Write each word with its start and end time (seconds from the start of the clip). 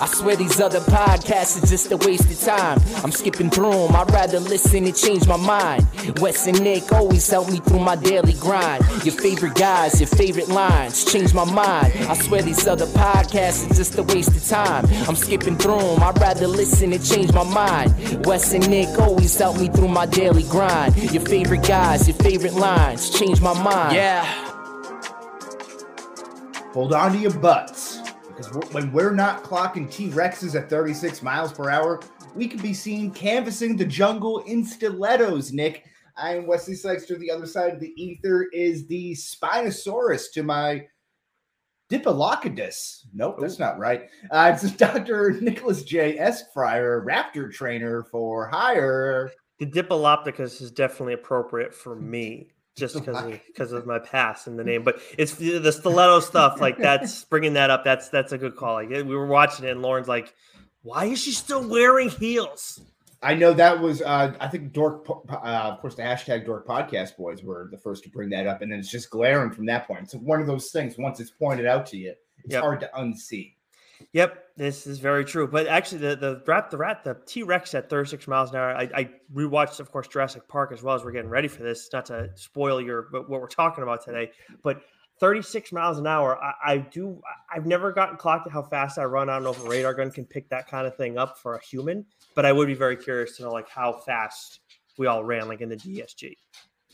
I 0.00 0.06
swear 0.06 0.36
these 0.36 0.60
other 0.60 0.80
podcasts 0.80 1.62
are 1.62 1.66
just 1.66 1.90
a 1.90 1.96
waste 1.96 2.30
of 2.30 2.40
time. 2.40 2.80
I'm 3.02 3.10
skipping 3.10 3.50
through 3.50 3.72
them, 3.72 3.96
I'd 3.96 4.10
rather 4.12 4.38
listen 4.38 4.84
and 4.84 4.96
change 4.96 5.26
my 5.26 5.36
mind. 5.36 5.86
Wes 6.20 6.46
and 6.46 6.62
Nick 6.62 6.92
always 6.92 7.28
help 7.28 7.50
me 7.50 7.58
through 7.58 7.80
my 7.80 7.96
daily 7.96 8.34
grind. 8.34 8.84
Your 9.04 9.14
favorite 9.14 9.54
guys, 9.54 10.00
your 10.00 10.08
favorite 10.08 10.48
lines, 10.48 11.04
change 11.04 11.34
my 11.34 11.44
mind. 11.44 11.92
I 12.08 12.14
swear 12.14 12.42
these 12.42 12.66
other 12.68 12.86
podcasts 12.86 13.70
are 13.70 13.74
just 13.74 13.98
a 13.98 14.04
waste 14.04 14.36
of 14.36 14.44
time. 14.46 14.86
I'm 15.08 15.16
skipping 15.16 15.56
through 15.56 15.80
them, 15.80 16.02
I'd 16.02 16.18
rather 16.20 16.46
listen 16.46 16.92
and 16.92 17.04
change 17.04 17.32
my 17.32 17.44
mind. 17.44 18.24
Wes 18.24 18.52
and 18.52 18.68
Nick 18.70 18.98
always 19.00 19.36
help 19.36 19.58
me 19.58 19.68
through 19.68 19.88
my 19.88 20.06
daily 20.06 20.44
grind. 20.44 20.96
Your 21.12 21.24
favorite 21.24 21.66
guys, 21.66 22.06
your 22.06 22.16
favorite 22.18 22.54
lines, 22.54 23.10
change 23.10 23.40
my 23.40 23.54
mind. 23.62 23.96
Yeah. 23.96 24.24
Hold 26.72 26.92
on 26.92 27.12
to 27.12 27.18
your 27.18 27.34
butts. 27.34 27.87
Because 28.38 28.72
when 28.72 28.92
we're 28.92 29.14
not 29.14 29.42
clocking 29.42 29.90
T 29.90 30.10
Rexes 30.10 30.54
at 30.54 30.70
36 30.70 31.22
miles 31.22 31.52
per 31.52 31.70
hour, 31.70 32.00
we 32.36 32.46
could 32.46 32.62
be 32.62 32.72
seen 32.72 33.10
canvassing 33.10 33.76
the 33.76 33.84
jungle 33.84 34.38
in 34.40 34.64
stilettos, 34.64 35.52
Nick. 35.52 35.86
I 36.16 36.36
am 36.36 36.46
Wesley 36.46 36.76
Sykes. 36.76 37.04
To 37.06 37.16
the 37.16 37.32
other 37.32 37.46
side 37.46 37.74
of 37.74 37.80
the 37.80 37.92
ether 38.00 38.44
is 38.52 38.86
the 38.86 39.12
Spinosaurus 39.14 40.30
to 40.34 40.44
my 40.44 40.86
Diplodocus. 41.90 43.06
Nope, 43.12 43.38
that's 43.40 43.58
not 43.58 43.76
right. 43.76 44.08
Uh, 44.30 44.52
it's 44.54 44.70
Dr. 44.76 45.32
Nicholas 45.40 45.82
J. 45.82 46.16
Esquire, 46.16 47.04
raptor 47.04 47.52
trainer 47.52 48.04
for 48.04 48.46
hire. 48.46 49.32
The 49.58 49.66
Diplodocus 49.66 50.62
is 50.62 50.70
definitely 50.70 51.14
appropriate 51.14 51.74
for 51.74 51.96
me 51.96 52.52
just 52.78 52.94
because 52.98 53.22
of, 53.24 53.40
because 53.46 53.72
of 53.72 53.86
my 53.86 53.98
past 53.98 54.46
and 54.46 54.58
the 54.58 54.64
name. 54.64 54.82
But 54.82 55.00
it's 55.18 55.34
the, 55.34 55.58
the 55.58 55.72
stiletto 55.72 56.20
stuff. 56.20 56.60
Like 56.60 56.78
that's 56.78 57.24
bringing 57.30 57.54
that 57.54 57.70
up. 57.70 57.84
That's 57.84 58.08
that's 58.08 58.32
a 58.32 58.38
good 58.38 58.56
call. 58.56 58.74
Like 58.74 58.88
we 58.90 59.02
were 59.02 59.26
watching 59.26 59.66
it, 59.66 59.72
and 59.72 59.82
Lauren's 59.82 60.08
like, 60.08 60.34
"Why 60.82 61.06
is 61.06 61.22
she 61.22 61.32
still 61.32 61.68
wearing 61.68 62.08
heels?" 62.08 62.80
I 63.20 63.34
know 63.34 63.52
that 63.52 63.80
was, 63.80 64.00
uh, 64.00 64.32
I 64.38 64.46
think 64.46 64.72
Dork, 64.72 65.04
uh, 65.10 65.34
of 65.42 65.80
course, 65.80 65.96
the 65.96 66.02
hashtag 66.02 66.46
Dork 66.46 66.68
Podcast 66.68 67.16
Boys 67.16 67.42
were 67.42 67.66
the 67.68 67.76
first 67.76 68.04
to 68.04 68.10
bring 68.10 68.30
that 68.30 68.46
up, 68.46 68.62
and 68.62 68.70
then 68.70 68.78
it's 68.78 68.90
just 68.90 69.10
glaring 69.10 69.50
from 69.50 69.66
that 69.66 69.88
point. 69.88 70.02
It's 70.04 70.14
one 70.14 70.40
of 70.40 70.46
those 70.46 70.70
things. 70.70 70.96
Once 70.96 71.18
it's 71.18 71.32
pointed 71.32 71.66
out 71.66 71.84
to 71.86 71.96
you, 71.96 72.14
it's 72.44 72.52
Yep. 72.52 72.62
hard 72.62 72.80
to 72.80 72.90
unsee. 72.96 73.54
Yep, 74.12 74.47
this 74.58 74.88
is 74.88 74.98
very 74.98 75.24
true. 75.24 75.46
But 75.46 75.68
actually, 75.68 75.98
the 75.98 76.16
the 76.16 76.42
rat, 76.46 76.70
the 76.70 76.76
rat, 76.76 77.04
the 77.04 77.16
T 77.26 77.44
Rex 77.44 77.74
at 77.74 77.88
36 77.88 78.26
miles 78.26 78.50
an 78.50 78.56
hour. 78.56 78.74
I, 78.76 78.90
I 78.94 79.10
rewatched, 79.32 79.78
of 79.80 79.90
course, 79.92 80.08
Jurassic 80.08 80.46
Park 80.48 80.72
as 80.72 80.82
well 80.82 80.96
as 80.96 81.04
we're 81.04 81.12
getting 81.12 81.30
ready 81.30 81.48
for 81.48 81.62
this. 81.62 81.88
Not 81.92 82.06
to 82.06 82.28
spoil 82.34 82.80
your 82.80 83.08
but 83.12 83.30
what 83.30 83.40
we're 83.40 83.46
talking 83.46 83.84
about 83.84 84.04
today, 84.04 84.32
but 84.62 84.82
36 85.20 85.72
miles 85.72 85.98
an 85.98 86.06
hour. 86.06 86.38
I, 86.42 86.72
I 86.72 86.78
do. 86.78 87.20
I've 87.54 87.66
never 87.66 87.92
gotten 87.92 88.16
clocked 88.16 88.48
at 88.48 88.52
how 88.52 88.62
fast 88.62 88.98
I 88.98 89.04
run. 89.04 89.30
I 89.30 89.34
don't 89.34 89.44
know 89.44 89.50
if 89.50 89.64
a 89.64 89.68
radar 89.68 89.94
gun 89.94 90.10
can 90.10 90.26
pick 90.26 90.48
that 90.50 90.68
kind 90.68 90.86
of 90.86 90.96
thing 90.96 91.18
up 91.18 91.38
for 91.38 91.54
a 91.54 91.64
human, 91.64 92.04
but 92.34 92.44
I 92.44 92.52
would 92.52 92.66
be 92.66 92.74
very 92.74 92.96
curious 92.96 93.36
to 93.36 93.44
know 93.44 93.52
like 93.52 93.68
how 93.68 93.92
fast 93.92 94.60
we 94.98 95.06
all 95.06 95.22
ran, 95.22 95.46
like 95.46 95.60
in 95.60 95.68
the 95.68 95.76
DSG. 95.76 96.34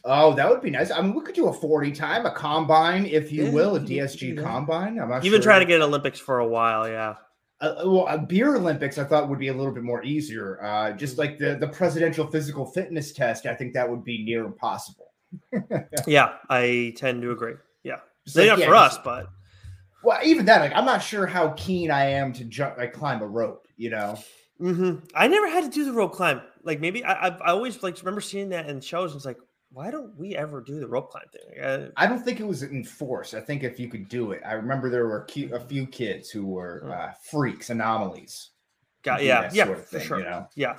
Oh, 0.06 0.34
that 0.34 0.50
would 0.50 0.60
be 0.60 0.68
nice. 0.68 0.90
I 0.90 1.00
mean, 1.00 1.14
we 1.14 1.22
could 1.22 1.34
do 1.34 1.48
a 1.48 1.52
40 1.52 1.90
time, 1.92 2.26
a 2.26 2.30
combine, 2.30 3.06
if 3.06 3.32
you 3.32 3.44
Yeah, 3.46 3.52
will, 3.52 3.76
a 3.76 3.80
DSG 3.80 4.36
that. 4.36 4.44
combine. 4.44 4.98
I'm 5.00 5.08
not 5.08 5.24
You've 5.24 5.32
sure. 5.32 5.42
trying 5.42 5.60
to 5.60 5.66
get 5.66 5.80
Olympics 5.80 6.20
for 6.20 6.40
a 6.40 6.46
while, 6.46 6.86
yeah. 6.86 7.14
Uh, 7.60 7.74
well, 7.84 8.06
a 8.08 8.18
beer 8.18 8.56
Olympics, 8.56 8.98
I 8.98 9.04
thought 9.04 9.28
would 9.28 9.38
be 9.38 9.48
a 9.48 9.54
little 9.54 9.72
bit 9.72 9.84
more 9.84 10.02
easier. 10.02 10.62
Uh, 10.62 10.92
just 10.92 11.18
like 11.18 11.38
the 11.38 11.56
the 11.56 11.68
presidential 11.68 12.26
physical 12.26 12.66
fitness 12.66 13.12
test, 13.12 13.46
I 13.46 13.54
think 13.54 13.72
that 13.74 13.88
would 13.88 14.04
be 14.04 14.24
near 14.24 14.44
impossible. 14.44 15.12
Yeah, 16.06 16.36
I 16.50 16.92
tend 16.96 17.22
to 17.22 17.30
agree. 17.30 17.54
Yeah, 17.82 17.98
Just 18.24 18.36
like, 18.36 18.48
not 18.48 18.58
yeah, 18.58 18.66
for 18.66 18.74
us, 18.74 18.98
but 18.98 19.26
Well, 20.02 20.18
even 20.24 20.44
that, 20.46 20.60
like, 20.60 20.72
I'm 20.74 20.84
not 20.84 21.02
sure 21.02 21.26
how 21.26 21.50
keen 21.50 21.90
I 21.90 22.04
am 22.06 22.32
to 22.34 22.44
jump, 22.44 22.76
like, 22.78 22.92
climb 22.92 23.22
a 23.22 23.26
rope. 23.26 23.66
You 23.76 23.90
know, 23.90 24.18
hmm 24.58 24.96
I 25.14 25.26
never 25.26 25.48
had 25.48 25.64
to 25.64 25.70
do 25.70 25.84
the 25.84 25.92
rope 25.92 26.12
climb. 26.12 26.40
Like 26.62 26.80
maybe 26.80 27.04
I, 27.04 27.28
I, 27.28 27.36
I 27.38 27.50
always 27.50 27.82
like 27.82 27.98
remember 27.98 28.20
seeing 28.20 28.50
that 28.50 28.68
in 28.68 28.80
shows. 28.80 29.12
And 29.12 29.18
it's 29.18 29.26
like, 29.26 29.38
why 29.74 29.90
don't 29.90 30.16
we 30.16 30.36
ever 30.36 30.60
do 30.60 30.80
the 30.80 30.88
rope 30.88 31.10
climb 31.10 31.28
thing? 31.32 31.60
Uh, 31.60 31.90
I 31.96 32.06
don't 32.06 32.22
think 32.24 32.40
it 32.40 32.46
was 32.46 32.62
enforced. 32.62 33.34
I 33.34 33.40
think 33.40 33.62
if 33.62 33.78
you 33.78 33.88
could 33.88 34.08
do 34.08 34.32
it, 34.32 34.42
I 34.44 34.52
remember 34.54 34.90
there 34.90 35.06
were 35.06 35.26
a 35.52 35.60
few 35.60 35.86
kids 35.86 36.30
who 36.30 36.46
were 36.46 36.82
Hmm. 36.82 36.90
uh, 36.90 37.12
freaks, 37.22 37.70
anomalies. 37.70 38.50
got, 39.02 39.24
yeah, 39.24 39.48
yeah, 39.52 39.64
sort 39.64 39.78
of 39.78 39.88
for 39.88 40.00
sure. 40.00 40.18
you 40.18 40.24
know? 40.24 40.48
Yeah, 40.56 40.72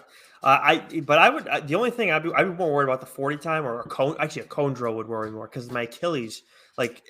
uh, 0.43 0.59
I 0.61 1.01
but 1.05 1.17
I 1.19 1.29
would 1.29 1.47
uh, 1.47 1.59
the 1.61 1.75
only 1.75 1.91
thing 1.91 2.11
I'd 2.11 2.23
be 2.23 2.33
I'd 2.33 2.43
be 2.45 2.49
more 2.53 2.73
worried 2.73 2.85
about 2.85 3.01
the 3.01 3.05
forty 3.07 3.37
time 3.37 3.65
or 3.65 3.81
a 3.81 3.83
cone. 3.85 4.15
Actually, 4.19 4.43
a 4.43 4.47
cone 4.47 4.73
drill 4.73 4.95
would 4.95 5.07
worry 5.07 5.31
more 5.31 5.47
because 5.47 5.69
my 5.69 5.83
Achilles 5.83 6.43
like 6.77 7.03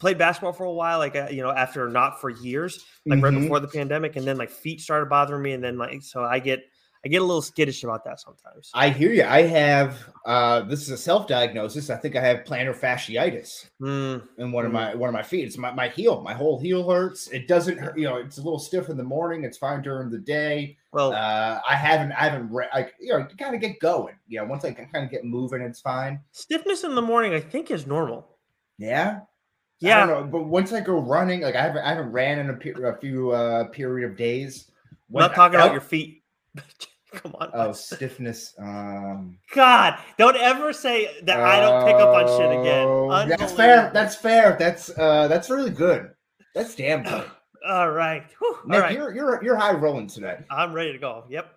played 0.00 0.18
basketball 0.18 0.52
for 0.52 0.64
a 0.64 0.72
while, 0.72 0.98
like 0.98 1.16
uh, 1.16 1.28
you 1.30 1.42
know 1.42 1.50
after 1.50 1.88
not 1.88 2.20
for 2.20 2.30
years, 2.30 2.78
like 3.08 3.20
right 3.22 3.34
Mhm. 3.34 3.34
before 3.34 3.60
the 3.60 3.68
pandemic, 3.68 4.16
and 4.16 4.26
then 4.26 4.36
my 4.36 4.46
feet 4.46 4.80
started 4.80 5.08
bothering 5.08 5.42
me, 5.42 5.52
and 5.52 5.62
then 5.64 5.78
like 5.78 6.02
so 6.02 6.24
I 6.24 6.38
get 6.38 6.64
I 7.04 7.08
get 7.08 7.20
a 7.20 7.24
little 7.24 7.42
skittish 7.42 7.84
about 7.84 8.02
that 8.06 8.18
sometimes. 8.18 8.70
I 8.72 8.88
hear 8.88 9.12
you. 9.12 9.24
I 9.24 9.42
have 9.42 9.98
uh, 10.24 10.62
this 10.62 10.80
is 10.82 10.88
a 10.90 10.96
self 10.96 11.26
diagnosis. 11.26 11.90
I 11.90 11.96
think 11.96 12.16
I 12.16 12.20
have 12.22 12.44
plantar 12.44 12.74
fasciitis 12.74 13.68
Mm, 13.82 14.22
in 14.38 14.52
one 14.52 14.64
of 14.64 14.70
Mm. 14.70 14.74
my 14.74 14.94
one 14.94 15.08
of 15.10 15.12
my 15.12 15.22
feet. 15.22 15.44
It's 15.46 15.58
my, 15.58 15.70
my 15.72 15.88
heel. 15.88 16.22
My 16.22 16.32
whole 16.32 16.58
heel 16.58 16.88
hurts. 16.88 17.28
It 17.28 17.46
doesn't 17.46 17.76
hurt. 17.78 17.98
You 17.98 18.04
know, 18.04 18.16
it's 18.16 18.38
a 18.38 18.42
little 18.42 18.58
stiff 18.58 18.88
in 18.88 18.96
the 18.96 19.02
morning. 19.04 19.44
It's 19.44 19.58
fine 19.58 19.82
during 19.82 20.08
the 20.10 20.18
day. 20.18 20.78
well, 20.92 21.12
Uh, 21.12 21.60
I 21.68 21.74
haven't. 21.76 22.12
I 22.12 22.28
haven't. 22.30 22.50
Re- 22.50 22.68
I 22.72 22.90
you 22.98 23.10
know 23.12 23.26
kind 23.38 23.54
of 23.54 23.60
get 23.60 23.78
going. 23.80 24.14
You 24.26 24.38
know, 24.38 24.46
once 24.46 24.64
I 24.64 24.72
kind 24.72 25.04
of 25.04 25.10
get 25.10 25.24
moving, 25.24 25.60
it's 25.60 25.80
fine. 25.82 26.20
stiffness 26.32 26.84
in 26.84 26.94
the 26.94 27.02
morning 27.02 27.34
I 27.34 27.40
think 27.40 27.70
is 27.70 27.86
normal. 27.86 28.28
Yeah. 28.78 29.20
I 29.82 29.86
Yeah, 29.88 30.06
don't 30.06 30.08
know, 30.08 30.24
but 30.38 30.44
once 30.44 30.72
I 30.72 30.80
go 30.80 30.98
running, 31.00 31.42
like 31.42 31.56
I 31.56 31.60
haven't, 31.62 31.82
I 31.82 31.88
haven't 31.90 32.12
ran 32.12 32.38
in 32.38 32.48
a, 32.48 32.54
pe- 32.54 32.72
a 32.82 32.96
few 32.96 33.32
uh, 33.32 33.64
period 33.68 34.10
of 34.10 34.16
days. 34.16 34.70
When 35.10 35.20
not 35.20 35.32
I 35.32 35.34
talking 35.34 35.56
about 35.56 35.64
felt- 35.64 35.72
your 35.74 35.80
feet. 35.82 36.22
Come 37.22 37.34
on. 37.40 37.50
oh 37.54 37.72
stiffness. 37.72 38.54
Um, 38.58 39.38
God, 39.52 39.98
don't 40.18 40.36
ever 40.36 40.72
say 40.72 41.20
that 41.22 41.40
I 41.40 41.60
don't 41.60 41.84
pick 41.86 41.94
up 41.96 42.08
on 42.10 42.26
shit 42.38 42.50
again. 42.60 42.86
oh, 42.88 43.26
That's 43.28 43.52
fair. 43.52 43.90
That's 43.92 44.16
fair. 44.16 44.56
That's 44.58 44.90
uh, 44.98 45.28
that's 45.28 45.50
really 45.50 45.70
good. 45.70 46.10
That's 46.54 46.74
damn 46.74 47.02
good. 47.02 47.30
all 47.68 47.90
right. 47.90 48.24
Whew, 48.38 48.58
Nick, 48.66 48.80
right. 48.82 48.94
you're 48.94 49.14
you're 49.14 49.42
you're 49.42 49.56
high 49.56 49.72
rolling 49.72 50.06
today. 50.06 50.38
I'm 50.50 50.72
ready 50.72 50.92
to 50.92 50.98
go. 50.98 51.24
Yep. 51.28 51.52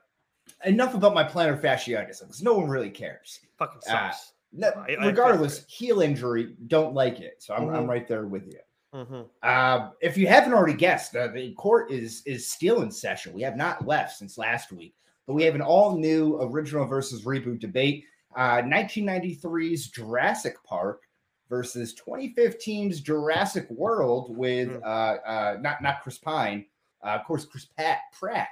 Enough 0.66 0.95
about 0.95 1.13
my 1.13 1.23
plantar 1.23 1.62
fasciitis 1.62 2.19
because 2.22 2.41
no 2.41 2.53
one 2.53 2.68
really 2.69 2.89
cares. 2.89 3.39
Fucking 3.59 3.81
Ah, 3.89 4.09
sucks. 4.12 4.34
No, 4.53 4.69
I- 4.69 4.95
I- 5.00 5.06
regardless, 5.06 5.66
heel 5.68 6.00
injury, 6.01 6.56
don't 6.68 6.94
like 6.94 7.19
it. 7.19 7.35
So 7.44 7.53
I'm, 7.53 7.69
I'm 7.69 7.84
Mhm. 7.85 7.89
right 7.89 8.07
there 8.07 8.25
with 8.25 8.47
you. 8.47 8.59
hmm 8.94 9.22
Uh, 9.44 9.89
if 10.01 10.18
you 10.18 10.25
haven't 10.25 10.53
already 10.53 10.74
guessed, 10.74 11.16
uh, 11.16 11.28
the 11.28 11.53
court 11.56 11.91
is 11.91 12.24
is 12.25 12.47
still 12.47 12.81
in 12.81 12.89
session. 12.89 13.34
We 13.34 13.41
have 13.41 13.57
not 13.57 13.85
left 13.85 14.18
since 14.18 14.38
last 14.38 14.72
week, 14.72 14.95
but 15.27 15.33
we 15.33 15.43
have 15.43 15.55
an 15.55 15.61
all 15.61 15.97
new 15.97 16.39
original 16.41 16.85
versus 16.85 17.25
reboot 17.25 17.59
debate. 17.59 18.05
Uh, 18.35 18.61
1993's 18.61 19.89
Jurassic 19.89 20.55
Park 20.63 21.01
versus 21.49 21.93
2015's 21.95 23.01
Jurassic 23.01 23.69
World 23.69 24.35
with 24.35 24.69
Hmm. 24.69 24.79
uh, 24.83 25.15
uh, 25.25 25.57
not 25.61 25.81
not 25.81 26.01
Chris 26.01 26.17
Pine, 26.17 26.65
uh, 27.03 27.09
of 27.09 27.25
course 27.25 27.45
Chris 27.45 27.65
Pat 27.77 27.99
Pratt. 28.17 28.47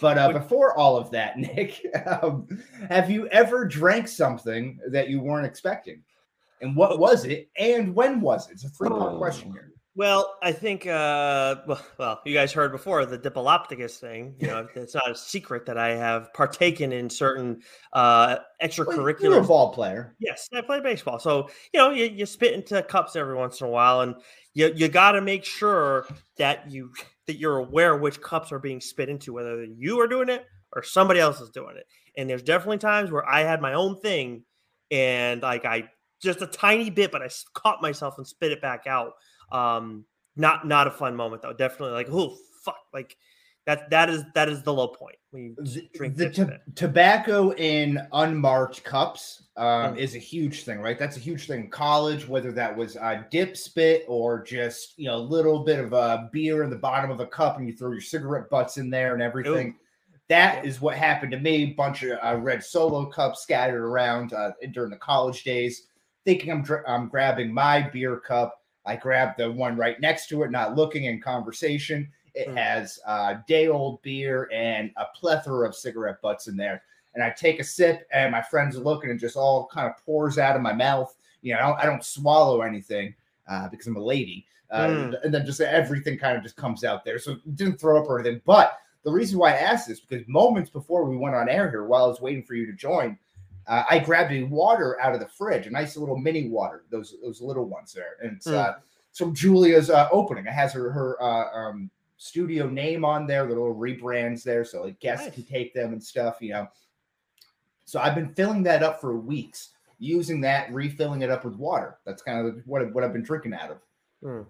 But 0.00 0.16
uh, 0.16 0.32
before 0.32 0.76
all 0.78 0.96
of 0.96 1.10
that, 1.10 1.36
Nick, 1.38 1.84
um, 2.06 2.46
have 2.88 3.10
you 3.10 3.26
ever 3.28 3.66
drank 3.66 4.08
something 4.08 4.78
that 4.90 5.10
you 5.10 5.20
weren't 5.20 5.44
expecting? 5.46 6.02
And 6.62 6.74
what 6.74 6.98
was 6.98 7.24
it? 7.26 7.50
And 7.58 7.94
when 7.94 8.20
was 8.20 8.48
it? 8.48 8.52
It's 8.54 8.64
a 8.64 8.68
three-part 8.70 9.18
question 9.18 9.52
here. 9.52 9.72
Well, 10.00 10.38
I 10.42 10.52
think, 10.52 10.86
uh, 10.86 11.56
well, 11.66 11.86
well, 11.98 12.20
you 12.24 12.32
guys 12.32 12.54
heard 12.54 12.72
before 12.72 13.04
the 13.04 13.18
Diplopticus 13.18 13.98
thing. 13.98 14.34
You 14.38 14.46
know, 14.46 14.66
it's 14.74 14.94
not 14.94 15.10
a 15.10 15.14
secret 15.14 15.66
that 15.66 15.76
I 15.76 15.90
have 15.90 16.32
partaken 16.32 16.90
in 16.90 17.10
certain 17.10 17.60
uh, 17.92 18.38
Well, 18.38 18.38
You're 18.86 18.94
a 18.94 18.96
extracurricular 18.96 19.46
ball 19.46 19.74
player. 19.74 20.16
Yes, 20.18 20.48
I 20.54 20.62
play 20.62 20.80
baseball. 20.80 21.18
So, 21.18 21.50
you 21.74 21.80
know, 21.80 21.90
you, 21.90 22.06
you 22.06 22.24
spit 22.24 22.54
into 22.54 22.82
cups 22.82 23.14
every 23.14 23.34
once 23.34 23.60
in 23.60 23.66
a 23.66 23.70
while 23.70 24.00
and 24.00 24.14
you 24.54 24.72
you 24.74 24.88
got 24.88 25.12
to 25.12 25.20
make 25.20 25.44
sure 25.44 26.06
that 26.38 26.70
you 26.70 26.92
that 27.26 27.36
you're 27.36 27.58
aware 27.58 27.94
which 27.94 28.22
cups 28.22 28.52
are 28.52 28.58
being 28.58 28.80
spit 28.80 29.10
into 29.10 29.34
whether 29.34 29.62
you 29.64 30.00
are 30.00 30.08
doing 30.08 30.30
it 30.30 30.46
or 30.74 30.82
somebody 30.82 31.20
else 31.20 31.42
is 31.42 31.50
doing 31.50 31.76
it. 31.76 31.84
And 32.16 32.28
there's 32.30 32.42
definitely 32.42 32.78
times 32.78 33.10
where 33.10 33.28
I 33.28 33.40
had 33.42 33.60
my 33.60 33.74
own 33.74 34.00
thing 34.00 34.44
and 34.90 35.42
like 35.42 35.66
I 35.66 35.90
just 36.22 36.40
a 36.40 36.46
tiny 36.46 36.88
bit 36.88 37.12
but 37.12 37.20
I 37.20 37.28
caught 37.52 37.82
myself 37.82 38.14
and 38.16 38.26
spit 38.26 38.50
it 38.50 38.62
back 38.62 38.86
out. 38.86 39.12
Um 39.52 40.04
not 40.36 40.66
not 40.66 40.86
a 40.86 40.90
fun 40.90 41.16
moment 41.16 41.42
though. 41.42 41.52
Definitely 41.52 41.94
like, 41.94 42.08
"Oh, 42.10 42.36
fuck." 42.64 42.76
Like 42.92 43.16
that 43.66 43.90
that 43.90 44.08
is 44.08 44.24
that 44.34 44.48
is 44.48 44.62
the 44.62 44.72
low 44.72 44.88
point 44.88 45.16
when 45.32 45.42
you 45.44 45.54
The, 45.58 45.88
drink 45.94 46.16
the 46.16 46.30
to- 46.30 46.60
tobacco 46.74 47.52
in 47.54 48.00
unmarked 48.12 48.82
cups 48.84 49.48
um, 49.56 49.94
Mm. 49.94 49.98
is 49.98 50.14
a 50.14 50.18
huge 50.18 50.64
thing, 50.64 50.80
right? 50.80 50.98
That's 50.98 51.16
a 51.18 51.20
huge 51.20 51.46
thing 51.46 51.64
in 51.64 51.70
college, 51.70 52.26
whether 52.26 52.52
that 52.52 52.74
was 52.74 52.96
uh, 52.96 53.22
dip 53.30 53.56
spit 53.56 54.04
or 54.08 54.42
just 54.42 54.98
you 54.98 55.06
know 55.06 55.16
a 55.16 55.26
little 55.36 55.62
bit 55.64 55.78
of 55.78 55.92
a 55.92 56.28
beer 56.32 56.62
in 56.62 56.70
the 56.70 56.76
bottom 56.76 57.10
of 57.10 57.20
a 57.20 57.26
cup 57.26 57.58
and 57.58 57.68
you 57.68 57.76
throw 57.76 57.90
your 57.92 58.00
cigarette 58.00 58.48
butts 58.50 58.78
in 58.78 58.88
there 58.88 59.12
and 59.14 59.22
everything. 59.22 59.76
That 60.28 60.64
is 60.64 60.80
what 60.80 60.96
happened 60.96 61.32
to 61.32 61.38
me. 61.40 61.66
Bunch 61.66 62.02
of 62.04 62.18
uh, 62.22 62.36
red 62.36 62.62
solo 62.64 63.06
cups 63.06 63.42
scattered 63.42 63.82
around 63.84 64.32
uh, 64.32 64.52
during 64.72 64.90
the 64.90 64.96
college 64.96 65.42
days. 65.44 65.86
Thinking 66.24 66.50
I'm 66.52 66.62
dr- 66.62 66.84
I'm 66.88 67.08
grabbing 67.08 67.52
my 67.52 67.82
beer 67.90 68.16
cup, 68.18 68.59
I 68.86 68.96
grabbed 68.96 69.38
the 69.38 69.50
one 69.50 69.76
right 69.76 70.00
next 70.00 70.28
to 70.28 70.42
it, 70.42 70.50
not 70.50 70.76
looking 70.76 71.04
in 71.04 71.20
conversation. 71.20 72.10
It 72.34 72.48
Mm. 72.48 72.56
has 72.56 72.98
uh, 73.06 73.34
day 73.46 73.68
old 73.68 74.00
beer 74.02 74.48
and 74.52 74.90
a 74.96 75.06
plethora 75.14 75.68
of 75.68 75.74
cigarette 75.74 76.20
butts 76.22 76.48
in 76.48 76.56
there. 76.56 76.82
And 77.14 77.24
I 77.24 77.30
take 77.30 77.58
a 77.58 77.64
sip, 77.64 78.06
and 78.12 78.30
my 78.30 78.40
friends 78.40 78.76
are 78.76 78.80
looking, 78.80 79.10
and 79.10 79.18
just 79.18 79.36
all 79.36 79.66
kind 79.66 79.88
of 79.88 79.96
pours 80.04 80.38
out 80.38 80.54
of 80.54 80.62
my 80.62 80.72
mouth. 80.72 81.14
You 81.42 81.54
know, 81.54 81.58
I 81.58 81.62
don't, 81.62 81.78
I 81.80 81.86
don't 81.86 82.04
swallow 82.04 82.62
anything 82.62 83.14
uh, 83.48 83.68
because 83.68 83.86
I'm 83.86 83.96
a 83.96 84.00
lady. 84.04 84.46
Uh, 84.70 84.86
Mm. 84.86 85.24
And 85.24 85.34
then 85.34 85.44
just 85.44 85.60
everything 85.60 86.16
kind 86.18 86.36
of 86.36 86.44
just 86.44 86.54
comes 86.56 86.84
out 86.84 87.04
there. 87.04 87.18
So 87.18 87.36
didn't 87.56 87.80
throw 87.80 88.00
up 88.00 88.08
or 88.08 88.20
anything. 88.20 88.40
But 88.46 88.78
the 89.02 89.10
reason 89.10 89.38
why 89.38 89.50
I 89.54 89.56
asked 89.56 89.88
this 89.88 89.98
because 89.98 90.26
moments 90.28 90.70
before 90.70 91.04
we 91.04 91.16
went 91.16 91.34
on 91.34 91.48
air 91.48 91.68
here, 91.68 91.84
while 91.84 92.04
I 92.04 92.08
was 92.08 92.20
waiting 92.20 92.44
for 92.44 92.54
you 92.54 92.66
to 92.66 92.72
join, 92.72 93.18
uh, 93.70 93.84
I 93.88 94.00
grabbed 94.00 94.32
a 94.32 94.42
water 94.42 95.00
out 95.00 95.14
of 95.14 95.20
the 95.20 95.28
fridge, 95.28 95.66
a 95.66 95.70
nice 95.70 95.96
little 95.96 96.18
mini 96.18 96.48
water, 96.48 96.84
those 96.90 97.14
those 97.22 97.40
little 97.40 97.64
ones 97.64 97.92
there, 97.94 98.16
and 98.22 98.36
it's 98.36 98.46
Mm. 98.48 98.54
uh, 98.54 98.74
it's 99.08 99.18
from 99.18 99.34
Julia's 99.34 99.88
uh, 99.90 100.08
opening. 100.12 100.46
It 100.46 100.52
has 100.52 100.72
her 100.74 100.90
her 100.90 101.22
uh, 101.22 101.48
um, 101.56 101.90
studio 102.16 102.68
name 102.68 103.04
on 103.04 103.26
there, 103.26 103.44
the 103.46 103.54
little 103.54 103.74
rebrands 103.74 104.42
there, 104.42 104.64
so 104.64 104.82
like 104.82 105.00
guests 105.00 105.26
Nice. 105.26 105.34
can 105.36 105.44
take 105.44 105.72
them 105.72 105.92
and 105.94 106.02
stuff, 106.02 106.36
you 106.40 106.52
know. 106.52 106.68
So 107.86 107.98
I've 108.00 108.14
been 108.14 108.34
filling 108.34 108.62
that 108.64 108.82
up 108.82 109.00
for 109.00 109.16
weeks, 109.16 109.70
using 109.98 110.40
that, 110.42 110.72
refilling 110.72 111.22
it 111.22 111.30
up 111.30 111.44
with 111.44 111.56
water. 111.56 111.98
That's 112.04 112.22
kind 112.22 112.46
of 112.46 112.60
what 112.66 112.92
what 112.92 113.04
I've 113.04 113.12
been 113.12 113.22
drinking 113.22 113.54
out 113.54 113.70
of 113.70 113.78
Mm. 114.22 114.46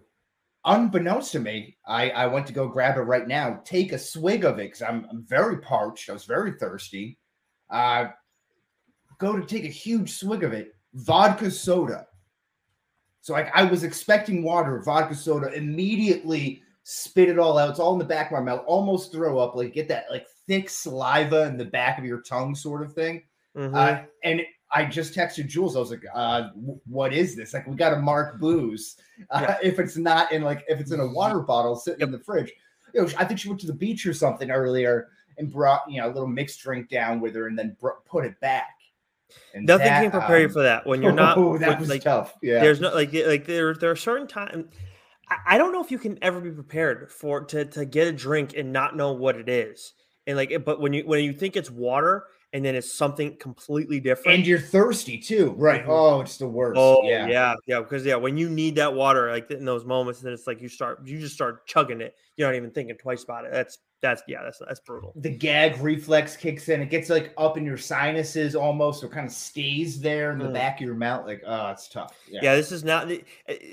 unbeknownst 0.65 1.33
to 1.33 1.39
me, 1.41 1.77
I, 1.87 2.11
I 2.11 2.27
went 2.27 2.47
to 2.49 2.53
go 2.53 2.69
grab 2.69 2.97
it 2.99 3.03
right 3.03 3.27
now, 3.27 3.61
take 3.65 3.93
a 3.93 3.99
swig 3.99 4.45
of 4.45 4.59
it 4.59 4.65
because 4.65 4.83
I'm, 4.83 5.07
I'm 5.11 5.23
very 5.23 5.59
parched. 5.59 6.11
I 6.11 6.13
was 6.13 6.25
very 6.25 6.53
thirsty. 6.59 7.19
Uh, 7.71 8.09
go 9.21 9.37
to 9.37 9.47
take 9.47 9.65
a 9.65 9.69
huge 9.69 10.13
swig 10.13 10.43
of 10.43 10.53
it, 10.53 10.75
vodka 10.95 11.51
soda. 11.51 12.07
So 13.21 13.33
like 13.35 13.51
I 13.55 13.65
was 13.65 13.85
expecting 13.85 14.43
water, 14.43 14.83
vodka 14.83 15.15
soda, 15.15 15.53
immediately 15.53 16.63
spit 16.83 17.29
it 17.29 17.39
all 17.39 17.59
out. 17.59 17.71
It's 17.71 17.79
all 17.79 17.93
in 17.93 17.99
the 17.99 18.05
back 18.05 18.27
of 18.27 18.33
my 18.33 18.41
mouth, 18.41 18.65
almost 18.67 19.13
throw 19.13 19.39
up, 19.39 19.55
like 19.55 19.75
get 19.75 19.89
that 19.89 20.07
like 20.11 20.27
thick 20.47 20.71
saliva 20.71 21.43
in 21.43 21.57
the 21.59 21.65
back 21.67 21.99
of 21.99 22.05
your 22.05 22.23
tongue, 22.23 22.55
sort 22.55 22.83
of 22.83 22.95
thing. 22.95 23.23
Mhm. 23.57 23.75
Uh, 23.75 24.03
and 24.25 24.41
I 24.73 24.85
just 24.87 25.15
texted 25.15 25.49
Jules. 25.49 25.77
I 25.77 25.81
was 25.81 25.91
like, 25.91 26.05
uh, 26.15 26.51
"What 26.87 27.13
is 27.13 27.35
this? 27.37 27.53
Like, 27.53 27.67
we 27.67 27.75
got 27.77 27.91
to 27.91 27.97
mark 28.01 28.39
booze 28.41 28.97
uh, 29.31 29.41
Yeah. 29.43 29.59
if 29.63 29.79
it's 29.81 29.97
not 29.97 30.31
in 30.33 30.43
like 30.43 30.65
if 30.69 30.81
it's 30.81 30.93
in 30.93 31.01
a 31.01 31.07
water 31.13 31.41
bottle 31.41 31.77
sitting 31.77 32.01
in 32.01 32.13
the 32.13 32.21
fridge." 32.21 32.53
You 32.95 33.03
know, 33.03 33.09
I 33.19 33.25
think 33.25 33.39
she 33.41 33.49
went 33.49 33.61
to 33.63 33.67
the 33.67 33.73
beach 33.75 34.07
or 34.07 34.15
something 34.15 34.51
earlier 34.51 35.09
and 35.39 35.53
brought 35.53 35.83
you 35.91 36.01
know 36.01 36.07
a 36.09 36.13
little 36.13 36.29
mixed 36.29 36.61
drink 36.61 36.89
down 36.89 37.21
with 37.21 37.35
her, 37.35 37.49
and 37.49 37.59
then 37.59 37.77
br- 37.81 38.01
put 38.07 38.25
it 38.25 38.39
back. 38.41 38.71
And 39.55 39.67
Nothing 39.67 39.87
that, 39.87 40.03
can 40.03 40.11
prepare 40.11 40.39
you 40.41 40.47
um, 40.47 40.53
for 40.53 40.63
that 40.63 40.87
when 40.87 41.03
you're 41.03 41.13
not 41.27 41.37
Oh, 41.39 41.59
that 41.59 41.69
when- 41.69 41.79
was 41.81 41.89
like 41.89 42.03
tough. 42.03 42.35
Yeah, 42.43 42.61
there's 42.61 42.81
no 42.81 42.95
like 42.95 43.13
like 43.13 43.47
there 43.47 43.75
there 43.75 43.91
are 43.91 43.97
certain 43.97 44.27
times 44.27 44.67
I, 45.29 45.55
I 45.55 45.59
don't 45.59 45.73
know 45.73 45.83
if 45.83 45.91
you 45.91 45.99
can 45.99 46.19
ever 46.23 46.41
be 46.41 46.51
prepared 46.51 47.11
for 47.13 47.45
to 47.47 47.65
to 47.65 47.85
get 47.85 48.09
a 48.09 48.13
drink 48.13 48.55
and 48.57 48.73
not 48.73 48.97
know 48.97 49.13
what 49.13 49.37
it 49.37 49.49
is 49.49 49.93
and 50.27 50.37
like 50.37 50.53
but 50.65 50.81
when 50.81 50.93
you 50.93 51.03
when 51.07 51.23
you 51.25 51.33
think 51.33 51.57
it's 51.57 51.71
water 51.71 52.25
and 52.53 52.65
then 52.65 52.75
it's 52.75 52.93
something 52.99 53.37
completely 53.39 54.01
different 54.01 54.39
and 54.39 54.47
you're 54.47 54.59
thirsty 54.59 55.17
too, 55.19 55.55
right? 55.57 55.85
Mhm. 55.85 55.89
Oh, 55.89 56.21
it's 56.21 56.37
the 56.37 56.49
worst. 56.49 56.79
oh 56.81 57.03
yeah. 57.05 57.29
yeah 57.29 57.55
yeah 57.67 57.79
because 57.81 58.05
yeah 58.05 58.17
when 58.17 58.37
you 58.37 58.51
need 58.51 58.75
that 58.77 58.93
water 58.93 59.31
like 59.31 59.49
in 59.53 59.65
those 59.65 59.85
moments 59.85 60.21
then 60.21 60.33
it's 60.33 60.47
like 60.49 60.61
you 60.61 60.69
start 60.69 61.07
you 61.07 61.21
just 61.21 61.35
start 61.35 61.65
chugging 61.67 62.01
it 62.01 62.15
you're 62.37 62.49
not 62.49 62.57
even 62.57 62.71
thinking 62.73 62.97
twice 62.97 63.23
about 63.23 63.45
it 63.45 63.53
that's 63.53 63.79
that's 64.03 64.23
yeah 64.27 64.43
that's 64.43 64.59
that's 64.59 64.81
brutal 64.81 65.13
the 65.17 65.29
gag 65.31 65.79
reflex 65.81 66.37
kicks 66.37 66.69
in. 66.71 66.81
It 66.81 66.89
gets 66.91 67.11
like 67.11 67.35
up 67.37 67.59
in 67.59 67.65
your 67.67 67.77
sinuses 67.77 68.55
almost, 68.57 69.01
so 69.01 69.07
it 69.07 69.13
kind 69.13 69.27
of 69.27 69.33
stays 69.33 70.01
there 70.01 70.33
in 70.33 70.39
the 70.39 70.47
Mm. 70.47 70.55
back 70.55 70.81
of 70.81 70.87
your 70.87 70.95
mouth. 70.95 71.27
Like, 71.27 71.43
oh, 71.47 71.69
it's 71.69 71.87
tough. 71.89 72.17
yeah. 72.29 72.55
this 72.55 72.73
is 72.73 72.83
not 72.83 73.11
uh, 73.13 73.17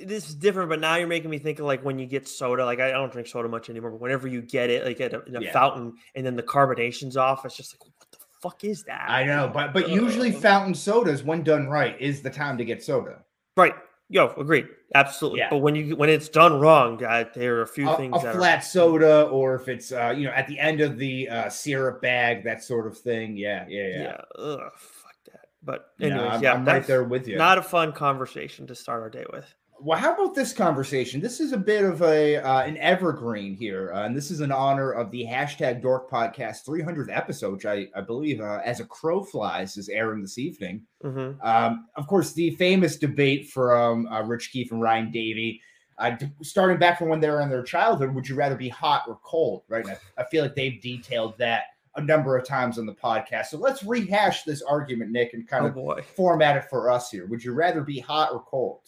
this 0.05 0.27
is 0.29 0.35
different 0.35 0.69
but 0.69 0.79
now 0.79 0.95
you're 0.95 1.07
making 1.07 1.29
me 1.29 1.37
think 1.39 1.59
of 1.59 1.65
like 1.65 1.83
when 1.85 1.97
you 1.97 2.05
get 2.05 2.27
soda 2.27 2.65
like 2.65 2.79
i 2.79 2.91
don't 2.91 3.11
drink 3.11 3.27
soda 3.27 3.47
much 3.47 3.69
anymore 3.69 3.91
but 3.91 4.01
whenever 4.01 4.27
you 4.27 4.41
get 4.41 4.69
it 4.69 4.85
like 4.85 4.99
at 5.01 5.13
a, 5.13 5.23
in 5.25 5.35
a 5.35 5.41
Yeah. 5.41 5.53
fountain 5.53 5.93
and 6.15 6.25
then 6.25 6.35
the 6.35 6.43
carbonation's 6.43 7.15
off 7.17 7.45
it's 7.45 7.55
just 7.55 7.73
like 7.75 7.81
what 7.97 8.11
the 8.11 8.17
fuck 8.41 8.63
is 8.63 8.83
that 8.83 9.05
I 9.09 9.23
know, 9.23 9.49
but 9.53 9.73
but 9.73 9.89
usually 9.89 10.31
fountain 10.31 10.73
sodas, 10.75 11.23
when 11.23 11.41
done 11.43 11.67
right, 11.67 11.99
is 11.99 12.21
the 12.21 12.29
time 12.29 12.57
to 12.57 12.65
get 12.65 12.83
soda. 12.83 13.19
right 13.55 13.73
yo 14.09 14.33
agreed 14.37 14.67
absolutely 14.95 15.39
Yeah. 15.39 15.49
but 15.49 15.57
when 15.57 15.75
you 15.75 15.95
when 15.95 16.09
it's 16.09 16.29
done 16.29 16.59
wrong 16.59 17.03
uh, 17.03 17.25
there 17.35 17.57
are 17.57 17.61
a 17.61 17.67
few 17.67 17.89
A, 17.89 17.97
things 17.97 18.21
a 18.21 18.25
that 18.25 18.35
flat 18.35 18.59
soda, 18.59 19.23
or 19.23 19.55
if 19.55 19.67
it's 19.67 19.91
uh, 19.91 20.13
you 20.15 20.25
know 20.25 20.31
at 20.31 20.47
the 20.47 20.57
end 20.59 20.79
of 20.81 20.97
the 20.97 21.27
uh, 21.29 21.49
syrup 21.49 22.01
bag, 22.01 22.43
that 22.45 22.63
sort 22.63 22.87
of 22.87 22.97
thing. 22.97 23.35
Yeah, 23.37 23.65
yeah, 23.67 23.87
yeah. 23.87 24.01
yeah, 24.01 24.21
ugh, 24.43 24.59
fuck 24.77 25.15
that 25.31 25.47
but 25.61 25.91
Yeah, 25.97 26.07
anyways 26.07 26.31
I'm, 26.35 26.43
yeah 26.43 26.53
I'm 26.53 26.65
right 26.65 26.85
there 26.87 27.03
with 27.03 27.27
you. 27.27 27.37
not 27.37 27.57
a 27.57 27.61
fun 27.63 27.91
conversation 27.91 28.65
to 28.67 28.75
start 28.75 29.01
our 29.01 29.09
day 29.09 29.25
with 29.33 29.45
Well, 29.79 29.99
how 29.99 30.13
about 30.13 30.33
this 30.33 30.53
conversation? 30.53 31.21
This 31.21 31.39
is 31.39 31.51
a 31.51 31.57
bit 31.57 31.83
of 31.83 32.01
a 32.01 32.37
uh, 32.37 32.61
an 32.61 32.77
evergreen 32.77 33.55
here, 33.55 33.91
uh, 33.93 34.05
and 34.05 34.17
this 34.17 34.31
is 34.31 34.41
in 34.41 34.51
honor 34.51 34.91
of 34.91 35.11
the 35.11 35.23
hashtag 35.23 35.81
Dork 35.81 36.09
Podcast 36.09 36.65
300th 36.65 37.15
episode, 37.15 37.53
which 37.53 37.65
I, 37.65 37.87
I 37.95 38.01
believe, 38.01 38.41
uh, 38.41 38.59
as 38.65 38.79
a 38.79 38.85
crow 38.85 39.23
flies, 39.23 39.77
is 39.77 39.89
airing 39.89 40.21
this 40.21 40.39
evening. 40.39 40.81
hmm 41.01 41.33
Um, 41.43 41.87
of 41.95 42.07
course, 42.07 42.33
the 42.33 42.51
famous 42.51 42.97
debate 42.97 43.49
from 43.49 44.07
uh, 44.07 44.23
Rich 44.23 44.51
Keefe 44.51 44.71
and 44.71 44.81
Ryan 44.81 45.11
Davey, 45.11 45.61
uh, 45.99 46.11
d- 46.11 46.31
starting 46.41 46.79
back 46.79 46.97
from 46.97 47.09
when 47.09 47.19
they 47.19 47.29
were 47.29 47.41
in 47.41 47.49
their 47.49 47.63
childhood, 47.63 48.15
would 48.15 48.27
you 48.27 48.35
rather 48.35 48.55
be 48.55 48.69
hot 48.69 49.03
or 49.07 49.19
cold? 49.23 49.63
Right? 49.69 49.87
I, 49.87 49.97
I 50.17 50.23
feel 50.25 50.43
like 50.43 50.55
they've 50.55 50.81
detailed 50.81 51.37
that 51.37 51.65
a 51.97 52.01
number 52.01 52.37
of 52.37 52.47
times 52.47 52.77
on 52.79 52.85
the 52.85 52.93
podcast. 52.93 53.47
So 53.47 53.57
let's 53.57 53.83
rehash 53.83 54.43
this 54.43 54.61
argument, 54.61 55.11
Nick, 55.11 55.33
and 55.33 55.47
kind 55.47 55.65
oh 55.65 55.67
of 55.69 55.75
boy 55.75 56.01
format 56.15 56.55
it 56.55 56.65
for 56.69 56.89
us 56.89 57.09
here. 57.11 57.25
Would 57.27 57.43
you 57.43 57.53
rather 57.53 57.81
be 57.81 57.99
hot 57.99 58.31
or 58.31 58.41
cold? 58.41 58.81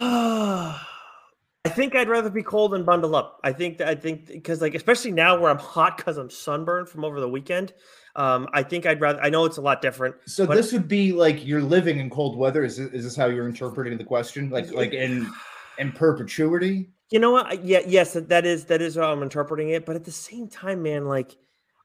I 0.00 1.68
think 1.70 1.94
I'd 1.96 2.08
rather 2.08 2.30
be 2.30 2.42
cold 2.42 2.74
and 2.74 2.84
bundle 2.86 3.16
up. 3.16 3.40
I 3.42 3.52
think 3.52 3.78
that 3.78 3.88
I 3.88 3.94
think 3.94 4.26
because 4.26 4.60
like 4.60 4.74
especially 4.74 5.10
now 5.12 5.38
where 5.38 5.50
I'm 5.50 5.58
hot 5.58 5.96
because 5.96 6.16
I'm 6.16 6.30
sunburned 6.30 6.88
from 6.88 7.04
over 7.04 7.20
the 7.20 7.28
weekend. 7.28 7.72
Um, 8.14 8.48
I 8.52 8.62
think 8.62 8.86
I'd 8.86 9.00
rather. 9.00 9.20
I 9.20 9.30
know 9.30 9.44
it's 9.44 9.56
a 9.56 9.62
lot 9.62 9.82
different. 9.82 10.14
So 10.26 10.46
this 10.46 10.72
would 10.72 10.88
be 10.88 11.12
like 11.12 11.44
you're 11.44 11.62
living 11.62 11.98
in 11.98 12.08
cold 12.08 12.36
weather. 12.36 12.64
Is 12.64 12.76
this, 12.76 12.92
is 12.92 13.04
this 13.04 13.16
how 13.16 13.26
you're 13.26 13.48
interpreting 13.48 13.96
the 13.98 14.04
question? 14.04 14.48
Like 14.50 14.72
like 14.72 14.92
in 14.92 15.30
in 15.78 15.92
perpetuity? 15.92 16.90
You 17.10 17.18
know 17.20 17.30
what? 17.30 17.64
Yeah, 17.64 17.80
yes, 17.86 18.14
that- 18.14 18.28
that 18.30 18.46
is 18.46 18.64
that 18.66 18.80
is 18.82 18.96
how 18.96 19.12
I'm 19.12 19.22
interpreting 19.22 19.70
it. 19.70 19.86
But 19.86 19.96
at 19.96 20.04
the 20.04 20.12
same 20.12 20.48
time, 20.48 20.82
man, 20.82 21.06
like, 21.06 21.36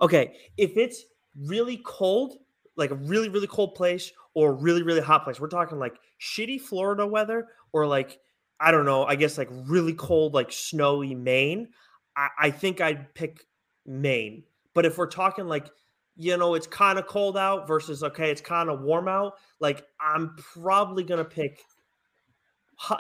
okay, 0.02 0.36
if 0.58 0.78
it's 0.78 1.04
really 1.36 1.82
cold, 1.86 2.38
like 2.76 2.92
a 2.92 2.96
really 2.96 3.30
really 3.30 3.48
cold 3.48 3.76
place, 3.76 4.12
or 4.34 4.54
really 4.54 4.84
really 4.84 5.02
hot 5.02 5.24
place, 5.24 5.40
we're 5.40 5.48
talking 5.48 5.80
like 5.80 5.96
shitty 6.20 6.62
Florida 6.62 7.06
weather, 7.06 7.48
or 7.74 7.88
like 7.88 8.20
I 8.60 8.72
don't 8.72 8.86
know, 8.86 9.06
I 9.06 9.16
guess 9.16 9.38
like 9.38 9.50
really 9.52 9.94
cold, 9.94 10.34
like 10.34 10.52
snowy 10.52 11.16
Maine. 11.16 11.70
I, 12.16 12.28
I 12.40 12.52
think 12.52 12.80
I'd 12.80 13.14
pick 13.16 13.46
Maine. 13.86 14.44
But 14.74 14.86
if 14.86 14.98
we're 14.98 15.08
talking 15.08 15.48
like 15.48 15.70
you 16.18 16.38
know 16.38 16.54
it's 16.56 16.68
kind 16.68 17.00
of 17.00 17.08
cold 17.08 17.38
out 17.38 17.68
versus 17.68 18.04
okay 18.04 18.30
it's 18.30 18.42
kind 18.42 18.70
of 18.70 18.82
warm 18.82 19.08
out 19.08 19.36
like 19.62 19.86
i'm 20.02 20.36
probably 20.36 21.04
gonna 21.04 21.24
pick 21.24 21.62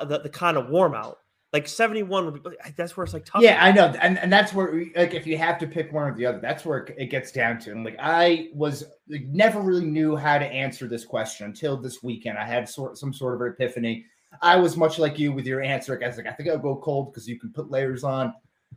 the, 0.07 0.19
the 0.19 0.29
kind 0.29 0.57
of 0.57 0.69
warm 0.69 0.96
out 0.96 1.17
like 1.53 1.67
71 1.67 2.25
would 2.25 2.43
be 2.43 2.50
that's 2.77 2.96
where 2.96 3.03
it's 3.03 3.13
like 3.13 3.25
tough 3.25 3.41
Yeah, 3.41 3.57
I 3.62 3.74
know, 3.74 3.88
and 4.01 4.17
and 4.19 4.31
that's 4.31 4.53
where 4.53 4.86
like 4.96 5.13
if 5.13 5.27
you 5.27 5.38
have 5.38 5.57
to 5.60 5.67
pick 5.67 5.91
one 5.91 6.10
or 6.10 6.15
the 6.15 6.25
other, 6.25 6.39
that's 6.39 6.63
where 6.63 6.88
it 6.98 7.07
gets 7.07 7.34
down 7.34 7.60
to. 7.60 7.72
And 7.72 7.84
like 7.84 7.98
I 8.00 8.50
was 8.53 8.86
like, 9.10 9.25
never 9.25 9.60
really 9.60 9.86
knew 9.86 10.15
how 10.15 10.38
to 10.38 10.46
answer 10.46 10.88
this 10.88 11.03
question 11.03 11.48
until 11.48 11.75
this 11.75 12.01
weekend. 12.01 12.38
I 12.38 12.46
had 12.46 12.69
sort 12.69 12.98
some 12.98 13.12
sort 13.12 13.36
of 13.36 13.53
epiphany. 13.53 14.05
I 14.41 14.55
was 14.55 14.77
much 14.77 14.97
like 15.00 15.19
you 15.19 15.31
with 15.31 15.45
your 15.45 15.61
answer. 15.61 16.00
I 16.01 16.07
was 16.07 16.17
like, 16.17 16.27
I 16.27 16.31
think 16.31 16.50
I'll 16.50 16.57
go 16.57 16.75
cold 16.77 17.11
because 17.11 17.27
you 17.27 17.39
can 17.39 17.51
put 17.51 17.71
layers 17.71 18.03
on. 18.03 18.33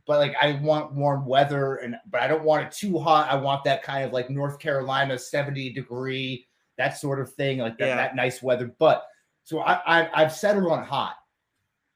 But 0.07 0.19
like 0.19 0.35
I 0.41 0.59
want 0.63 0.93
warm 0.93 1.25
weather, 1.25 1.77
and 1.77 1.97
but 2.11 2.21
I 2.21 2.27
don't 2.27 2.43
want 2.45 2.67
it 2.67 2.73
too 2.73 2.99
hot. 2.99 3.31
I 3.31 3.37
want 3.37 3.65
that 3.65 3.83
kind 3.83 4.05
of 4.05 4.13
like 4.13 4.29
North 4.29 4.59
Carolina 4.59 5.19
70 5.19 5.73
degree, 5.73 6.47
that 6.77 6.99
sort 6.99 7.21
of 7.21 7.33
thing, 7.35 7.59
like 7.59 7.79
that, 7.79 7.87
Yeah. 7.89 7.97
that 7.97 8.17
nice 8.17 8.43
weather. 8.43 8.75
But 8.79 9.07
so 9.45 9.61
I, 9.61 9.81
I 10.03 10.11
I've 10.23 10.33
settled 10.33 10.71
on 10.71 10.85
hot 10.85 11.15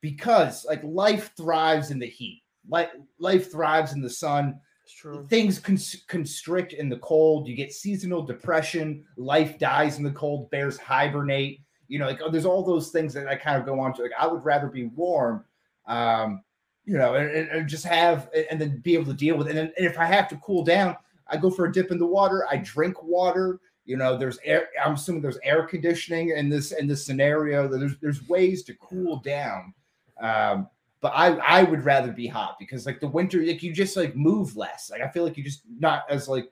because 0.00 0.64
like 0.64 0.82
life 0.84 1.32
thrives 1.36 1.90
in 1.90 1.98
the 1.98 2.06
heat. 2.06 2.42
Like 2.68 2.90
life 3.18 3.50
thrives 3.50 3.92
in 3.92 4.00
the 4.00 4.10
sun. 4.10 4.60
true 4.96 5.26
Things 5.28 5.58
cons- 5.58 6.04
constrict 6.06 6.72
in 6.72 6.88
the 6.88 6.98
cold. 6.98 7.48
You 7.48 7.56
get 7.56 7.72
seasonal 7.72 8.22
depression. 8.22 9.04
Life 9.16 9.58
dies 9.58 9.98
in 9.98 10.04
the 10.04 10.10
cold. 10.12 10.50
Bears 10.50 10.78
hibernate. 10.78 11.60
You 11.88 11.98
know, 11.98 12.06
like 12.06 12.20
oh, 12.22 12.30
there's 12.30 12.44
all 12.44 12.62
those 12.62 12.90
things 12.90 13.14
that 13.14 13.26
I 13.28 13.34
kind 13.36 13.58
of 13.58 13.66
go 13.66 13.80
on 13.80 13.94
to. 13.94 14.02
Like 14.02 14.12
I 14.18 14.26
would 14.26 14.44
rather 14.44 14.68
be 14.68 14.84
warm, 14.86 15.44
um, 15.86 16.42
you 16.84 16.96
know, 16.98 17.14
and, 17.14 17.48
and- 17.48 17.68
just 17.68 17.84
have 17.84 18.30
and 18.50 18.60
then 18.60 18.78
be 18.78 18.94
able 18.94 19.06
to 19.06 19.14
deal 19.14 19.36
with 19.36 19.46
it. 19.48 19.50
And, 19.50 19.58
then, 19.58 19.72
and 19.76 19.86
if 19.86 19.98
I 19.98 20.04
have 20.04 20.28
to 20.28 20.36
cool 20.36 20.62
down, 20.64 20.96
I 21.28 21.36
go 21.36 21.50
for 21.50 21.64
a 21.66 21.72
dip 21.72 21.90
in 21.90 21.98
the 21.98 22.06
water. 22.06 22.46
I 22.50 22.58
drink 22.58 23.02
water. 23.02 23.60
You 23.86 23.96
know, 23.96 24.18
there's 24.18 24.38
air. 24.44 24.68
I'm 24.84 24.94
assuming 24.94 25.22
there's 25.22 25.38
air 25.42 25.62
conditioning 25.62 26.30
in 26.30 26.50
this 26.50 26.72
in 26.72 26.86
this 26.86 27.06
scenario. 27.06 27.68
There's 27.68 27.96
there's 27.98 28.28
ways 28.28 28.62
to 28.64 28.74
cool 28.74 29.16
down. 29.20 29.72
Um, 30.20 30.68
but 31.00 31.12
I 31.14 31.36
I 31.36 31.62
would 31.62 31.84
rather 31.84 32.12
be 32.12 32.26
hot 32.26 32.56
because 32.58 32.84
like 32.84 33.00
the 33.00 33.08
winter, 33.08 33.38
like 33.42 33.62
you 33.62 33.72
just 33.72 33.96
like 33.96 34.14
move 34.14 34.56
less. 34.56 34.90
Like 34.90 35.00
I 35.00 35.08
feel 35.08 35.24
like 35.24 35.36
you're 35.38 35.46
just 35.46 35.62
not 35.78 36.04
as 36.10 36.28
like 36.28 36.50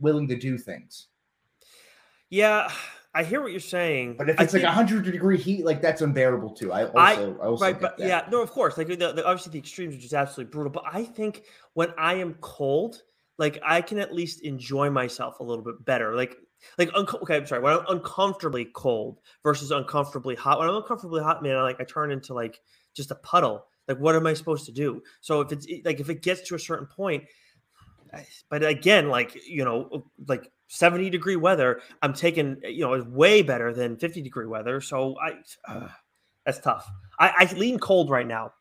willing 0.00 0.28
to 0.28 0.36
do 0.36 0.56
things. 0.56 1.08
yeah 2.30 2.70
I 3.18 3.24
hear 3.24 3.42
what 3.42 3.50
you're 3.50 3.58
saying. 3.58 4.14
But 4.16 4.30
if 4.30 4.40
it's 4.40 4.54
like 4.54 4.62
like 4.62 4.72
hundred 4.72 5.04
degree 5.04 5.38
heat, 5.38 5.64
like 5.64 5.82
that's 5.82 6.02
unbearable 6.02 6.50
too. 6.50 6.70
I 6.70 6.84
also, 6.84 6.96
I, 6.96 7.14
I 7.14 7.46
also 7.48 7.64
right, 7.64 7.80
but 7.80 7.98
that. 7.98 8.06
yeah, 8.06 8.22
no, 8.30 8.40
of 8.40 8.52
course, 8.52 8.78
like 8.78 8.86
the, 8.86 8.94
the, 8.94 9.26
obviously 9.26 9.50
the 9.50 9.58
extremes 9.58 9.96
are 9.96 9.98
just 9.98 10.14
absolutely 10.14 10.52
brutal. 10.52 10.70
But 10.70 10.84
I 10.86 11.02
think 11.02 11.42
when 11.74 11.92
I 11.98 12.14
am 12.14 12.34
cold, 12.34 13.02
like 13.36 13.58
I 13.66 13.80
can 13.80 13.98
at 13.98 14.14
least 14.14 14.42
enjoy 14.42 14.88
myself 14.90 15.40
a 15.40 15.42
little 15.42 15.64
bit 15.64 15.84
better. 15.84 16.14
Like 16.14 16.36
like 16.78 16.94
okay, 16.94 17.36
I'm 17.36 17.44
sorry, 17.44 17.60
when 17.60 17.72
I'm 17.72 17.84
uncomfortably 17.88 18.66
cold 18.66 19.18
versus 19.42 19.72
uncomfortably 19.72 20.36
hot. 20.36 20.60
When 20.60 20.68
I'm 20.68 20.76
uncomfortably 20.76 21.20
hot, 21.20 21.42
man, 21.42 21.56
I 21.56 21.62
like 21.62 21.80
I 21.80 21.84
turn 21.84 22.12
into 22.12 22.34
like 22.34 22.60
just 22.94 23.10
a 23.10 23.16
puddle. 23.16 23.66
Like, 23.88 23.98
what 23.98 24.14
am 24.14 24.28
I 24.28 24.34
supposed 24.34 24.64
to 24.66 24.72
do? 24.72 25.02
So 25.22 25.40
if 25.40 25.50
it's 25.50 25.66
like 25.84 25.98
if 25.98 26.08
it 26.08 26.22
gets 26.22 26.42
to 26.50 26.54
a 26.54 26.58
certain 26.60 26.86
point, 26.86 27.24
but 28.48 28.62
again, 28.62 29.08
like 29.08 29.36
you 29.44 29.64
know, 29.64 30.04
like 30.28 30.52
70 30.68 31.10
degree 31.10 31.36
weather, 31.36 31.80
I'm 32.02 32.12
taking 32.12 32.58
you 32.62 32.80
know, 32.80 32.94
is 32.94 33.04
way 33.04 33.42
better 33.42 33.72
than 33.72 33.96
50 33.96 34.22
degree 34.22 34.46
weather. 34.46 34.80
So 34.80 35.16
I, 35.20 35.38
uh, 35.66 35.88
that's 36.46 36.60
tough. 36.60 36.88
I, 37.18 37.32
I 37.38 37.54
lean 37.54 37.78
cold 37.78 38.10
right 38.10 38.26
now. 38.26 38.52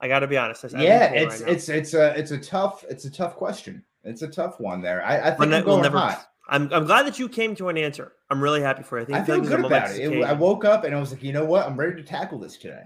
I 0.00 0.08
got 0.08 0.20
to 0.20 0.26
be 0.26 0.36
honest. 0.36 0.64
I 0.64 0.82
yeah, 0.82 1.12
it's 1.12 1.40
right 1.40 1.50
it's 1.50 1.68
it's 1.68 1.94
a 1.94 2.18
it's 2.18 2.30
a 2.30 2.38
tough 2.38 2.84
it's 2.88 3.04
a 3.04 3.10
tough 3.10 3.36
question. 3.36 3.84
It's 4.04 4.22
a 4.22 4.28
tough 4.28 4.60
one 4.60 4.80
there. 4.80 5.04
I, 5.04 5.18
I 5.18 5.30
think 5.32 5.52
I'm 5.52 5.64
going 5.64 5.82
never, 5.82 5.98
hot. 5.98 6.28
I'm, 6.48 6.72
I'm 6.72 6.86
glad 6.86 7.06
that 7.06 7.18
you 7.18 7.28
came 7.28 7.56
to 7.56 7.68
an 7.68 7.76
answer. 7.76 8.12
I'm 8.30 8.40
really 8.40 8.62
happy 8.62 8.84
for 8.84 8.98
you. 8.98 9.02
I, 9.02 9.06
think 9.06 9.20
I 9.20 9.24
feel 9.24 9.40
good 9.40 9.64
about 9.64 9.90
it. 9.90 10.12
it. 10.12 10.24
I 10.24 10.32
woke 10.32 10.64
up 10.64 10.84
and 10.84 10.94
I 10.94 11.00
was 11.00 11.10
like, 11.10 11.22
you 11.22 11.32
know 11.32 11.44
what? 11.44 11.66
I'm 11.66 11.76
ready 11.76 11.96
to 11.96 12.06
tackle 12.06 12.38
this 12.38 12.56
today. 12.56 12.82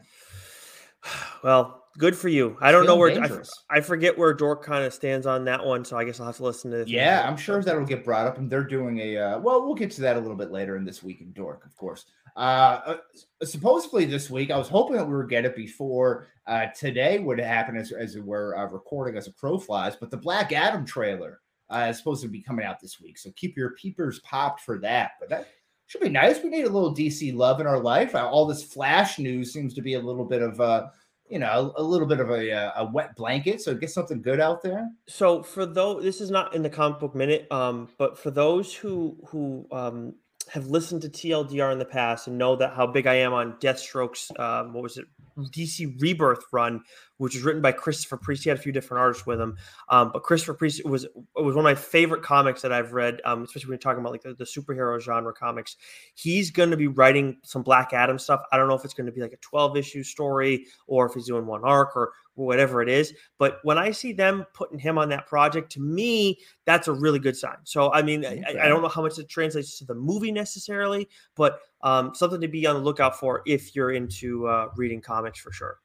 Well, 1.43 1.80
good 1.99 2.17
for 2.17 2.29
you. 2.29 2.57
I 2.61 2.73
don't 2.73 2.87
know 2.87 2.97
where 2.97 3.11
I, 3.23 3.29
I, 3.69 3.81
forget 3.81 4.17
where 4.17 4.33
Dork 4.33 4.65
kind 4.65 4.85
of 4.85 4.93
stands 4.93 5.27
on 5.27 5.45
that 5.45 5.65
one, 5.65 5.85
so 5.85 5.97
I 5.97 6.05
guess 6.05 6.21
I'll 6.21 6.27
have 6.27 6.37
to 6.37 6.45
listen 6.45 6.71
to. 6.71 6.85
Yeah, 6.89 7.27
I'm 7.27 7.37
sure 7.37 7.63
that'll 7.63 7.85
get 7.85 8.05
brought 8.05 8.27
up, 8.27 8.39
and 8.39 8.51
they're 8.51 8.65
doing 8.65 8.99
a. 8.99 9.17
Uh, 9.17 9.39
well, 9.39 9.65
we'll 9.65 9.75
get 9.75 9.91
to 9.93 10.01
that 10.03 10.17
a 10.17 10.21
little 10.21 10.37
bit 10.37 10.51
later 10.51 10.77
in 10.77 10.85
this 10.85 11.03
week 11.03 11.21
in 11.21 11.33
Dork, 11.33 11.65
of 11.65 11.77
course. 11.77 12.07
Uh, 12.37 12.81
uh, 12.87 12.97
supposedly 13.45 14.05
this 14.05 14.31
week, 14.31 14.51
I 14.51 14.59
was 14.59 14.69
hoping 14.69 14.97
that 14.97 15.07
we 15.07 15.17
would 15.17 15.29
get 15.29 15.45
it 15.45 15.57
before 15.57 16.29
uh, 16.47 16.67
today 16.67 17.19
would 17.19 17.39
happen 17.39 17.77
as 17.77 17.93
as 17.93 18.19
we're 18.19 18.57
uh, 18.57 18.67
recording 18.67 19.17
as 19.17 19.27
a 19.27 19.33
crow 19.33 19.59
flies, 19.59 19.97
but 19.97 20.11
the 20.11 20.17
Black 20.17 20.53
Adam 20.53 20.85
trailer 20.85 21.41
uh, 21.71 21.87
is 21.91 21.99
supposed 21.99 22.23
to 22.23 22.29
be 22.29 22.43
coming 22.43 22.65
out 22.65 22.81
this 22.81 23.01
week, 23.01 23.19
so 23.19 23.31
keep 23.37 23.57
your 23.57 23.71
peepers 23.71 24.21
popped 24.21 24.61
for 24.61 24.79
that. 24.79 25.13
But 25.21 25.29
that 25.31 25.49
should 25.87 26.01
be 26.01 26.09
nice. 26.09 26.43
We 26.43 26.51
need 26.51 26.67
a 26.67 26.71
little 26.71 26.95
DC 26.95 27.35
love 27.35 27.61
in 27.61 27.67
our 27.67 27.81
life. 27.81 28.15
Uh, 28.15 28.29
all 28.29 28.47
this 28.47 28.63
Flash 28.63 29.19
news 29.19 29.53
seems 29.53 29.75
to 29.75 29.83
be 29.83 29.95
a 29.95 30.01
little 30.01 30.25
bit 30.25 30.41
of 30.41 30.61
uh, 30.61 30.87
you 31.31 31.39
know, 31.39 31.73
a, 31.77 31.83
little 31.83 32.09
bit 32.09 32.19
of 32.19 32.29
a, 32.31 32.53
uh, 32.53 32.73
a 32.77 32.85
wet 32.85 33.15
blanket. 33.15 33.63
So 33.63 33.75
get 33.75 33.91
something 33.91 34.21
good 34.21 34.41
out 34.41 34.63
there. 34.63 34.91
So 35.07 35.43
for 35.43 35.65
those, 35.65 36.03
this 36.03 36.21
is 36.21 36.31
not 36.31 36.55
in 36.55 36.63
the 36.63 36.71
comic 36.71 36.99
book 36.99 37.15
minute, 37.15 37.51
um, 37.53 37.89
but 37.99 38.19
for 38.19 38.31
those 38.31 38.75
who 38.75 39.17
who 39.29 39.67
um, 39.71 40.15
have 40.53 40.67
listened 40.67 41.03
to 41.03 41.09
TLDR 41.09 41.73
in 41.73 41.79
the 41.79 41.85
past 41.85 42.27
and 42.27 42.37
know 42.37 42.57
that 42.57 42.75
how 42.75 42.87
big 42.87 43.07
I 43.07 43.15
am 43.15 43.33
on 43.33 43.53
Deathstroke's, 43.61 44.33
um, 44.39 44.73
what 44.73 44.83
was 44.83 44.97
it, 44.97 45.07
DC 45.49 46.01
Rebirth 46.01 46.45
run, 46.53 46.83
which 47.19 47.35
was 47.35 47.43
written 47.43 47.63
by 47.63 47.73
Christopher 47.73 48.17
Priest. 48.17 48.45
He 48.45 48.51
had 48.51 48.59
a 48.59 48.63
few 48.63 48.73
different 48.73 49.01
artists 49.01 49.27
with 49.27 49.41
him, 49.41 49.57
um, 49.89 50.11
but 50.13 50.23
Christopher 50.23 50.55
Priest 50.55 50.85
was 50.85 51.07
was 51.35 51.55
one 51.55 51.59
of 51.59 51.65
my 51.65 51.75
favorite 51.75 52.23
comics 52.23 52.63
that 52.63 52.73
I've 52.73 52.93
read, 52.93 53.21
um, 53.25 53.43
especially 53.43 53.69
when 53.69 53.73
you're 53.75 53.79
talking 53.79 54.01
about 54.01 54.13
like 54.13 54.23
the, 54.23 54.35
the 54.35 54.45
superhero 54.45 55.01
genre 55.01 55.33
comics. 55.33 55.77
He's 56.15 56.51
going 56.51 56.71
to 56.71 56.77
be 56.77 56.87
writing 56.87 57.39
some 57.45 57.63
Black 57.63 57.93
Adam 57.93 58.19
stuff. 58.19 58.43
I 58.53 58.57
don't 58.57 58.69
know 58.69 58.75
if 58.75 58.85
it's 58.85 58.95
going 58.95 59.07
to 59.07 59.13
be 59.13 59.21
like 59.21 59.33
a 59.33 59.39
12 59.39 59.77
issue 59.77 60.03
story 60.03 60.67
or 60.87 61.07
if 61.07 61.15
he's 61.15 61.27
doing 61.27 61.47
one 61.47 61.65
arc 61.65 61.97
or 61.97 62.13
whatever 62.35 62.83
it 62.83 62.89
is. 62.89 63.13
But 63.39 63.59
when 63.63 63.79
I 63.79 63.91
see 63.91 64.13
them 64.13 64.45
putting 64.55 64.79
him 64.79 64.99
on 64.99 65.09
that 65.11 65.27
project, 65.27 65.71
to 65.73 65.81
me, 65.81 66.39
that's 66.65 66.89
a 66.89 66.93
really 66.93 67.19
good 67.19 67.37
sign. 67.37 67.57
So 67.65 67.93
I 67.93 68.03
mean, 68.03 68.25
okay. 68.25 68.43
I, 68.47 68.65
I, 68.65 68.69
don't 68.69 68.83
know 68.83 68.89
how 68.89 69.03
much 69.03 69.19
it 69.19 69.29
translates 69.29 69.79
to 69.79 69.85
the 69.85 69.95
movie 69.95 70.33
necessarily, 70.33 71.09
but 71.37 71.61
um, 71.83 72.15
something 72.15 72.41
to 72.41 72.49
be 72.49 72.67
on 72.67 72.77
the 72.77 72.81
lookout 72.81 73.19
for 73.19 73.43
if 73.47 73.75
you're 73.75 73.93
into 73.93 74.47
uh, 74.47 74.69
reading 74.77 75.01
comics 75.01 75.39
for 75.39 75.53
sure. 75.53 75.79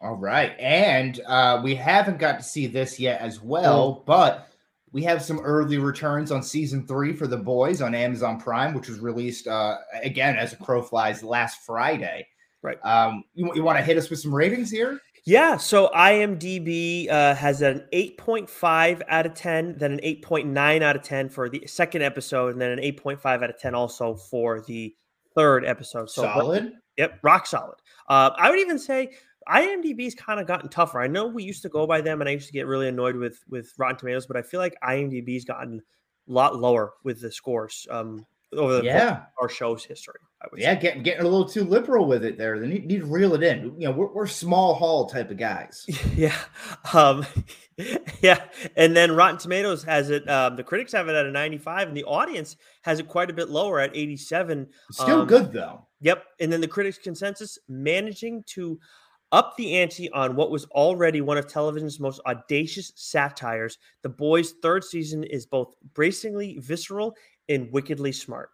All 0.00 0.16
right. 0.16 0.58
And 0.58 1.20
uh, 1.26 1.60
we 1.62 1.76
haven't 1.76 2.18
got 2.18 2.38
to 2.38 2.44
see 2.44 2.66
this 2.66 2.98
yet 2.98 3.20
as 3.20 3.40
well, 3.40 3.96
mm. 3.96 4.06
but 4.06 4.48
we 4.90 5.02
have 5.04 5.22
some 5.22 5.38
early 5.40 5.78
returns 5.78 6.32
on 6.32 6.42
season 6.42 6.86
three 6.86 7.12
for 7.12 7.26
The 7.26 7.36
Boys 7.36 7.80
on 7.80 7.94
Amazon 7.94 8.38
Prime, 8.38 8.74
which 8.74 8.88
was 8.88 8.98
released 8.98 9.46
uh, 9.46 9.78
again 10.02 10.36
as 10.36 10.52
a 10.52 10.56
crow 10.56 10.82
flies 10.82 11.22
last 11.22 11.64
Friday. 11.64 12.26
Right. 12.62 12.78
Um, 12.84 13.24
you, 13.34 13.52
you 13.54 13.62
want 13.62 13.78
to 13.78 13.84
hit 13.84 13.96
us 13.96 14.10
with 14.10 14.18
some 14.18 14.34
ratings 14.34 14.70
here? 14.70 15.00
Yeah, 15.24 15.56
so 15.56 15.88
IMDb 15.94 17.08
uh, 17.08 17.36
has 17.36 17.62
an 17.62 17.86
8.5 17.92 19.02
out 19.06 19.24
of 19.24 19.34
10, 19.34 19.78
then 19.78 19.92
an 19.92 20.00
8.9 20.00 20.82
out 20.82 20.96
of 20.96 21.02
10 21.02 21.28
for 21.28 21.48
the 21.48 21.64
second 21.68 22.02
episode, 22.02 22.52
and 22.52 22.60
then 22.60 22.72
an 22.72 22.80
8.5 22.80 23.24
out 23.24 23.50
of 23.50 23.56
10 23.56 23.72
also 23.76 24.16
for 24.16 24.62
the 24.62 24.92
third 25.34 25.64
episode. 25.64 26.10
So 26.10 26.22
solid. 26.22 26.72
Yep, 26.96 27.20
rock 27.22 27.46
solid. 27.46 27.76
Uh, 28.08 28.30
I 28.36 28.50
would 28.50 28.58
even 28.58 28.78
say 28.78 29.12
IMDb's 29.48 30.14
kind 30.14 30.40
of 30.40 30.46
gotten 30.46 30.68
tougher. 30.68 31.00
I 31.00 31.06
know 31.06 31.26
we 31.26 31.42
used 31.42 31.62
to 31.62 31.68
go 31.68 31.86
by 31.86 32.00
them, 32.00 32.20
and 32.20 32.28
I 32.28 32.32
used 32.32 32.46
to 32.46 32.52
get 32.52 32.66
really 32.66 32.88
annoyed 32.88 33.16
with 33.16 33.42
with 33.48 33.72
Rotten 33.78 33.96
Tomatoes, 33.96 34.26
but 34.26 34.36
I 34.36 34.42
feel 34.42 34.60
like 34.60 34.74
IMDb's 34.84 35.44
gotten 35.44 35.80
a 36.28 36.32
lot 36.32 36.56
lower 36.56 36.94
with 37.04 37.20
the 37.20 37.30
scores 37.32 37.86
um, 37.90 38.26
over 38.56 38.76
the, 38.76 38.84
yeah. 38.84 39.24
our 39.40 39.48
show's 39.48 39.84
history. 39.84 40.18
yeah, 40.56 40.74
getting 40.74 41.02
getting 41.02 41.22
a 41.22 41.28
little 41.28 41.48
too 41.48 41.64
liberal 41.64 42.06
with 42.06 42.24
it 42.24 42.36
there. 42.38 42.58
They 42.58 42.66
need, 42.66 42.86
need 42.86 43.00
to 43.00 43.06
reel 43.06 43.34
it 43.34 43.42
in. 43.42 43.74
You 43.78 43.88
know, 43.88 43.92
we're, 43.92 44.12
we're 44.12 44.26
small 44.26 44.74
hall 44.74 45.06
type 45.08 45.30
of 45.30 45.36
guys. 45.36 45.86
Yeah, 46.14 46.36
um, 46.92 47.24
yeah. 48.20 48.44
And 48.76 48.94
then 48.94 49.12
Rotten 49.12 49.38
Tomatoes 49.38 49.82
has 49.84 50.10
it. 50.10 50.28
Um, 50.28 50.56
the 50.56 50.62
critics 50.62 50.92
have 50.92 51.08
it 51.08 51.14
at 51.14 51.26
a 51.26 51.30
95, 51.30 51.88
and 51.88 51.96
the 51.96 52.04
audience 52.04 52.56
has 52.82 53.00
it 53.00 53.08
quite 53.08 53.30
a 53.30 53.32
bit 53.32 53.48
lower 53.48 53.80
at 53.80 53.96
87. 53.96 54.68
Still 54.90 55.22
um, 55.22 55.26
good 55.26 55.52
though. 55.52 55.86
Yep. 56.00 56.24
And 56.40 56.52
then 56.52 56.60
the 56.60 56.68
critics' 56.68 56.98
consensus 56.98 57.58
managing 57.68 58.42
to 58.48 58.78
up 59.32 59.56
the 59.56 59.78
ante 59.78 60.10
on 60.12 60.36
what 60.36 60.50
was 60.50 60.66
already 60.66 61.22
one 61.22 61.38
of 61.38 61.48
television's 61.48 61.98
most 61.98 62.20
audacious 62.26 62.92
satires. 62.94 63.78
The 64.02 64.10
Boys' 64.10 64.52
third 64.62 64.84
season 64.84 65.24
is 65.24 65.46
both 65.46 65.74
bracingly 65.94 66.58
visceral 66.60 67.16
and 67.48 67.72
wickedly 67.72 68.12
smart. 68.12 68.50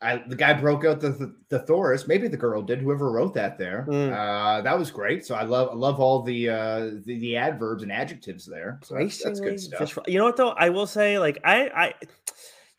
I, 0.00 0.22
the 0.26 0.34
guy 0.34 0.52
broke 0.54 0.84
out 0.84 1.00
the, 1.00 1.10
the, 1.10 1.36
the 1.48 1.58
Thoris. 1.60 2.08
Maybe 2.08 2.26
the 2.26 2.36
girl 2.36 2.60
did. 2.60 2.80
Whoever 2.80 3.12
wrote 3.12 3.34
that 3.34 3.56
there, 3.56 3.86
mm. 3.88 4.12
uh, 4.12 4.60
that 4.62 4.76
was 4.76 4.90
great. 4.90 5.24
So 5.24 5.36
I 5.36 5.44
love 5.44 5.68
I 5.70 5.74
love 5.74 6.00
all 6.00 6.22
the 6.22 6.48
uh, 6.48 6.80
the, 7.04 7.18
the 7.20 7.36
adverbs 7.36 7.84
and 7.84 7.92
adjectives 7.92 8.44
there. 8.44 8.80
So 8.82 8.96
that's, 8.96 9.22
that's, 9.22 9.38
good 9.38 9.60
stuff. 9.60 9.96
You 10.08 10.18
know 10.18 10.24
what 10.24 10.36
though? 10.36 10.50
I 10.50 10.70
will 10.70 10.88
say, 10.88 11.20
like 11.20 11.38
I 11.44 11.68
I 11.68 11.94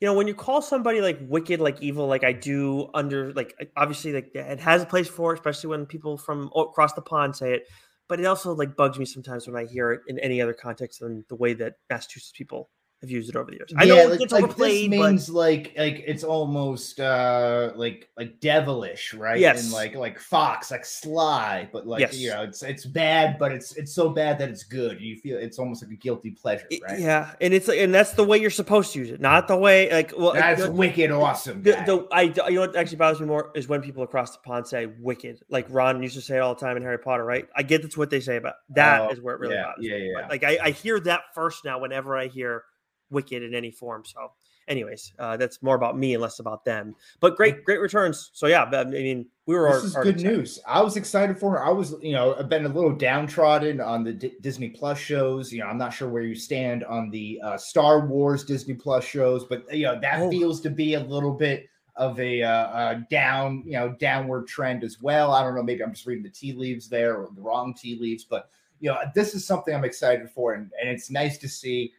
you 0.04 0.10
know, 0.10 0.16
when 0.16 0.28
you 0.28 0.36
call 0.36 0.62
somebody 0.62 1.00
like 1.00 1.18
wicked, 1.22 1.62
like 1.62 1.82
evil, 1.82 2.08
like 2.08 2.26
I 2.26 2.34
do 2.34 2.90
under, 2.94 3.32
like 3.32 3.56
obviously, 3.78 4.12
like 4.12 4.32
it 4.36 4.60
has 4.60 4.84
a 4.84 4.86
place 4.86 5.08
for 5.08 5.32
it, 5.32 5.40
especially 5.40 5.70
when 5.70 5.86
people 5.86 6.18
from 6.18 6.52
across 6.58 6.92
the 6.92 7.02
pond 7.02 7.38
say 7.38 7.54
it. 7.54 7.68
But 8.10 8.20
it 8.20 8.26
also 8.26 8.54
like 8.54 8.76
bugs 8.76 9.00
me 9.00 9.06
sometimes 9.06 9.48
when 9.48 9.56
I 9.56 9.66
hear 9.66 9.94
it 9.94 10.02
in 10.10 10.20
any 10.20 10.42
other 10.42 10.54
context 10.54 11.00
than 11.00 11.24
the 11.30 11.38
way 11.38 11.54
that 11.54 11.76
Massachusetts 11.90 12.34
people 12.36 12.70
have 13.04 13.12
used 13.12 13.30
it 13.30 13.36
over 13.36 13.52
the 13.52 13.58
years. 13.58 13.74
I 13.78 13.84
yeah, 13.84 13.96
know 13.96 14.10
like, 14.10 14.32
like 14.32 14.56
this 14.56 14.88
means 14.88 15.28
but... 15.28 15.34
like 15.34 15.74
like 15.78 16.04
it's 16.08 16.24
almost 16.24 17.00
uh 17.00 17.72
like 17.76 18.10
like 18.18 18.40
devilish, 18.40 19.14
right? 19.14 19.40
Yes, 19.40 19.64
and 19.64 19.74
like 19.74 19.96
like 19.96 20.20
fox, 20.20 20.72
like 20.72 20.86
sly, 20.86 21.70
but 21.72 21.86
like 21.86 22.00
yes. 22.00 22.18
you 22.18 22.30
know, 22.30 22.44
it's 22.44 22.64
it's 22.64 22.86
bad, 22.86 23.38
but 23.38 23.52
it's 23.52 23.76
it's 23.76 23.94
so 23.94 24.10
bad 24.10 24.40
that 24.40 24.50
it's 24.50 24.64
good. 24.64 25.00
You 25.00 25.18
feel 25.18 25.38
it's 25.38 25.60
almost 25.60 25.84
like 25.84 25.92
a 25.92 25.96
guilty 25.96 26.32
pleasure, 26.32 26.68
right? 26.88 27.00
Yeah, 27.00 27.34
and 27.42 27.54
it's 27.54 27.70
and 27.70 27.94
that's 27.94 28.14
the 28.14 28.24
way 28.24 28.38
you're 28.38 28.50
supposed 28.50 28.94
to 28.94 29.00
use 29.00 29.10
it, 29.10 29.22
not 29.22 29.48
the 29.48 29.58
way 29.58 29.92
like 29.92 30.14
well 30.18 30.34
that's 30.34 30.64
the, 30.64 30.72
wicked 30.72 31.12
awesome. 31.12 31.62
The, 31.62 31.72
the, 31.86 32.08
I 32.12 32.22
you 32.22 32.56
know 32.56 32.62
what 32.62 32.76
actually 32.76 32.98
bothers 32.98 33.20
me 33.20 33.28
more 33.28 33.52
is 33.54 33.68
when 33.68 33.82
people 33.82 34.04
across 34.04 34.32
the 34.32 34.40
pond 34.40 34.66
say 34.66 34.88
wicked, 35.00 35.44
like 35.50 35.68
Ron 35.70 36.02
used 36.02 36.16
to 36.16 36.22
say 36.22 36.40
all 36.40 36.56
the 36.56 36.60
time 36.60 36.78
in 36.78 36.84
Harry 36.84 37.00
Potter, 37.00 37.26
right? 37.26 37.48
I 37.56 37.64
get 37.64 37.82
that's 37.82 37.98
what 37.98 38.10
they 38.10 38.22
say, 38.22 38.40
but 38.40 38.56
that 38.70 39.02
oh, 39.02 39.10
is 39.10 39.20
where 39.22 39.36
it 39.36 39.42
really 39.42 39.56
yeah, 39.56 39.64
bothers 39.64 39.86
yeah, 39.86 39.98
me. 39.98 40.12
Yeah, 40.12 40.20
yeah. 40.22 40.28
Like 40.28 40.44
I, 40.44 40.58
I 40.64 40.72
hear 40.72 41.00
that 41.02 41.22
first 41.36 41.66
now 41.66 41.80
whenever 41.80 42.18
I 42.18 42.28
hear 42.28 42.64
Wicked 43.10 43.44
in 43.44 43.54
any 43.54 43.72
form. 43.72 44.04
So, 44.06 44.32
anyways, 44.68 45.14
uh, 45.20 45.38
that's 45.38 45.62
more 45.62 45.76
about 45.76 45.98
me 45.98 46.14
and 46.14 46.22
less 46.22 46.40
about 46.40 46.66
them. 46.66 46.96
But 47.20 47.36
great, 47.36 47.64
great 47.64 47.80
returns. 47.80 48.32
So 48.34 48.48
yeah, 48.48 48.64
I 48.64 48.84
mean, 48.86 49.28
we 49.46 49.56
were. 49.56 49.74
This 49.74 49.84
is 49.84 49.96
good 49.96 50.22
news. 50.22 50.60
I 50.68 50.82
was 50.82 50.96
excited 50.96 51.38
for 51.40 51.52
her. 51.52 51.64
I 51.64 51.70
was, 51.70 51.96
you 52.02 52.14
know, 52.14 52.36
I've 52.36 52.50
been 52.50 52.66
a 52.66 52.70
little 52.70 52.94
downtrodden 52.94 53.82
on 53.82 54.04
the 54.04 54.14
D- 54.14 54.34
Disney 54.42 54.70
Plus 54.70 54.98
shows. 54.98 55.52
You 55.52 55.60
know, 55.60 55.68
I'm 55.68 55.78
not 55.78 55.94
sure 55.94 56.10
where 56.10 56.24
you 56.24 56.36
stand 56.36 56.84
on 56.86 57.10
the 57.10 57.40
uh, 57.44 57.58
Star 57.58 58.06
Wars 58.06 58.44
Disney 58.44 58.74
Plus 58.74 59.04
shows, 59.04 59.44
but 59.46 59.72
you 59.74 59.84
know 59.84 60.00
that 60.00 60.22
oh. 60.22 60.30
feels 60.30 60.62
to 60.62 60.70
be 60.70 60.96
a 60.96 61.00
little 61.00 61.34
bit 61.34 61.68
of 61.96 62.20
a, 62.20 62.42
uh, 62.42 62.50
uh, 62.50 63.00
down, 63.12 63.62
you 63.68 63.74
know, 63.74 63.96
downward 64.00 64.48
trend 64.48 64.84
as 64.84 65.00
well. 65.00 65.32
I 65.32 65.44
don't 65.44 65.54
know. 65.54 65.62
Maybe 65.62 65.84
I'm 65.84 65.94
just 65.94 66.08
reading 66.08 66.24
the 66.24 66.30
tea 66.30 66.54
leaves 66.54 66.90
there 66.90 67.18
or 67.18 67.30
the 67.36 67.42
wrong 67.42 67.76
tea 67.76 68.00
leaves, 68.00 68.24
but 68.24 68.50
you 68.80 68.90
know, 68.90 68.98
this 69.16 69.34
is 69.34 69.46
something 69.46 69.74
I'm 69.74 69.86
excited 69.86 70.30
for, 70.30 70.54
and, 70.54 70.72
and 70.82 70.90
it's 70.90 71.10
nice 71.10 71.38
to 71.38 71.48
see 71.48 71.94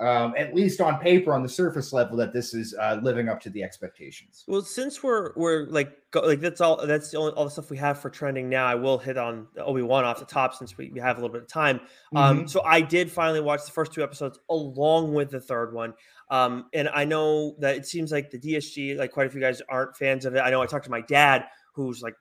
um, 0.00 0.34
at 0.38 0.54
least 0.54 0.80
on 0.80 0.98
paper, 0.98 1.32
on 1.34 1.42
the 1.42 1.48
surface 1.48 1.92
level, 1.92 2.16
that 2.16 2.32
this 2.32 2.54
is 2.54 2.74
uh, 2.80 2.98
living 3.02 3.28
up 3.28 3.38
to 3.42 3.50
the 3.50 3.62
expectations. 3.62 4.44
Well, 4.48 4.62
since 4.62 5.02
we're 5.02 5.32
we're 5.36 5.66
like 5.66 5.92
go, 6.10 6.20
like 6.20 6.40
that's 6.40 6.60
all 6.60 6.84
that's 6.86 7.10
the 7.10 7.18
only, 7.18 7.32
all 7.32 7.44
the 7.44 7.50
stuff 7.50 7.70
we 7.70 7.76
have 7.76 7.98
for 7.98 8.08
trending 8.10 8.48
now. 8.48 8.66
I 8.66 8.74
will 8.74 8.98
hit 8.98 9.18
on 9.18 9.46
Obi 9.58 9.82
Wan 9.82 10.04
off 10.04 10.18
the 10.18 10.24
top 10.24 10.54
since 10.54 10.76
we, 10.78 10.88
we 10.90 11.00
have 11.00 11.18
a 11.18 11.20
little 11.20 11.32
bit 11.32 11.42
of 11.42 11.48
time. 11.48 11.80
Um, 12.16 12.42
Mhm. 12.44 12.50
so 12.50 12.62
I 12.64 12.80
did 12.80 13.10
finally 13.12 13.40
watch 13.40 13.64
the 13.66 13.72
first 13.72 13.92
two 13.92 14.02
episodes 14.02 14.38
along 14.48 15.12
with 15.12 15.30
the 15.30 15.40
third 15.40 15.72
one. 15.74 15.92
Um, 16.30 16.66
and 16.72 16.88
I 16.88 17.04
know 17.04 17.56
that 17.58 17.76
it 17.76 17.86
seems 17.86 18.10
like 18.12 18.30
the 18.30 18.38
DSG, 18.38 18.96
like 18.96 19.12
quite 19.12 19.26
a 19.26 19.30
few 19.30 19.40
guys 19.40 19.60
aren't 19.68 19.96
fans 19.96 20.24
of 20.24 20.34
it. 20.34 20.38
I 20.40 20.50
know 20.50 20.62
I 20.62 20.66
talked 20.66 20.84
to 20.86 20.90
my 20.90 21.00
dad, 21.02 21.44
who's 21.74 22.02
like 22.02 22.14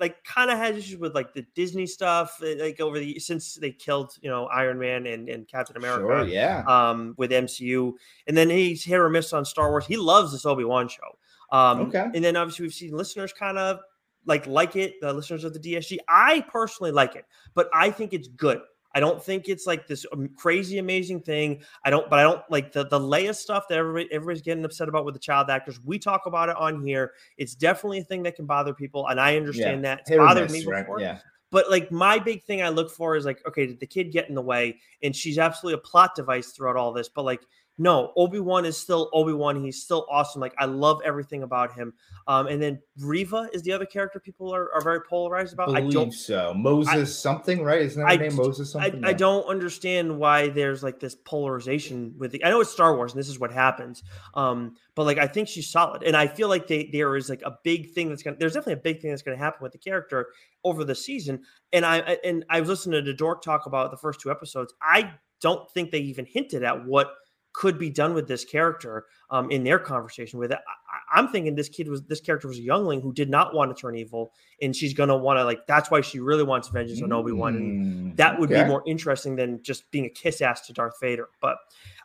like 0.00 0.22
kind 0.24 0.50
of 0.50 0.58
has 0.58 0.76
issues 0.76 0.98
with 0.98 1.14
like 1.14 1.32
the 1.34 1.44
Disney 1.54 1.86
stuff, 1.86 2.38
uh, 2.42 2.54
like 2.58 2.80
over 2.80 2.98
the 2.98 3.18
since 3.18 3.54
they 3.54 3.70
killed 3.70 4.12
you 4.20 4.30
know 4.30 4.46
Iron 4.46 4.78
Man 4.78 5.06
and, 5.06 5.28
and 5.28 5.46
Captain 5.48 5.76
America 5.76 6.06
Sure, 6.06 6.24
yeah. 6.26 6.64
um, 6.66 7.14
with 7.16 7.30
MCU, 7.30 7.92
and 8.26 8.36
then 8.36 8.50
he's 8.50 8.84
hit 8.84 8.98
or 8.98 9.08
miss 9.08 9.32
on 9.32 9.44
Star 9.44 9.70
Wars. 9.70 9.86
He 9.86 9.96
loves 9.96 10.32
this 10.32 10.46
Obi 10.46 10.64
Wan 10.64 10.88
show. 10.88 11.18
Um, 11.52 11.80
Okay. 11.82 12.06
And 12.14 12.24
then 12.24 12.36
obviously 12.36 12.64
we've 12.64 12.74
seen 12.74 12.96
listeners 12.96 13.32
kind 13.32 13.58
of 13.58 13.80
like 14.26 14.46
like 14.46 14.76
it. 14.76 15.00
The 15.00 15.12
listeners 15.12 15.44
of 15.44 15.52
the 15.52 15.60
DSG. 15.60 15.98
I 16.08 16.44
personally 16.50 16.92
like 16.92 17.16
it, 17.16 17.24
but 17.54 17.68
I 17.72 17.90
think 17.90 18.12
it's 18.12 18.28
good. 18.28 18.60
I 18.94 19.00
don't 19.00 19.22
think 19.22 19.48
it's 19.48 19.66
like 19.66 19.86
this 19.86 20.06
crazy 20.36 20.78
amazing 20.78 21.20
thing. 21.20 21.62
I 21.84 21.90
don't, 21.90 22.08
but 22.08 22.18
I 22.18 22.22
don't 22.22 22.42
like 22.50 22.72
the 22.72 22.84
the 22.84 22.98
Leia 22.98 23.34
stuff 23.34 23.66
that 23.68 23.78
everybody 23.78 24.08
everybody's 24.12 24.42
getting 24.42 24.64
upset 24.64 24.88
about 24.88 25.04
with 25.04 25.14
the 25.14 25.20
child 25.20 25.50
actors. 25.50 25.80
We 25.84 25.98
talk 25.98 26.26
about 26.26 26.48
it 26.48 26.56
on 26.56 26.84
here. 26.84 27.12
It's 27.36 27.54
definitely 27.54 27.98
a 27.98 28.04
thing 28.04 28.22
that 28.22 28.36
can 28.36 28.46
bother 28.46 28.72
people, 28.72 29.08
and 29.08 29.20
I 29.20 29.36
understand 29.36 29.84
that. 29.84 30.00
It's 30.00 30.10
Hit 30.10 30.18
bothered 30.18 30.50
miss, 30.50 30.64
me 30.64 30.72
right? 30.72 30.82
before. 30.82 31.00
Yeah. 31.00 31.18
But 31.50 31.70
like 31.70 31.92
my 31.92 32.18
big 32.18 32.42
thing 32.42 32.62
I 32.62 32.68
look 32.68 32.90
for 32.90 33.14
is 33.16 33.24
like, 33.24 33.40
okay, 33.46 33.66
did 33.66 33.78
the 33.78 33.86
kid 33.86 34.10
get 34.10 34.28
in 34.28 34.34
the 34.34 34.42
way? 34.42 34.80
And 35.02 35.14
she's 35.14 35.38
absolutely 35.38 35.78
a 35.78 35.82
plot 35.82 36.16
device 36.16 36.48
throughout 36.48 36.76
all 36.76 36.92
this. 36.92 37.08
But 37.08 37.24
like, 37.24 37.42
no, 37.76 38.12
Obi 38.16 38.38
Wan 38.38 38.64
is 38.64 38.76
still 38.76 39.10
Obi 39.12 39.32
Wan. 39.32 39.62
He's 39.64 39.82
still 39.82 40.06
awesome. 40.08 40.40
Like 40.40 40.54
I 40.58 40.66
love 40.66 41.00
everything 41.04 41.42
about 41.42 41.72
him. 41.74 41.92
Um, 42.28 42.46
and 42.46 42.62
then 42.62 42.80
Reva 43.00 43.48
is 43.52 43.62
the 43.62 43.72
other 43.72 43.84
character 43.84 44.20
people 44.20 44.54
are, 44.54 44.72
are 44.74 44.80
very 44.80 45.00
polarized 45.00 45.52
about. 45.52 45.70
I 45.70 45.80
believe 45.80 45.92
don't 45.92 46.12
so. 46.12 46.54
Moses 46.54 47.18
something, 47.18 47.62
right? 47.64 47.80
Isn't 47.82 48.00
that 48.00 48.06
her 48.18 48.24
I 48.24 48.28
name? 48.28 48.36
Moses 48.36 48.70
something. 48.72 49.04
I 49.04 49.08
Yeah. 49.10 49.16
don't 49.16 49.44
understand 49.46 50.18
why 50.18 50.48
there's 50.50 50.82
like 50.84 51.00
this 51.00 51.16
polarization 51.16 52.14
with 52.16 52.30
the 52.32 52.44
I 52.44 52.50
know 52.50 52.60
it's 52.60 52.70
Star 52.70 52.96
Wars 52.96 53.12
and 53.12 53.18
this 53.18 53.28
is 53.28 53.38
what 53.38 53.52
happens. 53.52 54.02
Um, 54.34 54.76
but 54.94 55.04
like 55.04 55.18
I 55.18 55.26
think 55.26 55.48
she's 55.48 55.68
solid. 55.68 56.02
And 56.04 56.16
I 56.16 56.26
feel 56.28 56.48
like 56.48 56.66
they 56.68 56.88
there 56.92 57.16
is 57.16 57.28
like 57.28 57.42
a 57.42 57.58
big 57.64 57.90
thing 57.90 58.08
that's 58.08 58.22
gonna 58.22 58.36
there's 58.38 58.54
definitely 58.54 58.74
a 58.74 58.84
big 58.84 59.00
thing 59.00 59.10
that's 59.10 59.22
gonna 59.22 59.36
happen 59.36 59.58
with 59.62 59.72
the 59.72 59.78
character 59.78 60.28
over 60.62 60.84
the 60.84 60.94
season. 60.94 61.42
And 61.72 61.84
I 61.84 61.98
I- 61.98 62.18
and 62.24 62.44
I 62.48 62.60
was 62.60 62.68
listening 62.68 63.04
to 63.04 63.12
Dork 63.14 63.42
talk 63.42 63.66
about 63.66 63.90
the 63.90 63.96
first 63.96 64.20
two 64.20 64.30
episodes. 64.30 64.72
I 64.80 65.14
don't 65.40 65.68
think 65.72 65.90
they 65.90 65.98
even 65.98 66.24
hinted 66.24 66.62
at 66.62 66.86
what 66.86 67.12
could 67.54 67.78
be 67.78 67.88
done 67.88 68.12
with 68.12 68.28
this 68.28 68.44
character 68.44 69.06
um, 69.30 69.50
in 69.50 69.64
their 69.64 69.78
conversation 69.78 70.38
with 70.38 70.52
it. 70.52 70.58
I, 70.58 70.60
I- 70.60 71.18
I'm 71.18 71.28
thinking 71.28 71.54
this 71.54 71.68
kid 71.68 71.86
was 71.88 72.02
this 72.02 72.20
character 72.20 72.48
was 72.48 72.58
a 72.58 72.62
youngling 72.62 73.00
who 73.00 73.12
did 73.12 73.30
not 73.30 73.54
want 73.54 73.74
to 73.74 73.80
turn 73.80 73.94
evil, 73.96 74.32
and 74.60 74.74
she's 74.74 74.92
gonna 74.94 75.16
want 75.16 75.38
to 75.38 75.44
like 75.44 75.64
that's 75.66 75.88
why 75.90 76.00
she 76.00 76.18
really 76.18 76.42
wants 76.42 76.66
vengeance 76.68 77.00
on 77.02 77.12
Obi 77.12 77.30
Wan, 77.32 77.54
and 77.56 78.12
Mm, 78.14 78.16
that 78.16 78.38
would 78.40 78.50
okay. 78.50 78.62
be 78.64 78.68
more 78.68 78.82
interesting 78.86 79.36
than 79.36 79.62
just 79.62 79.88
being 79.92 80.04
a 80.06 80.08
kiss 80.10 80.40
ass 80.42 80.66
to 80.66 80.72
Darth 80.72 80.94
Vader. 81.00 81.28
But 81.40 81.56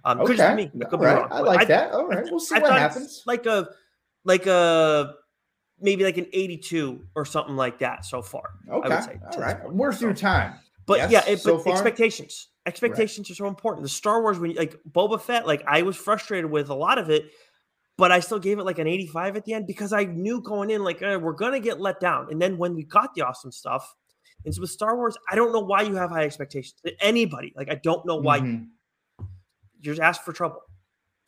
um, 0.06 0.20
could 0.26 0.40
Okay. 0.40 0.50
be 0.56 0.78
me. 0.78 0.86
I 0.86 0.90
could 0.90 1.00
be 1.00 1.06
right. 1.08 1.16
wrong. 1.22 1.28
I 1.32 1.40
like 1.40 1.68
that. 1.70 1.92
All 1.92 2.08
right. 2.08 2.24
We'll 2.30 2.40
see 2.40 2.56
I 2.56 2.60
what 2.60 2.72
happens. 2.74 3.24
Like 3.26 3.46
a 3.48 3.70
like 4.26 4.46
a 4.46 5.16
maybe 5.82 6.04
like 6.04 6.18
an 6.18 6.28
82 6.32 7.06
or 7.16 7.26
something 7.26 7.56
like 7.56 7.80
that 7.80 8.06
so 8.06 8.22
far. 8.22 8.52
Okay. 8.70 8.90
would 8.90 9.04
say 9.04 9.20
All 9.34 9.40
right. 9.40 9.62
point. 9.64 9.94
So- 9.96 10.06
your 10.06 10.14
time. 10.14 10.54
But 10.86 10.98
Yes, 11.00 11.12
yeah, 11.12 11.24
it, 11.34 11.40
so 11.40 11.56
but 11.58 11.64
far? 11.66 11.74
expectations. 11.74 12.48
Expectations 12.70 13.30
are 13.32 13.36
so 13.36 13.48
important. 13.48 13.84
The 13.84 13.90
Star 13.90 14.22
Wars 14.22 14.40
when 14.40 14.52
you, 14.52 14.58
like 14.58 14.80
Boba 14.90 15.20
Fett, 15.20 15.46
like 15.46 15.64
I 15.68 15.82
was 15.82 15.98
frustrated 15.98 16.50
with 16.50 16.70
a 16.70 16.74
lot 16.76 16.98
of 16.98 17.10
it, 17.10 17.32
but 17.98 18.12
I 18.12 18.20
still 18.22 18.40
gave 18.40 18.60
it 18.60 18.64
like 18.64 18.80
an 18.80 18.88
85 18.88 19.36
at 19.38 19.46
the 19.46 19.54
end 19.54 19.68
because 19.68 19.92
I 19.92 20.06
knew 20.06 20.42
going 20.42 20.70
in 20.70 20.84
like 20.84 21.02
eh, 21.02 21.16
we're 21.16 21.34
gonna 21.34 21.60
get 21.60 21.82
let 21.82 22.00
down. 22.00 22.28
And 22.32 22.42
then 22.42 22.58
when 22.58 22.76
we 22.76 22.84
got 22.84 23.14
the 23.16 23.22
awesome 23.24 23.52
stuff, 23.52 23.94
and 24.46 24.54
so 24.56 24.62
with 24.62 24.70
Star 24.70 24.96
Wars, 24.96 25.18
I 25.30 25.36
don't 25.36 25.52
know 25.52 25.60
why 25.60 25.82
you 25.82 25.96
have 25.96 26.12
high 26.12 26.24
expectations. 26.24 26.82
Anybody, 27.02 27.52
like 27.58 27.70
I 27.70 27.76
don't 27.76 28.06
know 28.06 28.16
why 28.18 28.40
Mhm. 28.40 28.68
you're 29.82 29.96
just 29.96 30.02
asked 30.02 30.24
for 30.24 30.32
trouble. 30.32 30.62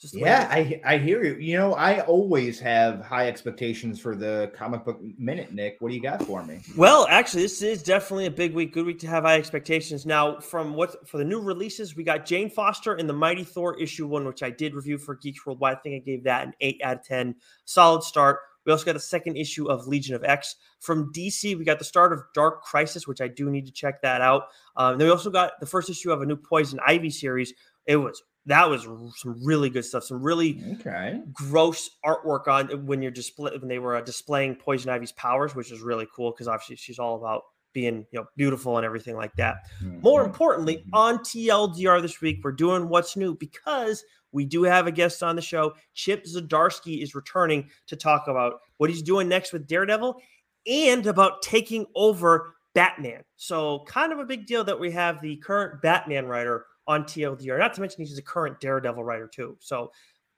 Just 0.01 0.15
the 0.15 0.21
Yeah, 0.21 0.55
it 0.55 0.67
is. 0.67 0.81
I 0.83 0.93
I 0.93 0.97
hear 0.97 1.23
you. 1.23 1.35
You 1.35 1.57
know, 1.57 1.75
I 1.75 1.99
always 2.01 2.59
have 2.59 3.01
high 3.01 3.27
expectations 3.27 3.99
for 3.99 4.15
the 4.15 4.51
comic 4.55 4.83
book 4.83 4.99
minute, 5.19 5.53
Nick. 5.53 5.77
What 5.79 5.89
do 5.89 5.95
you 5.95 6.01
got 6.01 6.23
for 6.23 6.43
me? 6.43 6.59
Well, 6.75 7.05
actually, 7.07 7.43
this 7.43 7.61
is 7.61 7.83
definitely 7.83 8.25
a 8.25 8.31
big 8.31 8.55
week. 8.55 8.73
Good 8.73 8.87
week 8.87 8.97
to 9.01 9.07
have 9.07 9.25
high 9.25 9.37
expectations. 9.37 10.07
Now, 10.07 10.39
from 10.39 10.73
what 10.73 11.07
for 11.07 11.19
the 11.19 11.23
new 11.23 11.39
releases, 11.39 11.95
we 11.95 12.03
got 12.03 12.25
Jane 12.25 12.49
Foster 12.49 12.95
in 12.95 13.05
the 13.05 13.13
Mighty 13.13 13.43
Thor 13.43 13.79
issue 13.79 14.07
one, 14.07 14.25
which 14.25 14.41
I 14.41 14.49
did 14.49 14.73
review 14.73 14.97
for 14.97 15.15
Geeks 15.15 15.45
Worldwide. 15.45 15.77
I 15.77 15.79
think 15.81 16.01
I 16.01 16.03
gave 16.03 16.23
that 16.23 16.47
an 16.47 16.53
eight 16.61 16.81
out 16.83 16.97
of 16.97 17.03
ten. 17.03 17.35
Solid 17.65 18.01
start. 18.01 18.39
We 18.65 18.71
also 18.71 18.85
got 18.85 18.93
the 18.93 18.99
second 18.99 19.37
issue 19.37 19.69
of 19.69 19.87
Legion 19.87 20.15
of 20.15 20.23
X 20.23 20.55
from 20.79 21.11
DC. 21.13 21.57
We 21.57 21.63
got 21.63 21.77
the 21.77 21.85
start 21.85 22.11
of 22.11 22.23
Dark 22.33 22.63
Crisis, 22.63 23.07
which 23.07 23.21
I 23.21 23.27
do 23.27 23.51
need 23.51 23.67
to 23.67 23.71
check 23.71 24.01
that 24.01 24.21
out. 24.21 24.47
Um, 24.75 24.97
then 24.97 25.07
we 25.07 25.11
also 25.11 25.29
got 25.29 25.59
the 25.59 25.65
first 25.65 25.89
issue 25.89 26.11
of 26.11 26.21
a 26.21 26.25
new 26.25 26.35
Poison 26.35 26.79
Ivy 26.85 27.09
series. 27.09 27.53
It 27.85 27.97
was 27.97 28.21
that 28.47 28.69
was 28.69 28.83
some 29.17 29.35
really 29.45 29.69
good 29.69 29.85
stuff. 29.85 30.03
Some 30.03 30.21
really 30.21 30.61
Okay. 30.79 31.21
gross 31.31 31.89
artwork 32.05 32.47
on 32.47 32.85
when 32.85 33.01
you're 33.01 33.11
display 33.11 33.51
when 33.57 33.67
they 33.67 33.79
were 33.79 33.95
uh, 33.97 34.01
displaying 34.01 34.55
Poison 34.55 34.89
Ivy's 34.89 35.11
powers, 35.11 35.53
which 35.55 35.71
is 35.71 35.81
really 35.81 36.07
cool 36.15 36.31
because 36.31 36.47
obviously 36.47 36.75
she's 36.75 36.99
all 36.99 37.15
about 37.15 37.43
being 37.73 38.05
you 38.11 38.19
know 38.19 38.25
beautiful 38.35 38.77
and 38.77 38.85
everything 38.85 39.15
like 39.15 39.33
that. 39.35 39.57
More 39.81 40.23
Mhm. 40.23 40.25
importantly, 40.27 40.77
Mhm. 40.77 40.89
on 40.93 41.23
TLDR 41.23 42.01
this 42.01 42.19
week, 42.19 42.39
we're 42.43 42.51
doing 42.51 42.89
what's 42.89 43.15
new 43.15 43.35
because 43.35 44.03
we 44.33 44.45
do 44.45 44.63
have 44.63 44.87
a 44.87 44.91
guest 44.91 45.21
on 45.23 45.35
the 45.35 45.41
show. 45.41 45.73
Chip 45.93 46.23
Zdarsky 46.25 47.01
is 47.03 47.13
returning 47.15 47.69
to 47.87 47.95
talk 47.95 48.27
about 48.27 48.59
what 48.77 48.89
he's 48.89 49.01
doing 49.01 49.29
next 49.29 49.53
with 49.53 49.67
Daredevil 49.67 50.19
and 50.67 51.05
about 51.07 51.41
taking 51.41 51.85
over 51.95 52.55
Batman. 52.73 53.23
So, 53.35 53.83
kind 53.87 54.11
of 54.13 54.19
a 54.19 54.25
big 54.25 54.45
deal 54.47 54.63
that 54.63 54.79
we 54.79 54.91
have 54.91 55.21
the 55.21 55.37
current 55.37 55.81
Batman 55.81 56.25
writer 56.27 56.65
on 56.87 57.03
TLDR. 57.03 57.57
Not 57.59 57.73
to 57.75 57.81
mention 57.81 58.03
he's 58.05 58.17
a 58.17 58.21
current 58.21 58.59
Daredevil 58.59 59.03
writer 59.03 59.27
too. 59.27 59.57
So, 59.59 59.91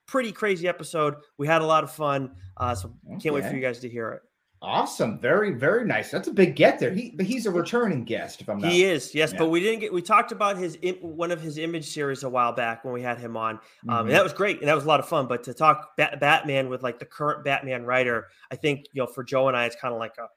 pretty 0.07 0.31
crazy 0.31 0.67
episode. 0.67 1.15
We 1.37 1.47
had 1.47 1.61
a 1.61 1.65
lot 1.65 1.83
of 1.83 1.91
fun. 1.91 2.35
Uh, 2.57 2.75
so, 2.75 2.93
can't 3.21 3.33
wait 3.35 3.45
for 3.45 3.55
you 3.55 3.61
guys 3.61 3.79
to 3.79 3.89
hear 3.89 4.11
it. 4.11 4.21
Awesome. 4.61 5.19
Very, 5.19 5.51
very 5.51 5.83
nice. 5.85 6.09
That's 6.09 6.29
a 6.29 6.33
big 6.33 6.55
get 6.55 6.79
there. 6.79 6.89
He 6.91 7.11
but 7.17 7.25
he's 7.25 7.45
a 7.45 7.51
returning 7.51 8.05
guest, 8.05 8.39
if 8.39 8.47
I'm 8.49 8.59
not 8.59 8.71
He 8.71 8.85
is, 8.85 9.13
yes, 9.13 9.33
Yeah. 9.33 9.39
but 9.39 9.49
we 9.49 9.59
didn't 9.59 9.81
get. 9.81 9.91
We 9.91 10.01
talked 10.01 10.31
about 10.31 10.57
his 10.57 10.77
one 11.01 11.31
of 11.31 11.41
his 11.41 11.57
image 11.57 11.89
series 11.89 12.23
a 12.23 12.29
while 12.29 12.53
back 12.53 12.85
when 12.85 12.93
we 12.93 13.01
had 13.01 13.17
him 13.17 13.35
on, 13.35 13.55
um, 13.89 13.95
Mhm. 13.95 13.99
and 14.01 14.11
that 14.11 14.23
was 14.23 14.31
great 14.31 14.59
and 14.59 14.69
that 14.69 14.75
was 14.75 14.85
a 14.85 14.87
lot 14.87 15.01
of 15.01 15.07
fun. 15.07 15.27
But 15.27 15.43
to 15.43 15.53
talk 15.53 15.97
Bat- 15.97 16.21
Batman 16.21 16.69
with 16.69 16.81
like 16.81 16.97
the 16.99 17.05
current 17.05 17.43
Batman 17.43 17.83
writer, 17.83 18.29
I 18.51 18.55
think 18.55 18.85
you 18.93 19.01
know 19.01 19.05
for 19.07 19.21
Joe 19.21 19.49
and 19.49 19.57
I, 19.57 19.65
it's 19.65 19.75
kind 19.75 19.93
of 19.93 19.99
like 19.99 20.17
a 20.17 20.27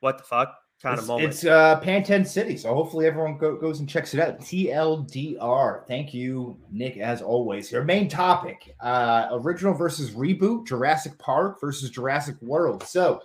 what 0.00 0.16
the 0.16 0.24
fuck 0.24 0.56
kind 0.84 0.98
of 0.98 1.00
It's, 1.00 1.08
moment. 1.08 1.28
it's 1.28 1.44
uh 1.44 1.80
Panten 1.80 2.24
City, 2.24 2.56
so 2.56 2.74
hopefully 2.74 3.06
everyone 3.06 3.38
go, 3.38 3.56
goes 3.56 3.80
and 3.80 3.88
checks 3.88 4.14
it 4.14 4.20
out. 4.20 4.38
TLDR. 4.40 5.86
Thank 5.88 6.14
you, 6.14 6.56
Nick, 6.70 6.98
as 6.98 7.22
always. 7.22 7.72
Your 7.72 7.82
main 7.82 8.08
topic: 8.08 8.74
uh 8.80 9.28
original 9.32 9.74
versus 9.74 10.12
reboot, 10.12 10.66
Jurassic 10.66 11.18
Park 11.18 11.60
versus 11.60 11.90
Jurassic 11.90 12.36
World. 12.42 12.82
So 12.84 13.22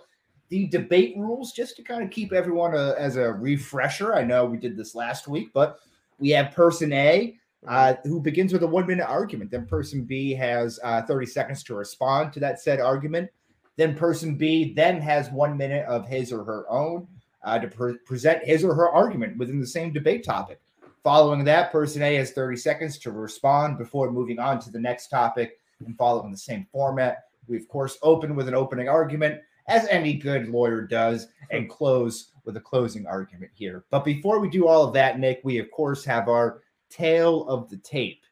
the 0.48 0.66
debate 0.68 1.14
rules, 1.16 1.52
just 1.52 1.76
to 1.76 1.82
kind 1.82 2.02
of 2.02 2.10
keep 2.10 2.32
everyone 2.32 2.74
uh 2.74 2.94
as 2.98 3.16
a 3.16 3.32
refresher. 3.32 4.14
I 4.14 4.24
know 4.24 4.46
we 4.46 4.56
did 4.56 4.76
this 4.76 4.94
last 4.94 5.28
week, 5.28 5.50
but 5.52 5.78
we 6.18 6.30
have 6.30 6.52
person 6.52 6.92
A 6.92 7.36
uh, 7.68 7.94
who 8.04 8.20
begins 8.20 8.52
with 8.52 8.62
a 8.62 8.66
one 8.66 8.86
minute 8.86 9.06
argument. 9.06 9.50
Then 9.50 9.66
person 9.66 10.04
B 10.04 10.32
has 10.34 10.80
uh, 10.82 11.02
30 11.02 11.26
seconds 11.26 11.62
to 11.64 11.74
respond 11.74 12.32
to 12.32 12.40
that 12.40 12.60
said 12.60 12.80
argument. 12.80 13.30
Then 13.76 13.94
person 13.94 14.36
B 14.36 14.72
then 14.74 15.00
has 15.00 15.30
one 15.30 15.56
minute 15.56 15.86
of 15.86 16.06
his 16.08 16.32
or 16.32 16.44
her 16.44 16.70
own 16.70 17.06
uh, 17.42 17.58
to 17.58 17.68
pre- 17.68 17.98
present 17.98 18.44
his 18.44 18.64
or 18.64 18.74
her 18.74 18.90
argument 18.90 19.36
within 19.38 19.60
the 19.60 19.66
same 19.66 19.92
debate 19.92 20.24
topic. 20.24 20.60
Following 21.02 21.44
that, 21.44 21.72
person 21.72 22.02
A 22.02 22.14
has 22.16 22.32
30 22.32 22.56
seconds 22.56 22.98
to 22.98 23.10
respond 23.10 23.78
before 23.78 24.10
moving 24.10 24.38
on 24.38 24.58
to 24.60 24.70
the 24.70 24.80
next 24.80 25.08
topic 25.08 25.58
and 25.84 25.96
following 25.96 26.30
the 26.30 26.36
same 26.36 26.66
format. 26.70 27.24
We, 27.48 27.56
of 27.56 27.66
course, 27.68 27.98
open 28.02 28.36
with 28.36 28.48
an 28.48 28.54
opening 28.54 28.88
argument, 28.88 29.40
as 29.66 29.86
any 29.88 30.14
good 30.14 30.48
lawyer 30.48 30.82
does, 30.82 31.28
and 31.50 31.70
close 31.70 32.32
with 32.44 32.56
a 32.56 32.60
closing 32.60 33.06
argument 33.06 33.50
here. 33.54 33.84
But 33.90 34.04
before 34.04 34.40
we 34.40 34.50
do 34.50 34.66
all 34.66 34.84
of 34.84 34.92
that, 34.94 35.18
Nick, 35.18 35.40
we, 35.42 35.58
of 35.58 35.70
course, 35.70 36.04
have 36.04 36.28
our 36.28 36.60
tail 36.90 37.46
of 37.48 37.70
the 37.70 37.78
tape. 37.78 38.24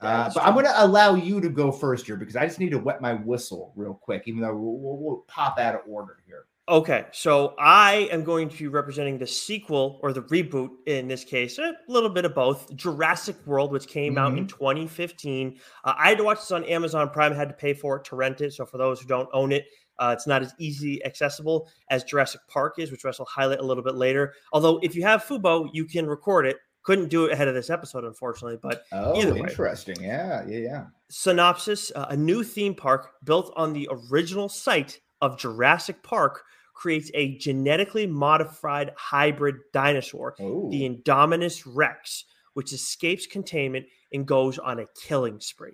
Uh, 0.00 0.30
but 0.34 0.42
I'm 0.42 0.54
going 0.54 0.66
to 0.66 0.84
allow 0.84 1.14
you 1.14 1.40
to 1.40 1.48
go 1.48 1.70
first 1.70 2.06
here 2.06 2.16
because 2.16 2.34
I 2.34 2.44
just 2.44 2.58
need 2.58 2.72
to 2.72 2.78
wet 2.78 3.00
my 3.00 3.14
whistle 3.14 3.72
real 3.76 3.94
quick, 3.94 4.24
even 4.26 4.40
though 4.40 4.54
we'll, 4.54 4.76
we'll, 4.76 4.96
we'll 4.96 5.16
pop 5.28 5.60
out 5.60 5.76
of 5.76 5.82
order 5.86 6.18
here. 6.26 6.46
Okay, 6.68 7.06
so 7.10 7.54
I 7.58 8.08
am 8.12 8.22
going 8.22 8.48
to 8.48 8.56
be 8.56 8.68
representing 8.68 9.18
the 9.18 9.26
sequel 9.26 9.98
or 10.00 10.12
the 10.12 10.22
reboot 10.22 10.68
in 10.86 11.08
this 11.08 11.24
case, 11.24 11.58
a 11.58 11.74
little 11.88 12.08
bit 12.08 12.24
of 12.24 12.36
both. 12.36 12.72
Jurassic 12.76 13.34
World, 13.46 13.72
which 13.72 13.88
came 13.88 14.16
out 14.16 14.38
in 14.38 14.46
2015. 14.46 15.58
Uh, 15.84 15.94
I 15.98 16.10
had 16.10 16.18
to 16.18 16.24
watch 16.24 16.38
this 16.38 16.52
on 16.52 16.64
Amazon 16.64 17.10
Prime, 17.10 17.32
I 17.32 17.36
had 17.36 17.48
to 17.48 17.54
pay 17.54 17.74
for 17.74 17.96
it 17.96 18.04
to 18.04 18.16
rent 18.16 18.40
it. 18.40 18.52
So 18.52 18.64
for 18.64 18.78
those 18.78 19.00
who 19.00 19.08
don't 19.08 19.28
own 19.32 19.50
it, 19.50 19.66
uh, 19.98 20.14
it's 20.16 20.28
not 20.28 20.40
as 20.40 20.54
easy 20.58 21.04
accessible 21.04 21.68
as 21.90 22.04
Jurassic 22.04 22.40
Park 22.48 22.78
is, 22.78 22.92
which 22.92 23.02
Russ 23.02 23.18
will 23.18 23.26
highlight 23.26 23.58
a 23.58 23.64
little 23.64 23.82
bit 23.82 23.96
later. 23.96 24.32
Although 24.52 24.78
if 24.84 24.94
you 24.94 25.02
have 25.02 25.24
Fubo, 25.24 25.68
you 25.72 25.84
can 25.84 26.06
record 26.06 26.46
it 26.46 26.58
Couldn't 26.84 27.08
do 27.08 27.24
it 27.24 27.32
ahead 27.32 27.48
of 27.48 27.54
this 27.54 27.70
episode, 27.70 28.04
unfortunately. 28.04 28.58
But 28.62 28.84
oh, 28.92 29.20
either 29.20 29.34
way. 29.34 29.40
interesting. 29.40 29.96
Yeah, 30.00 30.44
yeah, 30.46 30.58
yeah. 30.58 30.84
Synopsis 31.10 31.90
uh, 31.96 32.06
A 32.10 32.16
new 32.16 32.44
theme 32.44 32.74
park 32.74 33.10
built 33.24 33.52
on 33.56 33.72
the 33.72 33.88
original 33.90 34.48
site 34.48 35.00
of 35.22 35.38
Jurassic 35.38 36.02
Park 36.02 36.42
creates 36.74 37.10
a 37.14 37.38
genetically 37.38 38.06
modified 38.06 38.90
hybrid 38.96 39.56
dinosaur, 39.72 40.34
Ooh. 40.40 40.68
the 40.70 40.82
Indominus 40.88 41.62
Rex, 41.66 42.24
which 42.54 42.72
escapes 42.74 43.26
containment 43.26 43.86
and 44.12 44.26
goes 44.26 44.58
on 44.58 44.78
a 44.80 44.86
killing 45.00 45.40
spree. 45.40 45.72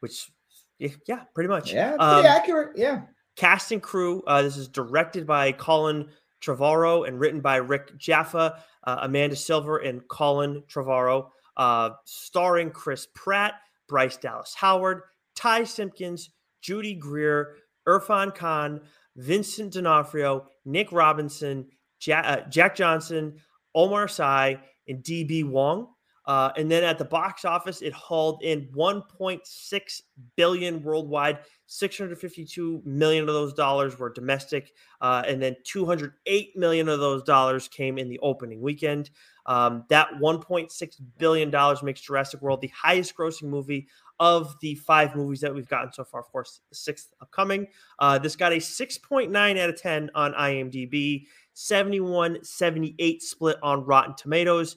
Which, 0.00 0.30
yeah, 0.78 1.22
pretty 1.34 1.48
much. 1.48 1.72
yeah, 1.72 1.94
Um, 1.98 2.14
pretty 2.22 2.28
accurate. 2.28 2.76
Yeah. 2.76 3.02
cast 3.36 3.72
and 3.72 3.82
crew. 3.82 4.22
Uh, 4.26 4.42
this 4.42 4.56
is 4.58 4.68
directed 4.68 5.26
by 5.26 5.52
Colin 5.52 6.08
Trevorrow 6.42 7.06
and 7.06 7.20
written 7.20 7.40
by 7.40 7.56
Rick 7.56 7.96
Jaffa, 7.98 8.62
uh, 8.84 8.98
Amanda 9.02 9.36
Silver, 9.36 9.78
and 9.78 10.06
Colin 10.08 10.62
Trevorrow. 10.68 11.28
Uh, 11.56 11.90
starring 12.04 12.70
Chris 12.70 13.06
Pratt, 13.14 13.54
Bryce 13.86 14.16
Dallas 14.16 14.54
Howard, 14.56 15.02
Ty 15.36 15.64
Simpkins, 15.64 16.30
Judy 16.62 16.94
Greer, 16.94 17.56
Irrfan 17.86 18.34
Khan, 18.34 18.80
Vincent 19.16 19.72
D'Onofrio, 19.72 20.46
Nick 20.64 20.92
Robinson, 20.92 21.66
Ja- 22.00 22.20
uh, 22.20 22.48
Jack 22.48 22.74
Johnson, 22.74 23.34
Omar 23.74 24.08
Sy, 24.08 24.58
and 24.88 25.02
DB 25.02 25.44
Wong. 25.44 25.88
Uh, 26.24 26.52
and 26.56 26.70
then 26.70 26.84
at 26.84 26.98
the 26.98 27.04
box 27.04 27.44
office, 27.44 27.82
it 27.82 27.92
hauled 27.92 28.42
in 28.44 28.68
1.6 28.76 30.02
billion 30.36 30.82
worldwide. 30.82 31.40
652 31.66 32.82
million 32.84 33.28
of 33.28 33.34
those 33.34 33.54
dollars 33.54 33.98
were 33.98 34.10
domestic, 34.10 34.72
uh, 35.00 35.22
and 35.26 35.42
then 35.42 35.56
208 35.64 36.56
million 36.56 36.88
of 36.88 37.00
those 37.00 37.22
dollars 37.22 37.66
came 37.66 37.98
in 37.98 38.08
the 38.08 38.20
opening 38.20 38.60
weekend. 38.60 39.10
Um, 39.46 39.84
that 39.88 40.08
1.6 40.20 41.00
billion 41.18 41.50
dollars 41.50 41.82
makes 41.82 42.02
Jurassic 42.02 42.40
World 42.40 42.60
the 42.60 42.68
highest-grossing 42.68 43.48
movie 43.48 43.88
of 44.22 44.54
the 44.60 44.76
five 44.76 45.16
movies 45.16 45.40
that 45.40 45.52
we've 45.52 45.68
gotten 45.68 45.92
so 45.92 46.04
far. 46.04 46.20
Of 46.20 46.30
course, 46.30 46.60
the 46.68 46.76
sixth 46.76 47.12
upcoming. 47.20 47.66
Uh, 47.98 48.18
this 48.18 48.36
got 48.36 48.52
a 48.52 48.56
6.9 48.56 49.58
out 49.58 49.68
of 49.68 49.82
10 49.82 50.10
on 50.14 50.32
IMDb, 50.34 51.26
71 51.54 52.44
78 52.44 53.20
split 53.20 53.56
on 53.64 53.84
Rotten 53.84 54.14
Tomatoes. 54.14 54.76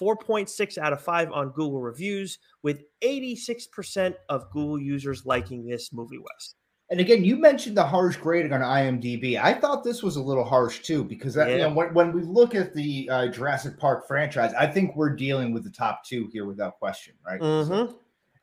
4.6 0.00 0.78
out 0.78 0.92
of 0.92 1.00
5 1.00 1.32
on 1.32 1.48
Google 1.50 1.80
reviews, 1.80 2.38
with 2.62 2.82
86% 3.02 4.14
of 4.28 4.50
Google 4.50 4.78
users 4.78 5.24
liking 5.24 5.66
this 5.66 5.90
movie, 5.90 6.18
Wes. 6.18 6.54
And 6.90 7.00
again, 7.00 7.24
you 7.24 7.36
mentioned 7.36 7.78
the 7.78 7.84
harsh 7.84 8.16
grading 8.16 8.52
on 8.52 8.60
IMDb. 8.60 9.42
I 9.42 9.54
thought 9.54 9.84
this 9.84 10.02
was 10.02 10.16
a 10.16 10.22
little 10.22 10.44
harsh 10.44 10.82
too, 10.82 11.02
because 11.02 11.32
that, 11.32 11.50
you 11.50 11.56
know, 11.56 11.72
when, 11.72 11.94
when 11.94 12.12
we 12.12 12.22
look 12.22 12.54
at 12.54 12.74
the 12.74 13.08
uh, 13.10 13.28
Jurassic 13.28 13.78
Park 13.78 14.06
franchise, 14.06 14.52
I 14.52 14.66
think 14.66 14.94
we're 14.96 15.16
dealing 15.16 15.54
with 15.54 15.64
the 15.64 15.70
top 15.70 16.04
two 16.04 16.28
here 16.30 16.44
without 16.44 16.78
question, 16.78 17.14
right? 17.26 17.40
Mm-hmm. 17.40 17.94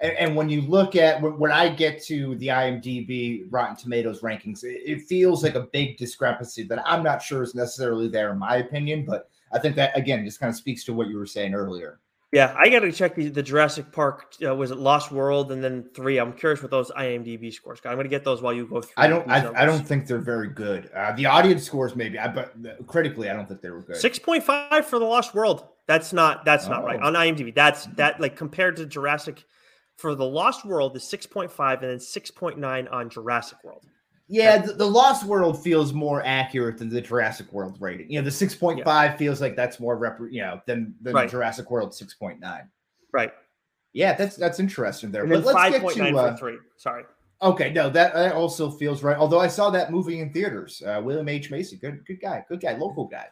And, 0.04 0.12
and 0.18 0.36
when 0.36 0.50
you 0.50 0.62
look 0.62 0.96
at 0.96 1.20
when, 1.22 1.40
when 1.40 1.52
I 1.52 1.70
get 1.70 2.04
to 2.04 2.36
the 2.36 2.48
IMDb 2.48 3.46
Rotten 3.50 3.76
Tomatoes 3.76 4.22
rankings, 4.22 4.64
it, 4.64 4.82
it 4.86 5.02
feels 5.02 5.42
like 5.44 5.56
a 5.56 5.62
big 5.62 5.98
discrepancy 5.98 6.64
that 6.64 6.84
I'm 6.86 7.02
not 7.02 7.22
sure 7.22 7.42
is 7.42 7.56
necessarily 7.56 8.08
there, 8.10 8.32
in 8.32 8.38
my 8.38 8.58
opinion. 8.58 9.06
But 9.06 9.30
I 9.52 9.60
think 9.60 9.76
that 9.78 9.98
again 9.98 10.24
just 10.26 10.40
kind 10.40 10.50
of 10.50 10.56
speaks 10.56 10.84
to 10.86 10.94
what 10.94 11.08
you 11.08 11.18
were 11.18 11.26
saying 11.26 11.54
earlier. 11.56 12.00
Yeah, 12.34 12.56
I 12.58 12.68
got 12.70 12.80
to 12.80 12.92
check 12.92 13.14
the, 13.14 13.30
the 13.30 13.44
Jurassic 13.44 13.92
Park. 13.92 14.34
Uh, 14.44 14.56
was 14.56 14.72
it 14.72 14.80
Lost 14.80 15.12
World 15.12 15.52
and 15.52 15.64
then 15.64 15.88
three? 15.94 16.18
I'm 16.18 16.34
curious 16.34 16.64
what 16.64 16.72
those 16.72 16.90
IMDb 16.90 17.54
scores. 17.54 17.80
got. 17.80 17.92
I'm 17.92 17.96
going 17.96 18.06
to 18.06 18.10
get 18.10 18.24
those 18.24 18.42
while 18.42 18.54
you 18.54 18.66
go 18.66 18.82
through. 18.82 18.94
I 18.98 19.08
don't. 19.08 19.30
I, 19.30 19.62
I 19.62 19.66
don't 19.66 19.88
think 19.88 20.08
they're 20.08 20.18
very 20.18 20.48
good. 20.50 20.90
Uh, 20.96 21.12
the 21.12 21.28
audience 21.28 21.64
scores 21.64 21.96
maybe, 21.96 22.18
I, 22.18 22.28
but 22.28 22.56
critically, 22.88 23.30
I 23.30 23.34
don't 23.34 23.48
think 23.48 23.62
they 23.62 23.70
were 23.70 23.82
good. 23.84 23.98
Six 23.98 24.18
point 24.20 24.44
five 24.44 24.86
for 24.86 24.98
the 24.98 25.06
Lost 25.06 25.36
World. 25.36 25.66
That's 25.86 26.12
not. 26.12 26.44
That's 26.44 26.68
not 26.68 26.84
right 26.84 27.00
Oh. 27.02 27.08
on 27.08 27.14
IMDb. 27.14 27.54
That's 27.54 27.86
that 27.98 28.20
like 28.20 28.36
compared 28.36 28.78
to 28.78 28.86
Jurassic. 28.88 29.46
For 29.98 30.16
the 30.16 30.26
Lost 30.26 30.66
World 30.66 30.96
is 30.96 31.04
six 31.04 31.26
point 31.26 31.52
five 31.52 31.82
and 31.82 31.92
then 31.92 32.00
six 32.00 32.32
point 32.32 32.58
nine 32.58 32.88
on 32.88 33.10
Jurassic 33.10 33.58
World. 33.64 33.86
Yeah, 34.28 34.58
the, 34.58 34.74
the 34.74 34.86
Lost 34.90 35.26
World 35.26 35.62
feels 35.62 35.94
more 35.94 36.24
accurate 36.26 36.78
than 36.78 36.90
the 36.90 37.02
Jurassic 37.02 37.52
World 37.54 37.78
rating. 37.80 38.10
You 38.10 38.20
know, 38.20 38.26
the 38.26 38.32
six 38.32 38.56
point 38.56 38.84
five 38.84 39.18
feels 39.18 39.42
like 39.42 39.56
that's 39.56 39.80
more 39.80 39.98
rep. 39.98 40.20
You 40.32 40.42
know, 40.42 40.62
than 40.66 40.96
than 41.02 41.14
Right. 41.14 41.30
Jurassic 41.30 41.70
World 41.70 41.94
six 41.94 42.14
point 42.16 42.40
nine. 42.40 42.70
Right. 43.12 43.32
Yeah, 43.94 44.14
that's 44.14 44.36
that's 44.36 44.60
interesting 44.60 45.12
there. 45.12 45.24
And 45.24 45.32
But 45.32 45.46
let's 45.46 45.72
get 45.72 45.96
to 45.96 46.18
uh, 46.18 46.32
for 46.32 46.38
three. 46.38 46.58
Sorry. 46.78 47.04
Okay, 47.42 47.72
no, 47.74 47.90
that, 47.90 48.14
that 48.14 48.34
also 48.34 48.72
feels 48.72 49.04
right. 49.04 49.18
Although 49.18 49.42
I 49.42 49.48
saw 49.48 49.70
that 49.70 49.92
movie 49.92 50.22
in 50.22 50.32
theaters. 50.32 50.82
Uh, 50.86 51.02
William 51.04 51.28
H. 51.28 51.52
Macy, 51.52 51.78
good 51.78 52.06
good 52.08 52.22
guy, 52.22 52.44
good 52.48 52.62
guy, 52.62 52.76
local 52.78 53.06
guy. 53.06 53.28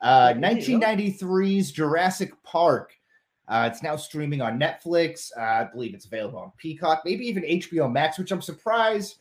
Uh, 0.00 0.34
There 0.34 0.42
1993's 0.42 1.72
Jurassic 1.72 2.32
Park. 2.44 2.92
Uh, 3.52 3.68
it's 3.70 3.82
now 3.82 3.96
streaming 3.96 4.40
on 4.40 4.58
Netflix. 4.58 5.30
Uh, 5.36 5.40
I 5.40 5.68
believe 5.72 5.92
it's 5.94 6.06
available 6.06 6.38
on 6.38 6.52
Peacock, 6.56 7.02
maybe 7.04 7.26
even 7.26 7.42
HBO 7.42 7.90
Max, 7.92 8.18
which 8.18 8.32
I'm 8.32 8.40
surprised 8.40 9.16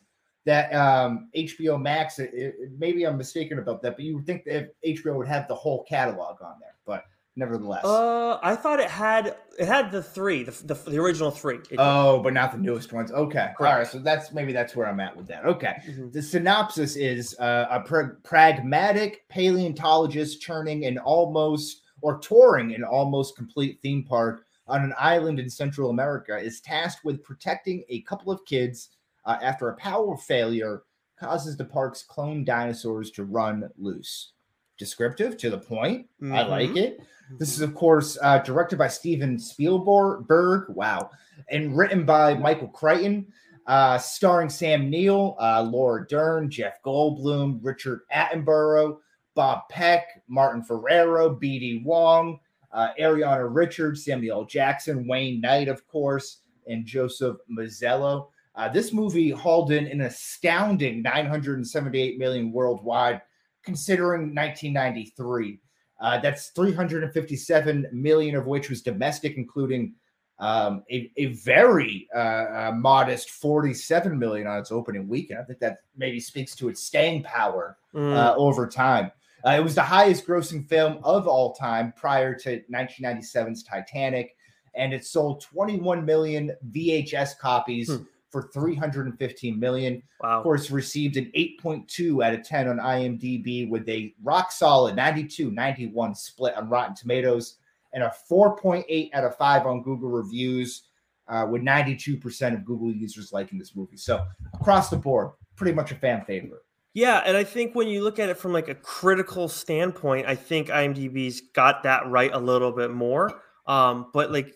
that 0.45 0.73
um, 0.73 1.29
HBO 1.35 1.79
Max. 1.81 2.17
It, 2.17 2.31
it- 2.33 2.55
maybe 2.79 3.05
I'm 3.05 3.17
mistaken 3.17 3.59
about 3.59 3.81
that, 3.81 3.97
but 3.97 4.05
you 4.05 4.15
would 4.15 4.25
think 4.25 4.45
that 4.45 4.73
HBO 4.85 5.15
would 5.17 5.27
have 5.27 5.47
the 5.49 5.55
whole 5.55 5.83
catalog 5.83 6.41
on 6.41 6.55
there, 6.61 6.75
but 6.85 7.03
nevertheless. 7.35 7.83
Uh, 7.83 8.39
I 8.41 8.55
thought 8.55 8.79
it 8.79 8.89
had 8.89 9.35
it 9.59 9.65
had 9.67 9.91
the 9.91 10.01
three, 10.01 10.43
the 10.43 10.51
the, 10.63 10.73
the 10.75 10.97
original 10.97 11.29
three. 11.29 11.57
It- 11.69 11.75
Oh, 11.77 12.19
but 12.23 12.33
not 12.33 12.53
the 12.53 12.57
newest 12.57 12.93
ones. 12.93 13.11
Okay, 13.11 13.49
all 13.59 13.65
right. 13.65 13.85
So 13.87 13.99
that's 13.99 14.31
maybe 14.31 14.53
that's 14.53 14.75
where 14.77 14.87
I'm 14.87 14.99
at 15.01 15.15
with 15.15 15.27
that. 15.27 15.43
Okay. 15.45 15.75
Mhm. 15.89 16.11
The 16.13 16.21
synopsis 16.21 16.95
is 16.95 17.37
uh, 17.39 17.67
a 17.69 17.81
pra- 17.81 18.15
pragmatic 18.23 19.27
paleontologist 19.29 20.41
turning 20.41 20.85
an 20.85 20.97
almost 20.99 21.80
or 22.01 22.19
touring 22.19 22.73
an 22.73 22.83
almost 22.83 23.35
complete 23.35 23.79
theme 23.81 24.03
park 24.03 24.45
on 24.67 24.83
an 24.83 24.93
island 24.97 25.39
in 25.39 25.49
Central 25.49 25.89
America 25.89 26.37
is 26.37 26.61
tasked 26.61 27.03
with 27.03 27.23
protecting 27.23 27.83
a 27.89 28.01
couple 28.01 28.31
of 28.31 28.45
kids 28.45 28.89
uh, 29.25 29.37
after 29.41 29.69
a 29.69 29.75
power 29.75 30.17
failure 30.17 30.83
causes 31.19 31.55
the 31.57 31.65
park's 31.65 32.03
clone 32.03 32.43
dinosaurs 32.43 33.11
to 33.11 33.23
run 33.23 33.69
loose. 33.77 34.33
Descriptive 34.77 35.37
to 35.37 35.49
the 35.49 35.57
point. 35.57 36.07
I 36.31 36.41
like 36.41 36.75
it. 36.75 37.01
This 37.37 37.53
is, 37.53 37.61
of 37.61 37.75
course, 37.75 38.17
uh, 38.21 38.39
directed 38.39 38.77
by 38.77 38.87
Steven 38.87 39.37
Spielberg. 39.37 40.25
Wow. 40.69 41.11
And 41.49 41.77
written 41.77 42.05
by 42.05 42.33
Michael 42.33 42.69
Crichton, 42.69 43.27
uh, 43.67 43.97
starring 43.99 44.49
Sam 44.49 44.89
Neill, 44.89 45.37
uh, 45.39 45.61
Laura 45.61 46.07
Dern, 46.07 46.49
Jeff 46.49 46.81
Goldblum, 46.83 47.59
Richard 47.61 48.01
Attenborough, 48.13 48.97
Bob 49.35 49.69
Peck, 49.69 50.21
Martin 50.27 50.63
Ferrero, 50.63 51.29
B.D. 51.29 51.83
Wong, 51.85 52.39
uh, 52.71 52.89
Ariana 52.99 53.47
Richards, 53.53 54.03
Samuel 54.05 54.45
Jackson, 54.45 55.07
Wayne 55.07 55.41
Knight, 55.41 55.67
of 55.67 55.85
course, 55.87 56.39
and 56.67 56.85
Joseph 56.85 57.37
Mazzello. 57.49 58.27
Uh, 58.55 58.67
this 58.67 58.91
movie 58.91 59.29
hauled 59.31 59.71
in 59.71 59.87
an 59.87 60.01
astounding 60.01 61.01
978 61.01 62.17
million 62.19 62.51
worldwide, 62.51 63.21
considering 63.63 64.35
1993. 64.35 65.59
Uh, 66.01 66.19
that's 66.19 66.47
357 66.49 67.87
million 67.93 68.35
of 68.35 68.47
which 68.47 68.69
was 68.69 68.81
domestic, 68.81 69.37
including 69.37 69.93
um, 70.39 70.83
a, 70.91 71.11
a 71.17 71.27
very 71.27 72.07
uh, 72.15 72.17
uh, 72.17 72.71
modest 72.75 73.29
47 73.29 74.17
million 74.17 74.47
on 74.47 74.57
its 74.59 74.71
opening 74.71 75.07
weekend. 75.07 75.39
I 75.39 75.43
think 75.43 75.59
that 75.59 75.77
maybe 75.95 76.19
speaks 76.19 76.55
to 76.55 76.67
its 76.69 76.81
staying 76.83 77.23
power 77.23 77.77
Mm. 77.93 78.15
uh, 78.15 78.33
over 78.37 78.67
time. 78.67 79.11
Uh, 79.45 79.51
it 79.51 79.63
was 79.63 79.75
the 79.75 79.81
highest 79.81 80.25
grossing 80.27 80.67
film 80.67 80.99
of 81.03 81.27
all 81.27 81.53
time 81.53 81.93
prior 81.95 82.33
to 82.35 82.61
1997's 82.71 83.63
Titanic, 83.63 84.35
and 84.75 84.93
it 84.93 85.05
sold 85.05 85.41
21 85.41 86.05
million 86.05 86.51
VHS 86.71 87.37
copies 87.39 87.89
Hmm. 87.89 88.03
for 88.29 88.43
315 88.53 89.59
million 89.59 90.01
wow. 90.21 90.37
of 90.37 90.43
course, 90.43 90.71
received 90.71 91.17
an 91.17 91.31
8.2 91.35 92.23
out 92.25 92.33
of 92.33 92.43
10 92.43 92.67
on 92.69 92.77
IMDb 92.77 93.69
with 93.69 93.87
a 93.89 94.13
rock 94.23 94.51
solid 94.51 94.95
92 94.95 95.51
91 95.51 96.15
split 96.15 96.55
on 96.55 96.69
Rotten 96.69 96.95
Tomatoes 96.95 97.57
and 97.93 98.03
a 98.03 98.13
4.8 98.31 99.09
out 99.13 99.25
of 99.25 99.35
5 99.35 99.65
on 99.65 99.83
Google 99.83 100.09
reviews, 100.09 100.83
uh, 101.27 101.45
with 101.49 101.61
92% 101.61 102.53
of 102.53 102.63
Google 102.63 102.91
users 102.91 103.33
liking 103.33 103.59
this 103.59 103.75
movie. 103.75 103.97
So, 103.97 104.23
across 104.53 104.89
the 104.89 104.95
board, 104.95 105.31
pretty 105.57 105.73
much 105.73 105.91
a 105.91 105.95
fan 105.95 106.23
favorite. 106.25 106.61
Yeah, 106.93 107.21
and 107.25 107.37
I 107.37 107.43
think 107.43 107.73
when 107.73 107.87
you 107.87 108.03
look 108.03 108.19
at 108.19 108.29
it 108.29 108.37
from 108.37 108.51
like 108.51 108.67
a 108.67 108.75
critical 108.75 109.47
standpoint, 109.47 110.27
I 110.27 110.35
think 110.35 110.67
IMDb's 110.67 111.41
got 111.53 111.83
that 111.83 112.07
right 112.07 112.31
a 112.33 112.39
little 112.39 112.71
bit 112.71 112.91
more. 112.91 113.41
Um, 113.65 114.07
but 114.13 114.31
like 114.31 114.53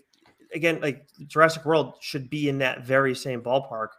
again, 0.54 0.80
like 0.82 1.08
Jurassic 1.28 1.65
World 1.65 1.95
should 2.02 2.30
be 2.30 2.50
in 2.50 2.58
that 2.60 2.84
very 2.86 3.15
same 3.15 3.41
ballpark. 3.41 3.89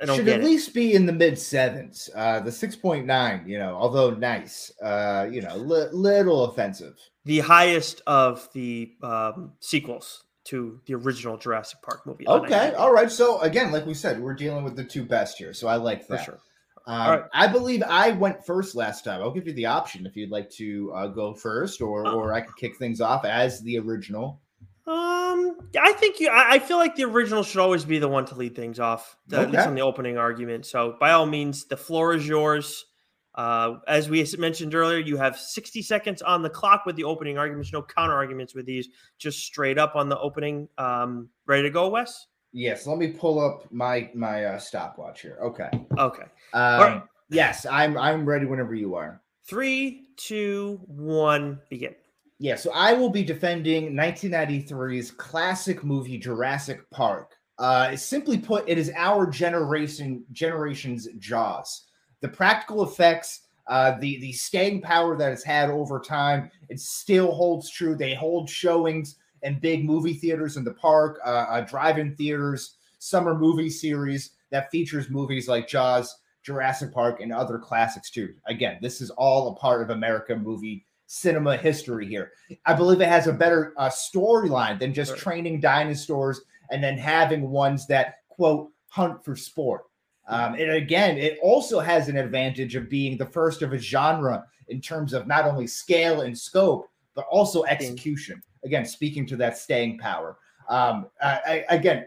I, 0.00 0.04
don't 0.04 0.16
Should 0.16 0.28
at 0.28 0.40
it. 0.40 0.44
least 0.44 0.74
be 0.74 0.92
in 0.92 1.06
the 1.06 1.12
mid 1.12 1.38
sevens. 1.38 2.10
Uh, 2.14 2.40
the 2.40 2.50
6.9, 2.50 3.48
you 3.48 3.58
know, 3.58 3.74
although 3.74 4.10
nice, 4.10 4.70
uh, 4.82 5.26
you 5.30 5.40
know, 5.40 5.56
li- 5.56 5.88
little 5.92 6.44
offensive. 6.44 6.94
the 7.24 7.40
highest 7.40 8.02
of 8.06 8.48
the 8.52 8.92
um, 9.02 9.52
sequels 9.60 10.24
to 10.44 10.78
the 10.86 10.94
original 10.94 11.38
Jurassic 11.38 11.80
Park 11.80 12.06
movie. 12.06 12.28
Okay, 12.28 12.74
all 12.74 12.92
right. 12.92 13.10
So 13.10 13.40
again, 13.40 13.72
like 13.72 13.86
we 13.86 13.94
said, 13.94 14.20
we're 14.20 14.34
dealing 14.34 14.62
with 14.64 14.76
the 14.76 14.84
two 14.84 15.04
best 15.04 15.38
here, 15.38 15.54
so 15.54 15.68
I 15.68 15.76
like 15.76 16.06
for 16.06 16.16
that. 16.16 16.24
sure. 16.24 16.40
Um, 16.86 17.10
right. 17.10 17.24
I 17.32 17.46
believe 17.46 17.82
I 17.82 18.10
went 18.12 18.44
first 18.44 18.74
last 18.74 19.04
time. 19.04 19.20
I'll 19.20 19.30
give 19.30 19.46
you 19.46 19.52
the 19.52 19.66
option 19.66 20.04
if 20.06 20.16
you'd 20.16 20.30
like 20.30 20.50
to 20.52 20.92
uh, 20.94 21.06
go 21.08 21.34
first, 21.34 21.80
or 21.80 22.06
uh, 22.06 22.12
or 22.12 22.32
I 22.32 22.40
could 22.40 22.56
kick 22.56 22.76
things 22.76 23.00
off 23.00 23.24
as 23.24 23.60
the 23.60 23.78
original. 23.78 24.40
Um, 24.84 25.58
I 25.80 25.92
think 25.92 26.18
you. 26.18 26.28
I, 26.28 26.54
I 26.54 26.58
feel 26.58 26.78
like 26.78 26.96
the 26.96 27.04
original 27.04 27.44
should 27.44 27.60
always 27.60 27.84
be 27.84 27.98
the 27.98 28.08
one 28.08 28.24
to 28.26 28.34
lead 28.34 28.56
things 28.56 28.80
off, 28.80 29.16
okay. 29.32 29.42
at 29.42 29.50
least 29.50 29.66
on 29.66 29.74
the 29.74 29.82
opening 29.82 30.18
argument. 30.18 30.66
So, 30.66 30.96
by 30.98 31.12
all 31.12 31.26
means, 31.26 31.66
the 31.66 31.76
floor 31.76 32.14
is 32.14 32.26
yours. 32.26 32.86
Uh, 33.34 33.76
as 33.86 34.10
we 34.10 34.26
mentioned 34.38 34.74
earlier, 34.74 34.98
you 34.98 35.16
have 35.16 35.38
60 35.38 35.80
seconds 35.82 36.20
on 36.20 36.42
the 36.42 36.50
clock 36.50 36.84
with 36.84 36.96
the 36.96 37.04
opening 37.04 37.38
arguments. 37.38 37.72
No 37.72 37.82
counter 37.82 38.14
arguments 38.14 38.54
with 38.54 38.66
these. 38.66 38.88
Just 39.18 39.38
straight 39.38 39.78
up 39.78 39.96
on 39.96 40.08
the 40.08 40.18
opening. 40.18 40.68
Um, 40.76 41.28
ready 41.46 41.62
to 41.62 41.70
go, 41.70 41.88
Wes? 41.88 42.26
Yes. 42.52 42.86
Let 42.86 42.98
me 42.98 43.08
pull 43.08 43.40
up 43.40 43.70
my 43.72 44.10
my 44.14 44.44
uh, 44.44 44.58
stopwatch 44.58 45.22
here. 45.22 45.38
Okay. 45.42 45.70
Okay. 45.98 46.24
Um, 46.52 47.02
Yes, 47.32 47.64
I'm 47.64 47.96
I'm 47.96 48.26
ready 48.26 48.44
whenever 48.44 48.74
you 48.74 48.94
are. 48.94 49.22
Three, 49.44 50.08
two, 50.16 50.80
one, 50.86 51.60
begin. 51.70 51.94
Yeah, 52.38 52.56
so 52.56 52.70
I 52.74 52.92
will 52.92 53.08
be 53.08 53.22
defending 53.24 53.92
1993's 53.92 55.12
classic 55.12 55.82
movie 55.82 56.18
Jurassic 56.18 56.88
Park. 56.90 57.32
Uh, 57.58 57.96
simply 57.96 58.36
put, 58.36 58.68
it 58.68 58.78
is 58.78 58.90
our 58.96 59.26
generation 59.26 60.24
generation's 60.32 61.08
Jaws. 61.18 61.86
The 62.20 62.28
practical 62.28 62.82
effects, 62.82 63.42
uh, 63.66 63.92
the 63.98 64.20
the 64.20 64.32
staying 64.32 64.82
power 64.82 65.16
that 65.16 65.32
it's 65.32 65.44
had 65.44 65.70
over 65.70 66.00
time, 66.00 66.50
it 66.68 66.80
still 66.80 67.32
holds 67.32 67.70
true. 67.70 67.96
They 67.96 68.14
hold 68.14 68.50
showings 68.50 69.16
in 69.42 69.58
big 69.58 69.84
movie 69.84 70.14
theaters 70.14 70.56
in 70.56 70.64
the 70.64 70.74
park, 70.74 71.18
uh, 71.24 71.46
uh, 71.48 71.60
drive-in 71.62 72.14
theaters, 72.16 72.76
summer 72.98 73.36
movie 73.36 73.70
series 73.70 74.30
that 74.50 74.70
features 74.70 75.10
movies 75.10 75.48
like 75.48 75.68
Jaws, 75.68 76.16
Jurassic 76.42 76.92
Park, 76.92 77.20
and 77.20 77.32
other 77.32 77.58
classics 77.58 78.10
too. 78.10 78.34
Again, 78.46 78.78
this 78.80 79.00
is 79.00 79.10
all 79.10 79.48
a 79.48 79.56
part 79.56 79.82
of 79.82 79.90
America 79.90 80.36
movie 80.36 80.84
cinema 81.06 81.56
history 81.56 82.06
here. 82.06 82.32
I 82.64 82.74
believe 82.74 83.00
it 83.00 83.08
has 83.08 83.26
a 83.26 83.32
better 83.32 83.74
uh, 83.76 83.90
storyline 83.90 84.78
than 84.78 84.94
just 84.94 85.10
sure. 85.10 85.18
training 85.18 85.60
dinosaurs 85.60 86.40
and 86.70 86.82
then 86.82 86.96
having 86.96 87.50
ones 87.50 87.86
that 87.88 88.14
quote 88.28 88.70
hunt 88.88 89.24
for 89.24 89.36
sport. 89.36 89.82
Um, 90.28 90.54
and 90.54 90.70
again, 90.70 91.18
it 91.18 91.38
also 91.42 91.80
has 91.80 92.08
an 92.08 92.16
advantage 92.16 92.76
of 92.76 92.88
being 92.88 93.18
the 93.18 93.26
first 93.26 93.62
of 93.62 93.72
a 93.72 93.78
genre 93.78 94.44
in 94.68 94.80
terms 94.80 95.12
of 95.12 95.26
not 95.26 95.44
only 95.44 95.66
scale 95.66 96.22
and 96.22 96.38
scope, 96.38 96.88
but 97.14 97.26
also 97.30 97.64
execution. 97.64 98.42
Again, 98.64 98.84
speaking 98.84 99.26
to 99.26 99.36
that 99.36 99.58
staying 99.58 99.98
power. 99.98 100.38
Um, 100.68 101.06
I, 101.20 101.64
I, 101.68 101.74
again, 101.74 102.06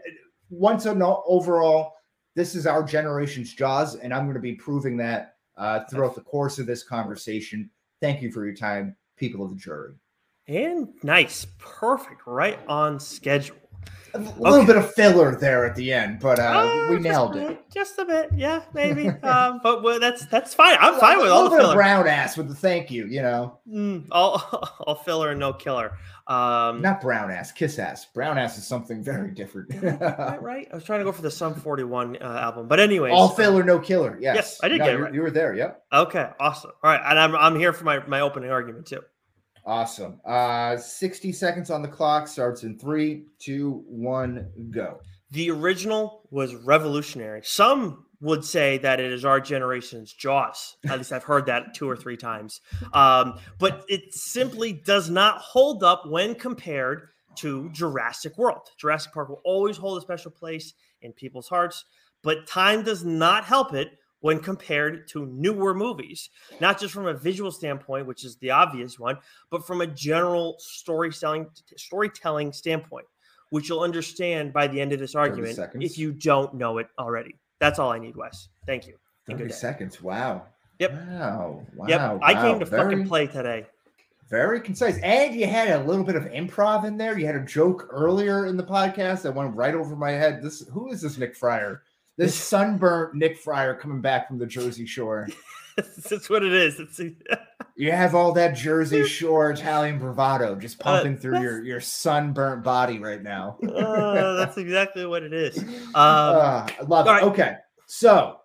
once 0.50 0.86
an 0.86 1.02
overall, 1.02 1.94
this 2.34 2.54
is 2.54 2.66
our 2.66 2.82
generation's 2.82 3.52
Jaws, 3.52 3.96
and 3.96 4.12
I'm 4.12 4.24
going 4.24 4.34
to 4.34 4.40
be 4.40 4.54
proving 4.54 4.96
that 4.98 5.36
uh, 5.56 5.84
throughout 5.90 6.14
the 6.14 6.20
course 6.20 6.58
of 6.58 6.66
this 6.66 6.82
conversation. 6.82 7.70
Thank 8.00 8.22
you 8.22 8.30
for 8.30 8.44
your 8.44 8.54
time, 8.54 8.96
people 9.16 9.44
of 9.44 9.50
the 9.50 9.56
jury. 9.56 9.94
And 10.48 10.88
nice, 11.02 11.46
perfect, 11.58 12.26
right 12.26 12.58
on 12.68 13.00
schedule. 13.00 13.56
A 14.16 14.18
little 14.18 14.58
okay. 14.58 14.66
bit 14.66 14.76
of 14.76 14.94
filler 14.94 15.36
there 15.36 15.66
at 15.66 15.76
the 15.76 15.92
end, 15.92 16.20
but 16.20 16.38
uh, 16.38 16.42
uh 16.42 16.86
we 16.90 16.98
nailed 16.98 17.36
it. 17.36 17.70
Just 17.70 17.98
a 17.98 18.04
bit, 18.04 18.30
yeah, 18.34 18.62
maybe. 18.72 19.08
um, 19.08 19.60
but 19.62 19.82
well, 19.82 20.00
that's 20.00 20.24
that's 20.26 20.54
fine. 20.54 20.76
I'm 20.80 20.98
fine 20.98 21.18
with 21.18 21.28
all 21.28 21.50
the 21.50 21.56
filler. 21.56 21.74
brown 21.74 22.06
ass 22.06 22.36
with 22.36 22.48
the 22.48 22.54
thank 22.54 22.90
you, 22.90 23.06
you 23.06 23.20
know. 23.20 23.58
Mm, 23.70 24.06
all, 24.10 24.36
all 24.86 24.94
filler 24.94 25.30
and 25.30 25.40
no 25.40 25.52
killer. 25.52 25.98
Um, 26.28 26.80
Not 26.82 27.00
brown 27.00 27.30
ass, 27.30 27.52
kiss 27.52 27.78
ass. 27.78 28.06
Brown 28.06 28.38
ass 28.38 28.56
is 28.58 28.66
something 28.66 29.02
very 29.02 29.30
different. 29.32 29.70
right, 29.82 30.42
right. 30.42 30.68
I 30.72 30.74
was 30.74 30.84
trying 30.84 31.00
to 31.00 31.04
go 31.04 31.12
for 31.12 31.22
the 31.22 31.30
Sum 31.30 31.54
41 31.54 32.16
uh, 32.16 32.24
album, 32.24 32.68
but 32.68 32.80
anyway, 32.80 33.10
all 33.10 33.28
filler, 33.28 33.62
no 33.62 33.78
killer. 33.78 34.18
Yes, 34.20 34.36
yes, 34.36 34.60
I 34.62 34.68
did 34.68 34.78
no, 34.78 34.86
get 34.86 34.94
it. 34.94 34.98
Right. 34.98 35.14
You 35.14 35.22
were 35.22 35.30
there. 35.30 35.54
Yep. 35.54 35.82
Okay, 35.92 36.30
awesome. 36.40 36.72
All 36.82 36.90
right, 36.90 37.00
and 37.04 37.18
I'm 37.18 37.36
I'm 37.36 37.56
here 37.56 37.72
for 37.72 37.84
my 37.84 38.04
my 38.06 38.20
opening 38.20 38.50
argument 38.50 38.86
too. 38.86 39.02
Awesome. 39.66 40.20
Uh, 40.24 40.76
60 40.76 41.32
seconds 41.32 41.70
on 41.70 41.82
the 41.82 41.88
clock 41.88 42.28
starts 42.28 42.62
in 42.62 42.78
three, 42.78 43.26
two, 43.40 43.82
one, 43.88 44.48
go. 44.70 45.00
The 45.32 45.50
original 45.50 46.22
was 46.30 46.54
revolutionary. 46.54 47.40
Some 47.42 48.06
would 48.20 48.44
say 48.44 48.78
that 48.78 49.00
it 49.00 49.12
is 49.12 49.24
our 49.24 49.40
generation's 49.40 50.12
Jaws. 50.12 50.76
At 50.88 50.98
least 50.98 51.12
I've 51.12 51.24
heard 51.24 51.46
that 51.46 51.74
two 51.74 51.90
or 51.90 51.96
three 51.96 52.16
times. 52.16 52.60
Um, 52.92 53.40
but 53.58 53.84
it 53.88 54.14
simply 54.14 54.72
does 54.72 55.10
not 55.10 55.38
hold 55.38 55.82
up 55.82 56.06
when 56.06 56.36
compared 56.36 57.08
to 57.36 57.68
Jurassic 57.72 58.38
World. 58.38 58.68
Jurassic 58.78 59.12
Park 59.12 59.28
will 59.28 59.42
always 59.44 59.76
hold 59.76 59.98
a 59.98 60.00
special 60.00 60.30
place 60.30 60.74
in 61.02 61.12
people's 61.12 61.48
hearts, 61.48 61.84
but 62.22 62.46
time 62.46 62.82
does 62.82 63.04
not 63.04 63.44
help 63.44 63.74
it 63.74 63.98
when 64.26 64.40
compared 64.40 65.06
to 65.06 65.24
newer 65.26 65.72
movies, 65.72 66.30
not 66.60 66.80
just 66.80 66.92
from 66.92 67.06
a 67.06 67.14
visual 67.14 67.52
standpoint, 67.52 68.08
which 68.08 68.24
is 68.24 68.34
the 68.38 68.50
obvious 68.50 68.98
one, 68.98 69.16
but 69.50 69.64
from 69.64 69.80
a 69.82 69.86
general 69.86 70.56
storytelling 70.58 71.46
storytelling 71.76 72.52
standpoint, 72.52 73.06
which 73.50 73.68
you'll 73.68 73.82
understand 73.82 74.52
by 74.52 74.66
the 74.66 74.80
end 74.80 74.92
of 74.92 74.98
this 74.98 75.14
argument 75.14 75.56
if 75.74 75.96
you 75.96 76.10
don't 76.10 76.54
know 76.54 76.78
it 76.78 76.88
already. 76.98 77.36
That's 77.60 77.78
all 77.78 77.92
I 77.92 78.00
need, 78.00 78.16
Wes. 78.16 78.48
Thank 78.66 78.88
you. 78.88 78.94
30 79.30 79.52
seconds. 79.52 80.02
Wow. 80.02 80.42
Yep. 80.80 80.92
Wow. 80.92 81.62
Wow. 81.76 81.86
Yep. 81.86 82.00
Wow. 82.00 82.20
I 82.20 82.34
came 82.34 82.58
to 82.58 82.64
very, 82.64 82.82
fucking 82.82 83.06
play 83.06 83.28
today. 83.28 83.66
Very 84.28 84.60
concise. 84.60 84.98
And 85.04 85.36
you 85.36 85.46
had 85.46 85.68
a 85.68 85.84
little 85.84 86.04
bit 86.04 86.16
of 86.16 86.24
improv 86.24 86.84
in 86.84 86.96
there. 86.96 87.16
You 87.16 87.26
had 87.26 87.36
a 87.36 87.44
joke 87.44 87.86
earlier 87.92 88.46
in 88.46 88.56
the 88.56 88.64
podcast 88.64 89.22
that 89.22 89.36
went 89.36 89.54
right 89.54 89.74
over 89.74 89.94
my 89.94 90.10
head. 90.10 90.42
This 90.42 90.66
who 90.72 90.90
is 90.90 91.00
this 91.00 91.16
Nick 91.16 91.36
Fryer? 91.36 91.82
This 92.16 92.34
sunburnt 92.34 93.14
Nick 93.14 93.38
Fryer 93.38 93.74
coming 93.74 94.00
back 94.00 94.28
from 94.28 94.38
the 94.38 94.46
Jersey 94.46 94.86
Shore. 94.86 95.28
That's 95.76 96.30
what 96.30 96.42
it 96.42 96.54
is. 96.54 96.80
It's 96.80 96.98
you 97.76 97.92
have 97.92 98.14
all 98.14 98.32
that 98.32 98.56
Jersey 98.56 99.04
Shore 99.06 99.50
Italian 99.50 99.98
bravado 99.98 100.54
just 100.54 100.80
uh, 100.80 100.84
pumping 100.84 101.16
uh, 101.16 101.20
through 101.20 101.40
your 101.42 101.62
your 101.62 101.80
sunburnt 101.80 102.64
body 102.64 102.98
right 102.98 103.22
now. 103.22 103.58
uh, 103.68 104.34
that's 104.36 104.56
exactly 104.56 105.04
what 105.04 105.22
it 105.22 105.34
is. 105.34 105.58
Um, 105.58 105.68
uh, 105.94 106.66
I 106.66 106.82
love 106.86 107.06
it. 107.06 107.10
Right. 107.10 107.22
Okay, 107.24 107.56
so 107.86 108.40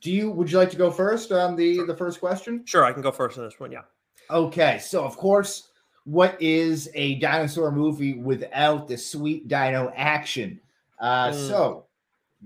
do 0.00 0.10
you 0.10 0.30
would 0.30 0.50
you 0.50 0.56
like 0.56 0.70
to 0.70 0.78
go 0.78 0.90
first 0.90 1.32
on 1.32 1.54
the 1.54 1.76
sure. 1.76 1.86
the 1.86 1.96
first 1.96 2.18
question? 2.18 2.62
Sure, 2.64 2.84
I 2.84 2.94
can 2.94 3.02
go 3.02 3.12
first 3.12 3.36
on 3.36 3.44
this 3.44 3.60
one. 3.60 3.70
Yeah. 3.70 3.82
Okay, 4.30 4.78
so 4.78 5.04
of 5.04 5.18
course, 5.18 5.68
what 6.04 6.40
is 6.40 6.88
a 6.94 7.16
dinosaur 7.16 7.70
movie 7.70 8.14
without 8.14 8.88
the 8.88 8.96
sweet 8.96 9.48
dino 9.48 9.92
action? 9.94 10.58
Uh, 10.98 11.28
mm. 11.30 11.48
So 11.48 11.86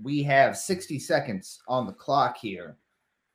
we 0.01 0.23
have 0.23 0.57
60 0.57 0.99
seconds 0.99 1.59
on 1.67 1.85
the 1.85 1.93
clock 1.93 2.37
here 2.37 2.77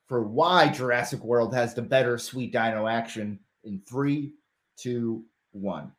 for 0.07 0.23
why 0.23 0.69
Jurassic 0.69 1.23
World 1.23 1.55
has 1.55 1.75
the 1.75 1.83
better 1.83 2.19
sweet 2.19 2.53
dino 2.53 2.87
action 2.87 3.39
in 3.65 3.81
three, 3.89 4.35
two, 4.77 5.25
one. 5.53 5.93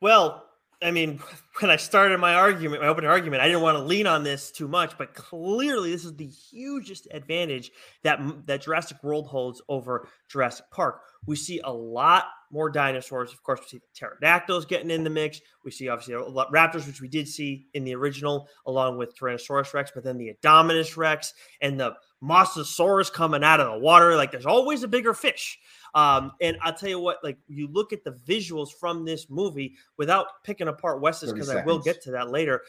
Well, 0.00 0.44
I 0.82 0.90
mean, 0.90 1.20
when 1.60 1.70
I 1.70 1.76
started 1.76 2.18
my 2.18 2.34
argument, 2.34 2.82
my 2.82 2.88
opening 2.88 3.10
argument, 3.10 3.42
I 3.42 3.46
didn't 3.46 3.62
want 3.62 3.76
to 3.76 3.84
lean 3.84 4.06
on 4.06 4.24
this 4.24 4.50
too 4.50 4.68
much, 4.68 4.96
but 4.98 5.14
clearly 5.14 5.92
this 5.92 6.04
is 6.04 6.16
the 6.16 6.26
hugest 6.26 7.08
advantage 7.12 7.70
that 8.02 8.20
that 8.46 8.62
Jurassic 8.62 9.02
World 9.02 9.26
holds 9.26 9.62
over 9.68 10.08
Jurassic 10.28 10.66
Park. 10.70 11.00
We 11.26 11.36
see 11.36 11.60
a 11.62 11.72
lot 11.72 12.24
more 12.50 12.70
dinosaurs. 12.70 13.32
Of 13.32 13.42
course, 13.42 13.60
we 13.60 13.78
see 13.78 13.82
pterodactyls 13.94 14.66
getting 14.66 14.90
in 14.90 15.04
the 15.04 15.10
mix. 15.10 15.40
We 15.64 15.70
see 15.70 15.88
obviously 15.88 16.14
raptors, 16.14 16.86
which 16.86 17.00
we 17.00 17.08
did 17.08 17.28
see 17.28 17.66
in 17.74 17.84
the 17.84 17.94
original, 17.94 18.48
along 18.66 18.98
with 18.98 19.16
Tyrannosaurus 19.16 19.72
Rex, 19.72 19.90
but 19.94 20.04
then 20.04 20.18
the 20.18 20.32
Indominus 20.34 20.96
Rex 20.96 21.32
and 21.60 21.78
the 21.78 21.94
Mosasaurus 22.22 23.12
coming 23.12 23.42
out 23.42 23.60
of 23.60 23.72
the 23.72 23.78
water. 23.78 24.16
Like 24.16 24.30
there's 24.30 24.46
always 24.46 24.82
a 24.82 24.88
bigger 24.88 25.14
fish. 25.14 25.58
Um, 25.94 26.32
and 26.40 26.56
I'll 26.62 26.74
tell 26.74 26.88
you 26.88 26.98
what, 26.98 27.22
like 27.22 27.38
you 27.48 27.68
look 27.68 27.92
at 27.92 28.04
the 28.04 28.12
visuals 28.12 28.70
from 28.72 29.04
this 29.04 29.28
movie 29.28 29.74
without 29.96 30.26
picking 30.44 30.68
apart 30.68 31.00
Wes's, 31.00 31.32
because 31.32 31.50
I 31.50 31.64
will 31.64 31.78
get 31.78 32.02
to 32.02 32.12
that 32.12 32.30
later. 32.30 32.62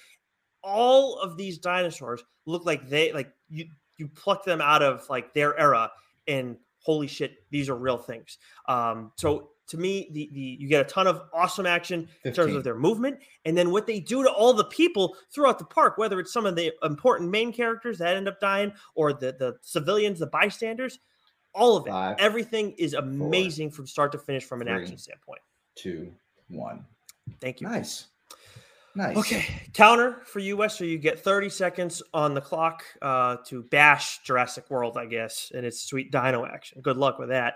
All 0.62 1.20
of 1.20 1.38
these 1.38 1.58
dinosaurs 1.58 2.24
look 2.46 2.66
like 2.66 2.90
they 2.90 3.12
like 3.14 3.32
you 3.50 3.66
you 3.98 4.08
pluck 4.08 4.44
them 4.44 4.62
out 4.62 4.82
of 4.82 5.08
like 5.10 5.34
their 5.34 5.58
era 5.60 5.92
and 6.28 6.58
holy 6.80 7.08
shit, 7.08 7.50
these 7.50 7.70
are 7.70 7.76
real 7.76 7.98
things. 7.98 8.38
Um, 8.68 9.12
so 9.16 9.52
to 9.68 9.78
me, 9.78 10.10
the, 10.12 10.30
the 10.34 10.58
you 10.60 10.68
get 10.68 10.86
a 10.86 10.90
ton 10.90 11.08
of 11.08 11.24
awesome 11.34 11.66
action 11.66 12.08
15. 12.24 12.30
in 12.30 12.34
terms 12.36 12.56
of 12.56 12.64
their 12.64 12.76
movement, 12.76 13.20
and 13.46 13.58
then 13.58 13.72
what 13.72 13.88
they 13.88 14.00
do 14.00 14.24
to 14.24 14.30
all 14.30 14.54
the 14.54 14.66
people 14.66 15.16
throughout 15.34 15.58
the 15.58 15.66
park, 15.66 15.98
whether 15.98 16.20
it's 16.20 16.34
some 16.34 16.46
of 16.46 16.56
the 16.56 16.74
important 16.84 17.30
main 17.30 17.54
characters 17.54 17.98
that 17.98 18.18
end 18.18 18.28
up 18.28 18.40
dying 18.40 18.74
or 18.96 19.14
the 19.14 19.36
the 19.40 19.56
civilians, 19.62 20.20
the 20.20 20.28
bystanders, 20.28 21.00
all 21.54 21.78
of 21.78 21.88
it, 21.88 21.92
Five, 21.92 22.16
everything 22.20 22.72
is 22.78 22.94
amazing 22.94 23.70
four, 23.70 23.78
from 23.78 23.88
start 23.88 24.12
to 24.14 24.18
finish 24.18 24.44
from 24.44 24.62
an 24.62 24.68
three, 24.68 24.82
action 24.82 24.98
standpoint. 24.98 25.42
Two, 25.76 26.12
one. 26.50 26.86
Thank 27.40 27.62
you. 27.62 27.68
Nice. 27.68 28.08
Nice. 28.96 29.18
Okay. 29.18 29.46
Counter 29.74 30.22
for 30.26 30.40
you, 30.40 30.58
Wes. 30.58 30.78
So 30.78 30.84
you 30.84 30.98
get 31.00 31.20
30 31.20 31.50
seconds 31.50 32.04
on 32.14 32.34
the 32.34 32.42
clock 32.42 32.84
uh, 33.02 33.38
to 33.46 33.64
bash 33.64 34.22
Jurassic 34.24 34.70
World, 34.70 34.98
I 34.98 35.06
guess, 35.06 35.52
and 35.56 35.66
its 35.66 35.82
sweet 35.84 36.12
dino 36.12 36.46
action. 36.46 36.82
Good 36.82 36.98
luck 36.98 37.18
with 37.18 37.30
that. 37.30 37.56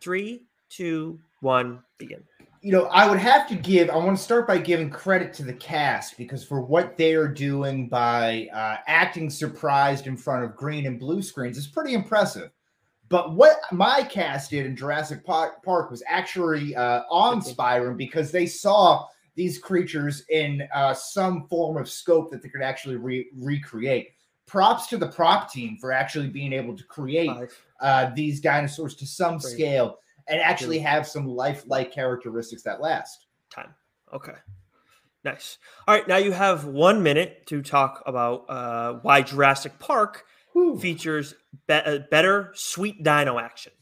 Three, 0.00 0.46
two, 0.68 1.20
one, 1.40 1.80
begin. 1.98 2.24
you 2.62 2.72
know, 2.72 2.86
I 2.86 3.08
would 3.08 3.18
have 3.18 3.48
to 3.48 3.54
give, 3.54 3.90
I 3.90 3.96
want 3.96 4.16
to 4.16 4.22
start 4.22 4.46
by 4.48 4.58
giving 4.58 4.90
credit 4.90 5.32
to 5.34 5.44
the 5.44 5.52
cast 5.52 6.16
because 6.16 6.44
for 6.44 6.60
what 6.60 6.96
they 6.96 7.14
are 7.14 7.28
doing 7.28 7.88
by 7.88 8.48
uh, 8.52 8.76
acting 8.88 9.30
surprised 9.30 10.06
in 10.06 10.16
front 10.16 10.44
of 10.44 10.56
green 10.56 10.86
and 10.86 10.98
blue 10.98 11.22
screens 11.22 11.58
is 11.58 11.66
pretty 11.66 11.94
impressive. 11.94 12.50
But 13.12 13.34
what 13.34 13.60
my 13.70 14.04
cast 14.04 14.48
did 14.48 14.64
in 14.64 14.74
Jurassic 14.74 15.22
Park 15.22 15.90
was 15.90 16.02
actually 16.06 16.74
uh, 16.74 17.02
awe-inspiring 17.10 17.98
because 17.98 18.32
they 18.32 18.46
saw 18.46 19.06
these 19.34 19.58
creatures 19.58 20.24
in 20.30 20.66
uh, 20.74 20.94
some 20.94 21.46
form 21.48 21.76
of 21.76 21.90
scope 21.90 22.30
that 22.30 22.42
they 22.42 22.48
could 22.48 22.62
actually 22.62 22.96
re- 22.96 23.28
recreate. 23.36 24.12
Props 24.46 24.86
to 24.86 24.96
the 24.96 25.08
prop 25.08 25.52
team 25.52 25.76
for 25.78 25.92
actually 25.92 26.28
being 26.28 26.54
able 26.54 26.74
to 26.74 26.84
create 26.84 27.30
uh, 27.82 28.10
these 28.14 28.40
dinosaurs 28.40 28.94
to 28.96 29.06
some 29.06 29.38
scale 29.38 29.98
and 30.28 30.40
actually 30.40 30.78
have 30.78 31.06
some 31.06 31.26
lifelike 31.26 31.92
characteristics 31.92 32.62
that 32.62 32.80
last. 32.80 33.26
Time. 33.50 33.74
Okay. 34.14 34.36
Nice. 35.22 35.58
All 35.86 35.94
right. 35.94 36.08
Now 36.08 36.16
you 36.16 36.32
have 36.32 36.64
one 36.64 37.02
minute 37.02 37.46
to 37.48 37.60
talk 37.60 38.02
about 38.06 38.46
uh, 38.48 38.94
why 39.02 39.20
Jurassic 39.20 39.78
Park 39.78 40.24
Whew. 40.52 40.78
features 40.78 41.34
be- 41.66 41.74
uh, 41.74 42.00
better 42.10 42.52
sweet 42.54 43.02
dino 43.02 43.38
action. 43.38 43.72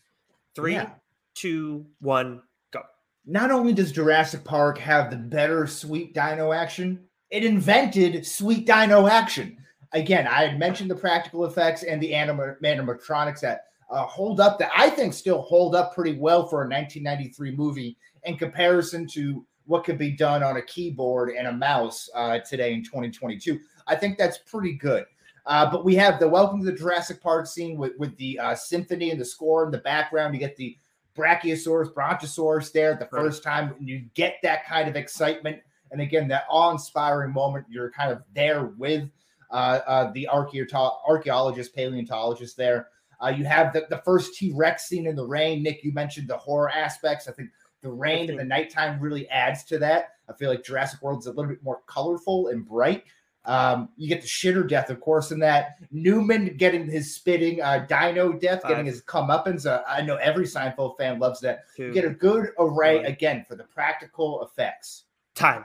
Three, 0.55 0.75
yeah. 0.75 0.91
two, 1.35 1.87
one, 2.01 2.43
go. 2.73 2.83
Not 3.27 3.51
only 3.51 3.73
does 3.73 3.93
Jurassic 3.93 4.45
Park 4.45 4.79
have 4.79 5.11
the 5.11 5.17
better 5.17 5.67
sweet 5.67 6.15
dino 6.15 6.53
action, 6.53 7.05
it 7.31 7.45
invented 7.45 8.27
sweet 8.27 8.67
dino 8.67 9.07
action. 9.07 9.57
Again, 9.93 10.27
I 10.27 10.47
had 10.47 10.59
mentioned 10.59 10.91
the 10.91 10.97
practical 10.97 11.45
effects 11.45 11.83
and 11.83 12.01
the 12.03 12.15
anim- 12.15 12.57
animatronics 12.63 13.41
that 13.41 13.67
uh, 13.91 14.07
hold 14.07 14.41
up 14.41 14.59
that 14.59 14.71
I 14.77 14.91
think 14.91 15.13
still 15.13 15.43
hold 15.43 15.75
up 15.75 15.95
pretty 15.95 16.19
well 16.19 16.47
for 16.47 16.63
a 16.63 16.69
1993 16.69 17.57
movie 17.57 17.97
in 18.25 18.37
comparison 18.37 19.07
to 19.09 19.45
what 19.67 19.85
could 19.85 19.99
be 19.99 20.11
done 20.11 20.43
on 20.43 20.57
a 20.57 20.63
keyboard 20.63 21.31
and 21.31 21.47
a 21.47 21.53
mouse 21.53 22.09
uh, 22.15 22.39
today 22.41 22.73
in 22.73 22.85
2022. 22.85 23.59
I 23.87 23.97
think 23.97 24.19
that's 24.19 24.39
pretty 24.39 24.75
good. 24.75 25.05
Uh, 25.47 25.71
but 25.71 25.85
we 25.85 25.95
have 25.95 26.21
the 26.21 26.29
Welcome 26.29 26.61
to 26.61 26.71
the 26.71 26.77
Jurassic 26.77 27.23
Park 27.23 27.47
scene 27.47 27.77
with, 27.77 27.93
with 27.99 28.17
the 28.17 28.39
uh, 28.39 28.55
symphony 28.55 29.11
and 29.11 29.21
the 29.21 29.25
score 29.25 29.65
in 29.65 29.71
the 29.71 29.79
background. 29.79 30.35
You 30.35 30.41
get 30.41 30.57
the 30.57 30.77
Brachiosaurus, 31.17 31.93
Brontosaurus 31.95 32.71
there 32.71 32.95
the 32.95 33.09
right. 33.11 33.23
first 33.23 33.43
time. 33.43 33.75
And 33.79 33.89
you 33.89 34.05
get 34.15 34.37
that 34.43 34.67
kind 34.67 34.89
of 34.89 34.97
excitement. 34.97 35.61
And 35.91 36.01
again, 36.01 36.29
that 36.29 36.45
awe 36.49 36.71
inspiring 36.71 37.33
moment. 37.33 37.67
You're 37.69 37.91
kind 37.91 38.13
of 38.13 38.23
there 38.35 38.67
with 38.79 39.09
uh, 39.51 39.81
uh, 39.87 40.13
the 40.13 40.29
archaeologist, 40.29 41.75
paleontologist 41.75 42.57
there. 42.57 42.89
Uh, 43.23 43.29
you 43.29 43.45
have 43.45 43.73
the, 43.73 43.87
the 43.91 43.99
first 44.05 44.35
T 44.35 44.53
Rex 44.55 44.87
scene 44.87 45.07
in 45.07 45.17
the 45.17 45.27
rain. 45.27 45.63
Nick, 45.63 45.85
you 45.85 45.93
mentioned 45.93 46.29
the 46.29 46.37
horror 46.37 46.71
aspects. 46.71 47.29
I 47.29 47.33
think 47.33 47.51
the 47.83 47.91
rain 47.91 48.31
and 48.31 48.39
the 48.39 48.45
nighttime 48.45 49.01
really 49.01 49.29
adds 49.29 49.65
to 49.65 49.79
that. 49.79 50.11
I 50.29 50.33
feel 50.35 50.49
like 50.49 50.65
Jurassic 50.65 51.03
World 51.03 51.21
is 51.21 51.27
a 51.27 51.33
little 51.33 51.51
bit 51.51 51.63
more 51.63 51.81
colorful 51.87 52.49
and 52.49 52.67
bright. 52.67 53.05
Um, 53.47 53.89
you 53.97 54.07
get 54.09 54.21
the 54.21 54.29
shitter 54.29 54.69
death, 54.69 54.91
of 54.91 55.01
course, 55.01 55.31
in 55.33 55.39
that 55.41 55.77
Newman 55.91 56.57
getting 56.59 56.87
his 56.87 57.15
spitting, 57.15 57.63
uh, 57.63 57.87
Dino 57.89 58.33
death, 58.35 58.63
Five. 58.63 58.71
getting 58.71 58.87
his 58.87 59.03
comeuppance. 59.03 59.65
Uh, 59.67 59.83
I 59.89 60.03
know 60.03 60.17
every 60.17 60.45
Seinfeld 60.45 60.99
fan 60.99 61.19
loves 61.19 61.41
that. 61.41 61.61
Two. 61.77 61.87
You 61.87 61.93
get 61.93 62.05
a 62.05 62.11
good 62.11 62.51
array 62.59 62.97
One. 62.99 63.07
again 63.07 63.45
for 63.49 63.57
the 63.57 63.65
practical 63.65 64.43
effects. 64.45 65.05
Time. 65.35 65.65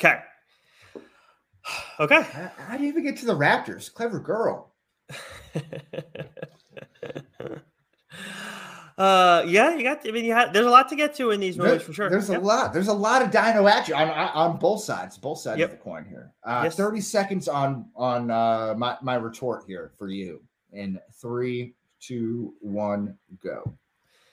Okay. 0.00 0.18
Okay. 2.00 2.22
How, 2.22 2.50
how 2.56 2.76
do 2.76 2.82
you 2.82 2.88
even 2.88 3.04
get 3.04 3.18
to 3.18 3.26
the 3.26 3.36
Raptors? 3.36 3.92
Clever 3.92 4.18
girl. 4.18 4.72
uh, 8.98 9.44
yeah, 9.46 9.74
you 9.74 9.82
got. 9.82 10.06
I 10.06 10.10
mean, 10.10 10.24
you 10.24 10.32
have, 10.32 10.52
there's 10.52 10.66
a 10.66 10.70
lot 10.70 10.88
to 10.90 10.96
get 10.96 11.14
to 11.16 11.30
in 11.30 11.40
these 11.40 11.56
movies 11.56 11.72
there, 11.72 11.80
for 11.80 11.92
sure. 11.92 12.10
There's 12.10 12.28
a 12.28 12.38
lot. 12.38 12.72
There's 12.72 12.88
a 12.88 12.92
lot 12.92 13.22
of 13.22 13.30
dino 13.30 13.66
action 13.66 13.94
on 13.94 14.08
on 14.08 14.56
both 14.58 14.82
sides. 14.82 15.18
Both 15.18 15.40
sides 15.40 15.58
yep. 15.58 15.72
of 15.72 15.78
the 15.78 15.82
coin 15.82 16.04
here. 16.08 16.32
Uh, 16.44 16.62
yes. 16.64 16.76
Thirty 16.76 17.00
seconds 17.00 17.48
on 17.48 17.86
on 17.96 18.30
uh, 18.30 18.74
my 18.76 18.96
my 19.02 19.14
retort 19.14 19.64
here 19.66 19.92
for 19.98 20.08
you. 20.08 20.42
In 20.72 20.98
three, 21.20 21.74
two, 22.00 22.54
one, 22.60 23.16
go. 23.42 23.74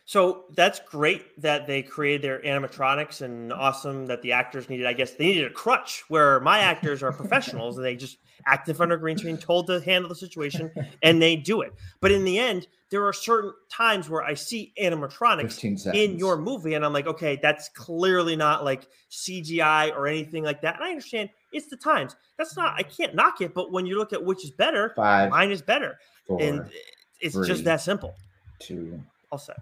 So 0.10 0.45
that's 0.56 0.80
great 0.80 1.39
that 1.39 1.67
they 1.67 1.84
created 1.84 2.24
their 2.24 2.39
animatronics 2.41 3.22
and 3.22 3.54
awesome 3.54 4.08
that 4.08 4.24
the 4.24 4.32
actors 4.32 4.67
needed, 4.67 4.88
I 4.88 4.93
guess 4.93 5.12
they 5.12 5.26
needed 5.26 5.45
a 5.45 5.54
crutch 5.54 6.04
where 6.08 6.39
my 6.39 6.58
actors 6.72 7.04
are 7.04 7.12
professionals 7.12 7.78
and 7.78 7.86
they 7.86 7.95
just 7.95 8.17
act 8.48 8.67
in 8.67 8.74
front 8.74 8.91
of 8.91 8.98
a 8.98 9.02
green 9.02 9.19
screen, 9.19 9.38
told 9.38 9.67
to 9.67 9.80
handle 9.82 10.10
the 10.10 10.15
situation, 10.15 10.72
and 11.04 11.22
they 11.22 11.36
do 11.36 11.62
it. 11.62 11.76
But 12.00 12.12
in 12.12 12.24
the 12.24 12.39
end, 12.39 12.65
there 12.89 13.06
are 13.06 13.13
certain 13.13 13.54
times 13.71 14.10
where 14.10 14.23
I 14.23 14.34
see 14.34 14.73
animatronics 14.82 15.93
in 15.93 16.17
your 16.17 16.38
movie, 16.38 16.73
and 16.73 16.84
I'm 16.84 16.93
like, 16.93 17.08
okay, 17.08 17.39
that's 17.41 17.69
clearly 17.69 18.36
not 18.36 18.63
like 18.63 18.88
CGI 19.12 19.95
or 19.95 20.08
anything 20.08 20.43
like 20.43 20.62
that. 20.62 20.75
And 20.75 20.84
I 20.84 20.89
understand 20.89 21.30
it's 21.52 21.67
the 21.67 21.78
times. 21.78 22.15
That's 22.38 22.58
not, 22.58 22.73
I 22.78 22.84
can't 22.84 23.13
knock 23.13 23.41
it, 23.41 23.54
but 23.54 23.71
when 23.71 23.86
you 23.86 23.97
look 23.97 24.13
at 24.13 24.23
which 24.23 24.43
is 24.43 24.52
better, 24.52 24.93
Five, 24.95 25.30
mine 25.30 25.52
is 25.52 25.62
better. 25.62 25.99
Four, 26.28 26.41
and 26.41 26.69
it's 27.21 27.36
three, 27.36 27.47
just 27.47 27.63
that 27.65 27.82
simple. 27.82 28.15
Two. 28.60 28.99
All 29.32 29.38
set. 29.38 29.58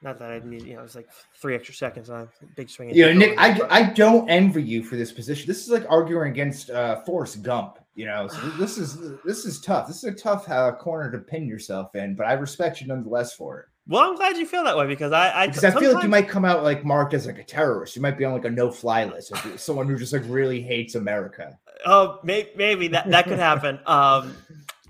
Not 0.00 0.18
that 0.18 0.32
I 0.32 0.40
need, 0.44 0.62
you 0.62 0.74
know, 0.74 0.82
it's 0.82 0.96
like 0.96 1.08
three 1.40 1.54
extra 1.54 1.74
seconds 1.74 2.10
on 2.10 2.28
big 2.56 2.68
swing. 2.68 2.90
Yeah, 2.92 3.12
Nick, 3.12 3.38
I, 3.38 3.60
I 3.70 3.82
don't 3.84 4.28
envy 4.28 4.62
you 4.62 4.82
for 4.82 4.96
this 4.96 5.12
position. 5.12 5.46
This 5.46 5.62
is 5.62 5.68
like 5.68 5.86
arguing 5.88 6.30
against 6.30 6.70
uh, 6.70 7.02
Forrest 7.02 7.42
Gump. 7.42 7.78
You 7.94 8.06
know, 8.06 8.26
so 8.28 8.40
this 8.50 8.78
is 8.78 8.98
this 9.24 9.44
is 9.44 9.60
tough. 9.60 9.86
This 9.86 9.98
is 9.98 10.04
a 10.04 10.14
tough 10.14 10.48
uh, 10.48 10.72
corner 10.72 11.10
to 11.10 11.18
pin 11.18 11.46
yourself 11.46 11.94
in, 11.94 12.14
but 12.14 12.26
I 12.26 12.34
respect 12.34 12.80
you 12.80 12.86
nonetheless 12.86 13.34
for 13.34 13.60
it. 13.60 13.66
Well, 13.88 14.08
I'm 14.08 14.14
glad 14.14 14.36
you 14.36 14.46
feel 14.46 14.62
that 14.64 14.76
way 14.76 14.86
because 14.86 15.12
I, 15.12 15.42
I 15.42 15.46
because 15.48 15.64
I 15.64 15.72
feel 15.72 15.92
like 15.92 16.04
you 16.04 16.08
might 16.08 16.28
come 16.28 16.44
out 16.44 16.62
like 16.62 16.84
marked 16.84 17.14
as 17.14 17.26
like 17.26 17.38
a 17.38 17.44
terrorist. 17.44 17.96
You 17.96 18.02
might 18.02 18.16
be 18.16 18.24
on 18.24 18.32
like 18.32 18.44
a 18.44 18.50
no-fly 18.50 19.04
list, 19.06 19.32
someone 19.56 19.88
who 19.88 19.96
just 19.96 20.12
like 20.12 20.22
really 20.26 20.62
hates 20.62 20.94
America. 20.94 21.58
Oh, 21.84 22.20
maybe, 22.22 22.50
maybe 22.54 22.88
that 22.88 23.10
that 23.10 23.24
could 23.24 23.40
happen. 23.40 23.80
Um, 23.86 24.36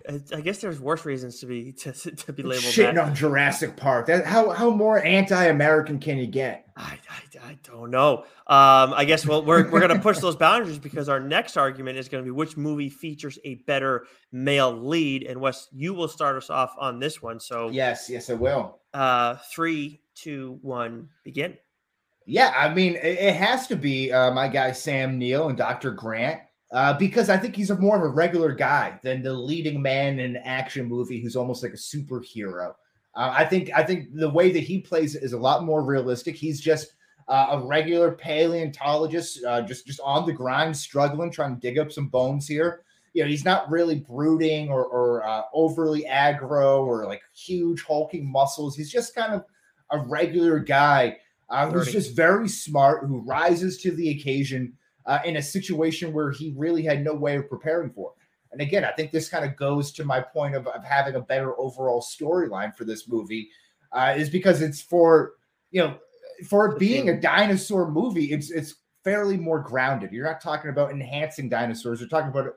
I 0.09 0.41
guess 0.41 0.59
there's 0.59 0.81
worse 0.81 1.05
reasons 1.05 1.41
to 1.41 1.47
be 1.47 1.73
to, 1.73 1.93
to 1.93 2.33
be 2.33 2.43
labeled 2.43 2.65
shitting 2.65 2.95
that. 2.95 3.05
on 3.05 3.15
Jurassic 3.15 3.77
Park. 3.77 4.07
That 4.07 4.25
how 4.25 4.51
how 4.51 4.71
more 4.71 5.03
anti-American 5.03 5.99
can 5.99 6.19
you 6.19 6.27
get? 6.27 6.67
I, 6.77 6.99
I, 7.11 7.49
I 7.49 7.59
don't 7.63 7.91
know. 7.91 8.25
Um, 8.47 8.95
I 8.95 9.05
guess 9.07 9.27
well 9.27 9.45
we're 9.45 9.71
we're 9.71 9.81
gonna 9.81 10.01
push 10.01 10.19
those 10.19 10.37
boundaries 10.37 10.79
because 10.79 11.09
our 11.09 11.21
next 11.21 11.57
argument 11.57 11.99
is 11.99 12.09
going 12.09 12.23
to 12.23 12.27
be 12.27 12.31
which 12.31 12.57
movie 12.57 12.89
features 12.89 13.39
a 13.45 13.57
better 13.67 14.07
male 14.33 14.73
lead. 14.73 15.25
And 15.25 15.41
Wes, 15.41 15.69
you 15.73 15.95
will 15.95 16.09
start 16.09 16.37
us 16.37 16.51
off 16.51 16.75
on 16.79 16.99
this 16.99 17.23
one. 17.23 17.39
So 17.41 17.71
yes, 17.71 18.09
yes, 18.11 18.31
I 18.31 18.35
will. 18.35 18.81
Uh, 18.93 19.37
three, 19.53 20.01
two, 20.15 20.59
one, 20.63 21.09
begin. 21.25 21.57
Yeah, 22.27 22.53
I 22.57 22.73
mean 22.73 22.97
it, 22.97 23.19
it 23.19 23.35
has 23.37 23.67
to 23.69 23.77
be 23.77 24.13
uh, 24.13 24.33
my 24.33 24.49
guy 24.49 24.73
Sam 24.73 25.19
Neill 25.19 25.49
and 25.49 25.59
Dr. 25.59 25.91
Grant 25.91 26.41
uh, 26.73 26.95
because 26.95 27.29
I 27.29 27.37
think 27.37 27.55
he's 27.55 27.71
a 27.71 27.79
more 27.79 27.97
of 27.97 28.03
a 28.03 28.09
regular 28.09 28.53
guy 28.53 28.99
than 29.03 29.23
the 29.23 29.33
leading 29.33 29.83
man 29.83 30.19
in 30.19 30.37
an 30.37 30.43
action 30.45 30.87
movie 30.87 31.21
who's 31.21 31.37
almost 31.37 31.63
like 31.63 31.75
a 31.75 31.77
superhero. 31.77 32.75
Uh, 33.15 33.35
I 33.37 33.45
think 33.45 33.71
I 33.75 33.83
think 33.83 34.15
the 34.15 34.31
way 34.31 34.51
that 34.53 34.63
he 34.63 34.81
plays 34.81 35.15
it 35.15 35.23
is 35.23 35.35
a 35.35 35.39
lot 35.39 35.65
more 35.65 35.83
realistic. 35.83 36.35
He's 36.35 36.61
just 36.61 36.95
uh, 37.29 37.49
a 37.51 37.67
regular 37.67 38.13
paleontologist, 38.13 39.45
uh, 39.45 39.61
just 39.63 39.87
just 39.87 40.01
on 40.03 40.27
the 40.27 40.33
grind, 40.33 40.75
struggling, 40.75 41.31
trying 41.31 41.55
to 41.55 41.61
dig 41.61 41.79
up 41.79 41.93
some 41.93 42.09
bones 42.09 42.49
here. 42.49 42.83
You 43.13 43.23
know, 43.23 43.29
he's 43.29 43.45
not 43.45 43.71
really 43.71 43.97
brooding 43.97 44.71
or, 44.71 44.87
or 44.87 45.27
uh, 45.27 45.43
overly 45.53 46.07
aggro 46.11 46.87
or 46.87 47.05
like 47.05 47.21
huge 47.35 47.83
hulking 47.83 48.31
muscles. 48.31 48.75
He's 48.75 48.91
just 48.91 49.15
kind 49.15 49.35
of 49.35 49.45
a 49.91 49.99
regular 49.99 50.59
guy 50.59 51.19
uh, 51.51 51.71
who's 51.71 51.93
just 51.93 52.17
very 52.17 52.49
smart, 52.49 53.05
who 53.05 53.19
rises 53.19 53.77
to 53.83 53.91
the 53.91 54.09
occasion 54.09 54.73
uh, 55.07 55.19
in 55.25 55.37
a 55.37 55.43
situation 55.43 56.13
where 56.13 56.31
he 56.31 56.55
really 56.57 56.83
had 56.83 57.03
no 57.03 57.15
way 57.15 57.37
of 57.37 57.49
preparing 57.49 57.91
for. 57.91 58.13
And 58.53 58.61
again, 58.61 58.85
I 58.85 58.93
think 58.93 59.11
this 59.11 59.29
kind 59.29 59.45
of 59.45 59.57
goes 59.57 59.93
to 59.93 60.05
my 60.05 60.21
point 60.21 60.55
of, 60.55 60.67
of 60.67 60.85
having 60.85 61.15
a 61.15 61.21
better 61.21 61.59
overall 61.59 62.03
storyline 62.03 62.75
for 62.77 62.85
this 62.85 63.09
movie, 63.09 63.49
uh, 63.93 64.15
is 64.17 64.29
because 64.29 64.61
it's 64.61 64.81
for 64.81 65.35
you 65.71 65.83
know 65.83 65.97
for 66.49 66.67
it 66.67 66.79
being 66.79 67.09
a 67.09 67.21
dinosaur 67.21 67.91
movie, 67.91 68.33
it's 68.33 68.51
it's 68.51 68.75
fairly 69.05 69.37
more 69.37 69.61
grounded. 69.61 70.13
You're 70.13 70.27
not 70.27 70.41
talking 70.41 70.71
about 70.71 70.91
enhancing 70.91 71.49
dinosaurs. 71.49 72.01
You're 72.01 72.09
talking 72.09 72.31
about 72.31 72.55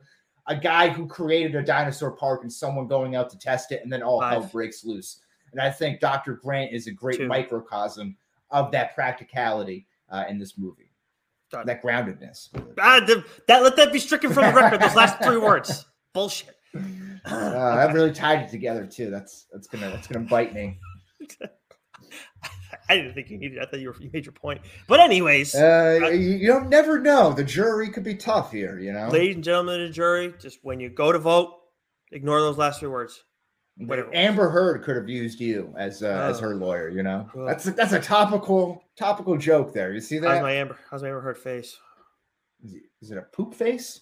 a 0.47 0.55
guy 0.55 0.89
who 0.89 1.07
created 1.07 1.55
a 1.55 1.63
dinosaur 1.63 2.11
park 2.11 2.43
and 2.43 2.51
someone 2.51 2.87
going 2.87 3.15
out 3.15 3.29
to 3.31 3.37
test 3.37 3.71
it, 3.71 3.81
and 3.83 3.91
then 3.91 4.03
all 4.03 4.19
Five. 4.19 4.31
hell 4.31 4.49
breaks 4.51 4.83
loose. 4.83 5.19
And 5.51 5.61
I 5.61 5.71
think 5.71 6.01
Dr. 6.01 6.33
Grant 6.33 6.73
is 6.73 6.87
a 6.87 6.91
great 6.91 7.17
Two. 7.17 7.27
microcosm 7.27 8.17
of 8.51 8.71
that 8.71 8.93
practicality 8.93 9.87
uh, 10.09 10.25
in 10.29 10.37
this 10.37 10.57
movie. 10.57 10.84
Done. 11.55 11.67
That 11.67 11.81
groundedness. 11.81 12.49
Ah, 12.77 12.99
that 13.47 13.63
let 13.63 13.77
that 13.77 13.93
be 13.93 13.99
stricken 13.99 14.33
from 14.33 14.45
the 14.45 14.53
record. 14.53 14.81
Those 14.81 14.93
last 14.93 15.23
three 15.23 15.37
words. 15.49 15.85
Bullshit. 16.13 16.53
Uh, 16.75 17.75
that 17.77 17.93
really 17.93 18.11
tied 18.11 18.41
it 18.41 18.49
together 18.49 18.85
too. 18.85 19.09
That's 19.09 19.45
that's 19.53 19.67
gonna 19.67 19.89
that's 19.89 20.07
gonna 20.07 20.25
bite 20.25 20.53
me. 20.53 20.79
I 22.89 22.95
didn't 22.97 23.13
think 23.13 23.29
you 23.29 23.37
needed. 23.37 23.59
I 23.59 23.65
thought 23.67 23.79
you, 23.79 23.87
were, 23.87 23.95
you 24.01 24.09
made 24.11 24.25
your 24.25 24.33
point. 24.33 24.61
But 24.87 24.99
anyways, 24.99 25.55
uh, 25.55 25.99
I, 26.03 26.09
you 26.09 26.45
don't 26.45 26.67
never 26.67 26.99
know. 26.99 27.31
The 27.31 27.43
jury 27.43 27.89
could 27.89 28.03
be 28.03 28.15
tough 28.15 28.51
here. 28.51 28.77
You 28.77 28.91
know, 28.91 29.07
ladies 29.07 29.35
and 29.35 29.43
gentlemen 29.43 29.79
of 29.79 29.87
the 29.87 29.93
jury, 29.93 30.33
just 30.37 30.59
when 30.61 30.81
you 30.81 30.89
go 30.89 31.13
to 31.13 31.19
vote, 31.19 31.53
ignore 32.11 32.41
those 32.41 32.57
last 32.57 32.81
three 32.81 32.89
words. 32.89 33.23
Whatever. 33.77 34.09
Amber 34.15 34.49
Heard 34.49 34.83
could 34.83 34.95
have 34.95 35.09
used 35.09 35.39
you 35.41 35.73
as 35.77 36.01
uh, 36.01 36.07
as 36.07 36.37
Oh. 36.37 36.43
her 36.43 36.55
lawyer. 36.55 36.87
You 36.89 37.03
know, 37.03 37.29
that's 37.45 37.67
a, 37.67 37.71
that's 37.71 37.91
a 37.93 37.99
topical 37.99 38.83
topical 38.97 39.37
joke 39.37 39.73
there. 39.73 39.91
You 39.93 39.99
see 39.99 40.15
How's 40.15 40.23
that? 40.23 40.41
my 40.41 40.53
Amber? 40.53 40.77
How's 40.89 41.01
my 41.03 41.09
Amber 41.09 41.19
Heard 41.21 41.37
face? 41.37 41.77
Is 42.63 42.73
it- 42.75 42.83
is 43.01 43.11
it 43.11 43.17
a 43.17 43.21
poop 43.21 43.53
face? 43.53 44.01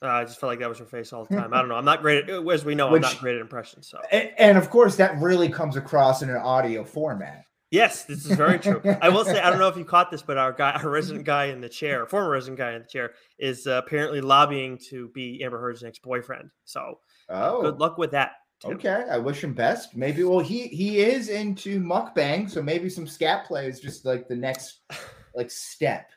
Uh, 0.00 0.06
I 0.06 0.24
just 0.24 0.38
felt 0.38 0.50
like 0.50 0.60
that 0.60 0.68
was 0.68 0.78
her 0.78 0.84
face 0.84 1.12
all 1.12 1.24
the 1.24 1.34
time. 1.34 1.52
I 1.52 1.58
don't 1.60 1.68
know. 1.68 1.74
I'm 1.74 1.84
not 1.84 2.02
great 2.02 2.28
at, 2.28 2.46
as 2.48 2.64
we 2.64 2.74
know, 2.76 2.94
I'm 2.94 3.00
not 3.00 3.18
great 3.18 3.34
at 3.34 3.40
impressions. 3.40 3.88
So 3.88 3.98
And, 4.12 4.30
and 4.38 4.58
of 4.58 4.70
course, 4.70 4.94
that 4.96 5.18
really 5.20 5.48
comes 5.48 5.76
across 5.76 6.22
in 6.22 6.30
an 6.30 6.36
audio 6.36 6.84
format. 6.84 7.44
yes, 7.72 8.04
this 8.04 8.24
is 8.24 8.36
very 8.36 8.58
true. 8.60 8.80
I 9.02 9.08
will 9.08 9.24
say, 9.24 9.40
I 9.40 9.50
don't 9.50 9.58
know 9.58 9.66
if 9.66 9.76
you 9.76 9.84
caught 9.86 10.12
this, 10.12 10.22
but 10.22 10.38
our 10.38 10.52
guy, 10.52 10.70
our 10.72 10.88
resident 10.88 11.24
guy 11.24 11.46
in 11.46 11.60
the 11.60 11.68
chair, 11.68 12.06
former 12.06 12.30
resident 12.30 12.58
guy 12.58 12.74
in 12.74 12.82
the 12.82 12.88
chair, 12.88 13.14
is 13.40 13.66
uh, 13.66 13.80
apparently 13.84 14.20
lobbying 14.20 14.78
to 14.90 15.08
be 15.08 15.42
Amber 15.42 15.58
Heard's 15.58 15.82
next 15.82 16.02
boyfriend. 16.02 16.50
So 16.64 17.00
Oh, 17.30 17.62
good 17.62 17.80
luck 17.80 17.98
with 17.98 18.12
that. 18.12 18.32
Tim. 18.60 18.72
Okay, 18.72 19.04
I 19.10 19.18
wish 19.18 19.44
him 19.44 19.54
best. 19.54 19.96
Maybe 19.96 20.24
well, 20.24 20.40
he 20.40 20.66
he 20.68 21.00
is 21.00 21.28
into 21.28 21.80
mukbang, 21.80 22.50
so 22.50 22.60
maybe 22.62 22.88
some 22.88 23.06
scat 23.06 23.46
play 23.46 23.68
is 23.68 23.80
just 23.80 24.04
like 24.04 24.26
the 24.28 24.36
next 24.36 24.80
like 25.34 25.50
step. 25.50 26.10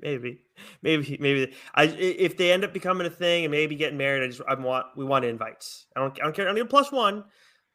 Maybe, 0.00 0.42
maybe, 0.82 1.18
maybe. 1.20 1.54
I 1.74 1.84
if 1.86 2.36
they 2.36 2.52
end 2.52 2.62
up 2.64 2.72
becoming 2.72 3.06
a 3.06 3.10
thing 3.10 3.44
and 3.44 3.50
maybe 3.50 3.74
getting 3.74 3.98
married, 3.98 4.22
I 4.22 4.28
just 4.28 4.42
I 4.48 4.54
want 4.54 4.86
we 4.96 5.04
want 5.04 5.24
invites. 5.24 5.86
I 5.96 6.00
don't 6.00 6.16
I 6.20 6.24
don't 6.24 6.36
care. 6.36 6.48
I 6.48 6.52
need 6.52 6.60
a 6.60 6.66
plus 6.66 6.92
one, 6.92 7.24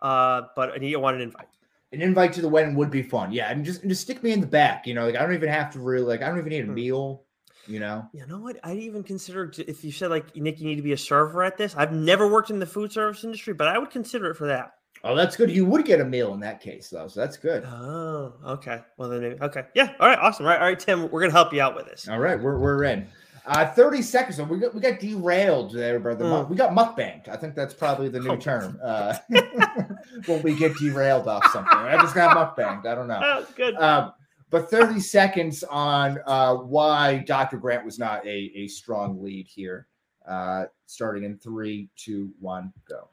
uh, 0.01 0.43
but 0.55 0.71
I 0.71 0.77
need 0.77 0.95
I 0.95 0.99
want 0.99 1.17
an 1.17 1.21
invite. 1.21 1.47
An 1.91 2.01
invite 2.01 2.31
to 2.33 2.41
the 2.41 2.47
wedding 2.47 2.75
would 2.75 2.89
be 2.89 3.03
fun. 3.03 3.33
Yeah, 3.33 3.51
and 3.51 3.65
just 3.65 3.83
just 3.83 4.01
stick 4.03 4.23
me 4.23 4.31
in 4.31 4.39
the 4.39 4.47
back. 4.47 4.87
You 4.87 4.93
know, 4.93 5.05
like 5.05 5.17
I 5.17 5.21
don't 5.21 5.33
even 5.33 5.49
have 5.49 5.71
to 5.73 5.79
really 5.79 6.05
like 6.05 6.21
I 6.21 6.29
don't 6.29 6.39
even 6.39 6.49
need 6.49 6.63
a 6.63 6.67
Hmm. 6.67 6.73
meal. 6.75 7.23
You 7.67 7.79
know, 7.79 8.07
You 8.13 8.25
know 8.27 8.39
what? 8.39 8.57
I'd 8.63 8.77
even 8.77 9.03
consider 9.03 9.51
if 9.57 9.83
you 9.85 9.91
said 9.91 10.09
like 10.09 10.35
Nick, 10.35 10.59
you 10.59 10.65
need 10.67 10.75
to 10.75 10.81
be 10.81 10.91
a 10.93 10.97
server 10.97 11.43
at 11.43 11.57
this. 11.57 11.75
I've 11.77 11.93
never 11.93 12.27
worked 12.27 12.49
in 12.49 12.59
the 12.59 12.65
food 12.65 12.91
service 12.91 13.23
industry, 13.23 13.53
but 13.53 13.67
I 13.69 13.77
would 13.77 13.89
consider 13.89 14.29
it 14.31 14.35
for 14.35 14.47
that. 14.47 14.73
oh, 15.05 15.15
that's 15.15 15.35
good. 15.37 15.49
You 15.49 15.65
would 15.65 15.85
get 15.85 16.01
a 16.01 16.05
meal 16.05 16.33
in 16.33 16.39
that 16.41 16.59
case, 16.61 16.89
though, 16.89 17.07
so 17.07 17.19
that's 17.21 17.37
good. 17.37 17.63
Oh, 17.65 18.33
okay. 18.45 18.81
Well 18.97 19.07
then, 19.09 19.21
maybe, 19.21 19.41
okay, 19.41 19.63
yeah. 19.75 19.93
All 19.99 20.07
right, 20.07 20.19
awesome. 20.19 20.45
Right, 20.45 20.59
all 20.59 20.65
right, 20.67 20.79
Tim. 20.79 21.09
We're 21.09 21.21
gonna 21.21 21.31
help 21.31 21.53
you 21.53 21.61
out 21.61 21.75
with 21.75 21.85
this. 21.85 22.07
All 22.09 22.19
right, 22.19 22.37
we're 22.41 22.57
we're 22.57 22.83
in. 22.83 23.07
Uh, 23.45 23.65
30 23.65 24.01
seconds. 24.01 24.37
So 24.37 24.45
we 24.45 24.57
got 24.57 24.73
we 24.73 24.79
got 24.81 24.99
derailed 25.01 25.73
there, 25.73 25.99
brother. 25.99 26.23
Mm. 26.23 26.49
We 26.49 26.55
got 26.55 26.71
mukbanged. 26.71 27.27
I 27.27 27.35
think 27.35 27.55
that's 27.55 27.73
probably 27.73 28.07
the 28.07 28.21
new 28.21 28.31
Oh. 28.31 28.35
term. 28.37 28.79
Uh, 28.81 29.15
when 30.25 30.41
we 30.43 30.55
get 30.55 30.75
derailed 30.77 31.27
off 31.27 31.45
something. 31.51 31.77
I 31.77 31.97
just 32.01 32.15
got 32.15 32.35
mukbanged. 32.57 32.85
I 32.85 32.95
don't 32.95 33.07
know. 33.09 33.19
Oh, 33.21 33.45
good. 33.55 33.75
Um, 33.75 34.13
but 34.53 34.69
30 34.69 34.99
seconds 34.99 35.63
on 35.63 36.19
uh, 36.27 36.53
why 36.53 37.17
Dr. 37.25 37.57
Grant 37.57 37.83
was 37.83 37.97
not 37.97 38.23
a, 38.23 38.51
a 38.53 38.67
strong 38.67 39.19
lead 39.19 39.47
here. 39.47 39.87
Uh, 40.27 40.65
starting 40.85 41.23
in 41.23 41.39
three, 41.39 41.89
two, 41.95 42.31
one, 42.39 42.71
go. 42.87 43.09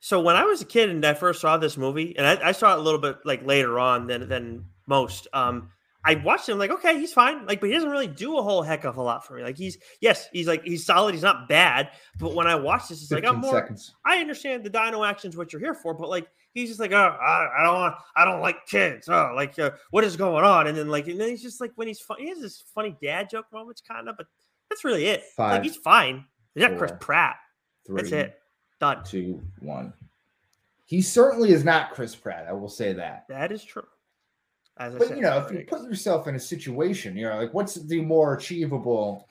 So 0.00 0.18
when 0.18 0.34
I 0.34 0.44
was 0.44 0.62
a 0.62 0.64
kid 0.64 0.88
and 0.88 1.04
I 1.04 1.12
first 1.12 1.42
saw 1.42 1.58
this 1.58 1.76
movie, 1.76 2.16
and 2.16 2.26
I, 2.26 2.48
I 2.48 2.52
saw 2.52 2.72
it 2.72 2.78
a 2.78 2.82
little 2.82 2.98
bit 2.98 3.18
like 3.26 3.44
later 3.44 3.78
on 3.78 4.06
than 4.06 4.30
than 4.30 4.64
most. 4.86 5.28
Um, 5.34 5.70
I 6.04 6.14
watched 6.14 6.48
him 6.48 6.58
like, 6.58 6.70
okay, 6.70 6.98
he's 6.98 7.12
fine. 7.12 7.44
Like, 7.46 7.60
but 7.60 7.68
he 7.68 7.74
doesn't 7.74 7.90
really 7.90 8.06
do 8.06 8.38
a 8.38 8.42
whole 8.42 8.62
heck 8.62 8.84
of 8.84 8.96
a 8.96 9.02
lot 9.02 9.26
for 9.26 9.34
me. 9.34 9.42
Like, 9.42 9.58
he's 9.58 9.78
yes, 10.00 10.28
he's 10.32 10.46
like 10.46 10.62
he's 10.62 10.86
solid. 10.86 11.14
He's 11.14 11.22
not 11.22 11.48
bad. 11.48 11.90
But 12.18 12.34
when 12.34 12.46
I 12.46 12.54
watch 12.54 12.88
this, 12.88 13.02
it's 13.02 13.10
like 13.10 13.26
I'm 13.26 13.40
more. 13.40 13.52
seconds. 13.52 13.94
I 14.04 14.18
understand 14.18 14.64
the 14.64 14.70
dino 14.70 15.04
action's 15.04 15.36
what 15.36 15.52
you're 15.52 15.60
here 15.60 15.74
for, 15.74 15.94
but 15.94 16.08
like 16.08 16.28
he's 16.54 16.68
just 16.68 16.80
like, 16.80 16.92
oh, 16.92 16.96
I, 16.96 17.48
I 17.58 17.64
don't 17.64 17.74
want, 17.74 17.94
I 18.16 18.24
don't 18.24 18.40
like 18.40 18.66
kids. 18.66 19.08
Oh, 19.08 19.32
like 19.34 19.58
uh, 19.58 19.72
what 19.90 20.04
is 20.04 20.16
going 20.16 20.44
on? 20.44 20.66
And 20.66 20.76
then 20.76 20.88
like, 20.88 21.08
and 21.08 21.20
then 21.20 21.28
he's 21.28 21.42
just 21.42 21.60
like 21.60 21.72
when 21.74 21.88
he's 21.88 22.00
fun, 22.00 22.18
he 22.20 22.28
has 22.28 22.40
this 22.40 22.62
funny 22.74 22.96
dad 23.02 23.28
joke 23.30 23.46
moments, 23.52 23.80
kind 23.80 24.08
of, 24.08 24.16
but 24.16 24.26
that's 24.68 24.84
really 24.84 25.06
it. 25.06 25.24
Five, 25.36 25.54
like 25.54 25.62
he's 25.64 25.76
fine. 25.76 26.24
He's 26.54 26.62
not 26.62 26.78
Chris 26.78 26.92
Pratt. 27.00 27.36
Three, 27.86 28.02
That's 28.02 28.12
it. 28.12 28.38
Done. 28.80 29.02
two, 29.04 29.42
one. 29.60 29.92
He 30.86 31.02
certainly 31.02 31.52
is 31.52 31.64
not 31.64 31.92
Chris 31.92 32.14
Pratt. 32.14 32.46
I 32.48 32.52
will 32.52 32.68
say 32.68 32.92
that. 32.92 33.26
That 33.28 33.52
is 33.52 33.64
true. 33.64 33.86
As 34.78 34.94
But 34.94 35.10
you 35.10 35.22
know, 35.22 35.38
if 35.38 35.50
you 35.50 35.64
put 35.68 35.82
yourself 35.82 36.28
in 36.28 36.36
a 36.36 36.40
situation, 36.40 37.16
you 37.16 37.28
know, 37.28 37.36
like 37.36 37.52
what's 37.52 37.74
the 37.74 38.00
more 38.00 38.34
achievable 38.34 39.28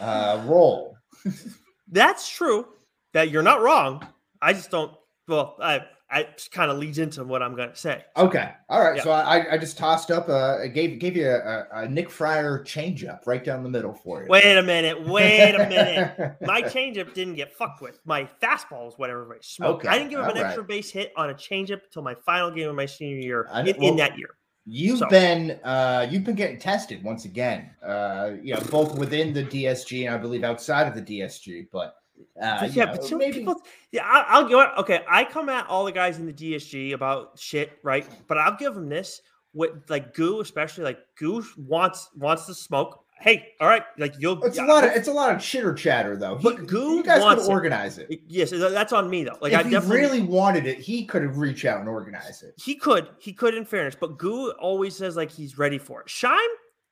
uh, 0.00 0.42
role? 0.46 0.96
that's 1.88 2.28
true. 2.28 2.66
That 3.12 3.30
you're 3.30 3.42
not 3.42 3.62
wrong. 3.62 4.06
I 4.40 4.52
just 4.52 4.70
don't. 4.70 4.92
Well, 5.28 5.56
I, 5.62 5.82
I 6.12 6.28
kind 6.50 6.70
of 6.70 6.76
leads 6.76 6.98
into 6.98 7.24
what 7.24 7.42
I'm 7.42 7.56
gonna 7.56 7.74
say. 7.74 8.04
Okay, 8.16 8.52
all 8.68 8.82
right. 8.82 8.96
Yeah. 8.96 9.02
So 9.02 9.10
I, 9.12 9.54
I 9.54 9.58
just 9.58 9.78
tossed 9.78 10.10
up, 10.10 10.28
uh, 10.28 10.58
I 10.58 10.68
gave 10.68 10.98
gave 10.98 11.16
you 11.16 11.26
a, 11.28 11.38
a, 11.38 11.66
a 11.84 11.88
Nick 11.88 12.10
Fryer 12.10 12.62
changeup 12.62 13.26
right 13.26 13.42
down 13.42 13.62
the 13.62 13.70
middle 13.70 13.94
for 13.94 14.22
you. 14.22 14.28
Wait 14.28 14.56
a 14.56 14.62
minute. 14.62 15.06
Wait 15.08 15.54
a 15.54 15.66
minute. 15.68 16.36
My 16.42 16.60
changeup 16.62 17.14
didn't 17.14 17.34
get 17.34 17.54
fucked 17.54 17.80
with. 17.80 17.98
My 18.04 18.28
fastball 18.42 18.88
is 18.88 18.94
what 18.98 19.08
everybody 19.08 19.40
smoked. 19.42 19.86
I 19.86 19.96
didn't 19.96 20.10
give 20.10 20.20
him 20.20 20.26
an 20.26 20.36
all 20.36 20.44
extra 20.44 20.64
base 20.64 20.90
hit 20.90 21.12
on 21.16 21.30
a 21.30 21.34
changeup 21.34 21.80
until 21.84 22.02
my 22.02 22.14
final 22.26 22.50
game 22.50 22.68
of 22.68 22.76
my 22.76 22.86
senior 22.86 23.16
year 23.16 23.48
I 23.50 23.60
in, 23.60 23.66
know- 23.66 23.88
in 23.88 23.96
that 23.96 24.18
year. 24.18 24.36
You've 24.64 24.98
So- 25.00 25.08
been 25.08 25.58
uh, 25.64 26.06
you've 26.10 26.24
been 26.24 26.36
getting 26.36 26.58
tested 26.58 27.02
once 27.02 27.24
again. 27.24 27.70
Uh, 27.84 28.32
you 28.42 28.54
know, 28.54 28.60
both 28.70 28.96
within 28.96 29.32
the 29.32 29.42
DSG 29.44 30.06
and 30.06 30.14
I 30.14 30.18
believe 30.18 30.44
outside 30.44 30.86
of 30.86 30.94
the 30.94 31.02
DSG. 31.02 31.68
But 31.72 31.96
uh, 32.40 32.68
yeah, 32.72 32.84
know, 32.86 32.92
but 32.92 33.04
so 33.04 33.16
maybe 33.16 33.38
people, 33.38 33.60
yeah, 33.90 34.04
I, 34.04 34.24
I'll 34.28 34.48
go. 34.48 34.66
Okay, 34.78 35.00
I 35.08 35.24
come 35.24 35.48
at 35.48 35.66
all 35.68 35.84
the 35.84 35.92
guys 35.92 36.18
in 36.18 36.26
the 36.26 36.32
DSG 36.32 36.92
about 36.92 37.38
shit, 37.38 37.78
right? 37.82 38.06
But 38.28 38.38
I'll 38.38 38.56
give 38.56 38.74
them 38.74 38.88
this 38.88 39.22
with 39.54 39.72
like 39.88 40.14
Goo, 40.14 40.40
especially 40.40 40.84
like 40.84 40.98
Goo 41.18 41.44
wants 41.56 42.10
wants 42.16 42.46
to 42.46 42.54
smoke. 42.54 43.00
Hey, 43.20 43.52
all 43.60 43.68
right, 43.68 43.84
like 43.98 44.14
you'll. 44.18 44.42
it's 44.42 44.56
yeah, 44.56 44.66
a 44.66 44.68
lot 44.68 44.82
of 44.82 44.90
it's 44.90 45.06
a 45.06 45.12
lot 45.12 45.32
of 45.32 45.40
chitter 45.40 45.72
chatter 45.74 46.16
though. 46.16 46.36
He, 46.38 46.42
But 46.42 46.66
Goo 46.66 46.96
you 46.96 47.04
guys 47.04 47.22
wants 47.22 47.44
could 47.44 47.50
it. 47.50 47.54
organize 47.54 47.98
it. 47.98 48.20
Yes, 48.26 48.50
that's 48.50 48.92
on 48.92 49.08
me 49.08 49.22
though. 49.22 49.38
Like 49.40 49.52
if 49.52 49.60
I 49.60 49.62
he 49.62 49.70
definitely 49.70 49.98
really 49.98 50.22
wanted 50.22 50.66
it, 50.66 50.78
he 50.78 51.04
could 51.04 51.22
have 51.22 51.38
reached 51.38 51.64
out 51.64 51.78
and 51.78 51.88
organized 51.88 52.42
it. 52.42 52.54
He 52.56 52.74
could, 52.74 53.10
he 53.20 53.32
could, 53.32 53.54
in 53.54 53.64
fairness, 53.64 53.94
but 53.98 54.18
Goo 54.18 54.50
always 54.58 54.96
says 54.96 55.14
like 55.14 55.30
he's 55.30 55.56
ready 55.56 55.78
for 55.78 56.00
it. 56.00 56.08
Shime, 56.08 56.36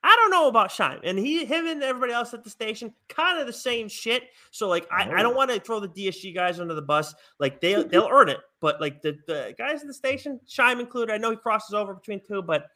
I 0.02 0.16
don't 0.16 0.30
know 0.30 0.48
about 0.48 0.70
Shime, 0.72 1.00
and 1.04 1.18
he, 1.18 1.44
him, 1.44 1.66
and 1.66 1.82
everybody 1.82 2.12
else 2.12 2.32
at 2.32 2.42
the 2.42 2.48
station, 2.50 2.94
kind 3.08 3.38
of 3.38 3.46
the 3.46 3.52
same 3.52 3.86
shit. 3.88 4.24
So 4.50 4.66
like, 4.68 4.86
I, 4.90 5.02
I 5.10 5.22
don't 5.22 5.34
Oh. 5.34 5.36
want 5.36 5.50
to 5.50 5.60
throw 5.60 5.78
the 5.78 5.88
DSG 5.88 6.34
guys 6.34 6.58
under 6.58 6.72
the 6.74 6.80
bus. 6.82 7.14
Like 7.38 7.60
they, 7.60 7.82
they'll 7.90 8.08
earn 8.10 8.28
it, 8.30 8.38
but 8.60 8.80
like 8.80 9.02
the, 9.02 9.16
the 9.26 9.54
guys 9.58 9.82
in 9.82 9.88
the 9.88 9.94
station, 9.94 10.40
Shime 10.48 10.80
included, 10.80 11.12
I 11.12 11.18
know 11.18 11.30
he 11.30 11.36
crosses 11.36 11.74
over 11.74 11.92
between 11.94 12.20
two, 12.26 12.40
but 12.42 12.62
a 12.62 12.66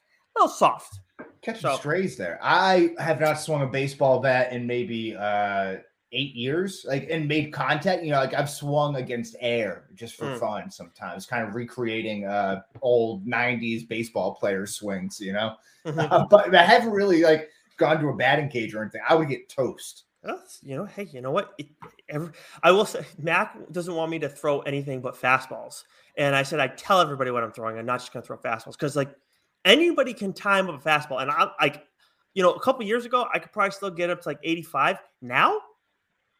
little 0.40 0.48
soft. 0.54 1.00
Catching 1.40 1.62
So- 1.62 1.76
strays 1.76 2.16
there. 2.16 2.38
I 2.42 2.94
have 2.98 3.20
not 3.20 3.34
swung 3.40 3.62
a 3.62 3.66
baseball 3.66 4.20
bat 4.20 4.52
in 4.52 4.66
maybe 4.66 5.14
uh 5.16 5.76
eight 6.14 6.34
years, 6.34 6.86
like 6.88 7.08
and 7.10 7.28
made 7.28 7.52
content. 7.52 8.04
You 8.04 8.12
know, 8.12 8.18
like 8.18 8.32
I've 8.34 8.48
swung 8.48 8.96
against 8.96 9.36
air 9.40 9.84
just 9.94 10.14
for 10.14 10.26
Mm. 10.26 10.40
fun 10.40 10.70
sometimes, 10.70 11.26
kind 11.26 11.46
of 11.46 11.54
recreating 11.54 12.24
uh 12.24 12.62
old 12.80 13.26
'90s 13.26 13.86
baseball 13.88 14.34
players' 14.34 14.76
swings. 14.76 15.20
You 15.20 15.32
know, 15.34 15.56
Mhm. 15.84 16.08
Uh, 16.10 16.24
but 16.30 16.54
I 16.54 16.62
haven't 16.64 16.92
really 16.92 17.22
like 17.22 17.50
gone 17.76 18.00
to 18.00 18.08
a 18.08 18.16
batting 18.16 18.48
cage 18.48 18.74
or 18.74 18.82
anything. 18.82 19.02
I 19.08 19.14
would 19.14 19.28
get 19.28 19.48
toast. 19.48 20.04
Well, 20.22 20.42
you 20.62 20.74
know, 20.74 20.86
hey, 20.86 21.04
you 21.12 21.20
know 21.20 21.32
what? 21.32 21.52
It, 21.58 21.66
every, 22.08 22.30
I 22.62 22.70
will 22.70 22.86
say, 22.86 23.04
Mac 23.18 23.58
doesn't 23.72 23.94
want 23.94 24.10
me 24.10 24.18
to 24.20 24.28
throw 24.28 24.60
anything 24.60 25.02
but 25.02 25.20
fastballs, 25.20 25.84
and 26.16 26.34
I 26.34 26.42
said 26.42 26.60
I 26.60 26.68
tell 26.68 27.00
everybody 27.00 27.30
what 27.30 27.42
I'm 27.42 27.52
throwing. 27.52 27.76
I'm 27.76 27.84
not 27.84 27.98
just 28.00 28.10
going 28.12 28.22
to 28.22 28.26
throw 28.26 28.38
fastballs 28.38 28.72
because 28.72 28.96
like 28.96 29.14
anybody 29.66 30.14
can 30.14 30.32
time 30.32 30.70
up 30.70 30.80
a 30.80 30.88
fastball, 30.88 31.20
and 31.20 31.30
I 31.30 31.48
like, 31.60 31.84
you 32.32 32.42
know, 32.42 32.52
a 32.52 32.60
couple 32.60 32.86
years 32.86 33.04
ago 33.04 33.26
I 33.34 33.38
could 33.38 33.52
probably 33.52 33.72
still 33.72 33.90
get 33.90 34.08
up 34.08 34.22
to 34.22 34.28
like 34.30 34.38
85. 34.42 34.96
Now 35.20 35.60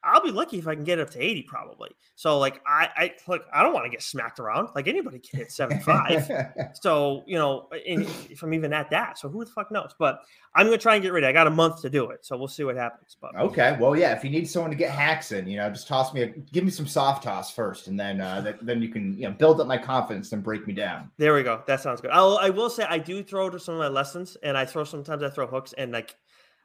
I'll 0.05 0.23
be 0.23 0.31
lucky 0.31 0.59
if 0.59 0.69
I 0.69 0.75
can 0.75 0.85
get 0.85 0.99
up 0.99 1.11
to 1.11 1.23
80 1.23 1.43
probably. 1.43 1.91
So 2.15 2.39
like 2.39 2.61
I, 2.67 2.89
I 2.97 3.13
look, 3.27 3.47
I 3.53 3.63
don't 3.63 3.73
want 3.73 3.87
to 3.87 3.91
get 3.91 4.03
smacked 4.03 4.39
around. 4.39 4.69
Like 4.75 4.87
anybody 4.87 5.19
can 5.19 5.41
hit 5.41 5.53
75. 5.53 6.31
So, 6.81 7.23
you 7.27 7.37
know, 7.39 7.69
if 7.73 8.43
I'm 8.43 8.53
even 8.53 8.73
at 8.73 8.91
that, 8.91 9.19
so 9.19 9.29
who 9.29 9.45
the 9.45 9.51
fuck 9.51 9.71
knows? 9.71 9.95
But 9.99 10.21
I'm 10.55 10.67
gonna 10.67 10.79
try 10.79 10.95
and 10.95 11.03
get 11.03 11.13
ready. 11.13 11.27
I 11.27 11.33
got 11.33 11.47
a 11.47 11.51
month 11.51 11.81
to 11.83 11.91
do 11.91 12.11
it, 12.11 12.25
so 12.25 12.37
we'll 12.37 12.49
see 12.49 12.63
what 12.63 12.77
happens. 12.77 13.17
But 13.21 13.35
okay, 13.37 13.77
well, 13.81 13.97
yeah. 13.97 14.15
If 14.15 14.23
you 14.23 14.31
need 14.31 14.49
someone 14.49 14.71
to 14.71 14.77
get 14.77 14.91
hacks 14.91 15.33
in, 15.33 15.49
you 15.49 15.57
know, 15.57 15.69
just 15.69 15.89
toss 15.89 16.15
me, 16.15 16.23
a, 16.23 16.27
give 16.29 16.65
me 16.65 16.71
some 16.71 16.87
soft 16.87 17.25
toss 17.25 17.51
first, 17.51 17.89
and 17.89 17.99
then 17.99 18.21
uh, 18.21 18.43
th- 18.43 18.57
then 18.63 18.81
you 18.81 18.89
can 18.89 19.17
you 19.17 19.25
know 19.29 19.33
build 19.33 19.61
up 19.61 19.67
my 19.67 19.79
confidence 19.79 20.33
and 20.33 20.43
break 20.43 20.67
me 20.67 20.73
down. 20.73 21.11
there 21.17 21.35
we 21.35 21.43
go. 21.43 21.63
That 21.67 21.81
sounds 21.81 22.01
good. 22.01 22.13
I'll, 22.13 22.39
I 22.39 22.51
will 22.51 22.71
say 22.71 22.85
I 22.85 22.99
do 22.99 23.23
throw 23.23 23.51
to 23.51 23.59
some 23.59 23.75
of 23.75 23.81
my 23.81 23.89
lessons, 23.89 24.37
and 24.43 24.57
I 24.57 24.65
throw 24.65 24.85
sometimes 24.85 25.23
I 25.23 25.31
throw 25.31 25.47
hooks, 25.47 25.73
and 25.73 25.93
like 25.93 26.15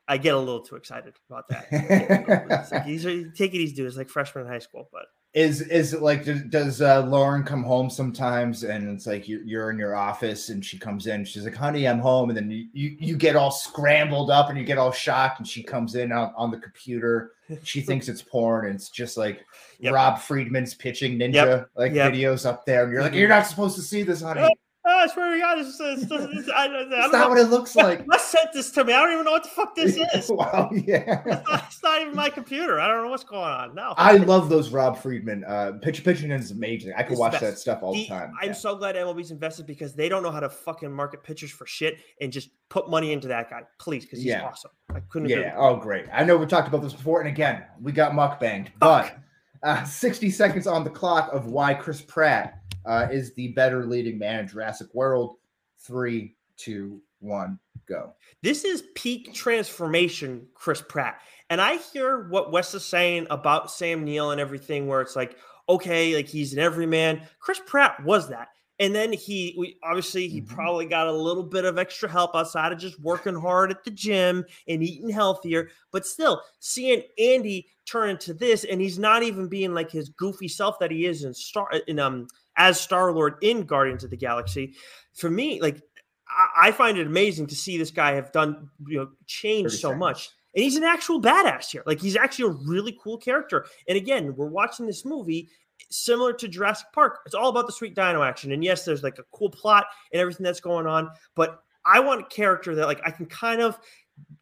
I 0.10 0.18
get 0.18 0.34
a 0.34 0.40
little 0.40 0.62
too 0.62 0.76
excited 0.76 1.14
about 1.30 1.48
that. 1.50 1.68
Like, 2.72 2.86
these 2.86 3.06
are, 3.06 3.30
take 3.32 3.54
it 3.54 3.58
easy, 3.60 3.76
dude. 3.76 3.88
It's 3.88 3.96
like 3.98 4.10
freshman 4.10 4.46
in 4.46 4.52
high 4.52 4.60
school, 4.60 4.90
but 4.92 5.04
is 5.36 5.62
is 5.62 5.94
it 5.94 6.02
like 6.02 6.26
does, 6.50 6.82
uh, 6.82 7.02
Lauren 7.06 7.44
come 7.44 7.64
home 7.64 7.88
sometimes 7.92 8.64
and 8.64 8.90
it's 8.90 9.06
like 9.06 9.28
you're, 9.30 9.44
you're 9.44 9.70
in 9.70 9.78
your 9.78 9.96
office 9.96 10.50
and 10.50 10.66
she 10.66 10.80
comes 10.80 11.06
in 11.06 11.24
she's 11.24 11.44
like 11.46 11.54
honey 11.56 11.88
I'm 11.88 12.00
home 12.00 12.30
and 12.32 12.36
then 12.38 12.50
you, 12.50 12.66
you 12.74 12.98
you 13.00 13.16
get 13.16 13.36
all 13.36 13.52
scrambled 13.52 14.32
up 14.32 14.50
and 14.50 14.58
you 14.58 14.64
get 14.64 14.80
all 14.80 14.92
shocked 14.92 15.38
and 15.38 15.48
she 15.48 15.62
comes 15.62 15.94
in 15.94 16.12
on, 16.12 16.34
on 16.36 16.50
the 16.50 16.58
computer 16.58 17.34
she 17.62 17.82
thinks 17.90 18.10
it's 18.10 18.24
porn 18.24 18.66
and 18.66 18.74
it's 18.76 18.90
just 18.90 19.18
like 19.18 19.46
Yep. 19.82 19.94
Rob 19.94 20.18
Friedman's 20.20 20.74
pitching 20.74 21.20
ninja 21.20 21.34
Yep. 21.34 21.70
like 21.76 21.94
Yep. 21.94 22.12
videos 22.12 22.48
up 22.48 22.66
there 22.66 22.86
and 22.86 22.92
you're 22.92 23.04
like 23.04 23.12
Mhm. 23.14 23.18
you're 23.20 23.30
not 23.30 23.46
supposed 23.46 23.76
to 23.76 23.84
see 23.84 24.02
this 24.02 24.24
honey 24.24 24.52
I 25.00 25.08
swear 25.08 25.34
to 25.34 25.40
God, 25.40 25.56
this 25.58 25.68
is, 25.80 26.08
this, 26.08 26.10
this, 26.10 26.50
I, 26.50 26.66
I 26.66 26.68
don't 26.68 26.90
know. 26.90 27.08
not 27.08 27.30
what 27.30 27.38
it 27.40 27.50
looks 27.50 27.76
like. 27.76 28.06
Let's 28.08 28.26
sent 28.26 28.54
this 28.54 28.72
to 28.72 28.84
me. 28.84 28.94
I 28.94 29.02
don't 29.02 29.14
even 29.14 29.26
know 29.26 29.32
what 29.32 29.44
the 29.44 29.50
fuck 29.50 29.76
this 29.76 29.98
is. 30.14 30.30
wow, 30.30 30.70
yeah. 30.72 31.24
It's 31.26 31.48
not, 31.50 31.64
it's 31.68 31.84
not 31.84 32.02
even 32.02 32.16
my 32.16 32.30
computer. 32.30 32.80
I 32.80 32.88
don't 32.88 33.04
know 33.04 33.10
what's 33.10 33.24
going 33.24 33.42
on. 33.44 33.74
No. 33.76 33.94
I 33.98 34.18
love 34.18 34.50
those 34.50 34.70
Rob 34.70 34.98
Friedman. 34.98 35.44
Uh, 35.46 35.74
Pitch 35.82 36.04
Pitching 36.04 36.32
is 36.32 36.52
amazing. 36.52 36.94
I 36.98 37.04
could 37.04 37.14
It's 37.14 37.20
watch 37.20 37.32
best. 37.34 37.44
that 37.44 37.58
stuff 37.58 37.80
all 37.82 37.94
the, 37.94 38.04
The- 38.04 38.08
time. 38.10 38.34
I'm 38.42 38.50
Yeah. 38.50 38.54
so 38.54 38.76
glad 38.76 38.96
MLB's 38.96 39.32
invested 39.32 39.66
because 39.66 39.94
they 39.96 40.10
don't 40.10 40.22
know 40.24 40.32
how 40.32 40.40
to 40.42 40.50
fucking 40.50 40.92
market 40.92 41.24
pitchers 41.24 41.52
for 41.52 41.66
shit 41.66 41.98
and 42.22 42.32
just 42.32 42.50
put 42.70 42.90
money 42.90 43.12
into 43.14 43.28
that 43.30 43.50
guy, 43.50 43.62
please, 43.80 44.04
because 44.06 44.20
he's 44.20 44.28
Yeah. 44.28 44.46
awesome. 44.46 44.72
I 44.94 45.00
couldn't. 45.10 45.30
Yeah. 45.30 45.56
Oh, 45.58 45.76
great. 45.78 46.06
I 46.14 46.24
know 46.24 46.38
we 46.38 46.46
talked 46.46 46.68
about 46.68 46.82
this 46.82 46.94
before, 46.94 47.20
and 47.22 47.30
again, 47.30 47.64
we 47.82 47.92
got 47.92 48.12
mukbanged, 48.12 48.68
but 48.80 49.16
uh, 49.64 49.84
60 49.84 50.30
seconds 50.32 50.68
on 50.68 50.84
the 50.84 50.90
clock 50.90 51.32
of 51.34 51.48
why 51.48 51.74
Chris 51.74 52.02
Pratt 52.02 52.59
uh, 52.86 53.08
is 53.12 53.34
the 53.34 53.50
better 53.50 53.86
leading 53.86 54.18
man 54.18 54.42
in 54.42 54.48
Jurassic 54.48 54.88
World. 54.94 55.38
Three, 55.78 56.36
two, 56.58 57.02
one, 57.20 57.60
go. 57.88 58.14
This 58.42 58.64
is 58.64 58.84
peak 58.96 59.34
transformation, 59.34 60.48
Chris 60.54 60.82
Pratt. 60.82 61.22
And 61.50 61.60
I 61.60 61.78
hear 61.78 62.30
what 62.30 62.52
Wes 62.52 62.74
is 62.74 62.86
saying 62.86 63.28
about 63.30 63.72
Sam 63.72 64.04
Neill 64.04 64.32
and 64.32 64.42
everything, 64.42 64.88
where 64.88 65.02
it's 65.02 65.16
like, 65.16 65.38
okay, 65.68 66.16
like 66.16 66.28
he's 66.28 66.54
an 66.54 66.60
everyman. 66.60 67.22
Chris 67.40 67.62
Pratt 67.66 68.04
was 68.04 68.30
that. 68.30 68.50
And 68.82 68.96
then 68.96 69.12
he, 69.12 69.56
we 69.58 69.78
obviously, 69.84 70.30
he 70.30 70.42
Mhm. 70.42 70.48
probably 70.48 70.86
got 70.86 71.08
a 71.08 71.12
little 71.12 71.44
bit 71.44 71.66
of 71.66 71.78
extra 71.78 72.08
help 72.08 72.34
outside 72.34 72.72
of 72.72 72.80
just 72.80 73.00
working 73.02 73.36
hard 73.36 73.72
at 73.72 73.84
the 73.84 73.92
gym 73.92 74.46
and 74.70 74.82
eating 74.82 75.10
healthier. 75.10 75.70
But 75.92 76.06
still, 76.06 76.42
seeing 76.60 77.04
Andy 77.18 77.68
turn 77.86 78.10
into 78.10 78.34
this, 78.34 78.64
and 78.64 78.80
he's 78.80 78.98
not 78.98 79.22
even 79.24 79.50
being 79.50 79.74
like 79.74 79.92
his 79.92 80.10
goofy 80.10 80.48
self 80.48 80.80
that 80.80 80.92
he 80.92 81.06
is 81.06 81.26
in 81.26 81.34
Star 81.34 81.70
in 81.88 82.00
um 82.00 82.28
as 82.60 82.80
Star 82.80 83.12
Lord 83.12 83.36
in 83.42 83.64
Guardians 83.64 84.04
of 84.04 84.12
the 84.12 84.18
Galaxy. 84.18 84.76
For 85.16 85.30
me, 85.30 85.60
like 85.60 85.82
I, 86.30 86.68
I 86.68 86.72
find 86.72 87.00
it 87.00 87.08
amazing 87.08 87.48
to 87.48 87.56
see 87.56 87.78
this 87.78 87.90
guy 87.90 88.14
have 88.14 88.32
done 88.32 88.70
you 88.86 89.00
know 89.00 89.10
changed 89.26 89.72
so 89.72 89.88
seconds. 89.90 90.00
much. 90.00 90.30
And 90.54 90.64
he's 90.64 90.76
an 90.76 90.84
actual 90.84 91.22
badass 91.22 91.72
here. 91.72 91.84
Like 91.86 92.02
he's 92.02 92.16
actually 92.16 92.52
a 92.52 92.58
really 92.68 92.98
cool 93.02 93.18
character. 93.18 93.66
And 93.88 93.98
again, 93.98 94.36
we're 94.36 94.48
watching 94.48 94.86
this 94.86 95.06
movie 95.06 95.50
similar 95.90 96.34
to 96.34 96.48
Jurassic 96.48 96.88
Park. 96.94 97.20
It's 97.26 97.36
all 97.36 97.50
about 97.50 97.68
the 97.68 97.72
sweet 97.72 97.96
dino 97.96 98.24
action. 98.24 98.52
And 98.52 98.64
yes, 98.64 98.84
there's 98.84 99.04
like 99.04 99.20
a 99.20 99.24
cool 99.32 99.50
plot 99.50 99.86
and 100.12 100.20
everything 100.20 100.44
that's 100.44 100.60
going 100.60 100.88
on, 100.88 101.10
but 101.36 101.62
I 101.86 102.00
want 102.00 102.22
a 102.22 102.26
character 102.26 102.76
that 102.76 102.88
like 102.88 103.02
I 103.06 103.12
can 103.12 103.26
kind 103.28 103.62
of 103.62 103.80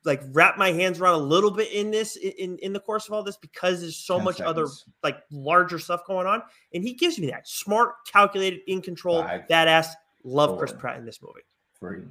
like 0.05 0.21
wrap 0.31 0.57
my 0.57 0.71
hands 0.71 0.99
around 0.99 1.15
a 1.15 1.23
little 1.23 1.51
bit 1.51 1.71
in 1.71 1.91
this 1.91 2.15
in 2.15 2.57
in 2.59 2.73
the 2.73 2.79
course 2.79 3.07
of 3.07 3.13
all 3.13 3.23
this 3.23 3.37
because 3.37 3.81
there's 3.81 3.97
so 3.97 4.15
10 4.15 4.25
much 4.25 4.41
other 4.41 4.67
like 5.03 5.17
larger 5.31 5.79
stuff 5.79 6.05
going 6.05 6.27
on 6.27 6.41
and 6.73 6.83
he 6.83 6.93
gives 6.93 7.19
me 7.19 7.27
that 7.27 7.47
smart 7.47 7.95
calculated 8.11 8.61
in 8.67 8.81
control 8.81 9.23
Five, 9.23 9.41
badass 9.49 9.87
love 10.23 10.57
chris 10.57 10.71
pratt 10.71 10.97
in 10.97 11.05
this 11.05 11.21
movie 11.21 11.41
Three. 11.79 12.01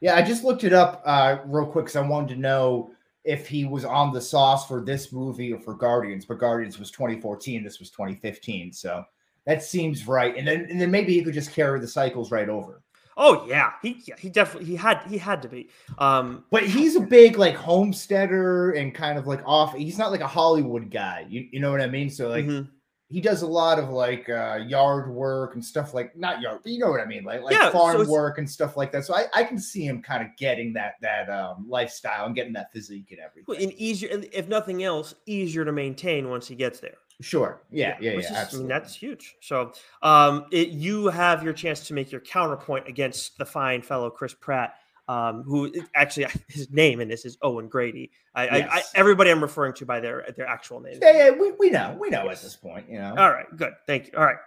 Yeah, 0.00 0.16
I 0.16 0.22
just 0.22 0.44
looked 0.44 0.64
it 0.64 0.72
up 0.72 1.02
uh, 1.04 1.38
real 1.44 1.66
quick 1.66 1.86
because 1.86 1.96
I 1.96 2.06
wanted 2.06 2.34
to 2.34 2.40
know 2.40 2.90
if 3.24 3.46
he 3.46 3.66
was 3.66 3.84
on 3.84 4.12
the 4.12 4.20
sauce 4.20 4.66
for 4.66 4.80
this 4.80 5.12
movie 5.12 5.52
or 5.52 5.60
for 5.60 5.74
Guardians. 5.74 6.24
But 6.24 6.38
Guardians 6.38 6.78
was 6.78 6.90
2014. 6.90 7.62
This 7.62 7.78
was 7.78 7.90
2015. 7.90 8.72
So 8.72 9.04
that 9.44 9.62
seems 9.62 10.08
right. 10.08 10.36
And 10.36 10.48
then 10.48 10.66
and 10.70 10.80
then 10.80 10.90
maybe 10.90 11.12
he 11.12 11.22
could 11.22 11.34
just 11.34 11.52
carry 11.52 11.78
the 11.80 11.88
cycles 11.88 12.30
right 12.30 12.48
over. 12.48 12.82
Oh 13.20 13.46
yeah 13.46 13.72
he 13.82 14.02
yeah, 14.06 14.14
he 14.18 14.28
definitely 14.28 14.66
he 14.66 14.74
had 14.74 15.00
he 15.08 15.16
had 15.18 15.40
to 15.42 15.48
be 15.48 15.68
um 15.98 16.44
But 16.50 16.64
he's 16.66 16.96
a 16.96 17.00
big 17.00 17.38
like 17.38 17.54
homesteader 17.54 18.72
and 18.72 18.92
kind 18.94 19.18
of 19.18 19.26
like 19.26 19.42
off. 19.46 19.74
He's 19.76 19.98
not 19.98 20.10
like 20.10 20.20
a 20.22 20.26
Hollywood 20.26 20.90
guy. 20.90 21.26
You, 21.28 21.46
you 21.52 21.60
know 21.60 21.70
what 21.70 21.80
I 21.80 21.86
mean? 21.86 22.10
So 22.10 22.28
like 22.28 22.46
mhm. 22.46 22.68
he 23.08 23.20
does 23.20 23.42
a 23.42 23.46
lot 23.46 23.78
of 23.78 23.90
like 23.90 24.28
uh 24.28 24.60
yard 24.66 25.10
work 25.10 25.54
and 25.54 25.64
stuff 25.64 25.92
like 25.94 26.16
not 26.16 26.40
yard, 26.40 26.60
but 26.62 26.72
you 26.72 26.78
know 26.78 26.90
what 26.90 27.00
I 27.00 27.04
mean, 27.04 27.22
like 27.24 27.42
like 27.42 27.54
Yeah, 27.54 27.70
farm 27.70 27.96
it's- 27.96 28.08
work 28.08 28.38
and 28.38 28.48
stuff 28.48 28.76
like 28.76 28.90
that. 28.92 29.04
So 29.04 29.14
I, 29.14 29.26
I 29.34 29.44
can 29.44 29.58
see 29.58 29.84
him 29.84 30.00
kind 30.02 30.22
of 30.24 30.28
getting 30.38 30.72
that 30.72 30.94
that 31.02 31.28
um 31.28 31.66
lifestyle 31.68 32.26
and 32.26 32.34
getting 32.34 32.54
that 32.54 32.72
physique 32.72 33.08
and 33.10 33.20
everything. 33.20 33.62
and 33.70 33.72
easier 33.78 34.08
if 34.32 34.48
nothing 34.48 34.82
else 34.82 35.14
easier 35.26 35.64
to 35.64 35.72
maintain 35.72 36.30
once 36.30 36.48
he 36.48 36.54
gets 36.54 36.80
there 36.80 36.96
Sure. 37.20 37.62
Yeah, 37.70 37.96
yeah, 38.00 38.10
yeah. 38.10 38.16
which 38.16 38.24
is- 38.26 38.30
absolutely. 38.32 38.72
I 38.72 38.76
mean, 38.76 38.82
that's 38.82 38.94
huge. 38.94 39.36
So, 39.40 39.72
um, 40.02 40.46
it, 40.50 40.68
you 40.68 41.08
have 41.08 41.42
your 41.42 41.52
chance 41.52 41.86
to 41.88 41.94
make 41.94 42.10
your 42.10 42.20
counterpoint 42.22 42.88
against 42.88 43.36
the 43.38 43.44
fine 43.44 43.82
fellow 43.82 44.10
Chris 44.10 44.34
Pratt, 44.34 44.74
um, 45.08 45.42
who 45.42 45.72
actually 45.94 46.26
his 46.48 46.70
name 46.70 47.00
in 47.00 47.08
this 47.08 47.24
is 47.24 47.36
Owen 47.42 47.68
Grady. 47.68 48.10
I, 48.34 48.46
I, 48.48 48.56
I 48.76 48.82
everybody 48.94 49.30
I'm 49.30 49.42
referring 49.42 49.72
to 49.74 49.84
by 49.86 50.00
their 50.00 50.24
their 50.36 50.46
actual 50.46 50.80
name. 50.80 50.98
yeah, 51.02 51.12
yeah, 51.26 51.30
we, 51.30 51.52
we 51.52 51.68
know. 51.70 51.96
We 52.00 52.10
know 52.10 52.28
at 52.30 52.40
this 52.40 52.56
point, 52.56 52.86
you 52.88 52.98
know. 52.98 53.14
All 53.18 53.30
right, 53.30 53.46
good. 53.56 53.72
Thank 53.86 54.06
you. 54.06 54.12
All 54.16 54.24
right, 54.24 54.38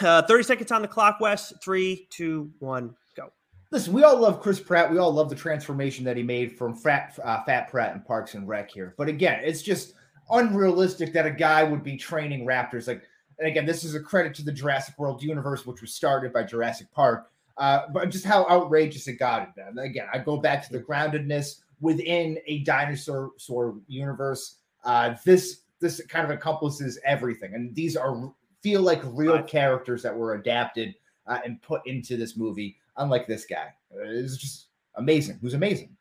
uh, 0.00 0.22
thirty 0.22 0.42
seconds 0.42 0.72
on 0.72 0.82
the 0.82 0.88
clock. 0.88 1.18
Wes, 1.20 1.52
three, 1.62 2.06
two, 2.10 2.50
one, 2.58 2.94
go. 3.16 3.30
Listen, 3.70 3.92
we 3.92 4.02
all 4.02 4.18
love 4.18 4.40
Chris 4.42 4.58
Pratt. 4.58 4.90
We 4.90 4.98
all 4.98 5.12
love 5.12 5.28
the 5.30 5.36
transformation 5.36 6.04
that 6.06 6.16
he 6.16 6.22
made 6.22 6.58
from 6.58 6.74
Fat 6.74 7.16
uh, 7.22 7.42
Fat 7.44 7.70
Pratt 7.70 7.94
and 7.94 8.04
Parks 8.04 8.34
and 8.34 8.48
Rec 8.48 8.70
here. 8.70 8.94
But 8.98 9.08
again, 9.08 9.40
it's 9.44 9.62
just 9.62 9.94
unrealistic 10.30 11.12
that 11.12 11.26
a 11.26 11.30
guy 11.30 11.62
would 11.62 11.82
be 11.82 11.96
training 11.96 12.46
raptors. 12.46 12.86
Like, 12.86 13.02
and 13.38 13.48
again, 13.48 13.66
this 13.66 13.84
is 13.84 13.94
a 13.94 14.00
credit 14.00 14.34
to 14.36 14.42
the 14.42 14.52
Jurassic 14.52 14.98
World 14.98 15.22
universe, 15.22 15.64
which 15.66 15.80
was 15.80 15.94
started 15.94 16.32
by 16.32 16.42
Jurassic 16.42 16.90
Park. 16.92 17.30
Uh, 17.56 17.86
but 17.92 18.08
just 18.10 18.24
how 18.24 18.46
outrageous 18.48 19.08
it 19.08 19.14
got. 19.14 19.54
Then 19.56 19.78
again, 19.78 20.06
I 20.12 20.18
go 20.18 20.36
back 20.36 20.64
to 20.66 20.72
the 20.72 20.80
groundedness 20.80 21.60
within 21.80 22.38
a 22.46 22.60
dinosaur 22.60 23.32
sort 23.36 23.68
of 23.68 23.80
universe. 23.88 24.56
Uh, 24.84 25.14
this 25.24 25.62
this 25.80 26.00
kind 26.08 26.24
of 26.24 26.30
encompasses 26.30 26.98
everything, 27.04 27.54
and 27.54 27.74
these 27.74 27.96
are 27.96 28.32
feel 28.62 28.82
like 28.82 29.00
real 29.04 29.42
characters 29.42 30.02
that 30.02 30.14
were 30.14 30.34
adapted 30.34 30.94
uh, 31.26 31.38
and 31.44 31.60
put 31.62 31.84
into 31.86 32.16
this 32.16 32.36
movie. 32.36 32.76
Unlike 32.96 33.26
this 33.26 33.44
guy, 33.44 33.72
it's 33.92 34.36
just 34.36 34.66
amazing. 34.96 35.38
Who's 35.40 35.54
amazing? 35.54 35.96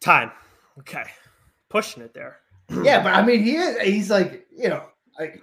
Time. 0.00 0.30
Okay, 0.78 1.04
pushing 1.68 2.02
it 2.02 2.14
there. 2.14 2.41
Yeah, 2.82 3.02
but 3.02 3.14
I 3.14 3.24
mean, 3.24 3.42
he 3.42 3.56
is. 3.56 3.78
He's 3.80 4.10
like 4.10 4.46
you 4.56 4.68
know, 4.68 4.84
like 5.18 5.42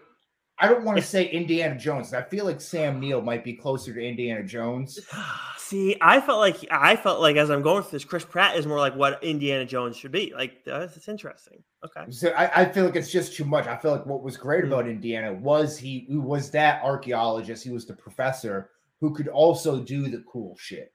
I 0.60 0.68
don't 0.68 0.84
want 0.84 0.98
to 0.98 1.04
say 1.04 1.30
Indiana 1.30 1.78
Jones. 1.78 2.14
I 2.14 2.22
feel 2.24 2.46
like 2.46 2.60
Sam 2.62 3.00
Neill 3.00 3.22
might 3.22 3.44
be 3.44 3.54
closer 3.54 3.94
to 3.94 4.02
Indiana 4.02 4.44
Jones. 4.44 5.00
See, 5.58 5.96
I 6.02 6.20
felt 6.20 6.40
like 6.40 6.66
I 6.72 6.96
felt 6.96 7.22
like 7.22 7.36
as 7.36 7.52
I'm 7.52 7.62
going 7.62 7.84
through 7.84 7.92
this, 7.92 8.04
Chris 8.04 8.26
Pratt 8.26 8.58
is 8.58 8.66
more 8.66 8.80
like 8.80 8.96
what 8.96 9.24
Indiana 9.24 9.66
Jones 9.66 9.96
should 9.96 10.12
be. 10.12 10.34
Like 10.36 10.66
that's, 10.66 10.96
that's 10.96 11.08
interesting. 11.08 11.62
Okay. 11.86 12.10
So 12.10 12.30
I, 12.30 12.62
I 12.62 12.66
feel 12.66 12.86
like 12.86 12.96
it's 12.96 13.12
just 13.12 13.36
too 13.36 13.46
much. 13.46 13.68
I 13.68 13.78
feel 13.78 13.92
like 13.92 14.06
what 14.08 14.24
was 14.24 14.36
great 14.36 14.64
Mm. 14.64 14.68
about 14.68 14.88
Indiana 14.88 15.32
was 15.32 15.78
he, 15.78 16.06
he 16.10 16.18
was 16.18 16.50
that 16.52 16.84
archaeologist. 16.84 17.64
He 17.64 17.70
was 17.70 17.86
the 17.86 17.94
professor 17.94 18.72
who 19.00 19.14
could 19.14 19.28
also 19.28 19.80
do 19.80 20.08
the 20.10 20.24
cool 20.28 20.58
shit. 20.60 20.92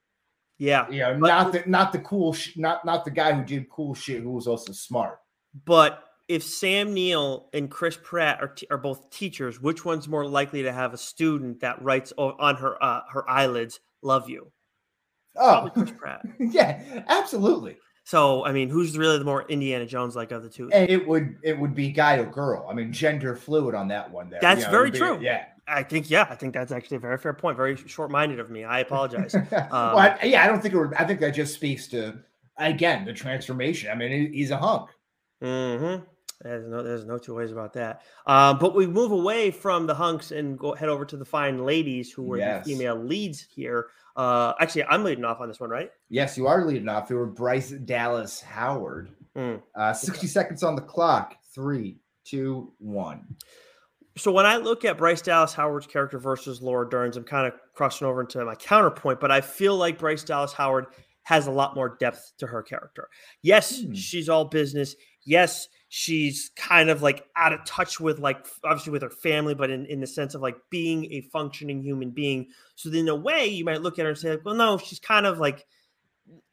Yeah. 0.58 0.90
You 0.90 0.98
know, 1.00 1.18
But- 1.20 1.28
not 1.28 1.52
the 1.52 1.62
not 1.66 1.92
the 1.92 2.00
cool 2.00 2.32
sh- 2.32 2.56
not 2.56 2.84
not 2.84 3.04
the 3.04 3.12
guy 3.12 3.32
who 3.32 3.44
did 3.44 3.70
cool 3.70 3.94
shit 3.94 4.22
who 4.22 4.32
was 4.32 4.48
also 4.48 4.72
smart. 4.72 5.20
But 5.64 6.02
if 6.28 6.42
Sam 6.42 6.94
Neill 6.94 7.48
and 7.52 7.70
Chris 7.70 7.98
Pratt 8.02 8.40
are, 8.40 8.48
t- 8.48 8.66
are 8.70 8.78
both 8.78 9.10
teachers, 9.10 9.60
which 9.60 9.84
one's 9.84 10.08
more 10.08 10.26
likely 10.26 10.62
to 10.62 10.72
have 10.72 10.94
a 10.94 10.98
student 10.98 11.60
that 11.60 11.82
writes 11.82 12.12
on 12.16 12.56
her 12.56 12.82
uh, 12.82 13.00
her 13.10 13.28
eyelids, 13.28 13.80
"Love 14.02 14.28
you"? 14.30 14.50
Oh, 15.36 15.62
Probably 15.62 15.82
Chris 15.82 15.94
Pratt. 15.98 16.22
yeah, 16.38 17.04
absolutely. 17.08 17.76
So, 18.06 18.44
I 18.44 18.52
mean, 18.52 18.68
who's 18.68 18.96
really 18.98 19.18
the 19.18 19.24
more 19.24 19.46
Indiana 19.48 19.86
Jones 19.86 20.14
like 20.14 20.30
of 20.30 20.42
the 20.42 20.50
two? 20.50 20.70
And 20.72 20.90
it 20.90 21.06
would 21.08 21.36
it 21.42 21.58
would 21.58 21.74
be 21.74 21.90
guy 21.90 22.16
or 22.18 22.26
girl. 22.26 22.66
I 22.70 22.74
mean, 22.74 22.92
gender 22.92 23.34
fluid 23.34 23.74
on 23.74 23.88
that 23.88 24.10
one. 24.10 24.28
There, 24.30 24.38
That's 24.42 24.60
You 24.60 24.66
know, 24.66 24.70
very 24.72 24.90
be- 24.90 24.98
true. 24.98 25.18
Yeah. 25.20 25.46
I 25.66 25.82
think, 25.82 26.10
yeah, 26.10 26.26
I 26.28 26.34
think 26.34 26.52
that's 26.52 26.70
actually 26.72 26.98
a 26.98 27.00
very 27.00 27.16
fair 27.16 27.32
point. 27.32 27.56
Very 27.56 27.74
short 27.74 28.10
minded 28.10 28.38
of 28.38 28.50
me. 28.50 28.64
I 28.64 28.80
apologize. 28.80 29.34
Um, 29.34 29.48
well, 29.50 29.98
I, 29.98 30.18
yeah, 30.24 30.44
I 30.44 30.46
don't 30.46 30.60
think 30.60 30.74
it 30.74 30.78
would, 30.78 30.92
I 30.92 31.06
think 31.06 31.20
that 31.20 31.30
just 31.34 31.54
speaks 31.54 31.86
to 31.88 32.18
again 32.58 33.06
the 33.06 33.14
transformation. 33.14 33.90
I 33.90 33.94
mean, 33.94 34.10
he- 34.30 34.36
he's 34.38 34.50
a 34.50 34.58
hunk. 34.58 34.90
Mm-hmm. 35.42 36.04
There's 36.42 36.68
no, 36.68 36.82
there's 36.82 37.04
no 37.04 37.18
two 37.18 37.34
ways 37.34 37.52
about 37.52 37.72
that. 37.74 38.02
Um, 38.26 38.58
but 38.58 38.74
we 38.74 38.86
move 38.86 39.12
away 39.12 39.50
from 39.50 39.86
the 39.86 39.94
hunks 39.94 40.30
and 40.30 40.58
go 40.58 40.74
head 40.74 40.88
over 40.88 41.04
to 41.06 41.16
the 41.16 41.24
fine 41.24 41.64
ladies 41.64 42.10
who 42.10 42.22
were 42.24 42.38
Yes. 42.38 42.64
the 42.66 42.72
female 42.72 42.96
leads 42.96 43.40
here. 43.40 43.86
Uh, 44.16 44.52
actually, 44.60 44.84
I'm 44.84 45.04
leading 45.04 45.24
off 45.24 45.40
on 45.40 45.48
this 45.48 45.60
one, 45.60 45.70
right? 45.70 45.90
Yes, 46.08 46.36
you 46.36 46.46
are 46.46 46.64
leading 46.64 46.88
off. 46.88 47.10
It 47.10 47.14
were 47.14 47.26
Bryce 47.26 47.70
Dallas 47.70 48.40
Howard. 48.40 49.10
Mm. 49.36 49.62
Uh, 49.74 49.92
60 49.92 50.26
seconds 50.26 50.62
on 50.62 50.76
the 50.76 50.82
clock. 50.82 51.36
Three, 51.54 51.98
two, 52.24 52.72
one. 52.78 53.36
So 54.16 54.30
when 54.30 54.46
I 54.46 54.56
look 54.58 54.84
at 54.84 54.96
Bryce 54.98 55.22
Dallas 55.22 55.52
Howard's 55.54 55.88
character 55.88 56.18
versus 56.18 56.62
Laura 56.62 56.88
Dern's, 56.88 57.16
I'm 57.16 57.24
kind 57.24 57.46
of 57.52 57.54
crossing 57.74 58.06
over 58.06 58.20
into 58.20 58.44
my 58.44 58.54
counterpoint, 58.54 59.18
but 59.18 59.32
I 59.32 59.40
feel 59.40 59.76
like 59.76 59.98
Bryce 59.98 60.22
Dallas 60.22 60.52
Howard 60.52 60.86
has 61.24 61.46
a 61.48 61.50
lot 61.50 61.74
more 61.74 61.96
depth 61.98 62.32
to 62.38 62.46
her 62.46 62.62
character. 62.62 63.08
Yes, 63.42 63.80
Hmm. 63.82 63.94
she's 63.94 64.28
all 64.28 64.44
business. 64.44 64.94
Yes, 65.26 65.66
she's 65.96 66.50
kind 66.56 66.90
of 66.90 67.02
like 67.02 67.24
out 67.36 67.52
of 67.52 67.64
touch 67.64 68.00
with 68.00 68.18
like 68.18 68.44
obviously 68.64 68.90
with 68.90 69.02
her 69.02 69.10
family, 69.10 69.54
but 69.54 69.70
in, 69.70 69.86
in 69.86 70.00
the 70.00 70.08
sense 70.08 70.34
of 70.34 70.42
like 70.42 70.56
being 70.68 71.04
a 71.12 71.20
functioning 71.32 71.80
human 71.80 72.10
being. 72.10 72.48
So 72.74 72.90
in 72.90 73.08
a 73.08 73.14
way 73.14 73.46
you 73.46 73.64
might 73.64 73.80
look 73.80 74.00
at 74.00 74.02
her 74.02 74.08
and 74.08 74.18
say, 74.18 74.30
like, 74.30 74.44
well, 74.44 74.56
no, 74.56 74.76
she's 74.76 74.98
kind 74.98 75.24
of 75.24 75.38
like 75.38 75.64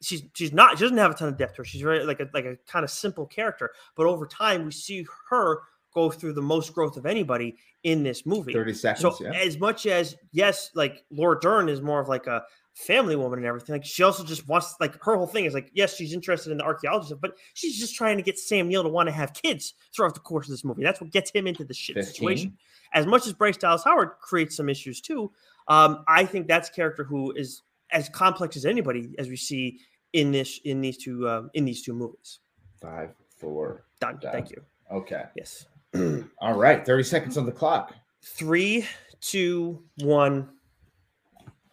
she's 0.00 0.22
she's 0.34 0.52
not 0.52 0.78
she 0.78 0.84
doesn't 0.84 0.96
have 0.96 1.10
a 1.10 1.14
ton 1.14 1.26
of 1.26 1.36
depth 1.36 1.56
to 1.56 1.62
her. 1.62 1.64
She's 1.64 1.80
very 1.80 2.04
like 2.04 2.20
a 2.20 2.30
like 2.32 2.44
a 2.44 2.56
kind 2.68 2.84
of 2.84 2.90
simple 2.92 3.26
character. 3.26 3.72
But 3.96 4.06
over 4.06 4.28
time 4.28 4.64
we 4.64 4.70
see 4.70 5.04
her 5.30 5.58
go 5.92 6.08
through 6.08 6.34
the 6.34 6.42
most 6.42 6.72
growth 6.72 6.96
of 6.96 7.04
anybody 7.04 7.56
in 7.82 8.04
this 8.04 8.24
movie. 8.24 8.52
30 8.52 8.74
seconds. 8.74 9.18
So 9.18 9.24
yeah. 9.24 9.32
as 9.32 9.58
much 9.58 9.86
as 9.86 10.14
yes, 10.30 10.70
like 10.76 11.04
Laura 11.10 11.40
Dern 11.40 11.68
is 11.68 11.82
more 11.82 12.00
of 12.00 12.08
like 12.08 12.28
a 12.28 12.44
family 12.74 13.16
woman 13.16 13.38
and 13.38 13.46
everything. 13.46 13.74
Like 13.74 13.84
she 13.84 14.02
also 14.02 14.24
just 14.24 14.48
wants 14.48 14.74
like 14.80 15.02
her 15.02 15.16
whole 15.16 15.26
thing 15.26 15.44
is 15.44 15.54
like, 15.54 15.70
yes, 15.74 15.94
she's 15.96 16.12
interested 16.12 16.50
in 16.50 16.58
the 16.58 16.64
archaeology 16.64 17.06
stuff, 17.06 17.18
but 17.20 17.36
she's 17.54 17.78
just 17.78 17.94
trying 17.94 18.16
to 18.16 18.22
get 18.22 18.38
Sam 18.38 18.68
Neill 18.68 18.82
to 18.82 18.88
want 18.88 19.08
to 19.08 19.12
have 19.12 19.34
kids 19.34 19.74
throughout 19.94 20.14
the 20.14 20.20
course 20.20 20.46
of 20.46 20.52
this 20.52 20.64
movie. 20.64 20.82
That's 20.82 21.00
what 21.00 21.10
gets 21.10 21.30
him 21.30 21.46
into 21.46 21.64
the 21.64 21.74
shit 21.74 21.96
15. 21.96 22.14
situation. 22.14 22.58
As 22.94 23.06
much 23.06 23.26
as 23.26 23.32
Bryce 23.32 23.56
Dallas 23.56 23.84
Howard 23.84 24.10
creates 24.20 24.56
some 24.56 24.68
issues 24.68 25.00
too, 25.00 25.30
um, 25.68 26.04
I 26.08 26.24
think 26.24 26.46
that's 26.46 26.68
a 26.68 26.72
character 26.72 27.04
who 27.04 27.32
is 27.32 27.62
as 27.90 28.08
complex 28.08 28.56
as 28.56 28.64
anybody 28.64 29.14
as 29.18 29.28
we 29.28 29.36
see 29.36 29.80
in 30.12 30.32
this 30.32 30.60
in 30.64 30.80
these 30.80 30.96
two 30.96 31.28
um, 31.28 31.50
in 31.54 31.64
these 31.64 31.82
two 31.82 31.92
movies. 31.92 32.40
Five, 32.80 33.10
four, 33.36 33.84
done. 34.00 34.18
done. 34.20 34.32
Thank 34.32 34.50
you. 34.50 34.62
Okay. 34.90 35.24
Yes. 35.36 35.66
All 36.40 36.58
right. 36.58 36.84
Thirty 36.84 37.02
seconds 37.02 37.36
on 37.36 37.46
the 37.46 37.52
clock. 37.52 37.94
Three, 38.22 38.86
two, 39.20 39.82
one. 39.98 40.48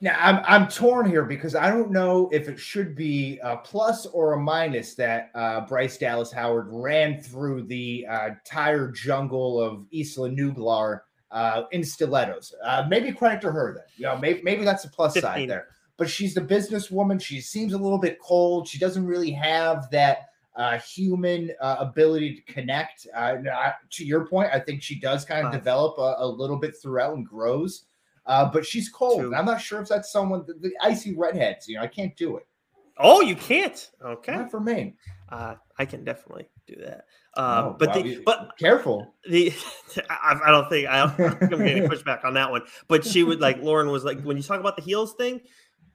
Now 0.01 0.15
I'm 0.17 0.41
I'm 0.45 0.67
torn 0.69 1.09
here 1.09 1.25
because 1.25 1.55
I 1.55 1.69
don't 1.69 1.91
know 1.91 2.29
if 2.31 2.47
it 2.47 2.57
should 2.57 2.95
be 2.95 3.39
a 3.43 3.57
plus 3.57 4.05
or 4.05 4.33
a 4.33 4.39
minus 4.39 4.95
that 4.95 5.29
uh, 5.35 5.61
Bryce 5.61 5.97
Dallas 5.97 6.31
Howard 6.31 6.67
ran 6.69 7.21
through 7.21 7.63
the 7.63 8.05
uh, 8.09 8.29
tire 8.45 8.91
jungle 8.91 9.61
of 9.61 9.85
Isla 9.93 10.29
Nublar 10.29 11.01
uh, 11.31 11.63
in 11.71 11.83
stilettos. 11.83 12.53
Uh, 12.63 12.85
maybe 12.89 13.11
credit 13.11 13.41
to 13.41 13.51
her 13.51 13.73
then. 13.73 13.83
You 13.97 14.05
know, 14.05 14.17
maybe 14.17 14.41
maybe 14.41 14.63
that's 14.63 14.85
a 14.85 14.89
plus 14.89 15.15
15. 15.15 15.21
side 15.21 15.49
there. 15.49 15.67
But 15.97 16.09
she's 16.09 16.33
the 16.33 16.41
businesswoman. 16.41 17.21
She 17.21 17.41
seems 17.41 17.73
a 17.73 17.77
little 17.77 17.97
bit 17.97 18.19
cold. 18.21 18.69
She 18.69 18.79
doesn't 18.79 19.05
really 19.05 19.31
have 19.31 19.89
that 19.91 20.29
uh, 20.55 20.77
human 20.79 21.51
uh, 21.61 21.77
ability 21.79 22.35
to 22.35 22.53
connect. 22.53 23.07
Uh, 23.13 23.35
to 23.91 24.05
your 24.05 24.25
point, 24.25 24.49
I 24.53 24.59
think 24.59 24.81
she 24.81 24.99
does 24.99 25.25
kind 25.25 25.45
of 25.45 25.51
develop 25.51 25.97
a, 25.97 26.15
a, 26.19 26.27
little 26.27 26.57
bit 26.57 26.75
throughout 26.81 27.15
and 27.15 27.25
grows. 27.25 27.83
Uh, 28.29 28.45
but 28.45 28.63
she's 28.63 28.89
cold. 28.89 29.33
I'm 29.33 29.45
not 29.45 29.59
sure 29.59 29.81
if 29.81 29.89
that's 29.89 30.11
someone 30.11 30.45
the, 30.45 30.53
the, 30.53 30.71
icy 30.83 31.15
redheads. 31.15 31.67
You 31.67 31.77
know, 31.77 31.81
I 31.81 31.87
can't 31.87 32.15
do 32.15 32.37
it. 32.37 32.45
Oh, 32.99 33.21
you 33.21 33.35
can't. 33.35 33.89
Okay, 34.05 34.35
not 34.35 34.51
for 34.51 34.59
me. 34.59 34.93
Uh, 35.29 35.55
I 35.79 35.85
can 35.85 36.03
definitely 36.03 36.47
do 36.67 36.75
that. 36.79 37.05
Um, 37.35 37.65
oh, 37.65 37.75
but 37.79 37.93
the, 37.93 38.21
but 38.23 38.51
careful. 38.59 39.15
The 39.29 39.51
I, 40.11 40.39
I 40.45 40.51
don't 40.51 40.69
think 40.69 40.87
I, 40.87 41.01
I'm 41.01 41.17
going 41.49 41.81
to 41.81 41.89
push 41.89 42.03
back 42.03 42.23
on 42.23 42.35
that 42.35 42.51
one. 42.51 42.61
But 42.87 43.03
she 43.03 43.23
would 43.23 43.41
like 43.41 43.63
Lauren 43.63 43.89
was 43.89 44.03
like 44.03 44.21
when 44.21 44.37
you 44.37 44.43
talk 44.43 44.59
about 44.59 44.75
the 44.75 44.83
heels 44.83 45.15
thing. 45.15 45.41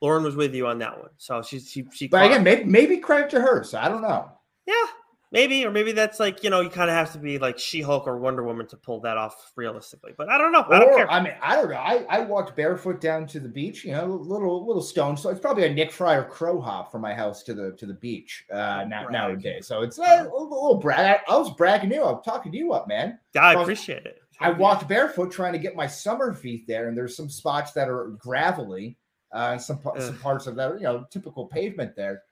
Lauren 0.01 0.25
was 0.25 0.35
with 0.35 0.55
you 0.57 0.67
on 0.67 0.81
that 0.81 0.99
one, 0.99 1.11
so 1.19 1.41
she 1.41 1.61
she 1.61 1.87
she. 1.93 2.09
But 2.09 2.27
again, 2.27 2.43
maybe 2.43 2.65
maybe 2.65 2.97
credit 2.97 3.31
to 3.31 3.41
her. 3.41 3.63
So 3.63 3.79
I 3.79 3.89
don't 3.89 4.03
know. 4.03 4.29
Yeah, 4.67 4.87
Maybe, 5.35 5.67
or 5.67 5.73
maybe 5.73 5.91
that's 5.91 6.21
like 6.21 6.45
you 6.45 6.49
know 6.49 6.61
you 6.61 6.71
kind 6.71 6.89
of 6.89 6.95
have 6.95 7.13
to 7.15 7.19
be 7.19 7.41
like 7.41 7.59
She 7.59 7.83
Hulk 7.83 8.07
or 8.07 8.19
Wonder 8.19 8.45
Woman 8.45 8.69
to 8.69 8.77
pull 8.77 9.01
that 9.01 9.17
off 9.17 9.51
realistically. 9.57 10.13
But 10.17 10.29
I 10.29 10.39
don't 10.39 10.53
know. 10.53 10.65
I 10.71 10.79
don't 10.79 10.95
care. 10.95 11.11
I 11.11 11.21
mean, 11.21 11.35
I 11.43 11.57
don't 11.57 11.71
know. 11.71 11.77
I, 11.77 12.07
I 12.09 12.21
walked 12.21 12.55
barefoot 12.55 13.01
down 13.01 13.27
to 13.27 13.41
the 13.41 13.49
beach. 13.49 13.85
You 13.85 13.93
know, 13.93 14.07
little 14.07 14.65
little 14.65 14.81
stone. 14.81 15.17
So 15.17 15.31
it's 15.31 15.41
probably 15.41 15.67
a 15.67 15.75
Nick 15.75 15.91
Fryer 15.91 16.23
crow 16.23 16.61
hop 16.61 16.93
from 16.93 17.03
my 17.03 17.13
house 17.13 17.43
to 17.43 17.55
the 17.55 17.73
to 17.73 17.85
the 17.85 17.95
beach 17.95 18.45
uh, 18.53 18.85
now, 18.87 19.09
nowadays. 19.09 19.67
So 19.67 19.83
it's 19.83 19.99
a, 19.99 20.03
a 20.03 20.23
little 20.23 20.77
brag. 20.77 21.19
I 21.29 21.37
was 21.37 21.53
bragging 21.55 21.91
you. 21.91 22.05
I'm 22.05 22.23
talking 22.23 22.53
to 22.53 22.59
you 22.59 22.73
up, 22.73 22.87
man. 22.87 23.19
I 23.37 23.61
appreciate 23.61 24.07
it. 24.07 24.23
I 24.39 24.51
walked 24.51 24.87
barefoot 24.87 25.33
trying 25.33 25.53
to 25.55 25.59
get 25.59 25.75
my 25.75 25.89
summer 25.89 26.33
feet 26.33 26.69
there, 26.69 26.87
and 26.87 26.97
there's 26.97 27.17
some 27.17 27.29
spots 27.29 27.73
that 27.73 27.89
are 27.89 28.11
gravelly, 28.19 28.97
uh, 29.35 29.51
and 29.51 29.61
some 29.61 29.81
some 29.99 30.19
parts 30.19 30.47
of 30.47 30.55
that, 30.55 30.75
you 30.75 30.85
know, 30.85 31.05
typical 31.11 31.47
pavement 31.47 31.97
there 31.97 32.23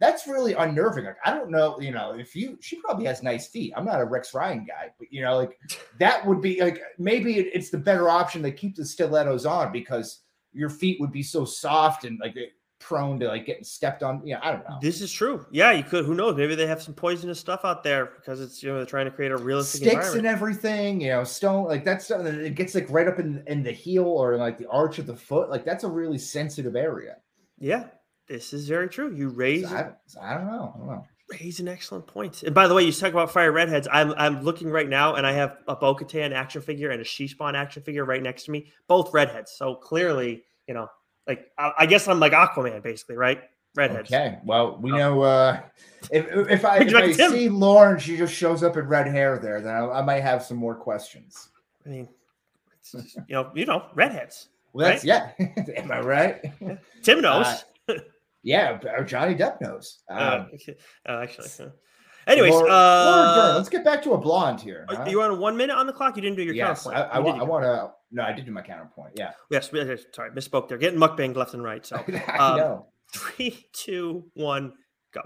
that's 0.00 0.26
really 0.26 0.54
unnerving. 0.54 1.04
Like, 1.04 1.18
I 1.24 1.30
don't 1.32 1.50
know, 1.50 1.78
you 1.78 1.92
know, 1.92 2.12
if 2.12 2.34
you, 2.34 2.58
she 2.60 2.76
probably 2.76 3.04
has 3.04 3.22
nice 3.22 3.46
feet. 3.46 3.72
I'm 3.76 3.84
not 3.84 4.00
a 4.00 4.04
Rex 4.04 4.34
Ryan 4.34 4.64
guy, 4.64 4.90
but 4.98 5.12
you 5.12 5.22
know, 5.22 5.36
like 5.36 5.60
that 6.00 6.26
would 6.26 6.40
be 6.40 6.60
like 6.60 6.82
maybe 6.98 7.34
it's 7.36 7.70
the 7.70 7.78
better 7.78 8.08
option 8.08 8.42
to 8.42 8.50
keep 8.50 8.74
the 8.74 8.84
stilettos 8.84 9.46
on 9.46 9.70
because 9.72 10.20
your 10.52 10.70
feet 10.70 10.98
would 11.00 11.12
be 11.12 11.22
so 11.22 11.44
soft 11.44 12.04
and 12.04 12.18
like 12.18 12.34
prone 12.80 13.20
to 13.20 13.28
like 13.28 13.44
getting 13.44 13.62
stepped 13.62 14.02
on. 14.02 14.26
Yeah, 14.26 14.40
I 14.42 14.52
don't 14.52 14.68
know. 14.68 14.78
This 14.80 15.02
is 15.02 15.12
true. 15.12 15.46
Yeah, 15.50 15.70
you 15.70 15.84
could. 15.84 16.06
Who 16.06 16.14
knows? 16.14 16.34
Maybe 16.34 16.54
they 16.54 16.66
have 16.66 16.82
some 16.82 16.94
poisonous 16.94 17.38
stuff 17.38 17.64
out 17.64 17.84
there 17.84 18.06
because 18.06 18.40
it's 18.40 18.62
you 18.62 18.70
know 18.70 18.76
they're 18.76 18.86
trying 18.86 19.04
to 19.04 19.10
create 19.10 19.30
a 19.30 19.36
realistic 19.36 19.82
sticks 19.82 20.14
and 20.14 20.26
everything. 20.26 21.00
You 21.00 21.10
know, 21.10 21.24
stone 21.24 21.66
like 21.66 21.84
that's 21.84 22.06
something 22.06 22.24
that 22.24 22.44
it 22.44 22.54
gets 22.56 22.74
like 22.74 22.86
right 22.88 23.06
up 23.06 23.20
in 23.20 23.44
in 23.46 23.62
the 23.62 23.72
heel 23.72 24.04
or 24.04 24.36
like 24.38 24.58
the 24.58 24.68
arch 24.68 24.98
of 24.98 25.06
the 25.06 25.16
foot. 25.16 25.50
Like 25.50 25.64
that's 25.64 25.84
a 25.84 25.88
really 25.88 26.18
sensitive 26.18 26.74
area. 26.74 27.18
Yeah, 27.58 27.84
this 28.30 28.52
is 28.52 28.68
very 28.68 28.88
true. 28.88 29.12
You 29.12 29.28
raise. 29.28 29.64
I, 29.66 29.90
I 30.22 30.34
don't 30.34 30.46
know. 30.46 30.72
I 30.74 30.78
don't 30.78 30.86
know. 30.86 31.06
Raise 31.30 31.58
an 31.58 31.66
excellent 31.66 32.06
point. 32.06 32.44
And 32.44 32.54
by 32.54 32.68
the 32.68 32.74
way, 32.74 32.84
you 32.84 32.92
talk 32.92 33.10
about 33.10 33.32
fire 33.32 33.50
redheads. 33.50 33.88
I'm 33.90 34.14
I'm 34.16 34.42
looking 34.42 34.70
right 34.70 34.88
now, 34.88 35.16
and 35.16 35.26
I 35.26 35.32
have 35.32 35.58
a 35.66 35.74
Bo-Katan 35.74 36.32
action 36.32 36.62
figure 36.62 36.90
and 36.90 37.00
a 37.00 37.04
She-Spawn 37.04 37.56
action 37.56 37.82
figure 37.82 38.04
right 38.04 38.22
next 38.22 38.44
to 38.44 38.52
me, 38.52 38.68
both 38.86 39.12
redheads. 39.12 39.52
So 39.52 39.74
clearly, 39.74 40.44
you 40.68 40.74
know, 40.74 40.88
like 41.26 41.46
I, 41.58 41.72
I 41.80 41.86
guess 41.86 42.06
I'm 42.06 42.20
like 42.20 42.32
Aquaman, 42.32 42.82
basically, 42.82 43.16
right? 43.16 43.42
Redheads. 43.74 44.12
Okay. 44.12 44.38
Well, 44.44 44.78
we 44.80 44.92
oh. 44.92 44.96
know 44.96 45.22
uh 45.22 45.60
if 46.12 46.26
if 46.48 46.64
I, 46.64 46.78
if 46.80 46.94
I 46.94 47.12
see 47.12 47.48
Lauren, 47.48 47.98
she 47.98 48.16
just 48.16 48.34
shows 48.34 48.62
up 48.62 48.76
in 48.76 48.86
red 48.86 49.08
hair 49.08 49.38
there, 49.38 49.60
then 49.60 49.74
I, 49.74 49.98
I 49.98 50.02
might 50.02 50.20
have 50.20 50.44
some 50.44 50.56
more 50.56 50.76
questions. 50.76 51.48
I 51.84 51.88
mean, 51.88 52.08
just, 52.82 53.16
you 53.28 53.34
know, 53.34 53.50
you 53.54 53.66
know, 53.66 53.86
redheads. 53.94 54.48
Well, 54.72 54.88
that's 54.88 55.04
right? 55.04 55.34
yeah. 55.38 55.64
Am 55.76 55.90
I 55.90 56.00
right? 56.00 56.52
Tim 57.02 57.20
knows. 57.20 57.46
Uh, 57.46 57.58
yeah, 58.42 58.78
Johnny 59.04 59.34
Depp 59.34 59.60
knows. 59.60 60.00
Um, 60.08 60.50
uh, 61.08 61.20
actually. 61.22 61.70
Anyways, 62.26 62.54
uh, 62.54 62.58
Laura 62.60 63.54
let's 63.56 63.68
get 63.68 63.84
back 63.84 64.02
to 64.02 64.12
a 64.12 64.18
blonde 64.18 64.60
here. 64.60 64.86
Huh? 64.88 65.04
You 65.08 65.22
on 65.22 65.38
one 65.38 65.56
minute 65.56 65.74
on 65.74 65.86
the 65.86 65.92
clock? 65.92 66.16
You 66.16 66.22
didn't 66.22 66.36
do 66.36 66.42
your 66.42 66.54
yes, 66.54 66.84
counterpoint. 66.84 67.12
I, 67.12 67.16
I, 67.16 67.18
want, 67.18 67.40
I 67.40 67.44
want 67.44 67.64
to. 67.64 67.90
No, 68.12 68.22
I 68.22 68.32
did 68.32 68.44
do 68.44 68.52
my 68.52 68.62
counterpoint. 68.62 69.12
Yeah. 69.16 69.32
Yes. 69.50 69.70
Sorry, 69.70 70.30
misspoke 70.30 70.68
there. 70.68 70.78
Getting 70.78 70.98
mukbang 70.98 71.34
left 71.34 71.54
and 71.54 71.62
right. 71.62 71.84
So 71.84 71.96
I 72.28 72.36
um, 72.36 72.56
know. 72.58 72.86
Three, 73.12 73.66
two, 73.72 74.24
one, 74.34 74.72
go. 75.12 75.22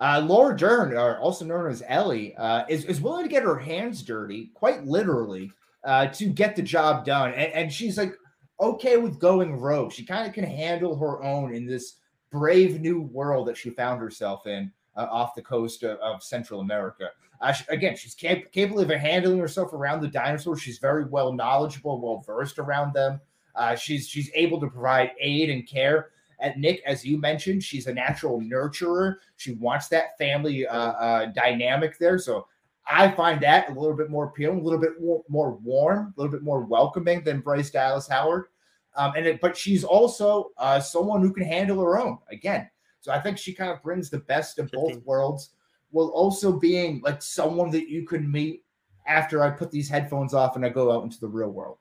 Uh, 0.00 0.22
Laura 0.24 0.56
Dern, 0.56 0.94
or 0.94 1.18
also 1.18 1.44
known 1.44 1.70
as 1.70 1.82
Ellie, 1.86 2.34
uh, 2.36 2.64
is, 2.68 2.86
is 2.86 3.00
willing 3.00 3.24
to 3.24 3.28
get 3.28 3.42
her 3.42 3.58
hands 3.58 4.02
dirty, 4.02 4.50
quite 4.54 4.84
literally, 4.84 5.50
uh, 5.84 6.06
to 6.06 6.26
get 6.26 6.56
the 6.56 6.62
job 6.62 7.04
done. 7.04 7.32
And, 7.34 7.52
and 7.52 7.72
she's 7.72 7.98
like 7.98 8.14
okay 8.60 8.96
with 8.96 9.18
going 9.18 9.60
rogue. 9.60 9.92
She 9.92 10.06
kind 10.06 10.26
of 10.26 10.32
can 10.32 10.44
handle 10.44 10.96
her 10.96 11.22
own 11.22 11.54
in 11.54 11.66
this 11.66 11.96
brave 12.32 12.80
new 12.80 13.02
world 13.02 13.46
that 13.46 13.56
she 13.56 13.70
found 13.70 14.00
herself 14.00 14.46
in 14.46 14.72
uh, 14.96 15.06
off 15.10 15.34
the 15.34 15.42
coast 15.42 15.84
of, 15.84 15.98
of 15.98 16.22
Central 16.22 16.60
America. 16.60 17.10
Uh, 17.40 17.52
she, 17.52 17.64
again, 17.68 17.96
she's 17.96 18.14
cap- 18.14 18.50
capable 18.52 18.80
of 18.80 18.88
handling 18.88 19.38
herself 19.38 19.72
around 19.72 20.00
the 20.00 20.08
dinosaurs. 20.08 20.60
She's 20.60 20.78
very 20.78 21.04
well 21.04 21.32
knowledgeable, 21.32 22.00
well 22.00 22.22
versed 22.26 22.58
around 22.58 22.94
them. 22.94 23.20
Uh, 23.54 23.76
she's 23.76 24.08
she's 24.08 24.30
able 24.34 24.58
to 24.60 24.68
provide 24.68 25.12
aid 25.20 25.50
and 25.50 25.68
care. 25.68 26.10
At 26.40 26.58
Nick, 26.58 26.82
as 26.86 27.04
you 27.04 27.18
mentioned, 27.18 27.62
she's 27.62 27.86
a 27.86 27.94
natural 27.94 28.40
nurturer. 28.40 29.16
She 29.36 29.52
wants 29.52 29.88
that 29.88 30.18
family 30.18 30.66
uh, 30.66 30.92
uh, 30.92 31.26
dynamic 31.26 31.98
there. 31.98 32.18
So 32.18 32.48
I 32.88 33.10
find 33.12 33.40
that 33.42 33.70
a 33.70 33.72
little 33.78 33.96
bit 33.96 34.10
more 34.10 34.26
appealing, 34.26 34.60
a 34.60 34.62
little 34.62 34.80
bit 34.80 35.00
more 35.28 35.52
warm, 35.62 36.12
a 36.16 36.20
little 36.20 36.32
bit 36.32 36.42
more 36.42 36.62
welcoming 36.62 37.22
than 37.22 37.40
Bryce 37.40 37.70
Dallas 37.70 38.08
Howard. 38.08 38.46
Um, 38.94 39.12
and 39.16 39.26
it, 39.26 39.40
but 39.40 39.56
she's 39.56 39.84
also 39.84 40.50
uh, 40.58 40.78
someone 40.80 41.22
who 41.22 41.32
can 41.32 41.44
handle 41.44 41.80
her 41.80 41.98
own 41.98 42.18
again. 42.30 42.68
So 43.00 43.10
I 43.10 43.18
think 43.18 43.38
she 43.38 43.52
kind 43.52 43.70
of 43.70 43.82
brings 43.82 44.10
the 44.10 44.18
best 44.18 44.58
of 44.58 44.70
both 44.70 44.96
worlds, 45.04 45.50
while 45.90 46.08
also 46.08 46.52
being 46.52 47.00
like 47.02 47.22
someone 47.22 47.70
that 47.70 47.88
you 47.88 48.06
can 48.06 48.30
meet 48.30 48.64
after 49.06 49.42
I 49.42 49.50
put 49.50 49.70
these 49.70 49.88
headphones 49.88 50.34
off 50.34 50.56
and 50.56 50.64
I 50.64 50.68
go 50.68 50.92
out 50.92 51.04
into 51.04 51.18
the 51.18 51.28
real 51.28 51.50
world. 51.50 51.78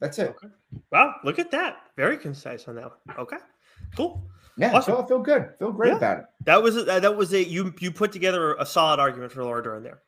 That's 0.00 0.18
it. 0.18 0.30
Okay. 0.30 0.48
Wow, 0.92 1.14
look 1.24 1.38
at 1.38 1.50
that. 1.50 1.78
Very 1.96 2.18
concise 2.18 2.68
on 2.68 2.76
that 2.76 2.84
one. 2.84 3.16
Okay, 3.18 3.38
cool. 3.96 4.28
Yeah, 4.56 4.72
awesome. 4.76 5.02
I 5.02 5.06
feel 5.06 5.20
good. 5.20 5.50
Feel 5.58 5.72
great 5.72 5.90
yeah. 5.90 5.96
about 5.96 6.18
it. 6.18 6.24
That 6.44 6.62
was 6.62 6.76
a, 6.76 6.84
that 6.84 7.16
was 7.16 7.32
a 7.32 7.42
you 7.42 7.74
you 7.80 7.90
put 7.90 8.12
together 8.12 8.54
a 8.54 8.66
solid 8.66 9.00
argument 9.00 9.32
for 9.32 9.42
Laura 9.42 9.62
Dern 9.62 9.82
there. 9.82 10.02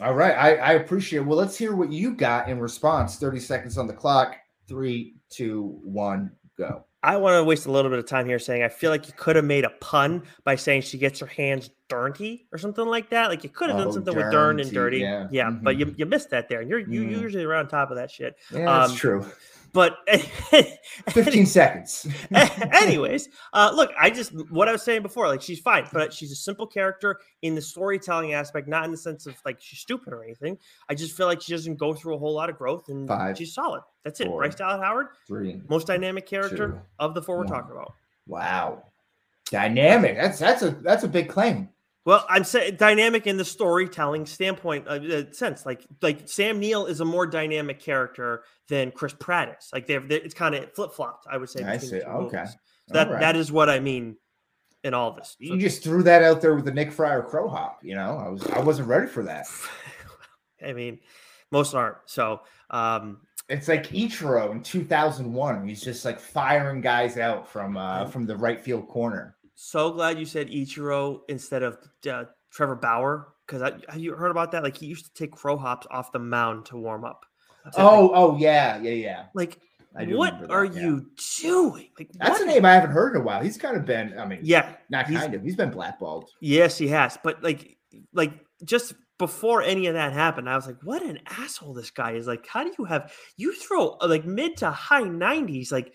All 0.00 0.14
right, 0.14 0.32
I, 0.32 0.56
I 0.56 0.72
appreciate. 0.72 1.20
It. 1.20 1.26
Well, 1.26 1.38
let's 1.38 1.56
hear 1.56 1.74
what 1.74 1.92
you 1.92 2.14
got 2.14 2.48
in 2.48 2.58
response. 2.60 3.16
Thirty 3.16 3.40
seconds 3.40 3.78
on 3.78 3.86
the 3.86 3.92
clock 3.92 4.36
three, 4.68 5.15
two, 5.30 5.80
one, 5.82 6.32
go. 6.58 6.84
I 7.02 7.16
want 7.16 7.36
to 7.36 7.44
waste 7.44 7.66
a 7.66 7.70
little 7.70 7.88
bit 7.88 8.00
of 8.00 8.06
time 8.06 8.26
here 8.26 8.40
saying 8.40 8.64
I 8.64 8.68
feel 8.68 8.90
like 8.90 9.06
you 9.06 9.12
could 9.16 9.36
have 9.36 9.44
made 9.44 9.64
a 9.64 9.70
pun 9.80 10.24
by 10.42 10.56
saying 10.56 10.82
she 10.82 10.98
gets 10.98 11.20
her 11.20 11.26
hands 11.26 11.70
dirty 11.88 12.48
or 12.50 12.58
something 12.58 12.84
like 12.84 13.10
that. 13.10 13.28
Like 13.28 13.44
you 13.44 13.50
could 13.50 13.70
have 13.70 13.78
oh, 13.78 13.84
done 13.84 13.92
something 13.92 14.16
with 14.16 14.32
dirty 14.32 14.62
and 14.62 14.72
dirty. 14.72 14.98
Yeah, 14.98 15.28
yeah 15.30 15.44
mm-hmm. 15.44 15.62
but 15.62 15.76
you, 15.76 15.94
you 15.96 16.04
missed 16.04 16.30
that 16.30 16.48
there. 16.48 16.62
And 16.62 16.68
you're 16.68 16.80
you 16.80 17.02
mm. 17.02 17.20
usually 17.20 17.44
around 17.44 17.68
top 17.68 17.90
of 17.90 17.96
that 17.96 18.10
shit. 18.10 18.34
Yeah, 18.52 18.64
that's 18.64 18.90
um, 18.90 18.96
true. 18.96 19.26
But 19.72 19.96
15 21.10 21.46
seconds. 21.46 22.06
anyways, 22.32 23.28
uh, 23.52 23.72
look, 23.74 23.90
I 23.98 24.10
just 24.10 24.32
what 24.50 24.68
I 24.68 24.72
was 24.72 24.82
saying 24.82 25.02
before, 25.02 25.28
like 25.28 25.42
she's 25.42 25.60
fine, 25.60 25.86
but 25.92 26.12
she's 26.12 26.32
a 26.32 26.36
simple 26.36 26.66
character 26.66 27.20
in 27.42 27.54
the 27.54 27.60
storytelling 27.60 28.32
aspect, 28.32 28.68
not 28.68 28.84
in 28.84 28.90
the 28.90 28.96
sense 28.96 29.26
of 29.26 29.34
like 29.44 29.60
she's 29.60 29.80
stupid 29.80 30.12
or 30.12 30.24
anything. 30.24 30.58
I 30.88 30.94
just 30.94 31.16
feel 31.16 31.26
like 31.26 31.42
she 31.42 31.52
doesn't 31.52 31.76
go 31.76 31.94
through 31.94 32.14
a 32.14 32.18
whole 32.18 32.34
lot 32.34 32.50
of 32.50 32.56
growth 32.56 32.88
and 32.88 33.06
Five, 33.06 33.36
she's 33.36 33.54
solid. 33.54 33.82
That's 34.04 34.20
it. 34.20 34.28
Bryce 34.28 34.54
Dallas 34.54 34.80
Howard, 34.82 35.08
three, 35.26 35.60
most 35.68 35.86
dynamic 35.86 36.26
character 36.26 36.68
two, 36.68 36.80
of 36.98 37.14
the 37.14 37.22
four 37.22 37.38
we're 37.38 37.44
talking 37.44 37.72
about. 37.72 37.94
Wow. 38.26 38.84
Dynamic. 39.50 40.16
That's 40.16 40.38
that's 40.38 40.62
a 40.62 40.70
that's 40.70 41.04
a 41.04 41.08
big 41.08 41.28
claim. 41.28 41.68
Well, 42.06 42.24
I'm 42.28 42.44
saying 42.44 42.76
dynamic 42.76 43.26
in 43.26 43.36
the 43.36 43.44
storytelling 43.44 44.26
standpoint, 44.26 44.86
uh, 44.86 45.32
sense 45.32 45.66
like 45.66 45.84
like 46.00 46.28
Sam 46.28 46.60
Neill 46.60 46.86
is 46.86 47.00
a 47.00 47.04
more 47.04 47.26
dynamic 47.26 47.80
character 47.80 48.44
than 48.68 48.92
Chris 48.92 49.12
Pratt 49.12 49.56
is. 49.58 49.68
Like 49.72 49.88
they're, 49.88 49.98
they're 49.98 50.20
it's 50.20 50.32
kind 50.32 50.54
of 50.54 50.72
flip 50.72 50.92
flopped. 50.92 51.26
I 51.28 51.36
would 51.36 51.50
say. 51.50 51.64
I 51.64 51.78
see. 51.78 52.00
Okay, 52.00 52.44
so 52.46 52.94
that 52.94 53.10
right. 53.10 53.20
that 53.20 53.34
is 53.34 53.50
what 53.50 53.68
I 53.68 53.80
mean 53.80 54.16
in 54.84 54.94
all 54.94 55.14
this. 55.14 55.36
So, 55.40 55.52
you 55.52 55.58
just 55.58 55.82
threw 55.82 56.04
that 56.04 56.22
out 56.22 56.40
there 56.40 56.54
with 56.54 56.64
the 56.64 56.72
Nick 56.72 56.92
Fryer 56.92 57.22
crow 57.22 57.48
hop. 57.48 57.80
You 57.82 57.96
know, 57.96 58.16
I 58.24 58.28
was 58.28 58.46
I 58.46 58.60
wasn't 58.60 58.86
ready 58.86 59.08
for 59.08 59.24
that. 59.24 59.48
I 60.64 60.72
mean, 60.74 61.00
most 61.50 61.74
aren't. 61.74 61.96
So 62.06 62.42
um, 62.70 63.18
it's 63.48 63.66
like 63.66 63.88
Ichiro 63.88 64.52
in 64.52 64.62
2001. 64.62 65.66
He's 65.66 65.82
just 65.82 66.04
like 66.04 66.20
firing 66.20 66.80
guys 66.80 67.18
out 67.18 67.48
from 67.48 67.76
uh, 67.76 68.06
from 68.06 68.26
the 68.26 68.36
right 68.36 68.60
field 68.60 68.86
corner 68.86 69.35
so 69.56 69.90
glad 69.90 70.18
you 70.18 70.26
said 70.26 70.48
Ichiro 70.48 71.20
instead 71.28 71.62
of 71.62 71.78
uh, 72.08 72.24
Trevor 72.52 72.76
Bauer 72.76 73.32
because 73.46 73.62
I 73.62 73.72
have 73.88 73.98
you 73.98 74.14
heard 74.14 74.30
about 74.30 74.52
that? 74.52 74.62
Like 74.62 74.76
he 74.76 74.86
used 74.86 75.06
to 75.06 75.12
take 75.14 75.32
crow 75.32 75.56
hops 75.56 75.86
off 75.90 76.12
the 76.12 76.18
mound 76.18 76.66
to 76.66 76.76
warm 76.76 77.04
up. 77.04 77.24
oh, 77.76 78.12
oh 78.14 78.36
yeah, 78.36 78.80
yeah, 78.80 78.90
yeah. 78.90 79.24
Like 79.34 79.58
what 80.04 80.50
are 80.50 80.64
yeah. 80.64 80.80
you 80.80 81.06
doing? 81.40 81.88
Like 81.98 82.10
that's 82.14 82.38
what? 82.38 82.42
a 82.42 82.46
name 82.46 82.64
I 82.64 82.74
haven't 82.74 82.90
heard 82.90 83.14
in 83.16 83.22
a 83.22 83.24
while. 83.24 83.42
He's 83.42 83.56
kind 83.56 83.76
of 83.76 83.86
been, 83.86 84.18
I 84.18 84.26
mean, 84.26 84.40
yeah, 84.42 84.74
not 84.90 85.06
kind 85.06 85.34
of. 85.34 85.42
He's 85.42 85.56
been 85.56 85.70
blackballed. 85.70 86.28
Yes, 86.40 86.76
he 86.76 86.88
has. 86.88 87.18
But 87.22 87.42
like, 87.42 87.78
like 88.12 88.32
just 88.64 88.94
before 89.18 89.62
any 89.62 89.86
of 89.86 89.94
that 89.94 90.12
happened, 90.12 90.50
I 90.50 90.56
was 90.56 90.66
like, 90.66 90.82
what 90.82 91.02
an 91.02 91.20
asshole 91.26 91.72
this 91.72 91.90
guy 91.90 92.12
is. 92.12 92.26
Like, 92.26 92.46
how 92.46 92.62
do 92.62 92.72
you 92.78 92.84
have 92.84 93.12
you 93.36 93.54
throw 93.54 93.96
like 94.02 94.26
mid 94.26 94.58
to 94.58 94.70
high 94.70 95.04
nineties? 95.04 95.72
Like, 95.72 95.94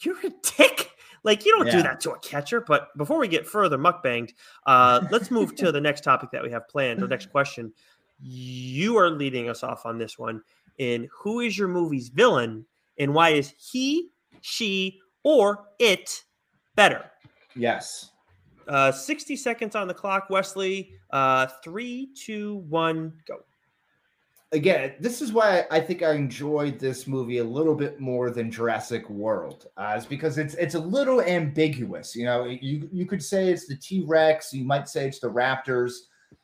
you're 0.00 0.18
a 0.24 0.30
dick. 0.56 0.90
Like 1.24 1.44
you 1.44 1.52
don't 1.56 1.66
yeah. 1.66 1.72
do 1.72 1.82
that 1.82 2.00
to 2.00 2.12
a 2.12 2.18
catcher. 2.20 2.60
But 2.60 2.96
before 2.96 3.18
we 3.18 3.28
get 3.28 3.46
further 3.46 3.78
mukbanged, 3.78 4.32
uh, 4.66 5.06
let's 5.10 5.30
move 5.30 5.56
to 5.56 5.72
the 5.72 5.80
next 5.80 6.04
topic 6.04 6.30
that 6.32 6.42
we 6.42 6.50
have 6.50 6.68
planned. 6.68 7.00
The 7.00 7.08
next 7.08 7.30
question. 7.30 7.72
You 8.20 8.96
are 8.98 9.10
leading 9.10 9.48
us 9.48 9.62
off 9.62 9.86
on 9.86 9.98
this 9.98 10.18
one. 10.18 10.42
In 10.78 11.08
who 11.12 11.40
is 11.40 11.58
your 11.58 11.68
movie's 11.68 12.08
villain, 12.08 12.66
and 12.98 13.14
why 13.14 13.30
is 13.30 13.54
he, 13.58 14.10
she, 14.40 15.00
or 15.22 15.64
it 15.78 16.24
better? 16.76 17.10
Yes. 17.56 18.10
Uh, 18.66 18.90
60 18.90 19.36
seconds 19.36 19.74
on 19.76 19.88
the 19.88 19.94
clock, 19.94 20.30
Wesley. 20.30 20.92
Uh, 21.10 21.46
three, 21.62 22.08
two, 22.16 22.56
one, 22.68 23.12
go 23.26 23.40
again, 24.54 24.94
this 25.00 25.20
is 25.20 25.32
why 25.32 25.66
I 25.70 25.80
think 25.80 26.02
I 26.02 26.12
enjoyed 26.12 26.78
this 26.78 27.06
movie 27.06 27.38
a 27.38 27.44
little 27.44 27.74
bit 27.74 28.00
more 28.00 28.30
than 28.30 28.50
Jurassic 28.50 29.10
World, 29.10 29.66
uh, 29.76 29.94
is 29.98 30.06
because 30.06 30.38
it's 30.38 30.54
it's 30.54 30.76
a 30.76 30.78
little 30.78 31.20
ambiguous. 31.20 32.16
You 32.16 32.24
know, 32.24 32.44
you 32.44 32.88
you 32.90 33.04
could 33.04 33.22
say 33.22 33.50
it's 33.50 33.66
the 33.66 33.76
T 33.76 34.04
Rex, 34.06 34.52
you 34.54 34.64
might 34.64 34.88
say 34.88 35.06
it's 35.06 35.18
the 35.18 35.30
Raptors, 35.30 35.92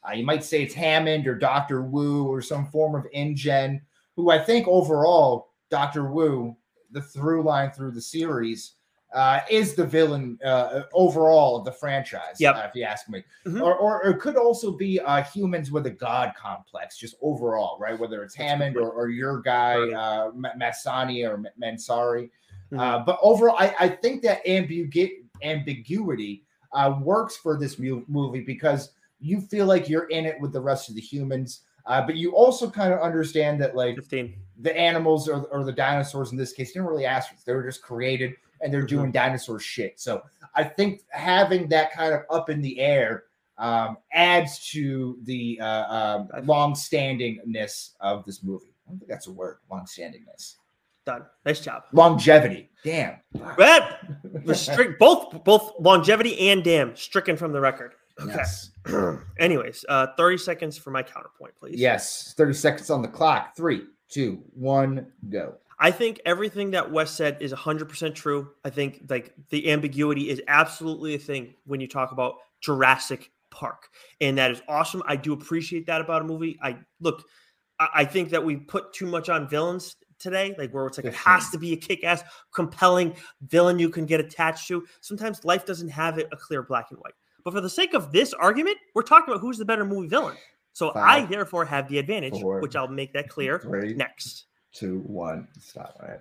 uh, 0.06 0.12
you 0.12 0.26
might 0.26 0.44
say 0.44 0.62
it's 0.62 0.74
Hammond 0.74 1.26
or 1.26 1.36
Doctor 1.36 1.82
Wu 1.82 2.26
or 2.26 2.42
some 2.42 2.66
form 2.66 2.94
of 2.94 3.06
InGen. 3.12 3.80
Who 4.16 4.30
I 4.30 4.38
think 4.38 4.66
overall, 4.68 5.52
Doctor 5.70 6.04
Wu, 6.04 6.56
the 6.90 7.00
through 7.00 7.44
line 7.44 7.70
through 7.70 7.92
the 7.92 8.02
series 8.02 8.74
uh, 9.12 9.40
is 9.50 9.74
the 9.74 9.84
villain 9.84 10.38
uh, 10.44 10.82
overall 10.92 11.56
of 11.56 11.64
the 11.64 11.72
franchise. 11.72 12.36
Yep. 12.38 12.54
Uh, 12.54 12.66
if 12.68 12.74
you 12.74 12.84
ask 12.84 13.08
me, 13.08 13.24
mm-hmm. 13.46 13.61
or, 13.61 13.74
or, 13.74 14.02
or, 14.02 14.11
it 14.11 14.20
could 14.20 14.36
also 14.36 14.70
be 14.70 15.00
uh, 15.00 15.22
humans 15.22 15.72
with 15.72 15.86
a 15.86 15.90
god 15.90 16.32
complex, 16.36 16.96
just 16.96 17.16
overall, 17.20 17.76
right? 17.80 17.98
Whether 17.98 18.22
it's 18.22 18.34
Hammond 18.34 18.76
or, 18.76 18.90
or 18.90 19.08
your 19.08 19.40
guy 19.40 19.76
uh, 19.90 20.30
Masani 20.30 21.28
or 21.28 21.42
Mansari. 21.61 22.30
Mm-hmm. 22.72 22.78
Uh, 22.78 23.00
but 23.00 23.18
overall, 23.20 23.56
I, 23.58 23.74
I 23.80 23.88
think 23.88 24.22
that 24.22 24.44
ambigu- 24.46 25.24
ambiguity 25.42 26.44
uh, 26.72 26.96
works 27.02 27.36
for 27.36 27.58
this 27.58 27.78
mu- 27.78 28.04
movie 28.06 28.42
because 28.42 28.92
you 29.20 29.40
feel 29.40 29.66
like 29.66 29.88
you're 29.88 30.08
in 30.08 30.24
it 30.24 30.40
with 30.40 30.52
the 30.52 30.61
rest 30.61 30.88
of 30.88 30.94
the 30.94 31.00
humans. 31.00 31.62
Uh, 31.86 32.00
but 32.00 32.14
you 32.14 32.32
also 32.32 32.70
kind 32.70 32.92
of 32.92 33.00
understand 33.00 33.61
that, 33.61 33.74
like, 33.74 33.96
15. 33.96 34.34
the 34.61 34.76
animals 34.76 35.28
or, 35.28 35.44
or 35.46 35.64
the 35.64 35.72
dinosaurs 35.72 36.30
in 36.30 36.36
this 36.36 36.52
case 36.52 36.72
didn't 36.72 36.86
really 36.86 37.06
ask. 37.06 37.42
They 37.44 37.54
were 37.54 37.64
just 37.64 37.82
created 37.82 38.34
and 38.61 38.72
they're 38.72 38.80
mm-hmm. 38.80 38.96
doing 38.96 39.12
dinosaur 39.12 39.61
shit. 39.61 40.00
So 40.00 40.22
I 40.54 40.64
think 40.64 41.02
having 41.11 41.68
that 41.68 41.92
kind 41.92 42.14
of 42.14 42.22
up 42.30 42.50
in 42.50 42.61
the 42.61 42.78
air 42.80 43.24
um, 43.58 43.98
adds 44.12 44.70
to 44.70 45.18
the 45.24 45.61
uh, 45.61 46.26
um, 46.34 46.46
long-standingness 46.46 47.90
of 48.00 48.24
this 48.24 48.42
movie. 48.42 48.74
I 48.86 48.90
don't 48.90 48.98
think 48.98 49.11
that's 49.11 49.26
a 49.26 49.32
word, 49.32 49.58
long-standingness. 49.70 50.54
Done. 51.06 51.22
Nice 51.44 51.61
job. 51.61 51.84
Longevity. 51.92 52.70
Damn. 52.84 53.16
But 53.56 54.00
restrict 54.44 54.98
both 54.98 55.44
both 55.44 55.72
longevity 55.80 56.50
and 56.50 56.62
damn 56.62 56.94
stricken 56.94 57.36
from 57.36 57.52
the 57.52 57.61
record. 57.61 57.94
Okay. 58.20 58.34
Yes. 58.36 58.70
Anyways, 59.38 59.84
uh, 59.88 60.08
30 60.16 60.36
seconds 60.38 60.76
for 60.76 60.90
my 60.90 61.02
counterpoint, 61.02 61.54
please. 61.58 61.80
Yes. 61.80 62.34
30 62.36 62.52
seconds 62.52 62.90
on 62.90 63.00
the 63.00 63.08
clock. 63.08 63.56
Three, 63.56 63.84
two, 64.08 64.42
one, 64.52 65.06
go. 65.30 65.54
I 65.82 65.90
think 65.90 66.20
everything 66.26 66.72
that 66.72 66.92
Wes 66.92 67.10
said 67.10 67.38
is 67.40 67.54
100% 67.54 68.14
true. 68.14 68.50
I 68.64 68.70
think 68.70 69.04
like 69.08 69.34
the 69.48 69.70
ambiguity 69.72 70.28
is 70.28 70.42
absolutely 70.46 71.14
a 71.14 71.18
thing 71.18 71.54
when 71.64 71.80
you 71.80 71.88
talk 71.88 72.12
about 72.12 72.34
Jurassic 72.60 73.30
Park. 73.50 73.88
And 74.20 74.36
that 74.36 74.50
is 74.50 74.60
awesome. 74.68 75.02
I 75.06 75.16
do 75.16 75.32
appreciate 75.32 75.86
that 75.86 76.02
about 76.02 76.20
a 76.20 76.24
movie. 76.26 76.58
I 76.62 76.76
look, 77.00 77.24
I, 77.78 77.88
I 77.94 78.04
think 78.04 78.28
that 78.30 78.44
we 78.44 78.56
put 78.56 78.92
too 78.92 79.06
much 79.06 79.30
on 79.30 79.48
villains 79.48 79.96
today, 80.18 80.54
like 80.58 80.70
where 80.74 80.86
it's 80.86 80.98
like 80.98 81.06
it 81.06 81.14
has 81.14 81.48
to 81.48 81.58
be 81.58 81.72
a 81.72 81.76
kick-ass, 81.76 82.22
compelling 82.52 83.16
villain 83.40 83.78
you 83.78 83.88
can 83.88 84.04
get 84.04 84.20
attached 84.20 84.68
to. 84.68 84.86
Sometimes 85.00 85.46
life 85.46 85.64
doesn't 85.64 85.88
have 85.88 86.18
it 86.18 86.28
a 86.30 86.36
clear 86.36 86.62
black 86.62 86.88
and 86.90 86.98
white. 87.00 87.14
But 87.42 87.54
for 87.54 87.62
the 87.62 87.70
sake 87.70 87.94
of 87.94 88.12
this 88.12 88.34
argument, 88.34 88.76
we're 88.94 89.00
talking 89.00 89.32
about 89.32 89.40
who's 89.40 89.56
the 89.56 89.64
better 89.64 89.86
movie 89.86 90.08
villain. 90.08 90.36
So 90.74 90.92
Five, 90.92 91.24
I 91.24 91.26
therefore 91.26 91.64
have 91.64 91.88
the 91.88 91.98
advantage, 91.98 92.38
four, 92.38 92.60
which 92.60 92.76
I'll 92.76 92.86
make 92.86 93.14
that 93.14 93.30
clear 93.30 93.58
three, 93.58 93.94
next 93.94 94.44
two, 94.72 95.00
one. 95.06 95.48
Stop. 95.58 95.96
All 96.00 96.08
right. 96.08 96.20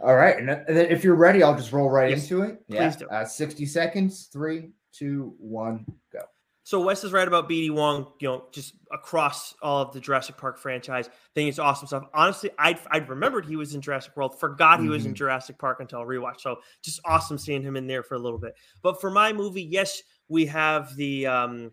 All 0.00 0.14
right. 0.16 0.38
And 0.38 0.48
then 0.48 0.86
if 0.90 1.02
you're 1.02 1.14
ready, 1.14 1.42
I'll 1.42 1.56
just 1.56 1.72
roll 1.72 1.90
right 1.90 2.10
yes. 2.10 2.22
into 2.22 2.42
it. 2.42 2.62
Yeah. 2.68 2.88
Please 2.88 2.96
do. 2.96 3.08
Uh, 3.08 3.24
60 3.24 3.66
seconds. 3.66 4.28
Three, 4.32 4.70
two, 4.92 5.34
one, 5.38 5.84
go. 6.12 6.20
So 6.68 6.82
Wes 6.82 7.02
is 7.02 7.12
right 7.12 7.26
about 7.26 7.48
BD 7.48 7.70
Wong, 7.70 8.12
you 8.20 8.28
know, 8.28 8.44
just 8.52 8.74
across 8.92 9.54
all 9.62 9.80
of 9.80 9.94
the 9.94 10.00
Jurassic 10.00 10.36
Park 10.36 10.58
franchise. 10.58 11.08
think 11.34 11.48
it's 11.48 11.58
awesome 11.58 11.86
stuff. 11.86 12.04
Honestly, 12.12 12.50
I'd, 12.58 12.78
I'd 12.90 13.08
remembered 13.08 13.46
he 13.46 13.56
was 13.56 13.74
in 13.74 13.80
Jurassic 13.80 14.14
World, 14.14 14.38
forgot 14.38 14.78
he 14.78 14.84
mm-hmm. 14.84 14.92
was 14.92 15.06
in 15.06 15.12
mm-hmm. 15.12 15.16
Jurassic 15.16 15.58
Park 15.58 15.80
until 15.80 16.00
rewatch. 16.00 16.40
So 16.40 16.56
just 16.82 17.00
awesome 17.06 17.38
seeing 17.38 17.62
him 17.62 17.76
in 17.76 17.86
there 17.86 18.02
for 18.02 18.16
a 18.16 18.18
little 18.18 18.38
bit. 18.38 18.54
But 18.82 19.00
for 19.00 19.10
my 19.10 19.32
movie, 19.32 19.62
yes, 19.62 20.02
we 20.28 20.44
have 20.44 20.94
the 20.96 21.26
um, 21.26 21.70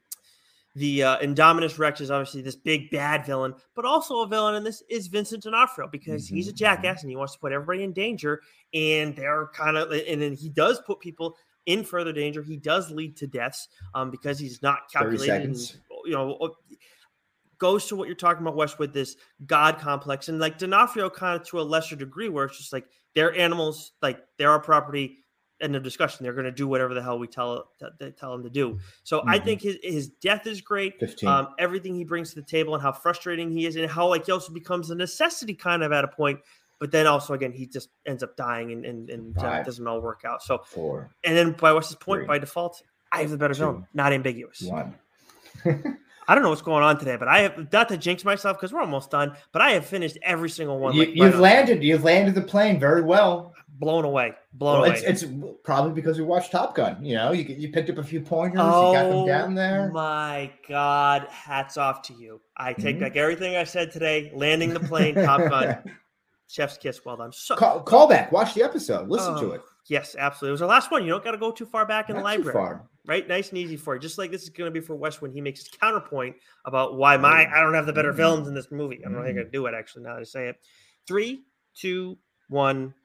the 0.75 1.03
uh, 1.03 1.17
Indominus 1.19 1.79
Rex 1.79 2.01
is 2.01 2.11
obviously 2.11 2.41
this 2.41 2.57
big 2.57 2.91
bad 2.91 3.25
villain, 3.25 3.55
but 3.75 3.85
also 3.85 4.21
a 4.21 4.27
villain, 4.27 4.55
and 4.55 4.65
this 4.65 4.83
is 4.89 5.07
Vincent 5.07 5.43
D'Onofrio 5.43 5.87
because 5.87 6.27
mm-hmm. 6.27 6.35
he's 6.35 6.47
a 6.47 6.51
mm-hmm. 6.51 6.57
jackass 6.57 7.01
and 7.01 7.09
he 7.09 7.15
wants 7.15 7.33
to 7.33 7.39
put 7.39 7.53
everybody 7.53 7.83
in 7.83 7.93
danger. 7.93 8.41
And 8.73 9.15
they're 9.15 9.47
kind 9.53 9.77
of, 9.77 9.91
and 9.91 10.21
then 10.21 10.33
he 10.33 10.49
does 10.49 10.81
put 10.85 10.99
people 10.99 11.37
in 11.65 11.83
further 11.83 12.11
danger. 12.11 12.43
He 12.43 12.57
does 12.57 12.91
lead 12.91 13.15
to 13.17 13.27
deaths 13.27 13.69
um, 13.93 14.11
because 14.11 14.37
he's 14.37 14.61
not 14.61 14.91
calculating. 14.91 15.55
You 16.03 16.11
know, 16.11 16.55
goes 17.57 17.85
to 17.87 17.95
what 17.95 18.07
you're 18.07 18.15
talking 18.15 18.41
about, 18.41 18.57
Wes, 18.57 18.77
with 18.77 18.93
this 18.93 19.15
God 19.45 19.79
complex, 19.79 20.27
and 20.27 20.39
like 20.39 20.57
D'Onofrio, 20.57 21.09
kind 21.09 21.39
of 21.39 21.47
to 21.47 21.61
a 21.61 21.63
lesser 21.63 21.95
degree, 21.95 22.27
where 22.27 22.45
it's 22.45 22.57
just 22.57 22.73
like 22.73 22.85
they're 23.15 23.33
animals, 23.33 23.93
like 24.01 24.19
they're 24.37 24.51
our 24.51 24.59
property 24.59 25.19
end 25.61 25.75
of 25.75 25.83
discussion. 25.83 26.23
They're 26.23 26.33
going 26.33 26.45
to 26.45 26.51
do 26.51 26.67
whatever 26.67 26.93
the 26.93 27.01
hell 27.01 27.17
we 27.17 27.27
tell 27.27 27.71
they 27.99 28.11
tell 28.11 28.31
them 28.31 28.43
to 28.43 28.49
do. 28.49 28.79
So 29.03 29.19
mm-hmm. 29.19 29.29
I 29.29 29.39
think 29.39 29.61
his 29.61 29.77
his 29.83 30.09
death 30.09 30.47
is 30.47 30.61
great. 30.61 31.01
Um, 31.25 31.49
everything 31.59 31.95
he 31.95 32.03
brings 32.03 32.29
to 32.29 32.35
the 32.35 32.45
table 32.45 32.73
and 32.73 32.81
how 32.81 32.91
frustrating 32.91 33.51
he 33.51 33.65
is, 33.65 33.75
and 33.75 33.89
how 33.89 34.07
like 34.07 34.25
he 34.25 34.31
also 34.31 34.53
becomes 34.53 34.89
a 34.89 34.95
necessity 34.95 35.53
kind 35.53 35.83
of 35.83 35.91
at 35.91 36.03
a 36.03 36.07
point. 36.07 36.39
But 36.79 36.91
then 36.91 37.07
also 37.07 37.33
again, 37.33 37.53
he 37.53 37.65
just 37.65 37.89
ends 38.05 38.23
up 38.23 38.35
dying 38.35 38.71
and 38.71 38.85
and, 38.85 39.09
and 39.09 39.37
uh, 39.37 39.63
doesn't 39.63 39.87
all 39.87 40.01
work 40.01 40.23
out. 40.25 40.43
So 40.43 40.59
four. 40.65 41.11
And 41.23 41.35
then 41.35 41.51
by 41.53 41.71
what's 41.71 41.87
his 41.87 41.97
point? 41.97 42.21
Three, 42.21 42.27
by 42.27 42.39
default, 42.39 42.81
I 43.11 43.21
have 43.21 43.31
the 43.31 43.37
better 43.37 43.53
two, 43.53 43.59
villain, 43.59 43.87
not 43.93 44.13
ambiguous. 44.13 44.61
One. 44.61 44.95
I 46.27 46.33
don't 46.33 46.43
know 46.43 46.49
what's 46.49 46.61
going 46.61 46.83
on 46.83 46.97
today, 46.97 47.17
but 47.17 47.27
I 47.27 47.41
have 47.41 47.71
not 47.71 47.87
to 47.89 47.97
jinx 47.97 48.25
myself 48.25 48.57
because 48.57 48.73
we're 48.73 48.81
almost 48.81 49.11
done. 49.11 49.35
But 49.51 49.61
I 49.61 49.71
have 49.71 49.85
finished 49.85 50.17
every 50.23 50.49
single 50.49 50.79
one. 50.79 50.95
You, 50.95 51.23
have 51.23 51.39
landed. 51.39 51.83
You've 51.83 52.03
landed 52.03 52.33
the 52.33 52.41
plane 52.41 52.79
very 52.79 53.03
well 53.03 53.54
blown 53.79 54.05
away. 54.05 54.33
Blown 54.53 54.81
well, 54.81 54.89
away. 54.89 55.01
It's, 55.05 55.23
it's, 55.23 55.31
probably 55.63 55.93
because 55.93 56.17
we 56.17 56.23
watched 56.23 56.51
Top 56.51 56.75
Gun. 56.75 57.03
You 57.03 57.15
know, 57.15 57.31
you 57.31 57.43
you 57.43 57.69
picked 57.69 57.89
up 57.89 57.97
a 57.97 58.03
few 58.03 58.21
pointers. 58.21 58.61
Oh, 58.63 58.91
you 58.91 58.97
got 58.97 59.09
them 59.09 59.25
down 59.25 59.51
oh 59.51 59.55
there. 59.55 59.91
My 59.91 60.51
God, 60.67 61.27
hats 61.29 61.77
off 61.77 62.01
to 62.03 62.13
you. 62.13 62.41
I 62.57 62.73
take 62.73 62.95
mm-hmm. 62.95 63.03
back 63.03 63.15
everything 63.15 63.55
I 63.55 63.63
said 63.63 63.91
today. 63.91 64.31
Landing 64.33 64.73
the 64.73 64.79
plane, 64.79 65.15
Top 65.15 65.39
Gun, 65.49 65.77
Chef's 66.47 66.77
kiss. 66.77 67.03
Well 67.03 67.17
done. 67.17 67.31
So 67.31 67.55
call, 67.55 67.81
call 67.81 68.07
back. 68.07 68.31
Watch 68.31 68.53
the 68.53 68.63
episode. 68.63 69.09
Listen 69.09 69.35
to 69.35 69.51
oh, 69.51 69.53
it. 69.53 69.61
Yes, 69.87 70.15
absolutely. 70.17 70.49
It 70.49 70.53
was 70.53 70.59
the 70.61 70.67
last 70.67 70.89
one. 70.89 71.03
You 71.03 71.11
don't 71.11 71.23
got 71.23 71.31
to 71.31 71.37
go 71.37 71.51
too 71.51 71.65
far 71.65 71.85
back 71.85 72.09
in 72.09 72.15
Not 72.15 72.21
the 72.21 72.23
library. 72.23 72.79
Right, 73.07 73.27
nice 73.27 73.49
and 73.49 73.59
easy 73.59 73.77
for 73.77 73.93
you. 73.93 74.01
Just 74.01 74.17
like 74.17 74.31
this 74.31 74.41
is 74.41 74.49
going 74.49 74.67
to 74.67 74.71
be 74.71 74.83
for 74.83 74.95
Wes 74.95 75.21
when 75.21 75.31
he 75.31 75.41
makes 75.41 75.59
his 75.59 75.67
counterpoint 75.67 76.35
about 76.65 76.97
why 76.97 77.17
my 77.17 77.45
I 77.45 77.61
don't 77.61 77.75
have 77.75 77.85
the 77.85 77.93
better 77.93 78.09
mm-hmm. 78.09 78.17
villains 78.17 78.47
in 78.47 78.55
this 78.55 78.71
movie. 78.71 79.01
I 79.01 79.03
don't 79.03 79.13
know 79.13 79.19
how 79.19 79.25
you're 79.25 79.35
going 79.35 79.45
to 79.45 79.51
do 79.51 79.67
it. 79.67 79.75
Actually, 79.75 80.03
now 80.03 80.15
that 80.15 80.21
I 80.21 80.23
say 80.23 80.47
it, 80.47 80.55
three, 81.07 81.43
two, 81.75 82.17
one 82.49 82.95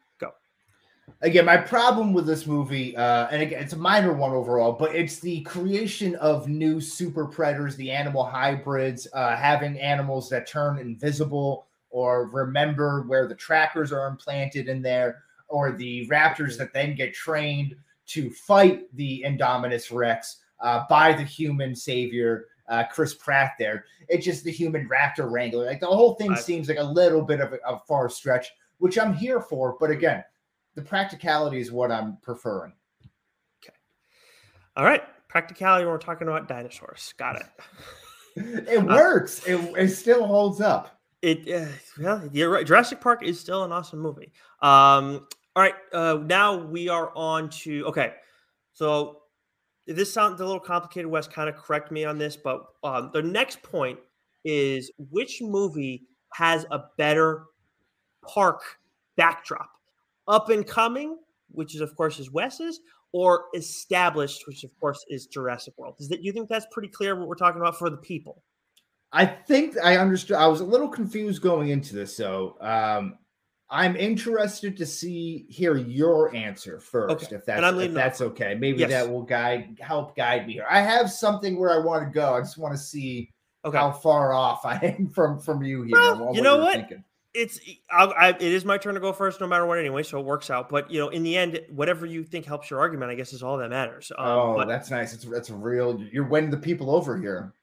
again, 1.20 1.44
my 1.44 1.56
problem 1.56 2.12
with 2.12 2.26
this 2.26 2.46
movie, 2.46 2.96
uh, 2.96 3.28
and 3.30 3.42
again, 3.42 3.62
it's 3.62 3.72
a 3.72 3.78
minor 3.78 4.12
one 4.12 4.32
overall, 4.32 4.72
but 4.72 4.94
it's 4.94 5.18
the 5.20 5.40
creation 5.42 6.14
of 6.16 6.48
new 6.48 6.80
super 6.80 7.26
predators, 7.26 7.76
the 7.76 7.90
animal 7.90 8.24
hybrids, 8.24 9.06
uh, 9.12 9.36
having 9.36 9.78
animals 9.78 10.28
that 10.30 10.46
turn 10.46 10.78
invisible 10.78 11.66
or 11.90 12.26
remember 12.28 13.02
where 13.02 13.26
the 13.26 13.34
trackers 13.34 13.92
are 13.92 14.06
implanted 14.06 14.68
in 14.68 14.80
there, 14.80 15.24
or 15.48 15.72
the 15.72 16.06
raptors 16.08 16.56
that 16.56 16.72
then 16.72 16.94
get 16.94 17.12
trained 17.12 17.74
to 18.06 18.30
fight 18.30 18.84
the 18.96 19.24
Indominus 19.26 19.92
Rex 19.92 20.38
uh, 20.60 20.84
by 20.88 21.12
the 21.12 21.24
human 21.24 21.74
savior. 21.74 22.46
Uh, 22.68 22.84
Chris 22.84 23.14
Pratt 23.14 23.54
there. 23.58 23.84
It's 24.08 24.24
just 24.24 24.44
the 24.44 24.52
human 24.52 24.88
raptor 24.88 25.28
wrangler. 25.28 25.66
Like 25.66 25.80
the 25.80 25.86
whole 25.86 26.14
thing 26.14 26.30
I- 26.34 26.36
seems 26.36 26.68
like 26.68 26.78
a 26.78 26.84
little 26.84 27.22
bit 27.22 27.40
of 27.40 27.52
a, 27.52 27.58
a 27.66 27.80
far 27.80 28.08
stretch, 28.08 28.52
which 28.78 28.96
I'm 28.96 29.12
here 29.12 29.40
for. 29.40 29.76
But 29.80 29.90
again, 29.90 30.22
the 30.74 30.82
practicality 30.82 31.60
is 31.60 31.72
what 31.72 31.90
I'm 31.90 32.18
preferring. 32.22 32.72
Okay. 33.62 33.74
All 34.76 34.84
right, 34.84 35.02
practicality. 35.28 35.84
When 35.84 35.92
we're 35.92 35.98
talking 35.98 36.28
about 36.28 36.48
dinosaurs, 36.48 37.14
got 37.16 37.36
it. 37.36 37.46
It 38.36 38.82
works. 38.82 39.44
It, 39.44 39.56
it 39.76 39.88
still 39.88 40.24
holds 40.24 40.60
up. 40.60 41.00
It 41.20 41.52
uh, 41.52 41.68
well, 42.00 42.28
you're 42.32 42.48
right. 42.48 42.64
Jurassic 42.64 43.00
Park 43.00 43.24
is 43.24 43.38
still 43.38 43.64
an 43.64 43.72
awesome 43.72 43.98
movie. 43.98 44.32
Um, 44.62 45.26
all 45.56 45.64
right, 45.64 45.74
uh, 45.92 46.18
now 46.24 46.56
we 46.56 46.88
are 46.88 47.10
on 47.16 47.50
to 47.50 47.84
okay. 47.86 48.14
So 48.72 49.22
if 49.86 49.96
this 49.96 50.12
sounds 50.12 50.40
a 50.40 50.44
little 50.44 50.60
complicated, 50.60 51.10
Wes. 51.10 51.26
Kind 51.26 51.48
of 51.48 51.56
correct 51.56 51.90
me 51.90 52.04
on 52.04 52.16
this, 52.16 52.36
but 52.36 52.64
um, 52.84 53.10
the 53.12 53.20
next 53.20 53.62
point 53.62 53.98
is 54.44 54.90
which 55.10 55.42
movie 55.42 56.06
has 56.34 56.64
a 56.70 56.84
better 56.96 57.46
park 58.22 58.62
backdrop, 59.16 59.70
up 60.30 60.48
and 60.48 60.66
coming, 60.66 61.16
which 61.50 61.74
is 61.74 61.80
of 61.80 61.94
course 61.96 62.18
is 62.18 62.30
Wes's, 62.30 62.80
or 63.12 63.46
established, 63.54 64.46
which 64.46 64.64
of 64.64 64.70
course 64.78 65.04
is 65.08 65.26
Jurassic 65.26 65.74
World. 65.76 65.96
Is 65.98 66.08
that 66.08 66.22
you 66.22 66.32
think 66.32 66.48
that's 66.48 66.66
pretty 66.70 66.88
clear 66.88 67.16
what 67.16 67.28
we're 67.28 67.34
talking 67.34 67.60
about 67.60 67.76
for 67.78 67.90
the 67.90 67.96
people? 67.98 68.42
I 69.12 69.26
think 69.26 69.76
I 69.82 69.96
understood. 69.96 70.36
I 70.36 70.46
was 70.46 70.60
a 70.60 70.64
little 70.64 70.88
confused 70.88 71.42
going 71.42 71.70
into 71.70 71.96
this, 71.96 72.16
so 72.16 72.56
um, 72.60 73.18
I'm 73.68 73.96
interested 73.96 74.76
to 74.76 74.86
see 74.86 75.46
hear 75.48 75.76
your 75.76 76.32
answer 76.34 76.78
first, 76.78 77.24
Okay, 77.26 77.36
if 77.36 77.44
that's 77.44 77.76
if 77.82 77.92
that's 77.92 78.20
okay. 78.20 78.54
Maybe 78.54 78.78
Yes. 78.80 78.90
that 78.90 79.10
will 79.10 79.22
guide 79.24 79.76
help 79.80 80.14
guide 80.16 80.46
me 80.46 80.54
here. 80.54 80.66
I 80.70 80.80
have 80.80 81.10
something 81.10 81.58
where 81.58 81.70
I 81.70 81.78
want 81.84 82.04
to 82.06 82.10
go. 82.14 82.34
I 82.34 82.40
just 82.40 82.56
want 82.58 82.72
to 82.74 82.78
see 82.78 83.32
Okay. 83.64 83.76
how 83.76 83.90
far 83.90 84.32
off 84.32 84.64
I 84.64 84.76
am 84.98 85.08
from 85.08 85.40
from 85.40 85.62
you 85.64 85.82
here. 85.82 85.96
Well, 86.14 86.34
you 86.34 86.40
know 86.42 86.58
what? 86.58 86.74
thinking. 86.76 87.04
It's 87.32 87.60
I'll, 87.90 88.12
I, 88.18 88.30
it 88.30 88.42
is 88.42 88.64
my 88.64 88.76
turn 88.76 88.94
to 88.94 89.00
go 89.00 89.12
first 89.12 89.40
no 89.40 89.46
matter 89.46 89.64
what 89.64 89.78
anyway 89.78 90.02
so 90.02 90.18
it 90.18 90.24
works 90.24 90.50
out 90.50 90.68
but 90.68 90.90
you 90.90 90.98
know 90.98 91.08
in 91.10 91.22
the 91.22 91.36
end 91.36 91.60
whatever 91.70 92.04
you 92.06 92.24
think 92.24 92.44
helps 92.44 92.70
your 92.70 92.80
argument 92.80 93.10
i 93.10 93.14
guess 93.14 93.32
is 93.32 93.42
all 93.42 93.56
that 93.58 93.70
matters 93.70 94.10
um, 94.18 94.26
oh, 94.28 94.54
but 94.56 94.66
that's 94.68 94.90
nice. 94.90 95.14
It's 95.14 95.24
that's 95.24 95.50
real. 95.50 96.02
You're 96.12 96.26
winning 96.26 96.50
the 96.50 96.56
people 96.56 96.90
over 96.90 97.16
here. 97.16 97.54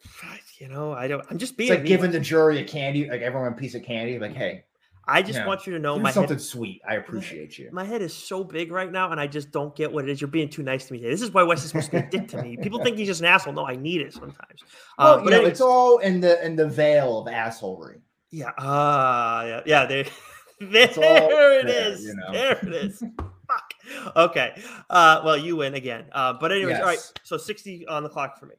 you 0.59 0.67
know 0.69 0.93
i 0.93 1.07
don't 1.07 1.25
i'm 1.29 1.37
just 1.37 1.51
It's 1.53 1.57
being 1.57 1.69
like 1.71 1.85
giving 1.85 2.11
the 2.11 2.19
jury 2.19 2.59
a 2.59 2.63
candy, 2.63 3.09
like 3.09 3.21
everyone 3.21 3.51
a 3.51 3.55
piece 3.55 3.75
of 3.75 3.83
candy. 3.83 4.17
Like, 4.19 4.33
hey, 4.33 4.63
i 5.05 5.21
just 5.21 5.45
want 5.45 5.67
you 5.67 5.73
to 5.73 5.79
know 5.79 5.97
my 5.99 6.11
something 6.11 6.35
head, 6.37 6.41
sweet. 6.41 6.81
I 6.87 6.95
appreciate 6.95 7.57
you. 7.57 7.69
my 7.71 7.83
head 7.83 8.01
is 8.01 8.13
so 8.13 8.43
big 8.43 8.71
right 8.71 8.91
now 8.91 9.11
and 9.11 9.19
i 9.21 9.27
just 9.27 9.51
don't 9.51 9.75
get 9.75 9.91
what 9.91 10.03
it 10.05 10.09
is 10.11 10.19
you're 10.21 10.27
being 10.29 10.49
too 10.49 10.63
nice 10.63 10.85
to 10.87 10.93
me 10.93 10.99
today. 10.99 11.11
this 11.11 11.21
is 11.21 11.31
why 11.33 11.43
wes 11.43 11.63
is 11.63 11.69
supposed 11.69 11.91
to 11.91 12.01
be 12.01 12.07
a 12.07 12.09
dick 12.09 12.27
to 12.29 12.41
me 12.41 12.57
people 12.57 12.81
think 12.83 12.97
he's 12.97 13.07
just 13.07 13.21
an 13.21 13.27
asshole 13.27 13.53
no 13.53 13.65
i 13.65 13.75
need 13.75 14.01
it 14.01 14.13
sometimes 14.13 14.63
Well, 14.97 15.13
uh, 15.13 15.17
you 15.19 15.23
but 15.25 15.29
know, 15.29 15.35
anyways, 15.37 15.51
it's 15.51 15.61
all 15.61 15.99
in 15.99 16.19
the 16.21 16.43
in 16.45 16.55
the 16.55 16.67
veil 16.67 17.19
of 17.19 17.27
assholery. 17.27 17.99
Yeah 18.31 18.49
uh 18.57 19.43
yeah 19.45 19.61
yeah 19.65 19.85
there 19.85 20.05
there 20.59 20.89
all 20.97 20.99
it 20.99 21.67
there, 21.67 21.91
is 21.91 22.03
you 22.03 22.15
know. 22.15 22.31
there 22.31 22.57
it 22.57 22.73
is 22.73 23.03
Fuck. 23.47 24.15
okay 24.15 24.61
uh 24.89 25.21
well 25.23 25.37
you 25.37 25.55
win 25.55 25.75
again 25.75 26.05
uh 26.11 26.33
but 26.33 26.51
anyways 26.51 26.79
all 26.79 26.85
right 26.85 27.13
so 27.23 27.37
60 27.37 27.87
on 27.87 28.03
the 28.03 28.09
clock 28.09 28.37
for 28.37 28.45
me 28.47 28.55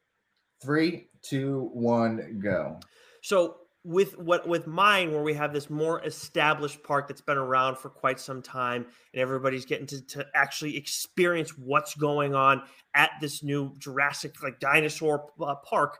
Three, 0.60 1.08
two, 1.22 1.70
one, 1.72 2.40
go. 2.42 2.80
So 3.22 3.58
with 3.84 4.18
what 4.18 4.48
with 4.48 4.66
mine, 4.66 5.12
where 5.12 5.22
we 5.22 5.34
have 5.34 5.52
this 5.52 5.70
more 5.70 6.04
established 6.04 6.82
park 6.82 7.06
that's 7.06 7.20
been 7.20 7.38
around 7.38 7.78
for 7.78 7.90
quite 7.90 8.18
some 8.18 8.42
time, 8.42 8.86
and 9.12 9.20
everybody's 9.22 9.64
getting 9.64 9.86
to, 9.86 10.04
to 10.08 10.26
actually 10.34 10.76
experience 10.76 11.56
what's 11.56 11.94
going 11.94 12.34
on 12.34 12.62
at 12.94 13.10
this 13.20 13.42
new 13.44 13.72
Jurassic 13.78 14.42
like 14.42 14.58
dinosaur 14.58 15.30
uh, 15.40 15.54
park, 15.64 15.98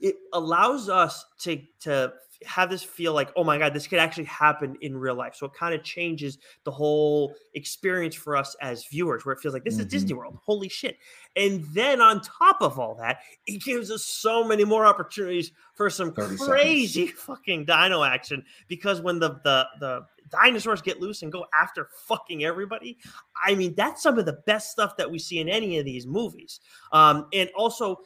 it 0.00 0.16
allows 0.32 0.88
us 0.88 1.24
to 1.40 1.62
to 1.82 2.12
have 2.46 2.70
this 2.70 2.82
feel 2.84 3.12
like 3.14 3.32
oh 3.34 3.42
my 3.42 3.58
god 3.58 3.74
this 3.74 3.86
could 3.88 3.98
actually 3.98 4.24
happen 4.24 4.76
in 4.80 4.96
real 4.96 5.14
life 5.14 5.34
so 5.34 5.46
it 5.46 5.52
kind 5.54 5.74
of 5.74 5.82
changes 5.82 6.38
the 6.64 6.70
whole 6.70 7.34
experience 7.54 8.14
for 8.14 8.36
us 8.36 8.54
as 8.60 8.84
viewers 8.86 9.24
where 9.24 9.32
it 9.34 9.40
feels 9.40 9.52
like 9.52 9.64
this 9.64 9.78
is 9.78 9.86
Mhm. 9.86 9.90
disney 9.90 10.14
world 10.14 10.38
holy 10.46 10.68
shit 10.68 10.98
and 11.34 11.64
then 11.72 12.00
on 12.00 12.20
top 12.20 12.58
of 12.60 12.78
all 12.78 12.94
that 12.96 13.18
it 13.46 13.62
gives 13.62 13.90
us 13.90 14.04
so 14.04 14.44
many 14.44 14.64
more 14.64 14.86
opportunities 14.86 15.50
for 15.74 15.90
some 15.90 16.12
30 16.12 16.36
seconds. 16.36 16.48
crazy 16.48 17.06
fucking 17.26 17.64
dino 17.64 18.04
action 18.04 18.44
because 18.68 19.00
when 19.00 19.18
the 19.18 19.40
the 19.42 19.66
the 19.80 20.06
dinosaurs 20.30 20.82
get 20.82 21.00
loose 21.00 21.22
and 21.22 21.32
go 21.32 21.44
after 21.58 21.88
fucking 22.06 22.44
everybody 22.44 22.98
i 23.44 23.54
mean 23.54 23.74
that's 23.76 24.02
some 24.02 24.18
of 24.18 24.26
the 24.26 24.38
best 24.46 24.70
stuff 24.70 24.96
that 24.96 25.10
we 25.10 25.18
see 25.18 25.38
in 25.38 25.48
any 25.48 25.78
of 25.78 25.84
these 25.86 26.06
movies 26.06 26.60
um 26.92 27.26
and 27.32 27.48
also 27.56 27.96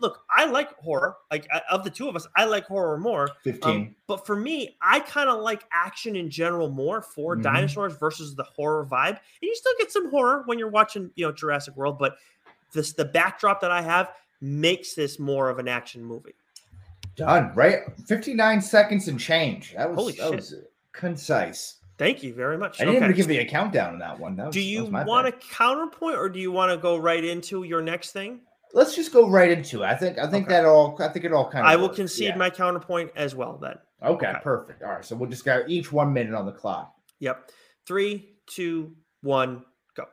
look 0.00 0.22
i 0.34 0.44
like 0.44 0.74
horror 0.78 1.16
like 1.30 1.46
of 1.70 1.84
the 1.84 1.90
two 1.90 2.08
of 2.08 2.16
us 2.16 2.26
i 2.36 2.44
like 2.44 2.64
horror 2.66 2.98
more 2.98 3.28
15. 3.44 3.70
um, 3.70 3.94
but 4.06 4.26
for 4.26 4.34
me, 4.36 4.76
I 4.82 5.00
kind 5.00 5.28
of 5.30 5.40
like 5.40 5.62
action 5.72 6.16
in 6.16 6.28
general 6.30 6.68
more 6.68 7.00
for 7.02 7.36
Mhm. 7.36 7.42
dinosaurs 7.44 7.96
versus 7.96 8.34
the 8.34 8.42
horror 8.42 8.84
vibe. 8.84 9.10
And 9.10 9.18
you 9.42 9.54
still 9.54 9.72
get 9.78 9.92
some 9.92 10.10
horror 10.10 10.42
when 10.46 10.58
you're 10.58 10.68
watching, 10.70 11.10
you 11.14 11.24
know, 11.26 11.30
Jurassic 11.32 11.76
World, 11.76 11.96
but 11.98 12.16
this 12.72 12.92
the 12.92 13.04
backdrop 13.04 13.60
that 13.60 13.70
I 13.70 13.82
have 13.82 14.12
makes 14.40 14.94
this 14.94 15.18
more 15.20 15.48
of 15.48 15.58
an 15.60 15.68
action 15.68 16.04
movie. 16.04 16.34
Done. 17.14 17.52
Right. 17.54 17.80
59 18.06 18.60
seconds 18.62 19.06
and 19.08 19.18
change. 19.20 19.74
That 19.76 19.88
was, 19.90 19.96
Holy 19.96 20.12
that 20.14 20.22
shit. 20.28 20.34
was 20.36 20.54
concise. 20.92 21.76
Thank 21.98 22.22
you 22.22 22.32
very 22.34 22.56
much. 22.58 22.80
I 22.80 22.84
didn't 22.84 22.96
Okay. 22.96 23.04
even 23.06 23.16
give 23.16 23.30
you 23.30 23.40
a 23.40 23.44
countdown 23.44 23.92
on 23.92 23.98
that 24.00 24.18
one. 24.18 24.34
That 24.36 24.46
was, 24.46 24.54
do 24.54 24.60
you 24.60 24.86
want 24.86 25.28
a 25.28 25.32
counterpoint 25.32 26.16
or 26.16 26.28
do 26.28 26.40
you 26.40 26.50
want 26.50 26.72
to 26.72 26.78
go 26.78 26.96
right 26.96 27.22
into 27.22 27.62
your 27.64 27.82
next 27.82 28.12
thing? 28.12 28.40
Let's 28.72 28.94
just 28.94 29.12
go 29.12 29.28
right 29.28 29.50
into 29.50 29.82
it. 29.82 29.86
I 29.86 29.94
think 29.96 30.18
I 30.18 30.28
think 30.30 30.46
Okay. 30.46 30.54
that 30.56 30.64
all 30.64 30.96
I 31.00 31.08
think 31.08 31.24
it 31.24 31.32
all 31.32 31.50
kind 31.50 31.64
of 31.66 31.70
I 31.72 31.76
will 31.76 31.86
works. 31.88 31.96
concede 31.96 32.28
Yeah. 32.28 32.36
my 32.36 32.50
counterpoint 32.50 33.10
as 33.16 33.34
well 33.34 33.58
then. 33.60 33.76
Okay, 34.02 34.28
okay. 34.28 34.38
perfect. 34.42 34.82
All 34.82 34.90
right. 34.90 35.04
So 35.04 35.16
we'll 35.16 35.28
just 35.28 35.44
got 35.44 35.68
each 35.68 35.92
one 35.92 36.12
minute 36.12 36.34
on 36.34 36.46
the 36.46 36.52
clock. 36.52 36.94
Yep. 37.18 37.50
Three, 37.86 38.36
two, 38.46 38.94
one, 39.22 39.64
go. 39.94 40.04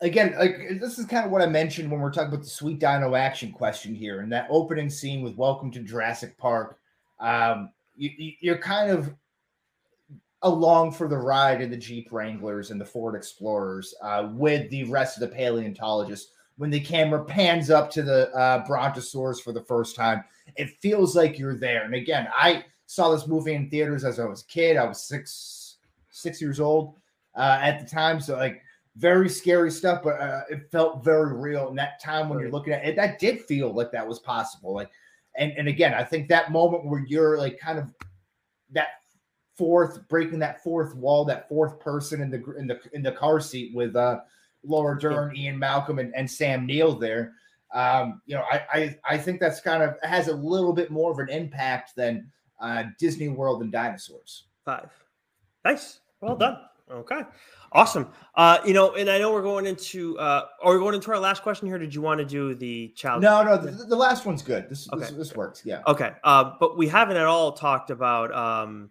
again, 0.00 0.34
like 0.38 0.80
this 0.80 0.98
is 0.98 1.06
kind 1.06 1.26
of 1.26 1.30
what 1.30 1.42
I 1.42 1.46
mentioned 1.46 1.90
when 1.90 2.00
we're 2.00 2.10
talking 2.12 2.28
about 2.32 2.42
the 2.44 2.50
sweet 2.50 2.78
dino 2.80 3.14
action 3.14 3.52
question 3.52 3.94
here, 3.94 4.20
and 4.20 4.32
that 4.32 4.46
opening 4.50 4.88
scene 4.90 5.22
with 5.22 5.36
"Welcome 5.36 5.70
to 5.72 5.80
Jurassic 5.80 6.36
Park." 6.38 6.78
Um, 7.20 7.70
you, 7.94 8.32
you're 8.40 8.58
kind 8.58 8.90
of 8.90 9.14
along 10.42 10.90
for 10.92 11.06
the 11.06 11.16
ride 11.16 11.60
in 11.60 11.70
the 11.70 11.76
Jeep 11.76 12.08
Wranglers 12.10 12.70
and 12.72 12.80
the 12.80 12.84
Ford 12.84 13.14
Explorers 13.14 13.94
uh, 14.02 14.28
with 14.32 14.68
the 14.70 14.84
rest 14.84 15.16
of 15.20 15.28
the 15.28 15.34
paleontologists. 15.36 16.32
When 16.56 16.70
the 16.70 16.80
camera 16.80 17.24
pans 17.24 17.70
up 17.70 17.90
to 17.92 18.02
the 18.02 18.30
uh, 18.34 18.66
Brontosaurus 18.66 19.40
for 19.40 19.52
the 19.52 19.64
first 19.64 19.96
time, 19.96 20.22
it 20.56 20.70
feels 20.80 21.16
like 21.16 21.38
you're 21.38 21.56
there. 21.56 21.84
And 21.84 21.94
again, 21.94 22.28
I 22.34 22.64
saw 22.86 23.10
this 23.10 23.26
movie 23.26 23.54
in 23.54 23.70
theaters 23.70 24.04
as 24.04 24.20
I 24.20 24.24
was 24.26 24.42
a 24.42 24.46
kid. 24.46 24.76
I 24.76 24.84
was 24.84 25.02
six 25.02 25.76
six 26.10 26.40
years 26.42 26.60
old 26.60 26.96
uh, 27.34 27.58
at 27.60 27.80
the 27.80 27.86
time, 27.86 28.20
so 28.20 28.36
like 28.36 28.62
very 28.96 29.28
scary 29.28 29.70
stuff, 29.70 30.02
but 30.04 30.20
uh, 30.20 30.42
it 30.50 30.70
felt 30.70 31.02
very 31.02 31.34
real. 31.34 31.68
And 31.68 31.78
that 31.78 32.02
time 32.02 32.28
when 32.28 32.38
you're 32.38 32.50
looking 32.50 32.74
at 32.74 32.84
it, 32.84 32.96
that 32.96 33.18
did 33.18 33.42
feel 33.42 33.72
like 33.72 33.90
that 33.92 34.06
was 34.06 34.18
possible. 34.18 34.74
Like, 34.74 34.90
and 35.36 35.52
and 35.52 35.68
again, 35.68 35.94
I 35.94 36.04
think 36.04 36.28
that 36.28 36.52
moment 36.52 36.84
where 36.84 37.04
you're 37.06 37.38
like 37.38 37.58
kind 37.58 37.78
of 37.78 37.88
that 38.72 38.88
fourth 39.56 40.06
breaking 40.08 40.40
that 40.40 40.62
fourth 40.62 40.94
wall, 40.94 41.24
that 41.24 41.48
fourth 41.48 41.80
person 41.80 42.20
in 42.20 42.30
the 42.30 42.54
in 42.58 42.66
the 42.66 42.80
in 42.92 43.02
the 43.02 43.12
car 43.12 43.40
seat 43.40 43.74
with 43.74 43.96
uh 43.96 44.20
Laura 44.64 44.98
Dern, 44.98 45.36
Ian 45.36 45.58
Malcolm, 45.58 45.98
and, 45.98 46.14
and 46.14 46.30
Sam 46.30 46.66
Neill 46.66 46.94
there. 46.94 47.34
Um, 47.72 48.20
you 48.26 48.36
know, 48.36 48.44
I, 48.50 48.62
I 48.72 48.98
I 49.10 49.18
think 49.18 49.40
that's 49.40 49.60
kind 49.60 49.82
of 49.82 49.96
has 50.02 50.28
a 50.28 50.34
little 50.34 50.72
bit 50.72 50.90
more 50.90 51.10
of 51.10 51.18
an 51.18 51.28
impact 51.30 51.96
than 51.96 52.30
uh, 52.60 52.84
Disney 52.98 53.28
World 53.28 53.62
and 53.62 53.72
dinosaurs. 53.72 54.44
Five. 54.64 54.90
Nice. 55.64 56.00
Well 56.20 56.36
done. 56.36 56.58
Okay. 56.90 57.22
Awesome. 57.72 58.08
Uh, 58.34 58.58
you 58.66 58.74
know, 58.74 58.94
and 58.94 59.08
I 59.08 59.18
know 59.18 59.32
we're 59.32 59.42
going 59.42 59.66
into 59.66 60.18
uh 60.18 60.46
are 60.62 60.74
we 60.74 60.78
going 60.78 60.94
into 60.94 61.10
our 61.10 61.18
last 61.18 61.42
question 61.42 61.66
here? 61.66 61.78
Did 61.78 61.94
you 61.94 62.02
want 62.02 62.18
to 62.18 62.24
do 62.24 62.54
the 62.54 62.92
challenge? 62.94 63.22
No, 63.22 63.42
no, 63.42 63.56
the, 63.56 63.70
the 63.70 63.96
last 63.96 64.26
one's 64.26 64.42
good. 64.42 64.68
This 64.68 64.88
this, 64.98 65.10
this 65.10 65.34
works. 65.34 65.62
Yeah. 65.64 65.80
Okay. 65.86 66.12
Uh, 66.22 66.52
but 66.60 66.76
we 66.76 66.86
haven't 66.88 67.16
at 67.16 67.24
all 67.24 67.52
talked 67.52 67.90
about 67.90 68.34
um 68.34 68.90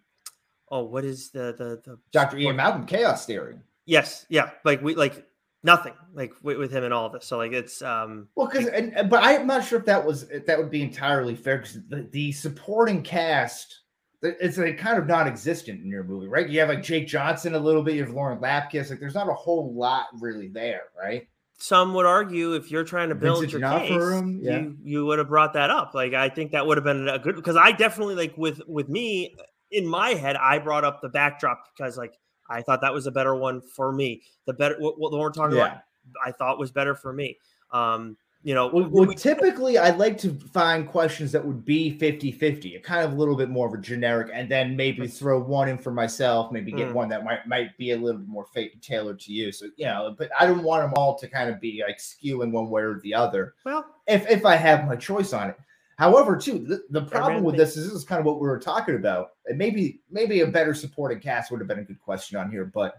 oh 0.70 0.84
what 0.84 1.06
is 1.06 1.30
the 1.30 1.54
the 1.58 1.82
the 1.90 2.00
Dr. 2.12 2.38
Ian 2.38 2.56
Malcolm, 2.56 2.86
Chaos 2.86 3.26
Theory. 3.26 3.58
Yes, 3.86 4.26
yeah. 4.30 4.52
Like 4.64 4.82
we 4.82 4.96
like 4.96 5.28
nothing 5.64 5.94
like 6.14 6.34
with, 6.42 6.58
with 6.58 6.72
him 6.72 6.84
and 6.84 6.94
all 6.94 7.06
of 7.06 7.14
this. 7.14 7.26
So 7.26 7.38
like 7.38 7.52
it's 7.52 7.82
um 7.82 8.28
Well, 8.36 8.48
because 8.48 8.70
but 9.10 9.24
I'm 9.24 9.48
not 9.48 9.66
sure 9.66 9.80
if 9.80 9.86
that 9.86 10.06
was 10.06 10.24
if 10.30 10.46
that 10.46 10.58
would 10.58 10.72
be 10.72 10.82
entirely 10.82 11.36
fair 11.36 11.58
because 11.58 11.80
the, 11.90 12.08
the 12.12 12.32
supporting 12.32 13.04
cast 13.04 13.80
it's 14.24 14.58
like 14.58 14.78
kind 14.78 15.00
of 15.00 15.08
non-existent 15.08 15.82
in 15.84 15.90
your 15.90 16.04
movie, 16.04 16.28
right? 16.28 16.48
You 16.48 16.60
have 16.60 16.70
like 16.70 16.84
Jake 16.84 17.08
Johnson 17.08 17.56
a 17.56 17.60
little 17.60 17.82
bit, 17.82 17.96
you 17.96 18.04
have 18.04 18.14
Lauren 18.14 18.38
Lapkus, 18.38 18.92
like 18.92 19.00
there's 19.00 19.16
not 19.16 19.28
a 19.28 19.34
whole 19.34 19.74
lot 19.74 20.06
really 20.20 20.48
there, 20.48 20.84
right? 20.98 21.28
Some 21.58 21.94
would 21.96 22.06
argue 22.06 22.54
if 22.54 22.72
you're 22.72 22.84
trying 22.84 23.10
to 23.10 23.16
build 23.16 23.42
Vincent 23.42 23.62
your 23.62 23.72
case, 23.72 24.42
yeah. 24.42 24.60
you 24.60 24.78
you 24.84 25.06
would 25.06 25.20
have 25.20 25.28
brought 25.28 25.54
that 25.54 25.70
up. 25.70 25.94
Like 25.94 26.14
I 26.14 26.30
think 26.30 26.52
that 26.52 26.66
would 26.66 26.78
have 26.78 26.84
been 26.84 27.08
a 27.08 27.20
good 27.20 27.36
because 27.36 27.56
I 27.56 27.72
definitely 27.72 28.16
like 28.16 28.36
with 28.38 28.62
with 28.68 28.90
me 28.90 29.36
in 29.72 29.88
my 29.88 30.10
head, 30.10 30.36
I 30.36 30.58
brought 30.60 30.84
up 30.84 31.02
the 31.02 31.10
backdrop 31.10 31.66
because 31.76 31.98
like 31.98 32.18
I 32.52 32.62
thought 32.62 32.82
that 32.82 32.94
was 32.94 33.08
a 33.08 33.12
better 33.12 33.36
one 33.36 33.62
for 33.62 33.92
me. 33.92 34.22
The 34.46 34.54
better 34.54 34.76
what, 34.80 35.00
what 35.00 35.12
the 35.12 35.18
one 35.18 35.26
we're 35.26 35.32
talking 35.32 35.58
Yeah. 35.58 35.66
about, 35.68 35.78
I 36.26 36.32
thought 36.32 36.60
was 36.60 36.72
better 36.72 36.96
for 36.96 37.14
me. 37.14 37.38
Um, 37.72 38.18
you 38.44 38.56
know, 38.56 38.68
Well, 38.74 38.90
well, 38.90 39.06
we- 39.06 39.14
typically, 39.14 39.78
I'd 39.78 40.00
like 40.00 40.18
to 40.20 40.34
find 40.34 40.88
questions 40.88 41.32
that 41.32 41.46
would 41.46 41.64
be 41.64 41.92
50 41.92 42.32
50, 42.32 42.80
kind 42.80 43.06
of 43.06 43.14
a 43.14 43.16
little 43.16 43.36
bit 43.36 43.50
more 43.50 43.68
of 43.68 43.74
a 43.76 43.78
generic, 43.78 44.32
and 44.34 44.50
then 44.50 44.76
maybe 44.76 45.06
throw 45.08 45.40
one 45.40 45.70
in 45.70 45.78
for 45.78 45.92
myself, 45.92 46.52
maybe 46.52 46.72
get 46.72 46.90
Mm. 46.90 46.94
one 46.94 47.10
that 47.10 47.24
might 47.24 47.46
might 47.48 47.78
be 47.78 47.92
a 47.92 47.98
little 47.98 48.20
bit 48.20 48.28
more 48.28 48.46
fa- 48.52 48.76
tailored 48.82 49.20
to 49.22 49.32
you. 49.32 49.52
So, 49.52 49.68
you 49.78 49.86
know, 49.86 50.16
but 50.18 50.30
I 50.40 50.48
don't 50.48 50.64
want 50.64 50.82
them 50.84 50.94
all 50.96 51.16
to 51.20 51.28
kind 51.28 51.52
of 51.52 51.62
be 51.62 51.84
like 51.88 52.00
skewing 52.00 52.52
one 52.52 52.70
way 52.72 52.82
or 52.82 53.00
the 53.02 53.14
other 53.14 53.54
well, 53.64 53.86
if, 54.08 54.28
if 54.28 54.44
I 54.44 54.56
have 54.56 54.88
my 54.88 54.96
choice 54.96 55.34
on 55.34 55.52
it. 55.52 55.58
However, 56.02 56.36
too, 56.36 56.58
the, 56.58 56.82
the 56.90 57.06
problem 57.06 57.44
with 57.44 57.58
this 57.58 57.78
is 57.78 57.86
this 57.86 57.94
is 57.94 58.04
kind 58.04 58.20
of 58.20 58.26
what 58.26 58.42
we 58.42 58.48
were 58.48 58.58
talking 58.58 58.96
about. 58.96 59.34
And 59.46 59.56
maybe 59.56 60.02
maybe 60.10 60.42
a 60.42 60.48
better 60.48 60.74
supporting 60.74 61.20
cast 61.20 61.52
would 61.52 61.60
have 61.62 61.68
been 61.68 61.78
a 61.78 61.84
good 61.84 62.00
question 62.00 62.40
on 62.40 62.50
here, 62.50 62.66
but 62.66 62.96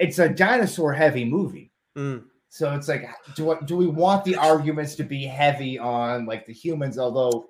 it's 0.00 0.18
a 0.18 0.28
dinosaur 0.28 0.92
heavy 0.92 1.24
movie. 1.24 1.70
mm, 1.96 2.24
So 2.48 2.74
it's 2.74 2.88
like, 2.88 3.08
do 3.36 3.44
what 3.44 3.66
do 3.66 3.76
we 3.76 3.86
want 3.86 4.24
the 4.24 4.34
arguments 4.34 4.96
to 4.96 5.04
be 5.04 5.22
heavy 5.22 5.78
on 5.78 6.26
like 6.26 6.44
the 6.44 6.52
humans? 6.52 6.98
Although 6.98 7.46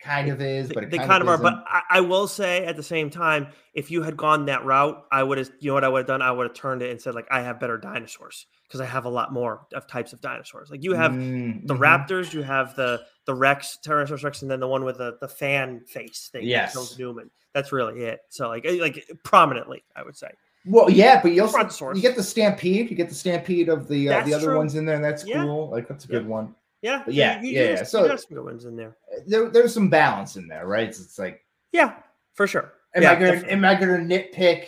kind 0.00 0.28
of 0.28 0.40
is, 0.40 0.70
but 0.72 0.84
it 0.84 0.90
they 0.90 0.98
kind, 0.98 1.10
kind 1.10 1.22
of 1.24 1.28
are. 1.30 1.38
But 1.38 1.64
I, 1.66 1.82
I 1.90 2.00
will 2.00 2.28
say 2.28 2.64
at 2.64 2.76
the 2.76 2.82
same 2.84 3.10
time, 3.10 3.48
if 3.74 3.90
you 3.90 4.04
had 4.04 4.16
gone 4.16 4.46
that 4.46 4.64
route, 4.64 5.02
I 5.10 5.24
would 5.24 5.38
have. 5.38 5.50
You 5.58 5.70
know 5.70 5.74
what 5.74 5.82
I 5.82 5.88
would 5.88 5.98
have 5.98 6.06
done? 6.06 6.22
I 6.22 6.30
would 6.30 6.46
have 6.46 6.54
turned 6.54 6.82
it 6.82 6.92
and 6.92 7.02
said 7.02 7.16
like, 7.16 7.26
I 7.28 7.40
have 7.40 7.58
better 7.58 7.76
dinosaurs 7.76 8.46
because 8.68 8.80
I 8.80 8.84
have 8.84 9.06
a 9.06 9.08
lot 9.08 9.32
more 9.32 9.66
of 9.74 9.86
types 9.86 10.12
of 10.12 10.20
dinosaurs. 10.20 10.70
Like 10.70 10.84
you 10.84 10.92
have 10.92 11.12
Mm, 11.12 11.66
the 11.66 11.74
mhm. 11.74 11.78
Raptors, 11.80 12.32
you 12.32 12.42
have 12.42 12.76
the 12.76 13.02
the 13.24 13.34
Rex, 13.34 13.78
Tyrannosaurus 13.84 14.22
Rex, 14.24 14.42
and 14.42 14.50
then 14.50 14.60
the 14.60 14.68
one 14.68 14.84
with 14.84 14.98
the 14.98 15.16
the 15.20 15.28
fan 15.28 15.80
face 15.86 16.28
thing. 16.30 16.42
that 16.42 16.46
Yes. 16.46 16.72
kills 16.74 16.98
Newman. 16.98 17.30
That's 17.54 17.72
really 17.72 18.04
it. 18.04 18.20
So 18.28 18.48
like 18.48 18.64
eh, 18.66 18.78
like 18.80 19.10
prominently, 19.24 19.82
I 19.96 20.02
would 20.02 20.16
say. 20.16 20.30
Well, 20.66 20.90
yeah, 20.90 21.22
but 21.22 21.32
you 21.32 21.42
also 21.42 21.92
you 21.94 22.02
get 22.02 22.14
the 22.16 22.22
stampede, 22.22 22.90
you 22.90 22.96
get 22.96 23.08
the 23.08 23.14
stampede 23.14 23.68
of 23.70 23.88
the 23.88 24.10
uh, 24.10 24.24
the 24.24 24.34
other 24.34 24.46
true. 24.48 24.56
ones 24.58 24.74
in 24.74 24.84
there, 24.84 24.96
and 24.96 25.04
that's 25.04 25.24
Yeah. 25.26 25.42
cool. 25.44 25.70
Like 25.70 25.88
that's 25.88 26.04
a 26.04 26.08
Yeah. 26.08 26.18
good 26.18 26.28
one. 26.28 26.54
Yeah, 26.82 27.02
But 27.04 27.14
yeah, 27.14 27.40
you, 27.42 27.48
you 27.48 27.60
yeah. 27.60 27.82
So- 27.82 28.14
some 28.16 28.36
good 28.36 28.44
ones 28.44 28.64
in 28.64 28.76
there. 28.76 28.96
There, 29.26 29.48
there's 29.48 29.74
some 29.74 29.88
balance 29.88 30.36
in 30.36 30.46
there, 30.46 30.64
right? 30.66 30.88
It's, 30.88 31.00
it's 31.00 31.18
like, 31.18 31.44
Yeah, 31.72 31.94
for 32.34 32.46
sure. 32.46 32.72
am 32.94 33.02
Yeah, 33.02 33.10
I 33.12 33.14
gonna 33.14 33.26
definitely. 33.32 33.50
am 33.52 33.64
I 33.64 33.74
gonna 33.74 33.98
nitpick 33.98 34.66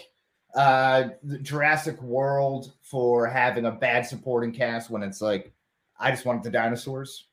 uh 0.55 1.09
the 1.23 1.39
Jurassic 1.39 2.01
World 2.03 2.73
for 2.83 3.27
having 3.27 3.67
a 3.67 3.71
bad 3.71 4.07
supporting 4.07 4.53
cast 4.53 4.91
when 4.91 5.03
it's 5.03 5.21
like 5.21 5.53
I 5.99 6.11
just 6.11 6.25
wanted 6.25 6.43
the 6.43 6.51
dinosaurs? 6.51 7.27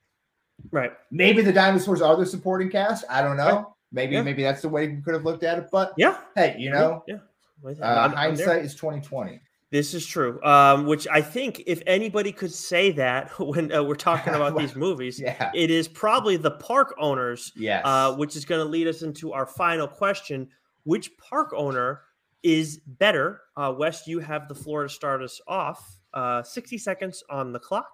Right. 0.72 0.92
Maybe 1.12 1.42
the 1.42 1.54
dinosaurs 1.54 2.02
are 2.02 2.16
the 2.18 2.26
supporting 2.26 2.70
cast. 2.70 3.06
I 3.10 3.22
don't 3.22 3.38
know. 3.38 3.44
Right. 3.56 3.66
Maybe 3.92 4.16
Yeah. 4.16 4.22
maybe 4.24 4.44
that's 4.44 4.62
the 4.62 4.70
way 4.70 4.88
we 4.90 5.02
could 5.02 5.14
have 5.14 5.24
looked 5.24 5.44
at 5.44 5.58
it. 5.58 5.70
But 5.72 5.94
Yeah. 5.98 6.18
hey, 6.36 6.56
you 6.60 6.70
know, 6.72 7.04
Yeah. 7.08 7.18
yeah. 7.64 7.72
uh, 7.82 7.86
I'm- 7.86 8.12
I'm 8.12 8.18
hindsight 8.18 8.64
is 8.66 8.76
twenty 8.76 9.02
twenty. 9.02 9.42
This 9.70 9.94
is 9.94 10.06
true. 10.06 10.42
Um, 10.44 10.86
which 10.86 11.08
I 11.10 11.22
think 11.22 11.62
if 11.68 11.82
anybody 11.88 12.32
could 12.32 12.54
say 12.54 12.92
that 12.92 13.30
when 13.40 13.72
uh, 13.74 13.84
we're 13.84 13.96
talking 13.96 14.34
about 14.34 14.56
these 14.58 14.76
movies, 14.76 15.20
Yeah. 15.20 15.52
it 15.54 15.70
is 15.72 15.88
probably 15.88 16.38
the 16.38 16.52
park 16.52 16.96
owners, 16.98 17.52
Yes. 17.56 17.82
uh, 17.86 18.16
which 18.16 18.36
is 18.36 18.46
going 18.46 18.60
to 18.64 18.70
lead 18.70 18.88
us 18.88 19.02
into 19.02 19.34
our 19.34 19.46
final 19.46 19.88
question. 19.88 20.50
Which 20.84 21.18
park 21.18 21.52
owner 21.54 22.02
is 22.48 22.80
better? 22.88 23.42
Uh, 23.58 23.74
Wes, 23.78 24.08
you 24.08 24.20
have 24.20 24.48
the 24.48 24.56
floor 24.56 24.84
to 24.84 24.90
start 24.90 25.22
us 25.22 25.42
off. 25.50 26.00
Uh, 26.14 26.42
60 26.42 26.78
seconds 26.78 27.22
on 27.30 27.52
the 27.52 27.60
clock. 27.60 27.92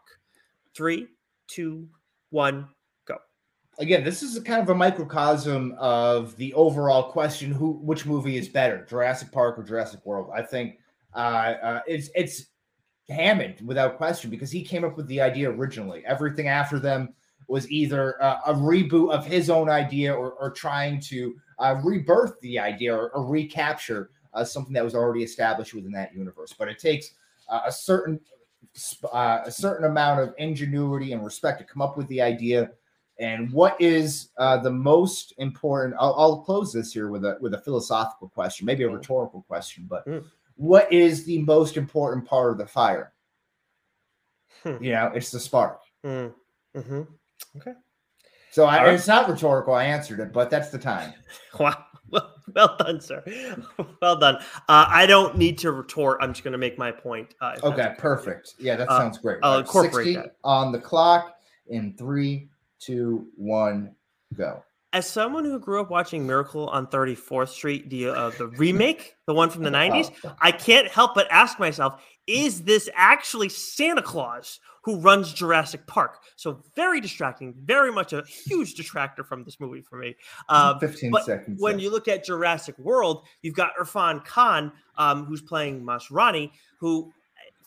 Three, 0.75 1.07
two, 1.47 1.89
one, 2.29 2.67
go. 3.05 3.17
Again, 3.79 4.03
this 4.03 4.21
is 4.21 4.37
a 4.37 4.41
kind 4.41 4.61
of 4.61 4.69
a 4.69 4.75
microcosm 4.75 5.75
of 5.79 6.37
the 6.37 6.53
overall 6.53 7.11
question: 7.11 7.51
who, 7.51 7.71
which 7.71 8.05
movie 8.05 8.37
is 8.37 8.47
better, 8.47 8.85
Jurassic 8.87 9.31
Park 9.31 9.57
or 9.57 9.63
Jurassic 9.63 10.05
World? 10.05 10.29
I 10.33 10.43
think 10.43 10.77
uh, 11.15 11.17
uh, 11.17 11.79
it's 11.87 12.09
it's 12.13 12.45
Hammond 13.09 13.55
without 13.65 13.97
question 13.97 14.29
because 14.29 14.51
he 14.51 14.63
came 14.63 14.83
up 14.83 14.95
with 14.97 15.07
the 15.07 15.19
idea 15.19 15.49
originally. 15.49 16.03
Everything 16.05 16.47
after 16.47 16.79
them 16.79 17.13
was 17.47 17.69
either 17.71 18.21
uh, 18.23 18.39
a 18.45 18.53
reboot 18.53 19.11
of 19.11 19.25
his 19.25 19.49
own 19.49 19.69
idea 19.69 20.13
or, 20.13 20.33
or 20.33 20.51
trying 20.51 20.99
to 20.99 21.35
uh, 21.59 21.75
rebirth 21.83 22.39
the 22.41 22.57
idea 22.57 22.95
or, 22.95 23.09
or 23.11 23.25
recapture 23.25 24.11
uh, 24.33 24.43
something 24.43 24.73
that 24.73 24.83
was 24.83 24.95
already 24.95 25.23
established 25.23 25.73
within 25.73 25.91
that 25.91 26.13
universe. 26.13 26.53
But 26.57 26.67
it 26.67 26.79
takes 26.79 27.11
uh, 27.49 27.61
a 27.65 27.71
certain 27.71 28.19
uh, 29.11 29.41
a 29.45 29.51
certain 29.51 29.85
amount 29.85 30.19
of 30.21 30.33
ingenuity 30.37 31.13
and 31.13 31.23
respect 31.23 31.59
to 31.59 31.65
come 31.65 31.81
up 31.81 31.97
with 31.97 32.07
the 32.07 32.21
idea. 32.21 32.71
And 33.19 33.51
what 33.51 33.79
is 33.79 34.29
uh, 34.37 34.57
the 34.57 34.71
most 34.71 35.33
important? 35.37 35.95
I'll, 35.99 36.15
I'll 36.17 36.41
close 36.41 36.73
this 36.73 36.91
here 36.91 37.09
with 37.09 37.25
a 37.25 37.37
with 37.41 37.53
a 37.53 37.61
philosophical 37.61 38.29
question, 38.29 38.65
maybe 38.65 38.83
a 38.83 38.89
Mm. 38.89 38.95
rhetorical 38.95 39.43
question, 39.43 39.85
but 39.87 40.05
Mm. 40.07 40.23
what 40.55 40.91
is 40.91 41.25
the 41.25 41.39
most 41.43 41.77
important 41.77 42.25
part 42.25 42.51
of 42.51 42.57
the 42.57 42.65
fire? 42.65 43.13
Hmm. 44.63 44.81
You 44.83 44.91
know, 44.91 45.11
it's 45.13 45.31
the 45.31 45.39
spark. 45.39 45.81
Mm, 46.05 46.33
hmm 46.75 47.01
So 48.51 48.65
I, 48.65 48.83
right. 48.83 48.93
it's 48.93 49.07
not 49.07 49.27
rhetorical. 49.29 49.73
I 49.73 49.83
answered 49.85 50.19
it, 50.19 50.31
but 50.31 50.49
that's 50.49 50.69
the 50.69 50.79
time. 50.79 51.13
Wow. 51.59 51.85
Well, 52.55 52.75
done, 52.77 53.01
sir. 53.01 53.23
Well 54.01 54.15
done. 54.17 54.35
Uh, 54.69 54.85
I 54.87 55.05
don't 55.05 55.37
need 55.37 55.57
to 55.59 55.71
retort. 55.71 56.19
I'm 56.21 56.33
just 56.33 56.43
going 56.43 56.51
to 56.51 56.57
make 56.57 56.77
my 56.77 56.91
point. 56.91 57.33
Uh, 57.41 57.57
Okay, 57.63 57.93
perfect. 57.97 58.53
Yeah, 58.59 58.75
that 58.75 58.89
Uh, 58.89 58.99
sounds 58.99 59.17
great. 59.17 59.39
I'll 59.43 59.53
Right, 59.53 59.59
incorporate 59.65 60.15
that. 60.15 60.35
on 60.43 60.71
the 60.71 60.79
clock 60.79 61.35
in 61.67 61.95
three, 61.97 62.49
two, 62.79 63.27
one, 63.35 63.95
go. 64.35 64.63
As 64.91 65.07
someone 65.07 65.43
who 65.45 65.57
grew 65.59 65.81
up 65.81 65.89
watching 65.89 66.27
Miracle 66.27 66.67
on 66.69 66.85
34th 66.85 67.49
Street, 67.49 67.89
the 67.89 68.09
uh, 68.09 68.29
the 68.37 68.47
remake, 68.49 69.15
the 69.25 69.33
one 69.33 69.49
from 69.49 69.63
the 69.63 69.71
90s, 69.71 70.11
Oh, 70.23 70.35
I 70.41 70.51
can't 70.51 70.87
help 70.87 71.15
but 71.15 71.25
ask 71.31 71.57
myself, 71.59 71.99
is 72.27 72.61
this 72.61 72.87
actually 72.93 73.49
Santa 73.49 74.03
Claus 74.03 74.59
who 74.83 74.97
runs 74.97 75.33
Jurassic 75.33 75.85
Park? 75.87 76.21
So 76.35 76.61
very 76.75 77.01
distracting, 77.01 77.53
very 77.63 77.91
much 77.91 78.13
a 78.13 78.23
huge 78.23 78.75
detractor 78.75 79.23
from 79.23 79.43
this 79.43 79.59
movie 79.59 79.81
for 79.81 79.97
me. 79.97 80.15
Uh, 80.49 80.77
15 80.79 81.11
but 81.11 81.25
seconds. 81.25 81.61
when 81.61 81.79
you 81.79 81.89
look 81.89 82.07
at 82.07 82.25
Jurassic 82.25 82.77
World, 82.77 83.23
you've 83.41 83.55
got 83.55 83.71
Irrfan 83.79 84.23
Khan, 84.25 84.71
um, 84.97 85.25
who's 85.25 85.41
playing 85.41 85.83
Masrani, 85.83 86.51
who 86.77 87.11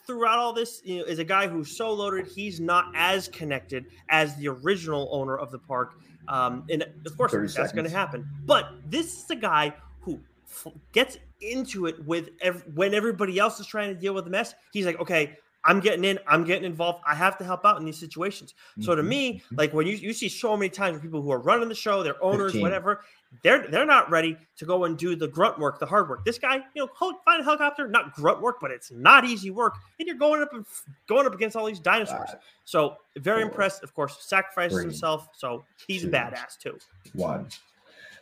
throughout 0.06 0.38
all 0.38 0.52
this 0.52 0.80
you 0.84 0.98
know, 0.98 1.04
is 1.04 1.18
a 1.18 1.24
guy 1.24 1.48
who's 1.48 1.74
so 1.76 1.92
loaded, 1.92 2.26
he's 2.26 2.60
not 2.60 2.92
as 2.94 3.28
connected 3.28 3.86
as 4.08 4.36
the 4.36 4.48
original 4.48 5.08
owner 5.10 5.36
of 5.36 5.50
the 5.50 5.58
park. 5.58 5.94
Um, 6.28 6.64
and 6.70 6.82
of 7.04 7.16
course, 7.16 7.32
that's 7.54 7.72
going 7.72 7.84
to 7.84 7.90
happen. 7.90 8.28
But 8.44 8.72
this 8.88 9.24
is 9.24 9.30
a 9.30 9.36
guy 9.36 9.72
who 10.00 10.20
f- 10.48 10.72
gets 10.92 11.18
into 11.40 11.86
it 11.86 12.04
with 12.04 12.30
ev- 12.40 12.64
when 12.74 12.94
everybody 12.94 13.38
else 13.38 13.60
is 13.60 13.66
trying 13.66 13.94
to 13.94 14.00
deal 14.00 14.14
with 14.14 14.24
the 14.24 14.30
mess. 14.30 14.54
He's 14.72 14.86
like, 14.86 15.00
okay. 15.00 15.36
I'm 15.66 15.80
getting 15.80 16.04
in. 16.04 16.18
I'm 16.26 16.44
getting 16.44 16.64
involved. 16.64 17.02
I 17.06 17.14
have 17.14 17.36
to 17.38 17.44
help 17.44 17.64
out 17.64 17.78
in 17.78 17.84
these 17.84 17.98
situations. 17.98 18.54
So 18.80 18.94
to 18.94 19.02
Mhm, 19.02 19.08
me, 19.08 19.42
like 19.56 19.74
when 19.74 19.86
you, 19.86 19.96
you 19.96 20.12
see 20.12 20.28
so 20.28 20.56
many 20.56 20.70
times 20.70 21.00
people 21.00 21.20
who 21.22 21.30
are 21.32 21.40
running 21.40 21.68
the 21.68 21.74
show, 21.74 22.02
their 22.02 22.22
owners, 22.22 22.52
15. 22.52 22.62
whatever, 22.62 23.00
they're 23.42 23.66
they're 23.68 23.84
not 23.86 24.08
ready 24.10 24.36
to 24.56 24.64
go 24.64 24.84
and 24.84 24.96
do 24.96 25.16
the 25.16 25.28
grunt 25.28 25.58
work, 25.58 25.78
the 25.80 25.86
hard 25.86 26.08
work. 26.08 26.24
This 26.24 26.38
guy, 26.38 26.56
you 26.74 26.86
know, 26.86 26.88
find 27.24 27.40
a 27.40 27.44
helicopter, 27.44 27.88
not 27.88 28.14
grunt 28.14 28.40
work, 28.40 28.56
but 28.60 28.70
it's 28.70 28.90
not 28.92 29.24
easy 29.24 29.50
work, 29.50 29.74
and 29.98 30.06
you're 30.06 30.16
going 30.16 30.40
up 30.42 30.52
and 30.52 30.64
going 31.08 31.26
up 31.26 31.34
against 31.34 31.56
all 31.56 31.66
these 31.66 31.80
dinosaurs. 31.80 32.30
Five, 32.30 32.40
So 32.64 32.96
very 33.18 33.42
four, 33.42 33.50
impressed. 33.50 33.82
Of 33.82 33.94
course, 33.94 34.16
sacrifices 34.20 34.76
three, 34.78 34.84
himself, 34.84 35.28
so 35.36 35.64
he's 35.86 36.04
a 36.04 36.08
badass 36.08 36.58
too. 36.58 36.78
one. 37.14 37.48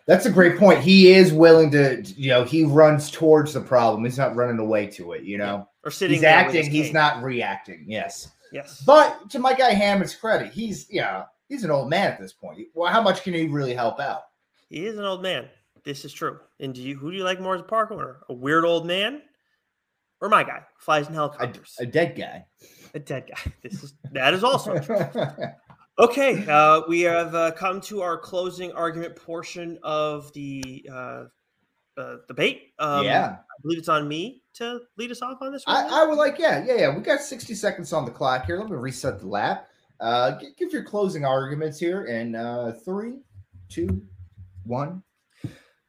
That's 0.06 0.26
a 0.26 0.30
great 0.30 0.58
point. 0.58 0.80
He 0.80 1.12
is 1.12 1.32
willing 1.32 1.70
to, 1.70 2.02
you 2.16 2.28
know, 2.30 2.44
he 2.44 2.64
runs 2.64 3.10
towards 3.10 3.54
the 3.54 3.60
problem. 3.60 4.04
He's 4.04 4.18
not 4.18 4.36
running 4.36 4.58
away 4.58 4.86
to 4.88 5.12
it, 5.12 5.22
you 5.24 5.38
know. 5.38 5.66
Or 5.82 5.90
sitting 5.90 6.16
He's 6.16 6.24
acting, 6.24 6.70
he's 6.70 6.86
cane. 6.86 6.92
not 6.92 7.22
reacting. 7.22 7.84
Yes. 7.88 8.28
Yes, 8.52 8.82
But 8.86 9.30
to 9.30 9.38
my 9.40 9.52
guy 9.54 9.70
Hammond's 9.72 10.14
credit, 10.14 10.52
he's 10.52 10.86
yeah, 10.90 11.24
he's 11.48 11.64
an 11.64 11.70
old 11.72 11.90
man 11.90 12.12
at 12.12 12.20
this 12.20 12.32
point. 12.32 12.60
Well, 12.74 12.92
how 12.92 13.02
much 13.02 13.22
can 13.24 13.34
he 13.34 13.48
really 13.48 13.74
help 13.74 13.98
out? 13.98 14.22
he 14.68 14.86
is 14.86 14.96
an 14.98 15.04
old 15.04 15.22
man. 15.22 15.48
This 15.84 16.04
is 16.04 16.12
true. 16.12 16.38
And 16.60 16.72
do 16.74 16.80
you 16.80 16.96
who 16.96 17.10
do 17.10 17.16
you 17.16 17.24
like 17.24 17.40
more 17.40 17.54
as 17.56 17.60
a 17.62 17.64
park 17.64 17.90
owner? 17.90 18.18
A 18.28 18.32
weird 18.34 18.64
old 18.64 18.86
man, 18.86 19.22
or 20.20 20.28
my 20.28 20.44
guy 20.44 20.60
flies 20.78 21.06
in 21.08 21.12
A, 21.14 21.16
helicopters? 21.16 21.74
a 21.80 21.86
dead 21.86 22.14
guy. 22.16 22.46
a 22.94 22.98
dead 23.00 23.26
guy. 23.28 23.52
This 23.62 23.82
is 23.82 23.94
that 24.12 24.32
is 24.34 24.44
also 24.44 24.78
true. 24.78 24.98
Okay, 25.98 26.44
uh, 26.48 26.82
we 26.88 27.02
have 27.02 27.34
uh, 27.34 27.52
come 27.52 27.80
to 27.82 28.02
our 28.02 28.18
closing 28.18 28.72
argument 28.72 29.14
portion 29.14 29.78
of 29.82 30.32
the 30.32 30.84
uh, 30.90 31.24
uh, 31.96 32.16
debate. 32.26 32.72
Um, 32.80 33.04
yeah. 33.04 33.36
I 33.38 33.62
believe 33.62 33.78
it's 33.78 33.88
on 33.88 34.08
me 34.08 34.42
to 34.54 34.80
lead 34.96 35.12
us 35.12 35.22
off 35.22 35.38
on 35.40 35.52
this 35.52 35.64
one. 35.64 35.76
I, 35.76 36.02
I 36.02 36.06
would 36.06 36.18
like, 36.18 36.38
yeah, 36.38 36.64
yeah, 36.64 36.74
yeah. 36.74 36.96
We 36.96 37.00
got 37.02 37.20
60 37.20 37.54
seconds 37.54 37.92
on 37.92 38.04
the 38.04 38.10
clock 38.10 38.46
here. 38.46 38.58
Let 38.58 38.70
me 38.70 38.76
reset 38.76 39.20
the 39.20 39.28
lap. 39.28 39.68
Uh, 40.00 40.38
gi- 40.40 40.54
give 40.58 40.72
your 40.72 40.82
closing 40.82 41.24
arguments 41.24 41.78
here 41.78 42.06
in 42.06 42.34
uh, 42.34 42.72
three, 42.84 43.14
two, 43.68 44.02
one, 44.64 45.02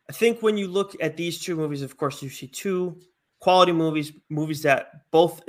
I 0.09 0.13
think 0.13 0.41
when 0.41 0.57
you 0.57 0.67
look 0.67 0.95
at 1.01 1.17
these 1.17 1.39
two 1.39 1.55
movies, 1.55 1.81
of 1.81 1.97
course, 1.97 2.21
you 2.21 2.29
see 2.29 2.47
two 2.47 2.99
quality 3.39 3.71
movies, 3.71 4.11
movies 4.29 4.61
that 4.63 5.09
both 5.11 5.41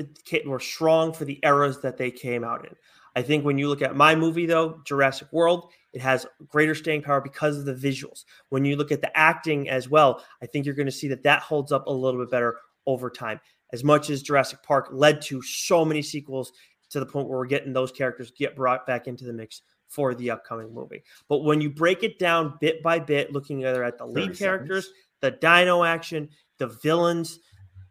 were 0.47 0.61
strong 0.61 1.13
for 1.13 1.25
the 1.25 1.39
eras 1.43 1.81
that 1.81 1.97
they 1.97 2.11
came 2.11 2.45
out 2.45 2.65
in. 2.65 2.75
I 3.17 3.23
think 3.23 3.45
when 3.47 3.57
you 3.57 3.69
look 3.69 3.81
at 3.81 3.97
my 3.97 4.15
movie, 4.15 4.45
though, 4.45 4.83
Jurassic 4.85 5.33
World, 5.33 5.73
it 5.95 6.03
has 6.03 6.27
greater 6.47 6.75
staying 6.75 7.03
power 7.03 7.23
because 7.23 7.57
of 7.57 7.65
the 7.65 7.75
visuals. 7.75 8.25
When 8.51 8.67
you 8.67 8.77
look 8.77 8.93
at 8.93 9.01
the 9.01 9.17
acting 9.17 9.71
as 9.71 9.89
well, 9.89 10.23
I 10.43 10.47
think 10.47 10.67
you're 10.67 10.75
going 10.75 10.85
to 10.87 10.93
see 10.93 11.09
that 11.09 11.23
that 11.23 11.41
holds 11.41 11.73
up 11.73 11.87
a 11.87 11.93
little 11.93 12.21
bit 12.21 12.31
better 12.31 12.59
over 12.87 13.09
time. 13.09 13.41
As 13.73 13.83
much 13.83 14.11
as 14.11 14.23
Jurassic 14.23 14.63
Park 14.63 14.91
led 14.93 15.23
to 15.23 15.41
so 15.41 15.83
many 15.83 16.03
sequels 16.03 16.53
to 16.91 17.01
the 17.01 17.07
point 17.07 17.29
where 17.29 17.39
we're 17.39 17.47
getting 17.47 17.73
those 17.73 17.91
characters 17.91 18.31
get 18.31 18.55
brought 18.55 18.87
back 18.87 19.07
into 19.09 19.25
the 19.25 19.33
mix 19.33 19.63
for 19.89 20.15
the 20.15 20.31
upcoming 20.31 20.75
movie. 20.75 21.03
But 21.29 21.39
when 21.39 21.63
you 21.63 21.71
break 21.71 22.03
it 22.03 22.19
down 22.19 22.59
bit 22.61 22.83
by 22.83 22.99
bit, 22.99 23.33
looking 23.33 23.65
either 23.65 23.83
at 23.83 23.97
the 23.97 24.07
lead 24.07 24.37
characters, 24.37 24.91
the 25.23 25.31
dino 25.31 25.85
action, 25.85 26.29
the 26.59 26.67
villains, 26.67 27.39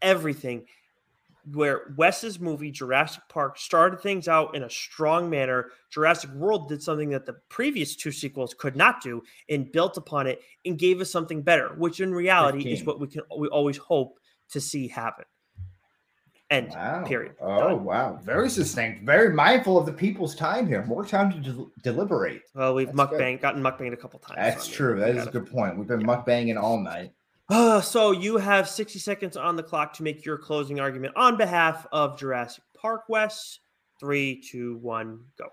everything, 0.01 0.65
where 1.51 1.93
Wes's 1.97 2.39
movie 2.39 2.71
Jurassic 2.71 3.23
Park 3.29 3.57
started 3.57 4.01
things 4.01 4.27
out 4.27 4.55
in 4.55 4.63
a 4.63 4.69
strong 4.69 5.29
manner. 5.29 5.71
Jurassic 5.91 6.31
World 6.31 6.67
did 6.69 6.81
something 6.81 7.09
that 7.09 7.25
the 7.25 7.37
previous 7.49 7.95
two 7.95 8.11
sequels 8.11 8.53
could 8.53 8.75
not 8.75 9.01
do 9.01 9.21
and 9.49 9.71
built 9.71 9.97
upon 9.97 10.27
it 10.27 10.41
and 10.65 10.77
gave 10.77 11.01
us 11.01 11.11
something 11.11 11.41
better, 11.41 11.69
which 11.77 11.99
in 11.99 12.13
reality 12.13 12.59
15. 12.59 12.73
is 12.73 12.83
what 12.83 12.99
we 12.99 13.07
can 13.07 13.21
we 13.37 13.47
always 13.49 13.77
hope 13.77 14.19
to 14.49 14.61
see 14.61 14.87
happen. 14.87 15.25
And 16.51 16.69
wow. 16.69 17.03
period. 17.03 17.35
Oh 17.41 17.69
Done. 17.69 17.83
wow, 17.83 18.19
very 18.23 18.49
succinct, 18.49 19.03
very 19.03 19.33
mindful 19.33 19.79
of 19.79 19.87
the 19.87 19.93
people's 19.93 20.35
time 20.35 20.67
here. 20.67 20.85
More 20.85 21.03
time 21.03 21.31
to 21.31 21.39
de- 21.39 21.65
deliberate. 21.81 22.43
Well, 22.53 22.75
we've 22.75 22.89
mukbang 22.89 23.41
gotten 23.41 23.63
mukbanged 23.63 23.93
a 23.93 23.97
couple 23.97 24.19
times. 24.19 24.37
That's 24.37 24.67
so 24.67 24.73
true. 24.73 24.99
That 24.99 25.15
is 25.15 25.25
a 25.25 25.31
good 25.31 25.49
point. 25.49 25.75
We've 25.75 25.87
been 25.87 26.01
yeah. 26.01 26.07
mukbanging 26.07 26.61
all 26.61 26.79
night. 26.79 27.13
Uh, 27.49 27.79
so 27.79 28.11
you 28.11 28.37
have 28.37 28.67
60 28.67 28.97
seconds 28.97 29.37
on 29.37 29.55
the 29.55 29.63
clock 29.63 29.93
to 29.93 30.03
make 30.03 30.25
your 30.25 30.37
closing 30.37 30.79
argument 30.79 31.13
on 31.15 31.37
behalf 31.37 31.85
of 31.91 32.17
Jurassic 32.17 32.63
Park 32.75 33.03
Wes. 33.07 33.59
Three, 33.99 34.41
two, 34.41 34.77
one, 34.77 35.19
go. 35.37 35.45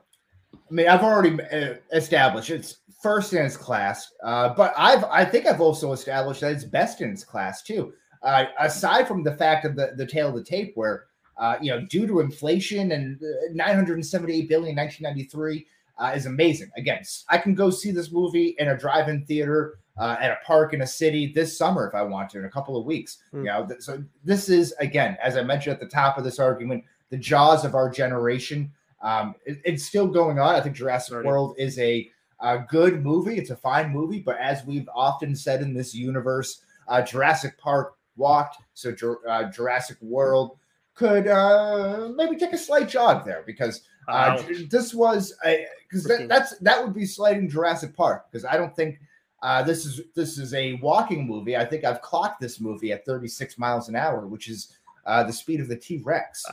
I 0.55 0.74
mean, 0.74 0.88
I've 0.88 1.03
already 1.03 1.40
uh, 1.43 1.74
established 1.93 2.51
it's 2.51 2.78
first 3.03 3.32
in 3.32 3.45
its 3.45 3.57
class, 3.57 4.12
uh, 4.24 4.53
but 4.55 4.72
I've 4.76 5.05
I 5.05 5.24
think 5.24 5.47
I've 5.47 5.61
also 5.61 5.93
established 5.93 6.40
that 6.40 6.53
it's 6.53 6.64
best 6.64 7.01
in 7.01 7.11
its 7.11 7.24
class 7.24 7.62
too. 7.62 7.93
Uh, 8.22 8.47
aside 8.59 9.07
from 9.07 9.22
the 9.22 9.36
fact 9.36 9.64
of 9.64 9.76
the 9.76 9.93
the 9.97 10.07
tail 10.07 10.28
of 10.28 10.34
the 10.34 10.43
tape, 10.43 10.72
where 10.74 11.05
uh, 11.38 11.57
you 11.61 11.70
know, 11.70 11.84
due 11.86 12.07
to 12.07 12.20
inflation 12.20 12.93
and 12.93 13.20
uh, 13.22 13.53
978 13.53 14.49
billion 14.49 14.70
in 14.70 14.76
1993 14.76 15.66
uh, 15.99 16.12
is 16.14 16.26
amazing. 16.26 16.70
Again, 16.76 17.03
I 17.28 17.38
can 17.38 17.55
go 17.55 17.70
see 17.70 17.90
this 17.90 18.12
movie 18.12 18.55
in 18.59 18.68
a 18.68 18.78
drive-in 18.78 19.24
theater 19.24 19.78
uh, 19.99 20.16
at 20.20 20.30
a 20.30 20.38
park 20.45 20.72
in 20.72 20.82
a 20.82 20.86
city 20.86 21.32
this 21.32 21.57
summer 21.57 21.86
if 21.86 21.95
I 21.95 22.03
want 22.03 22.30
to 22.30 22.38
in 22.38 22.45
a 22.45 22.51
couple 22.51 22.76
of 22.76 22.84
weeks. 22.84 23.18
Mm. 23.34 23.38
You 23.38 23.45
know, 23.45 23.66
th- 23.66 23.82
so 23.82 24.03
this 24.24 24.49
is 24.49 24.72
again, 24.80 25.16
as 25.22 25.36
I 25.36 25.43
mentioned 25.43 25.74
at 25.74 25.80
the 25.80 25.86
top 25.86 26.18
of 26.18 26.24
this 26.24 26.38
argument, 26.38 26.84
the 27.11 27.18
jaws 27.18 27.64
of 27.64 27.74
our 27.74 27.90
generation. 27.90 28.72
Um, 29.03 29.34
it, 29.45 29.61
it's 29.64 29.84
still 29.84 30.07
going 30.07 30.38
on. 30.38 30.55
I 30.55 30.61
think 30.61 30.76
Jurassic. 30.76 31.24
World 31.24 31.57
is 31.59 31.78
a, 31.78 32.09
a, 32.40 32.61
good 32.61 33.03
movie. 33.03 33.36
It's 33.36 33.51
a 33.51 33.57
fine 33.57 33.90
movie, 33.90 34.20
but 34.20 34.38
as 34.38 34.64
we've 34.64 34.88
often 34.95 35.34
said 35.34 35.61
in 35.61 35.74
this 35.74 35.93
universe, 35.93 36.62
uh, 36.86 37.03
Jurassic 37.03 37.59
Park 37.59 37.95
walked, 38.16 38.62
so 38.74 38.95
uh, 39.28 39.51
Jurassic 39.51 39.97
World 40.01 40.57
could 40.95 41.26
uh, 41.26 42.11
maybe 42.14 42.36
take 42.36 42.53
a 42.53 42.59
slight 42.59 42.88
jog 42.88 43.24
there 43.24 43.43
because 43.45 43.82
uh, 44.09 44.43
this 44.68 44.93
was 44.95 45.34
a 45.45 45.66
because 45.88 46.05
that, 46.05 46.28
that's 46.28 46.59
that 46.59 46.82
would 46.82 46.95
be 46.95 47.07
slighting 47.07 47.49
Jurassic 47.49 47.97
Park 47.97 48.26
because 48.30 48.45
I 48.45 48.57
don't 48.57 48.74
think 48.74 49.01
uh, 49.43 49.62
this 49.62 49.84
is 49.84 50.01
this 50.14 50.38
is 50.38 50.55
a 50.55 50.74
walking 50.74 51.26
movie. 51.26 51.57
I 51.57 51.64
think 51.64 51.84
I've 51.84 52.01
clocked 52.01 52.40
this 52.40 52.61
movie 52.61 52.93
at 52.93 53.05
36 53.05 53.59
miles 53.59 53.88
an 53.88 53.97
hour, 53.97 54.26
which 54.26 54.49
is 54.49 54.76
uh, 55.05 55.24
the 55.24 55.32
speed 55.32 55.61
of 55.61 55.68
the 55.68 55.76
T 55.76 56.01
Rex, 56.05 56.45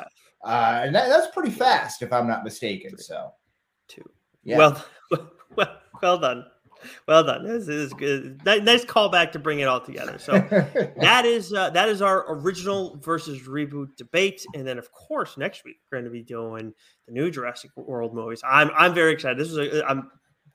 uh, 0.44 0.82
and 0.84 0.96
that, 0.96 1.08
that's 1.08 1.28
pretty 1.34 1.52
fast 1.52 2.02
if 2.02 2.12
I'm 2.12 2.28
not 2.28 2.44
mistaken. 2.44 2.98
So, 2.98 3.32
two, 3.88 4.04
yeah. 4.44 4.58
Well, 4.58 4.86
well, 5.56 5.78
well 6.02 6.18
done. 6.18 6.46
Well 7.08 7.24
done. 7.24 7.46
This 7.46 7.68
is 7.68 7.94
good. 7.94 8.42
Nice 8.46 8.86
callback 8.86 9.34
to 9.34 9.40
bring 9.40 9.60
it 9.60 9.68
all 9.68 9.82
together. 9.82 10.18
So 10.18 10.32
that 11.02 11.26
is 11.26 11.54
uh, 11.54 11.70
that 11.72 11.90
is 11.90 12.02
our 12.02 12.26
original 12.34 12.98
versus 12.98 13.42
reboot 13.48 13.96
debate, 13.98 14.44
and 14.56 14.66
then 14.66 14.78
of 14.78 14.92
course 14.92 15.38
next 15.38 15.64
week 15.64 15.78
we're 15.92 15.98
going 15.98 16.06
to 16.06 16.12
be 16.12 16.24
doing 16.24 16.74
the 17.06 17.14
new 17.14 17.30
Jurassic 17.30 17.72
World 17.76 18.14
movies. 18.14 18.42
I'm 18.44 18.72
I'm 18.76 18.94
very 18.94 19.14
excited. 19.14 19.38
This 19.38 19.52
is 19.52 19.58
a, 19.58 19.86
I'm 19.88 20.10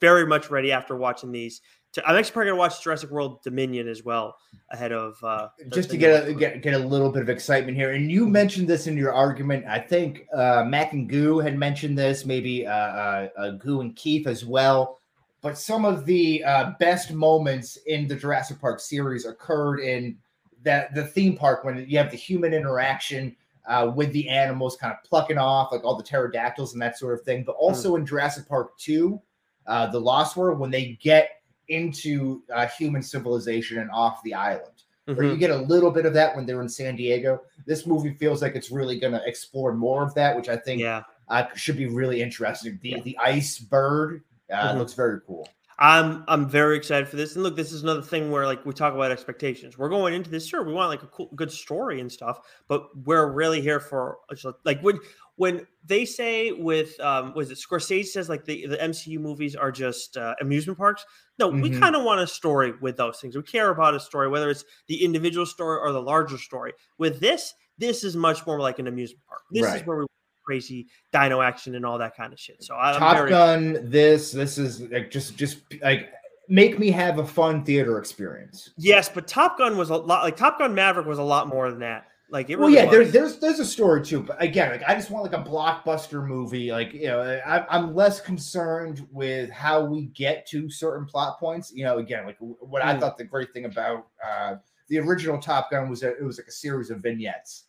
very 0.05 0.26
much 0.26 0.50
ready 0.50 0.70
after 0.70 0.96
watching 0.96 1.32
these. 1.32 1.61
I'm 2.05 2.16
actually 2.16 2.32
probably 2.32 2.46
going 2.48 2.57
to 2.57 2.61
watch 2.61 2.82
Jurassic 2.82 3.11
World 3.11 3.40
Dominion 3.44 3.88
as 3.88 4.02
well 4.05 4.36
ahead 4.72 4.90
of 4.90 5.16
uh, 5.22 5.48
just 5.72 5.90
to 5.90 5.96
get 5.96 6.28
a 6.28 6.34
get, 6.34 6.61
get 6.61 6.74
a 6.74 6.78
little 6.78 7.11
bit 7.11 7.22
of 7.22 7.28
excitement 7.28 7.76
here. 7.76 7.92
And 7.92 8.11
you 8.11 8.26
mentioned 8.26 8.66
this 8.66 8.88
in 8.88 8.96
your 8.96 9.14
argument. 9.14 9.64
I 9.66 9.78
think 9.78 10.26
uh, 10.34 10.64
Mac 10.66 10.92
and 10.92 11.09
Goo 11.09 11.38
had 11.38 11.57
mentioned 11.57 11.96
this, 11.96 12.24
maybe 12.24 12.66
uh, 12.66 12.72
uh, 12.72 13.28
uh 13.38 13.50
Goo 13.52 13.80
and 13.80 13.94
Keith 13.94 14.26
as 14.26 14.44
well 14.44 14.98
but 15.44 15.59
some 15.59 15.84
of 15.84 16.07
the 16.07 16.42
uh, 16.42 16.72
best 16.80 17.12
moments 17.12 17.76
in 17.86 18.09
the 18.09 18.16
Jurassic 18.16 18.59
Park 18.59 18.80
series 18.80 19.26
occurred 19.26 19.78
in 19.78 20.16
that 20.62 20.94
the 20.94 21.05
theme 21.05 21.36
park 21.36 21.64
when 21.64 21.84
you 21.86 21.98
have 21.98 22.11
the 22.11 22.16
human 22.16 22.55
interaction 22.55 23.36
uh, 23.68 23.92
with 23.94 24.11
the 24.12 24.26
animals, 24.26 24.74
kind 24.76 24.94
of 24.94 25.05
plucking 25.07 25.36
off 25.36 25.70
like 25.70 25.84
all 25.84 25.96
the 25.96 26.02
pterodactyls 26.02 26.72
and 26.72 26.80
that 26.80 26.98
sort 26.98 27.12
of 27.12 27.26
thing. 27.26 27.44
But 27.44 27.57
also 27.57 27.92
mm. 27.92 27.98
in 27.98 28.07
Jurassic 28.07 28.48
Park 28.48 28.78
Two, 28.78 29.20
uh, 29.66 29.86
the 29.88 30.00
Lost 30.00 30.36
World, 30.36 30.58
when 30.58 30.70
they 30.70 30.98
get 31.02 31.42
into 31.68 32.42
uh, 32.52 32.66
human 32.66 33.02
civilization 33.02 33.78
and 33.78 33.90
off 33.90 34.22
the 34.22 34.34
island. 34.34 34.70
Mm-hmm. 35.08 35.18
Where 35.18 35.26
you 35.30 35.36
get 35.36 35.50
a 35.50 35.56
little 35.56 35.90
bit 35.90 36.06
of 36.06 36.14
that 36.14 36.34
when 36.34 36.46
they're 36.46 36.62
in 36.62 36.68
San 36.68 36.96
Diego. 36.96 37.42
This 37.66 37.86
movie 37.86 38.14
feels 38.14 38.40
like 38.40 38.54
it's 38.54 38.70
really 38.70 38.98
going 38.98 39.12
to 39.12 39.22
explore 39.26 39.74
more 39.74 40.02
of 40.02 40.14
that, 40.14 40.34
which 40.34 40.48
I 40.48 40.56
think 40.56 40.80
yeah. 40.80 41.02
Uh, 41.28 41.44
should 41.54 41.76
be 41.76 41.86
really 41.86 42.22
interesting. 42.22 42.78
The 42.82 42.90
yeah. 42.90 43.00
the 43.00 43.18
ice 43.18 43.58
bird 43.58 44.22
uh, 44.50 44.68
mm-hmm. 44.68 44.78
Looks 44.78 44.94
very 44.94 45.20
cool. 45.26 45.48
I'm 45.78 46.24
I'm 46.28 46.48
very 46.48 46.76
excited 46.76 47.08
for 47.08 47.16
this. 47.16 47.34
And 47.34 47.42
look, 47.42 47.56
this 47.56 47.72
is 47.72 47.82
another 47.82 48.02
thing 48.02 48.30
where 48.30 48.46
like 48.46 48.64
we 48.64 48.72
talk 48.72 48.94
about 48.94 49.10
expectations. 49.10 49.76
We're 49.76 49.88
going 49.88 50.14
into 50.14 50.30
this 50.30 50.46
sure 50.46 50.62
we 50.62 50.72
want 50.72 50.90
like 50.90 51.02
a 51.02 51.08
cool, 51.08 51.30
good 51.34 51.50
story 51.50 52.00
and 52.00 52.10
stuff, 52.10 52.40
but 52.68 52.86
we're 53.04 53.30
really 53.30 53.60
here 53.60 53.80
for 53.80 54.18
like 54.64 54.80
when 54.82 55.00
when 55.36 55.66
they 55.84 56.04
say 56.04 56.52
with 56.52 56.98
um 57.00 57.34
was 57.34 57.50
it 57.50 57.58
Scorsese 57.58 58.06
says 58.06 58.28
like 58.28 58.44
the 58.44 58.66
the 58.66 58.76
MCU 58.76 59.18
movies 59.18 59.56
are 59.56 59.72
just 59.72 60.16
uh, 60.16 60.34
amusement 60.40 60.78
parks. 60.78 61.04
No, 61.38 61.50
mm-hmm. 61.50 61.62
we 61.62 61.70
kind 61.70 61.96
of 61.96 62.04
want 62.04 62.20
a 62.20 62.26
story 62.26 62.72
with 62.80 62.96
those 62.96 63.18
things. 63.18 63.34
We 63.34 63.42
care 63.42 63.70
about 63.70 63.94
a 63.94 64.00
story, 64.00 64.28
whether 64.28 64.50
it's 64.50 64.64
the 64.86 65.04
individual 65.04 65.46
story 65.46 65.80
or 65.80 65.90
the 65.92 66.02
larger 66.02 66.38
story. 66.38 66.72
With 66.98 67.18
this, 67.18 67.52
this 67.78 68.04
is 68.04 68.14
much 68.14 68.46
more 68.46 68.60
like 68.60 68.78
an 68.78 68.86
amusement 68.86 69.24
park. 69.26 69.42
This 69.50 69.64
right. 69.64 69.80
is 69.80 69.86
where 69.86 69.98
we 69.98 70.06
crazy 70.45 70.86
dino 71.12 71.40
action 71.40 71.74
and 71.74 71.84
all 71.84 71.99
that 71.99 72.16
kind 72.16 72.32
of 72.32 72.38
shit. 72.38 72.62
So 72.62 72.74
I'm 72.74 72.99
Top 72.99 73.16
very- 73.16 73.30
Gun, 73.30 73.90
this 73.90 74.32
this 74.32 74.59
is 74.59 74.82
like 74.82 75.11
just 75.11 75.36
just 75.36 75.59
like 75.82 76.11
make 76.49 76.78
me 76.78 76.90
have 76.90 77.18
a 77.18 77.26
fun 77.26 77.64
theater 77.64 77.99
experience. 77.99 78.70
Yes, 78.76 79.09
but 79.09 79.26
Top 79.26 79.59
Gun 79.59 79.76
was 79.76 79.90
a 79.90 79.97
lot 79.97 80.22
like 80.22 80.36
Top 80.36 80.59
Gun 80.59 80.74
Maverick 80.74 81.07
was 81.07 81.18
a 81.18 81.22
lot 81.22 81.49
more 81.49 81.70
than 81.70 81.80
that. 81.80 82.07
Like 82.30 82.51
it 82.51 82.59
really 82.59 82.74
well, 82.74 82.84
yeah, 82.84 82.90
there's 82.90 83.12
there's 83.12 83.38
there's 83.38 83.61
a 83.61 83.64
story 83.64 84.03
too, 84.03 84.20
but 84.20 84.42
again, 84.42 84.70
like 84.70 84.82
I 84.88 84.95
just 84.95 85.11
want 85.11 85.30
like 85.30 85.40
a 85.40 85.49
blockbuster 85.49 86.26
movie. 86.26 86.72
Like 86.72 86.92
you 86.92 87.07
know, 87.07 87.20
I, 87.20 87.64
I'm 87.68 87.95
less 87.95 88.20
concerned 88.20 89.07
with 89.12 89.51
how 89.51 89.84
we 89.84 90.07
get 90.07 90.47
to 90.49 90.70
certain 90.70 91.07
plot 91.07 91.38
points. 91.38 91.70
You 91.72 91.84
know, 91.84 91.99
again, 91.99 92.24
like 92.26 92.36
what 92.40 92.82
mm. 92.82 92.86
I 92.86 92.99
thought 92.99 93.18
the 93.18 93.24
great 93.24 93.53
thing 93.53 93.66
about 93.66 94.09
uh, 94.26 94.57
the 94.88 94.99
original 94.99 95.38
Top 95.38 95.70
Gun 95.70 95.88
was 95.88 96.01
that 96.01 96.16
it 96.18 96.24
was 96.24 96.38
like 96.38 96.49
a 96.49 96.53
series 96.53 96.90
of 96.90 97.01
vignettes 97.01 97.63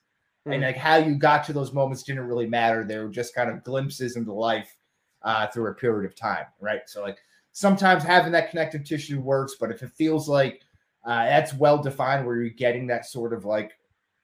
mm. 0.48 0.54
and 0.54 0.64
like 0.64 0.78
how 0.78 0.98
you 0.98 1.16
got 1.16 1.44
to 1.46 1.54
those 1.54 1.74
moments 1.74 2.04
didn't 2.04 2.28
really 2.28 2.48
matter. 2.48 2.84
They 2.84 2.98
were 2.98 3.10
just 3.10 3.36
kind 3.36 3.50
of 3.50 3.64
glimpses 3.64 4.16
into 4.16 4.34
life 4.34 4.76
uh, 5.24 5.48
through 5.48 5.72
a 5.72 5.76
period 5.76 6.10
of 6.10 6.16
time, 6.16 6.46
right? 6.60 6.82
So 6.88 7.02
like 7.02 7.18
sometimes 7.52 8.04
having 8.04 8.32
that 8.34 8.50
connective 8.50 8.84
tissue 8.84 9.20
works, 9.20 9.56
but 9.60 9.72
if 9.72 9.82
it 9.84 9.92
feels 9.92 10.30
like 10.30 10.62
uh, 11.06 11.26
that's 11.26 11.54
well 11.54 11.82
defined, 11.82 12.26
where 12.26 12.38
you're 12.38 12.50
getting 12.50 12.88
that 12.88 13.06
sort 13.06 13.34
of 13.34 13.46
like 13.46 13.74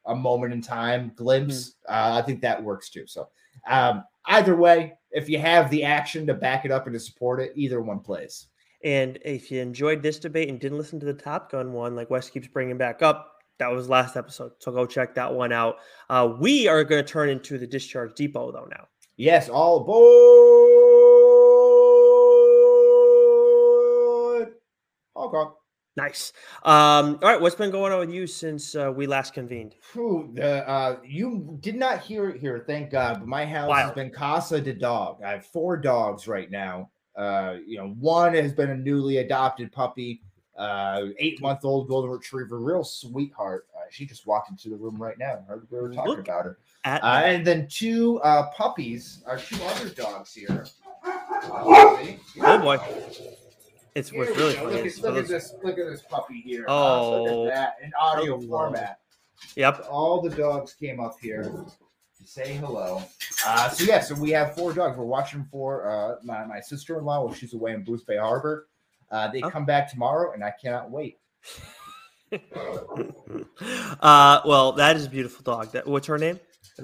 a 0.05 0.15
moment 0.15 0.53
in 0.53 0.61
time 0.61 1.11
glimpse, 1.15 1.76
mm. 1.89 1.93
uh, 1.93 2.17
I 2.17 2.22
think 2.22 2.41
that 2.41 2.61
works 2.61 2.89
too. 2.89 3.05
So 3.07 3.30
um, 3.67 4.03
either 4.26 4.55
way, 4.55 4.93
if 5.11 5.30
you 5.30 5.39
have 5.39 5.69
the 5.69 5.84
action 5.84 6.26
to 6.28 6.34
back 6.34 6.65
it 6.65 6.72
up 6.72 6.86
and 6.86 6.93
to 6.93 6.99
support 6.99 7.39
it, 7.41 7.51
either 7.55 7.82
one 7.82 7.99
plays. 7.99 8.47
And 8.84 9.19
if 9.24 9.51
you 9.51 9.61
enjoyed 9.61 10.01
this 10.01 10.17
debate 10.17 10.49
and 10.49 10.59
didn't 10.59 10.78
listen 10.78 10.99
to 11.01 11.05
the 11.05 11.13
Top 11.13 11.51
Gun 11.51 11.74
one, 11.74 11.95
like 11.95 12.09
Wes 12.09 12.30
keeps 12.30 12.47
bringing 12.47 12.78
back 12.78 13.01
up, 13.01 13.41
that 13.62 13.72
was 13.72 13.88
last 13.88 14.18
episode. 14.18 14.53
So 14.57 14.72
go 14.72 14.88
check 14.88 15.14
that 15.16 15.32
one 15.32 15.53
out. 15.53 15.76
Uh, 16.09 16.34
we 16.39 16.68
are 16.68 16.84
going 16.84 17.05
to 17.05 17.07
turn 17.07 17.30
into 17.30 17.59
the 17.59 17.68
Discharge 17.68 18.16
Depot, 18.16 18.51
though, 18.51 18.68
now. 18.72 18.88
Yes, 19.18 19.49
all 19.49 19.82
aboard. 19.82 19.91
Okay. 25.16 25.51
Nice. 25.95 26.33
Um, 26.63 27.20
all 27.21 27.29
right, 27.29 27.39
what's 27.39 27.54
been 27.54 27.70
going 27.70 27.93
on 27.93 28.00
with 28.00 28.09
you 28.09 28.25
since 28.25 28.75
uh, 28.75 28.92
we 28.92 29.05
last 29.05 29.36
convened? 29.36 29.75
Whew, 29.93 30.32
the, 30.33 30.67
uh, 30.67 30.97
you 31.05 31.59
did 31.59 31.75
not 31.75 32.00
hear 32.00 32.29
it 32.29 32.42
here, 32.42 32.63
thank 32.66 32.89
God. 32.89 33.20
But 33.20 33.28
my 33.28 33.46
house 33.46 33.70
Wild. 33.70 33.89
has 33.89 33.92
been 33.93 34.09
casa 34.09 34.59
de 34.59 34.74
dog. 34.74 35.21
I 35.24 35.33
have 35.33 35.46
four 35.46 35.78
dogs 35.78 36.28
right 36.28 36.50
now. 36.50 36.89
Uh, 37.16 37.58
you 37.63 37.78
know, 37.78 37.89
one 38.00 38.33
has 38.33 38.54
been 38.54 38.71
a 38.71 38.78
newly 38.78 39.17
adopted 39.17 39.71
puppy 39.71 40.24
uh, 40.57 41.05
eight 41.19 41.41
month 41.41 41.63
old 41.63 41.87
golden 41.87 42.11
retriever, 42.11 42.59
real 42.59 42.83
sweetheart. 42.83 43.67
Uh, 43.75 43.86
she 43.89 44.05
just 44.05 44.25
walked 44.28 44.49
into 44.49 44.69
the 44.69 44.75
room 44.75 45.01
right 45.01 45.17
now. 45.17 45.39
We 45.69 45.78
were 45.79 45.93
talking 45.93 46.09
Look 46.09 46.19
about 46.19 46.45
her. 46.45 46.57
Uh, 46.86 47.21
and 47.25 47.45
then 47.45 47.67
two 47.67 48.19
uh, 48.21 48.49
puppies, 48.51 49.23
our 49.28 49.37
two 49.37 49.57
other 49.63 49.89
dogs 49.89 50.33
here. 50.33 50.65
Uh, 51.03 51.09
oh 52.41 52.57
boy, 52.59 52.79
it's 53.95 54.09
Here 54.09 54.19
what's 54.19 54.37
really 54.37 54.53
go. 54.53 54.59
funny. 54.69 54.75
Look, 54.83 54.86
at, 54.86 54.97
look 55.03 55.17
at 55.17 55.28
this! 55.28 55.53
Look 55.63 55.78
at 55.78 55.86
this 55.86 56.01
puppy 56.03 56.41
here. 56.41 56.65
Uh, 56.67 56.71
Oh. 57.01 57.23
look 57.23 57.47
at 57.49 57.55
that 57.55 57.75
in 57.83 57.91
audio 57.99 58.37
Hello. 58.37 58.47
format. 58.47 58.99
Yep. 59.55 59.87
All 59.89 60.21
the 60.21 60.29
dogs 60.29 60.73
came 60.73 60.99
up 60.99 61.15
here 61.21 61.43
to 61.43 62.28
say 62.28 62.53
hello. 62.53 63.01
Uh, 63.45 63.69
so 63.69 63.83
yeah, 63.83 63.99
so 63.99 64.13
we 64.15 64.29
have 64.32 64.55
four 64.55 64.71
dogs. 64.73 64.95
We're 64.97 65.05
watching 65.05 65.45
for 65.51 65.89
uh, 65.89 66.15
my 66.23 66.45
my 66.45 66.59
sister 66.61 66.97
in 66.99 67.05
law 67.05 67.25
while 67.25 67.33
she's 67.33 67.53
away 67.53 67.73
in 67.73 67.83
Boothbay 67.83 68.19
Harbor. 68.19 68.67
Uh, 69.12 69.28
they 69.29 69.42
Oh. 69.42 69.50
come 69.50 69.66
back 69.66 69.92
tomorrow, 69.92 70.33
and 70.33 70.43
I 70.43 70.51
cannot 70.62 70.89
wait. 70.89 71.20
uh, 74.01 74.42
well, 74.46 74.71
that 74.74 74.96
is 74.96 75.05
a 75.05 75.09
beautiful 75.09 75.43
dog. 75.43 75.71
That 75.71 75.86
what's 75.88 76.08
her 76.08 76.17
name? 76.17 76.39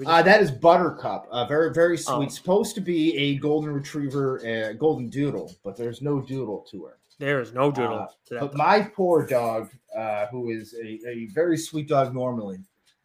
Uh, 0.06 0.22
that 0.22 0.40
is 0.42 0.50
Buttercup. 0.50 1.26
Uh, 1.30 1.46
very 1.46 1.72
very 1.72 1.96
sweet. 1.96 2.26
Oh. 2.26 2.28
Supposed 2.28 2.74
to 2.76 2.80
be 2.80 3.16
a 3.16 3.36
golden 3.38 3.70
retriever, 3.72 4.40
uh, 4.46 4.72
golden 4.74 5.08
doodle, 5.08 5.52
but 5.64 5.76
there's 5.76 6.02
no 6.02 6.20
doodle 6.20 6.66
to 6.70 6.84
her. 6.84 6.98
there 7.18 7.40
is 7.40 7.52
no 7.52 7.70
doodle 7.72 8.00
uh, 8.00 8.06
to 8.26 8.34
that. 8.34 8.40
But 8.40 8.54
my 8.54 8.82
poor 8.82 9.26
dog, 9.26 9.70
uh, 9.96 10.26
who 10.26 10.50
is 10.50 10.74
a, 10.74 11.00
a 11.08 11.26
very 11.34 11.56
sweet 11.56 11.88
dog 11.88 12.14
normally, 12.14 12.58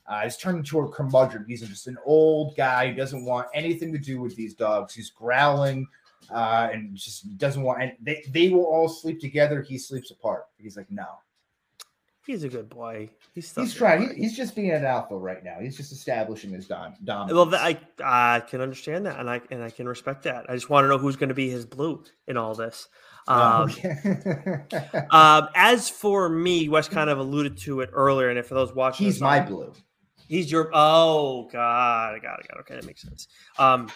uh, 0.08 0.24
is 0.26 0.38
turned 0.38 0.58
into 0.60 0.80
a 0.82 0.90
curmudgeon. 0.92 1.46
He's 1.48 1.62
just 1.68 1.88
an 1.88 1.98
old 2.06 2.56
guy 2.56 2.90
who 2.90 2.96
doesn't 2.96 3.26
want 3.26 3.48
anything 3.54 3.92
to 3.94 3.98
do 3.98 4.20
with 4.20 4.36
these 4.36 4.54
dogs. 4.54 4.94
He's 4.94 5.10
growling 5.10 5.88
uh, 6.34 6.70
and 6.72 6.96
just 6.96 7.38
doesn't 7.38 7.62
want. 7.62 7.82
And 7.82 7.92
they 8.02 8.24
they 8.30 8.50
will 8.50 8.66
all 8.66 8.90
sleep 8.90 9.20
together. 9.20 9.62
He 9.62 9.78
sleeps 9.78 10.12
apart. 10.12 10.46
He's 10.58 10.76
like, 10.78 10.90
no. 10.92 11.06
He's 12.26 12.46
a 12.46 12.50
good 12.50 12.70
boy. 12.70 13.10
He's 13.34 13.50
still 13.50 13.66
He's 13.66 13.74
trying. 13.74 14.16
He, 14.16 14.22
he's 14.22 14.38
just 14.38 14.56
being 14.56 14.72
an 14.72 14.86
alpha 14.86 15.14
right 15.18 15.44
now. 15.44 15.58
He's 15.60 15.76
just 15.76 15.92
establishing 15.92 16.52
his 16.52 16.66
dom- 16.66 16.96
dominance. 17.04 17.34
Well, 17.34 17.54
I 17.54 17.78
I 18.02 18.40
can 18.42 18.62
understand 18.62 19.06
that, 19.08 19.20
and 19.20 19.30
I 19.30 19.42
and 19.52 19.62
I 19.62 19.70
can 19.70 19.90
respect 19.90 20.24
that. 20.24 20.46
I 20.50 20.54
just 20.54 20.70
want 20.70 20.86
to 20.86 20.88
know 20.88 20.98
who's 20.98 21.18
going 21.18 21.30
to 21.30 21.36
be 21.36 21.50
his 21.50 21.66
blue 21.66 22.02
in 22.28 22.38
all 22.38 22.56
this. 22.56 22.88
Oh, 23.28 23.64
Um, 23.64 23.70
okay. 23.70 25.08
um, 25.12 25.50
as 25.54 25.90
for 25.90 26.30
me, 26.30 26.70
Wes 26.70 26.88
kind 26.88 27.10
of 27.10 27.20
alluded 27.20 27.58
to 27.60 27.82
it 27.82 27.90
earlier, 27.92 28.30
and 28.30 28.40
if 28.40 28.48
for 28.48 28.54
those 28.54 28.74
watching, 28.74 29.06
he's 29.06 29.20
my 29.20 29.42
blue. 29.42 29.74
He's 30.30 30.50
your 30.50 30.70
oh 30.74 31.50
god, 31.52 32.16
I 32.16 32.20
got 32.20 32.40
it, 32.40 32.48
got 32.48 32.58
it. 32.58 32.62
Okay, 32.62 32.76
that 32.76 32.86
makes 32.86 33.02
sense. 33.02 33.28
Um, 33.60 33.90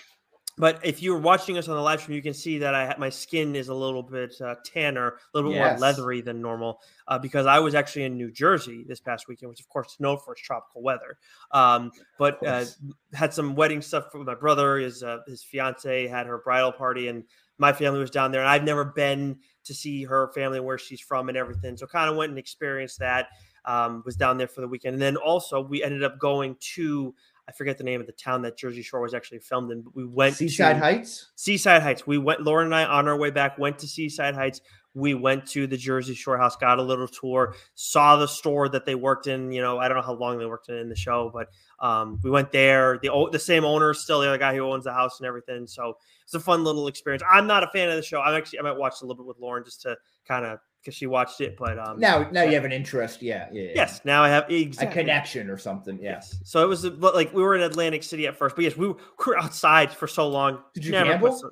but 0.58 0.84
if 0.84 1.02
you're 1.04 1.20
watching 1.20 1.58
us 1.58 1.68
on 1.68 1.76
the 1.76 1.82
live 1.82 2.02
stream, 2.02 2.16
you 2.16 2.22
can 2.22 2.34
see 2.34 2.58
that 2.60 2.74
I 2.74 2.96
my 2.98 3.10
skin 3.10 3.56
is 3.56 3.68
a 3.68 3.74
little 3.74 4.02
bit 4.04 4.34
uh, 4.42 4.56
tanner, 4.66 5.10
a 5.10 5.14
little 5.34 5.52
bit 5.52 5.58
Yes. 5.58 5.70
more 5.72 5.80
leathery 5.80 6.22
than 6.22 6.42
normal, 6.42 6.82
uh, 7.08 7.20
because 7.20 7.46
I 7.46 7.60
was 7.60 7.76
actually 7.76 8.04
in 8.06 8.18
New 8.18 8.32
Jersey 8.32 8.84
this 8.88 9.00
past 9.00 9.28
weekend, 9.28 9.50
which 9.50 9.60
of 9.60 9.70
course 9.70 9.94
is 9.94 10.00
known 10.00 10.18
for 10.18 10.34
its 10.34 10.42
tropical 10.42 10.82
weather. 10.82 11.18
Um, 11.52 11.92
but 12.18 12.44
uh, 12.46 12.66
had 13.14 13.34
some 13.34 13.56
wedding 13.56 13.82
stuff 13.82 14.12
for 14.12 14.24
my 14.24 14.36
brother. 14.36 14.78
His 14.78 15.04
uh, 15.04 15.20
his 15.28 15.44
fiance 15.44 16.08
had 16.08 16.26
her 16.28 16.40
bridal 16.40 16.72
party, 16.72 17.08
and 17.08 17.24
my 17.60 17.72
family 17.72 18.00
was 18.00 18.12
down 18.12 18.32
there. 18.32 18.42
And 18.42 18.50
I've 18.50 18.64
never 18.64 18.86
been 18.86 19.40
to 19.64 19.74
see 19.74 20.04
her 20.06 20.32
family 20.34 20.60
where 20.60 20.78
she's 20.78 21.02
from 21.02 21.30
and 21.30 21.38
everything, 21.38 21.78
so 21.78 21.86
kind 21.86 22.10
of 22.10 22.16
went 22.16 22.32
and 22.32 22.40
experienced 22.40 23.00
that. 23.00 23.28
Um, 23.66 24.02
was 24.06 24.16
down 24.16 24.38
there 24.38 24.48
for 24.48 24.62
the 24.62 24.68
weekend, 24.68 24.94
and 24.94 25.02
then 25.02 25.18
also 25.18 25.60
we 25.60 25.84
ended 25.84 26.02
up 26.02 26.18
going 26.20 26.56
to 26.76 27.14
I 27.48 27.53
forget 27.53 27.78
the 27.78 27.84
name 27.84 28.02
of 28.02 28.07
the 28.07 28.14
town 28.14 28.41
that 28.41 28.57
Jersey 28.57 28.82
Shore 28.82 29.02
was 29.02 29.14
actually 29.14 29.40
filmed 29.40 29.72
in. 29.72 29.82
But 29.82 29.95
we 29.95 30.06
went 30.06 30.36
Seaside 30.36 30.76
to 30.76 30.80
Heights. 30.80 31.32
Seaside 31.36 31.82
Heights. 31.82 32.06
We 32.06 32.18
went, 32.18 32.41
Lauren 32.41 32.65
and 32.65 32.76
I, 32.76 32.84
on 32.84 33.07
our 33.07 33.18
way 33.18 33.32
back, 33.32 33.57
went 33.57 33.80
to 33.80 33.88
Seaside 33.88 34.36
Heights. 34.36 34.60
We 34.94 35.14
went 35.14 35.45
to 35.49 35.68
the 35.68 35.78
Jersey 35.78 36.15
Shore 36.15 36.38
house, 36.38 36.56
got 36.56 36.80
a 36.80 36.82
little 36.82 37.07
tour, 37.07 37.56
saw 37.76 38.18
the 38.18 38.28
store 38.28 38.68
that 38.69 38.86
they 38.86 38.95
worked 38.95 39.28
in. 39.28 39.52
You 39.52 39.61
know, 39.61 39.78
I 39.78 39.88
don't 39.88 39.95
know 39.95 40.03
how 40.03 40.15
long 40.15 40.40
they 40.40 40.45
worked 40.45 40.69
in, 40.69 40.76
in 40.76 40.90
the 40.90 40.95
show, 40.95 41.32
but 41.32 41.49
um, 41.80 42.19
we 42.24 42.32
went 42.32 42.52
there. 42.52 42.99
The 43.02 43.30
the 43.32 43.40
same 43.40 43.64
owner 43.64 43.91
is 43.91 44.02
still 44.02 44.19
there, 44.19 44.32
the 44.32 44.40
guy 44.40 44.56
who 44.56 44.64
owns 44.64 44.86
the 44.86 44.94
house 44.94 45.19
and 45.19 45.28
everything. 45.28 45.68
So 45.68 45.98
it's 46.24 46.34
a 46.34 46.40
fun 46.40 46.64
little 46.64 46.88
experience. 46.88 47.22
I'm 47.32 47.45
not 47.45 47.64
a 47.64 47.68
fan 47.68 47.90
of 47.90 47.95
the 47.95 48.02
show. 48.02 48.19
I'm 48.22 48.36
actually 48.36 48.60
I 48.60 48.64
might 48.64 48.78
watch 48.78 48.95
a 49.02 49.06
little 49.06 49.24
bit 49.24 49.28
with 49.28 49.38
Lauren 49.40 49.64
just 49.64 49.84
to 49.84 49.95
kind 50.28 50.45
of 50.45 50.60
because 50.82 50.95
she 50.95 51.06
watched 51.06 51.41
it. 51.41 51.58
But 51.58 51.78
um, 51.80 51.99
Now, 51.99 52.30
now 52.32 52.44
you 52.44 52.54
have 52.54 52.66
an 52.66 52.72
interest. 52.72 53.22
Yeah, 53.22 53.48
yeah. 53.52 53.64
yeah. 53.64 53.72
yes, 53.76 54.02
now 54.06 54.24
I 54.24 54.30
have 54.30 54.45
a 54.49 54.66
connection 54.88 55.49
or 55.49 55.58
something. 55.58 55.98
Yeah. 56.02 56.12
Yes. 56.12 56.38
So 56.44 56.64
it 56.64 56.68
was 56.68 56.86
uh, 56.86 56.91
like 56.99 57.34
we 57.34 57.41
were 57.41 57.56
in 57.56 57.62
Atlantic 57.62 58.04
City 58.04 58.28
at 58.28 58.38
first, 58.38 58.56
but 58.56 58.64
yes, 58.64 58.78
we 58.78 58.88
were, 58.88 59.38
outside 59.38 59.91
for 59.91 60.08
so 60.08 60.28
long. 60.28 60.60
Did 60.74 60.86
you 60.86 60.91
Never 60.91 61.12
gamble? 61.12 61.38
some- 61.38 61.52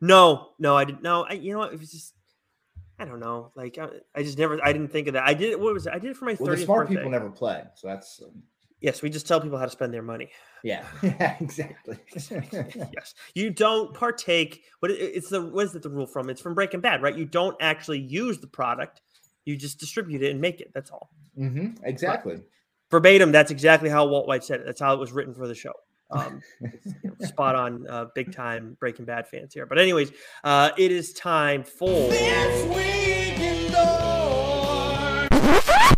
no, 0.00 0.48
no, 0.58 0.76
I 0.76 0.84
didn't. 0.84 1.02
No, 1.02 1.24
I, 1.24 1.34
you 1.34 1.52
know 1.52 1.58
what? 1.58 1.74
It 1.74 1.78
was 1.78 1.90
just, 1.90 2.14
I 2.98 3.04
don't 3.04 3.20
know. 3.20 3.52
Like 3.54 3.76
I, 3.78 3.88
I 4.14 4.22
just 4.22 4.38
never, 4.38 4.58
I 4.64 4.72
didn't 4.72 4.88
think 4.88 5.08
of 5.08 5.14
that. 5.14 5.24
I 5.28 5.34
did. 5.34 5.60
What 5.60 5.74
was 5.74 5.86
it? 5.86 5.92
I 5.92 5.98
did 5.98 6.10
it 6.12 6.16
for 6.16 6.24
my 6.24 6.36
Well, 6.38 6.50
the 6.50 6.56
smart 6.56 6.86
birthday. 6.86 6.96
people 6.96 7.10
never 7.10 7.30
play, 7.30 7.64
so 7.74 7.86
that's 7.86 8.22
um, 8.24 8.42
Yes, 8.80 9.02
we 9.02 9.10
just 9.10 9.26
tell 9.26 9.40
people 9.40 9.58
how 9.58 9.66
to 9.66 9.70
spend 9.70 9.92
their 9.92 10.02
money. 10.02 10.30
yeah, 10.64 10.84
yeah, 11.02 11.36
exactly. 11.40 11.98
yes, 12.14 13.14
you 13.34 13.50
don't 13.50 13.92
partake. 13.94 14.62
What 14.80 14.90
it's 14.90 15.28
the 15.28 15.42
what 15.42 15.66
is 15.66 15.74
it 15.74 15.82
the 15.82 15.90
rule 15.90 16.06
from? 16.06 16.30
It's 16.30 16.40
from 16.40 16.54
Breaking 16.54 16.80
Bad, 16.80 17.02
right? 17.02 17.16
You 17.16 17.24
don't 17.26 17.56
actually 17.60 18.00
use 18.00 18.38
the 18.38 18.46
product. 18.46 19.02
You 19.44 19.56
just 19.56 19.78
distribute 19.80 20.22
it 20.22 20.30
and 20.30 20.40
make 20.40 20.60
it. 20.60 20.70
That's 20.74 20.90
all. 20.90 21.10
hmm 21.36 21.68
exactly. 21.84 22.40
verbatim 22.90 23.30
that's 23.32 23.50
exactly 23.52 23.88
how 23.88 24.04
walt 24.06 24.26
white 24.26 24.42
said 24.42 24.60
it 24.60 24.66
that's 24.66 24.80
how 24.80 24.92
it 24.92 24.98
was 24.98 25.12
written 25.12 25.32
for 25.32 25.46
the 25.46 25.54
show 25.54 25.72
um, 26.10 26.42
you 26.60 26.70
know, 27.04 27.14
spot 27.24 27.54
on 27.54 27.86
uh, 27.88 28.06
big 28.16 28.32
time 28.34 28.76
breaking 28.80 29.04
bad 29.04 29.28
fans 29.28 29.54
here 29.54 29.64
but 29.64 29.78
anyways 29.78 30.10
uh, 30.42 30.70
it 30.76 30.90
is 30.90 31.12
time 31.12 31.62
for 31.62 32.10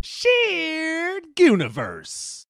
Shared 0.03 1.25
Universe. 1.39 2.41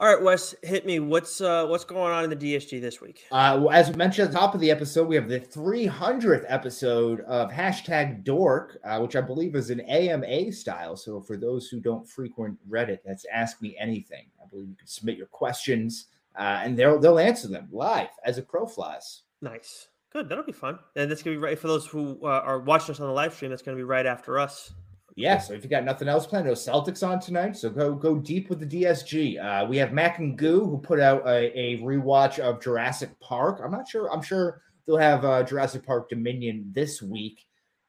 All 0.00 0.08
right 0.12 0.22
wes 0.22 0.54
hit 0.62 0.84
me 0.86 0.98
what's 0.98 1.40
uh, 1.40 1.66
what's 1.66 1.84
going 1.84 2.12
on 2.12 2.24
in 2.24 2.30
the 2.30 2.36
dsg 2.54 2.80
this 2.80 3.00
week 3.00 3.24
Uh, 3.30 3.60
well, 3.62 3.70
as 3.70 3.88
we 3.90 3.94
mentioned 3.96 4.26
at 4.26 4.32
the 4.32 4.38
top 4.38 4.54
of 4.54 4.60
the 4.60 4.70
episode, 4.70 5.06
we 5.06 5.14
have 5.14 5.28
the 5.28 5.38
300th 5.40 6.44
episode 6.48 7.20
of 7.20 7.50
hashtag 7.50 8.24
Dork, 8.24 8.78
uh, 8.84 8.98
which 8.98 9.14
I 9.14 9.20
believe 9.20 9.54
is 9.54 9.70
an 9.70 9.80
AMA 9.80 10.50
style. 10.52 10.96
So 10.96 11.20
for 11.20 11.36
those 11.36 11.68
who 11.68 11.80
don't 11.80 12.08
frequent 12.08 12.58
Reddit, 12.68 12.98
that's 13.04 13.24
Ask 13.32 13.60
Me 13.62 13.76
Anything. 13.78 14.26
I 14.42 14.48
believe 14.48 14.68
you 14.68 14.74
can 14.76 14.86
submit 14.88 15.16
your 15.16 15.26
questions, 15.28 16.06
uh, 16.36 16.60
and 16.64 16.76
they'll 16.78 16.98
they'll 16.98 17.18
answer 17.18 17.48
them 17.48 17.68
live 17.70 18.08
as 18.24 18.38
a 18.38 18.42
crow 18.42 18.66
flies. 18.66 19.22
nice 19.42 19.88
good 20.12 20.28
that'll 20.28 20.42
be 20.44 20.50
fun 20.52 20.76
and 20.96 21.08
that's 21.10 21.22
gonna 21.22 21.36
be 21.36 21.42
right 21.42 21.58
for 21.58 21.68
those 21.68 21.86
who 21.86 22.18
uh, 22.24 22.28
are 22.44 22.58
watching 22.58 22.92
us 22.92 22.98
on 23.00 23.06
the 23.06 23.12
live 23.12 23.32
stream 23.32 23.50
that's 23.50 23.62
gonna 23.62 23.76
be 23.76 23.84
right 23.84 24.06
after 24.06 24.38
us 24.40 24.72
Yeah, 25.16 25.38
so 25.38 25.52
if 25.54 25.64
you 25.64 25.70
got 25.70 25.84
nothing 25.84 26.08
else 26.08 26.26
planned, 26.26 26.46
no 26.46 26.52
Celtics 26.52 27.06
on 27.06 27.20
tonight, 27.20 27.56
so 27.56 27.68
go 27.70 27.94
go 27.94 28.16
deep 28.16 28.48
with 28.48 28.60
the 28.60 28.66
DSG. 28.82 29.42
Uh, 29.42 29.66
we 29.66 29.76
have 29.76 29.92
Mac 29.92 30.18
and 30.18 30.36
Goo 30.38 30.64
who 30.64 30.78
put 30.78 31.00
out 31.00 31.26
a, 31.26 31.58
a 31.58 31.78
rewatch 31.78 32.38
of 32.38 32.60
Jurassic 32.62 33.18
Park. 33.20 33.60
I'm 33.64 33.72
not 33.72 33.88
sure. 33.88 34.12
I'm 34.12 34.22
sure 34.22 34.62
they'll 34.86 34.96
have 34.96 35.24
uh, 35.24 35.42
Jurassic 35.42 35.84
Park 35.84 36.08
Dominion 36.08 36.70
this 36.74 37.02
week 37.02 37.46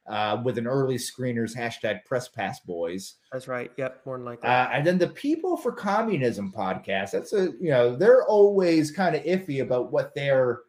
uh, 0.08 0.40
with 0.44 0.58
an 0.58 0.66
early 0.66 0.96
screeners 0.96 1.56
hashtag 1.56 2.04
Press 2.04 2.28
Pass 2.28 2.60
Boys. 2.60 3.14
that's 3.30 3.46
right 3.48 3.70
yep 3.76 4.00
more 4.04 4.18
than 4.18 4.26
likely 4.26 4.48
Uh, 4.48 4.68
and 4.72 4.86
then 4.86 4.98
the 4.98 5.08
People 5.08 5.56
for 5.56 5.72
Communism 5.72 6.52
podcast. 6.52 7.12
That's 7.12 7.32
a 7.32 7.52
you 7.60 7.70
know 7.70 7.94
they're 7.96 8.26
always 8.26 8.90
kind 8.90 9.14
of 9.14 9.22
iffy 9.22 9.62
about 9.62 9.92
what 9.92 10.12
they're 10.14 10.60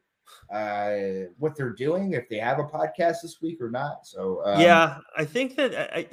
uh 0.54 1.28
what 1.38 1.56
they're 1.56 1.74
doing 1.74 2.14
if 2.14 2.30
they 2.30 2.38
have 2.38 2.60
a 2.60 2.64
podcast 2.64 3.18
this 3.24 3.38
week 3.42 3.60
or 3.62 3.70
not. 3.70 4.06
So 4.06 4.42
um, 4.46 4.62
yeah 4.62 4.98
i 5.18 5.26
think 5.26 5.56
that 5.56 5.76
i, 5.96 6.08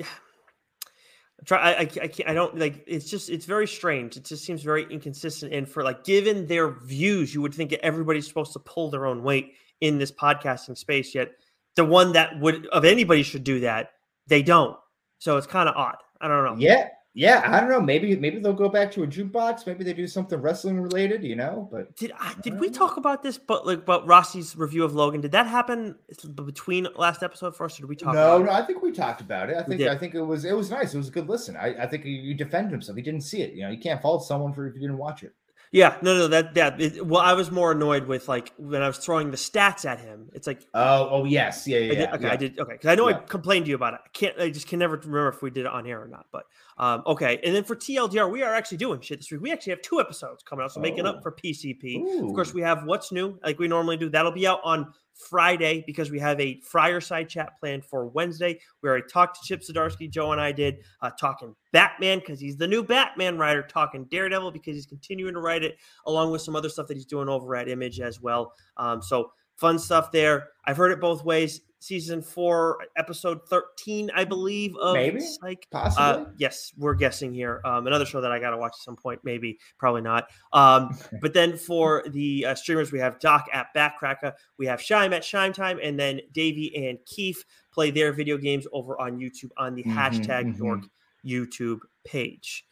try 1.44 1.72
I, 1.72 1.80
I, 1.80 1.84
can't 1.84 2.28
i 2.28 2.34
don't 2.34 2.58
like 2.58 2.84
it's 2.86 3.08
just 3.10 3.30
it's 3.30 3.46
very 3.46 3.66
strange. 3.66 4.16
It 4.16 4.24
just 4.24 4.44
seems 4.44 4.62
very 4.62 4.86
inconsistent. 4.90 5.52
And 5.52 5.68
for 5.68 5.82
like 5.82 6.04
given 6.04 6.46
their 6.46 6.70
views 6.70 7.34
you 7.34 7.42
would 7.42 7.54
think 7.54 7.72
everybody's 7.74 8.26
supposed 8.26 8.52
to 8.54 8.58
pull 8.58 8.90
their 8.90 9.06
own 9.06 9.22
weight 9.22 9.54
in 9.80 9.98
this 9.98 10.12
podcasting 10.12 10.76
space 10.76 11.14
yet 11.14 11.32
the 11.76 11.84
one 11.84 12.12
that 12.12 12.38
would 12.40 12.66
of 12.68 12.84
anybody 12.84 13.22
should 13.22 13.44
do 13.44 13.60
that 13.60 13.92
they 14.30 14.42
don't. 14.42 14.76
So 15.18 15.36
it's 15.36 15.46
kind 15.46 15.68
of 15.68 15.76
odd. 15.76 15.96
I 16.20 16.28
don't 16.28 16.44
know. 16.44 16.56
Yeah, 16.58 16.88
yeah. 17.14 17.42
I 17.44 17.60
don't 17.60 17.68
know. 17.68 17.80
Maybe 17.80 18.16
maybe 18.16 18.38
they'll 18.38 18.52
go 18.52 18.68
back 18.68 18.90
to 18.92 19.02
a 19.02 19.06
jukebox. 19.06 19.66
Maybe 19.66 19.84
they 19.84 19.92
do 19.92 20.06
something 20.06 20.40
wrestling 20.40 20.80
related. 20.80 21.22
You 21.24 21.36
know, 21.36 21.68
but 21.70 21.94
did 21.96 22.12
I, 22.18 22.34
did 22.42 22.60
we 22.60 22.70
talk 22.70 22.96
about 22.96 23.22
this 23.22 23.38
but 23.38 23.66
like 23.66 23.78
about 23.78 24.06
rossi's 24.06 24.56
review 24.56 24.84
of 24.84 24.94
logan 24.94 25.20
did 25.20 25.32
that 25.32 25.46
happen 25.46 25.96
between 26.34 26.86
last 26.96 27.22
episode 27.22 27.56
first 27.56 27.78
or 27.78 27.82
did 27.82 27.88
we 27.88 27.96
talk 27.96 28.14
no, 28.14 28.38
no. 28.38 28.44
it? 28.44 28.50
I 28.50 28.64
think 28.64 28.82
we 28.82 28.92
talked 28.92 29.20
about 29.20 29.50
it. 29.50 29.56
I 29.56 29.62
think. 29.62 29.82
I 29.82 29.96
think 29.96 30.14
it 30.14 30.22
was 30.22 30.44
it 30.44 30.56
was 30.56 30.70
nice. 30.70 30.94
It 30.94 30.98
was 30.98 31.08
a 31.08 31.12
good 31.12 31.28
listen. 31.28 31.56
I, 31.56 31.74
I 31.82 31.86
think 31.86 32.04
you 32.04 32.34
defended 32.34 32.72
himself. 32.72 32.96
He 32.96 33.02
didn't 33.02 33.22
see 33.22 33.42
it. 33.42 33.54
You 33.54 33.62
know, 33.62 33.70
you 33.70 33.78
can't 33.78 34.00
fault 34.00 34.24
someone 34.24 34.52
for 34.52 34.66
if 34.66 34.74
you 34.74 34.80
didn't 34.80 34.98
watch 34.98 35.22
it. 35.22 35.34
Yeah 35.72 35.96
no 36.02 36.16
no 36.16 36.26
that 36.28 36.54
that 36.54 36.80
it, 36.80 37.06
well 37.06 37.20
i 37.20 37.32
was 37.32 37.50
more 37.50 37.70
annoyed 37.72 38.06
with 38.06 38.28
like 38.28 38.52
when 38.58 38.82
i 38.82 38.88
was 38.88 38.98
throwing 38.98 39.30
the 39.30 39.36
stats 39.36 39.84
at 39.84 40.00
him 40.00 40.28
it's 40.32 40.46
like 40.46 40.66
Oh, 40.74 41.08
oh 41.10 41.24
yes, 41.24 41.66
yeah, 41.66 41.78
yeah. 41.78 41.92
I 41.92 41.94
did, 41.94 42.08
okay, 42.14 42.24
yeah. 42.26 42.32
I 42.32 42.36
did. 42.36 42.58
Okay, 42.58 42.72
because 42.72 42.88
I 42.88 42.94
know 42.94 43.08
Yeah. 43.08 43.16
I 43.16 43.20
complained 43.20 43.64
to 43.66 43.68
you 43.70 43.74
about 43.74 43.94
it. 43.94 44.00
I 44.04 44.08
can't. 44.12 44.38
I 44.38 44.50
just 44.50 44.66
can 44.68 44.78
never 44.78 44.96
remember 44.96 45.28
if 45.28 45.42
we 45.42 45.50
did 45.50 45.66
it 45.66 45.72
on 45.72 45.86
air 45.86 46.00
or 46.02 46.06
not. 46.08 46.26
But 46.32 46.44
um, 46.78 47.02
okay. 47.06 47.40
And 47.44 47.54
then 47.54 47.64
for 47.64 47.74
TLDR, 47.76 48.30
we 48.30 48.42
are 48.42 48.54
actually 48.54 48.78
doing 48.78 49.00
shit 49.00 49.18
this 49.18 49.30
week. 49.30 49.40
We 49.40 49.50
actually 49.52 49.72
have 49.72 49.82
two 49.82 50.00
episodes 50.00 50.42
coming 50.42 50.64
out, 50.64 50.72
so 50.72 50.80
making 50.80 51.06
Oh. 51.06 51.10
up 51.10 51.22
for 51.22 51.32
PCP. 51.32 52.28
Of 52.28 52.34
course, 52.34 52.54
we 52.54 52.62
have 52.62 52.84
what's 52.84 53.10
new, 53.12 53.38
like 53.44 53.58
we 53.58 53.68
normally 53.68 53.96
do. 53.96 54.08
That'll 54.08 54.32
be 54.32 54.46
out 54.46 54.60
on 54.64 54.92
Friday 55.28 55.84
because 55.86 56.10
we 56.10 56.18
have 56.18 56.40
a 56.40 56.60
Friarside 56.60 57.28
chat 57.28 57.58
planned 57.60 57.84
for 57.84 58.06
Wednesday. 58.06 58.58
We 58.82 58.88
already 58.88 59.06
talked 59.12 59.40
to 59.40 59.46
Chip 59.46 59.62
Zdarsky. 59.62 60.10
Joe 60.10 60.32
and 60.32 60.40
I 60.40 60.52
did 60.52 60.78
uh, 61.02 61.10
talking 61.18 61.54
Batman 61.72 62.20
because 62.20 62.40
he's 62.40 62.56
the 62.56 62.66
new 62.66 62.82
Batman 62.82 63.38
writer, 63.38 63.62
talking 63.62 64.06
Daredevil 64.10 64.52
because 64.52 64.74
he's 64.76 64.86
continuing 64.86 65.34
to 65.34 65.40
write 65.40 65.62
it, 65.62 65.76
along 66.06 66.30
with 66.32 66.42
some 66.42 66.56
other 66.56 66.68
stuff 66.68 66.86
that 66.88 66.96
he's 66.96 67.06
doing 67.06 67.28
over 67.28 67.54
at 67.56 67.68
Image 67.68 68.00
as 68.00 68.20
well. 68.20 68.52
Um, 68.76 69.02
so 69.02 69.32
fun 69.60 69.78
stuff 69.78 70.10
there. 70.10 70.48
I've 70.64 70.76
heard 70.76 70.90
it 70.92 71.00
both 71.00 71.24
ways 71.24 71.60
season 71.82 72.20
four, 72.20 72.78
episode 72.98 73.40
13, 73.48 74.10
I 74.14 74.24
believe, 74.24 74.76
of 74.76 74.94
Maybe, 74.94 75.20
Psych. 75.20 75.66
possibly. 75.70 76.04
Uh, 76.04 76.24
yes, 76.36 76.72
we're 76.76 76.94
guessing 76.94 77.32
here. 77.32 77.62
Um, 77.64 77.86
another 77.86 78.04
show 78.04 78.20
that 78.20 78.30
I 78.30 78.38
got 78.38 78.50
to 78.50 78.58
watch 78.58 78.72
at 78.78 78.82
some 78.84 78.96
point, 78.96 79.20
maybe, 79.24 79.58
probably 79.78 80.02
not. 80.02 80.28
Um, 80.52 80.90
but 81.22 81.32
then 81.32 81.56
for 81.56 82.04
the 82.10 82.44
uh, 82.46 82.54
streamers, 82.54 82.92
we 82.92 82.98
have 82.98 83.18
Doc 83.18 83.46
at 83.52 83.68
Backcracker, 83.74 84.34
we 84.58 84.66
have 84.66 84.80
Shime 84.82 85.12
at 85.14 85.24
Shime 85.24 85.52
Time, 85.54 85.78
and 85.82 85.98
then 85.98 86.20
Davey 86.32 86.86
and 86.88 86.98
Keith 87.06 87.42
play 87.72 87.90
their 87.90 88.12
video 88.12 88.36
games 88.36 88.66
over 88.72 89.00
on 89.00 89.18
YouTube 89.18 89.50
on 89.56 89.74
the 89.74 89.82
Mhm, 89.84 89.94
hashtag 89.94 90.54
mhm. 90.54 90.58
Dork 90.58 90.80
YouTube 91.26 91.80
page. 92.04 92.64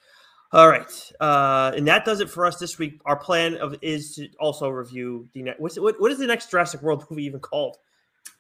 All 0.50 0.68
right, 0.68 1.12
uh, 1.20 1.72
and 1.76 1.86
that 1.88 2.06
does 2.06 2.20
it 2.20 2.30
for 2.30 2.46
us 2.46 2.56
this 2.56 2.78
week. 2.78 3.00
Our 3.04 3.16
plan 3.16 3.56
of 3.56 3.76
is 3.82 4.14
to 4.14 4.28
also 4.40 4.70
review 4.70 5.28
the 5.34 5.42
next. 5.42 5.60
What's 5.60 5.78
what, 5.78 6.00
what 6.00 6.10
is 6.10 6.18
the 6.18 6.26
next 6.26 6.50
Jurassic 6.50 6.80
World 6.82 7.04
movie 7.10 7.24
even 7.24 7.40
called? 7.40 7.76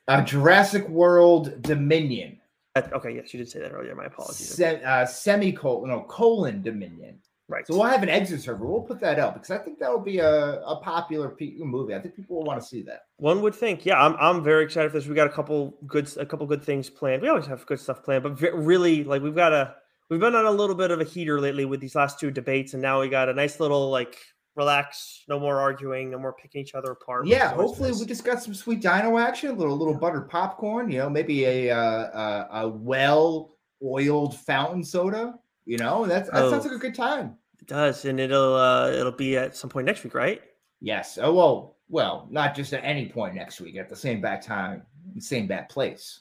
Uh, 0.06 0.22
Jurassic 0.22 0.88
World 0.88 1.60
Dominion. 1.62 2.38
Uh, 2.74 2.82
okay, 2.94 3.14
yes, 3.14 3.34
you 3.34 3.38
did 3.38 3.50
say 3.50 3.60
that 3.60 3.72
earlier. 3.72 3.94
My 3.94 4.06
apologies. 4.06 4.48
Se- 4.54 4.82
uh, 4.82 5.04
semicolon, 5.04 5.90
no, 5.90 6.00
colon 6.08 6.62
Dominion. 6.62 7.18
right. 7.48 7.66
So 7.66 7.74
we'll 7.74 7.84
have 7.88 8.02
an 8.02 8.08
exit 8.08 8.40
server. 8.40 8.64
We'll 8.64 8.80
put 8.80 9.00
that 9.00 9.18
up 9.18 9.34
because 9.34 9.50
I 9.50 9.58
think 9.58 9.78
that 9.80 9.90
will 9.90 10.00
be 10.00 10.18
a, 10.18 10.62
a 10.62 10.80
popular 10.82 11.28
pe- 11.28 11.56
movie. 11.58 11.94
I 11.94 12.00
think 12.00 12.16
people 12.16 12.36
will 12.36 12.44
want 12.44 12.58
to 12.58 12.66
see 12.66 12.80
that. 12.84 13.02
One 13.18 13.42
would 13.42 13.54
think, 13.54 13.84
yeah, 13.84 14.02
I'm, 14.02 14.16
I'm 14.18 14.42
very 14.42 14.64
excited 14.64 14.90
for 14.90 14.98
this. 14.98 15.06
We 15.06 15.14
got 15.14 15.26
a 15.26 15.30
couple 15.30 15.76
good 15.86 16.10
a 16.16 16.24
couple 16.24 16.46
good 16.46 16.64
things 16.64 16.88
planned. 16.88 17.20
We 17.20 17.28
always 17.28 17.46
have 17.46 17.66
good 17.66 17.80
stuff 17.80 18.02
planned, 18.02 18.22
but 18.22 18.40
really, 18.40 19.04
like 19.04 19.20
we've 19.20 19.34
got 19.34 19.52
a 19.52 19.74
we've 20.10 20.20
been 20.20 20.34
on 20.34 20.46
a 20.46 20.50
little 20.50 20.74
bit 20.76 20.90
of 20.90 21.00
a 21.00 21.04
heater 21.04 21.40
lately 21.40 21.64
with 21.64 21.80
these 21.80 21.94
last 21.94 22.18
two 22.20 22.30
debates, 22.30 22.72
and 22.74 22.82
now 22.82 23.00
we 23.00 23.08
got 23.08 23.28
a 23.28 23.34
nice 23.34 23.60
little 23.60 23.90
like 23.90 24.18
relax, 24.56 25.22
no 25.28 25.38
more 25.38 25.60
arguing, 25.60 26.10
no 26.10 26.18
more 26.18 26.32
picking 26.32 26.60
each 26.60 26.74
other 26.74 26.90
apart. 26.92 27.26
Yeah, 27.26 27.52
hopefully 27.52 27.90
nice. 27.90 28.00
we 28.00 28.06
just 28.06 28.24
got 28.24 28.42
some 28.42 28.54
sweet 28.54 28.80
dino 28.80 29.16
action, 29.18 29.50
a 29.50 29.52
little 29.52 29.76
little 29.76 29.94
buttered 29.94 30.28
popcorn. 30.28 30.90
You 30.90 30.98
know, 30.98 31.10
maybe 31.10 31.44
a 31.44 31.70
uh, 31.70 31.78
uh, 31.80 32.48
a 32.52 32.68
well 32.68 33.56
oiled 33.84 34.36
fountain 34.38 34.82
soda. 34.82 35.34
You 35.64 35.78
know, 35.78 36.06
that's 36.06 36.28
that 36.30 36.50
sounds 36.50 36.64
Oh. 36.64 36.68
like 36.68 36.76
a 36.76 36.80
good 36.80 36.94
time. 36.94 37.36
it 37.60 37.66
does, 37.66 38.04
and 38.04 38.18
it'll 38.18 38.54
uh 38.56 38.90
it'll 38.90 39.12
be 39.12 39.36
at 39.36 39.54
some 39.56 39.70
point 39.70 39.86
next 39.86 40.02
week, 40.04 40.14
right? 40.14 40.42
Yes. 40.80 41.18
Oh 41.20 41.34
well, 41.34 41.76
well, 41.88 42.26
not 42.30 42.54
just 42.56 42.72
at 42.72 42.82
any 42.84 43.08
point 43.08 43.34
next 43.34 43.60
week, 43.60 43.76
at 43.76 43.88
the 43.88 43.96
same 43.96 44.20
bad 44.20 44.42
time, 44.42 44.82
same 45.18 45.46
bad 45.46 45.68
place. 45.68 46.20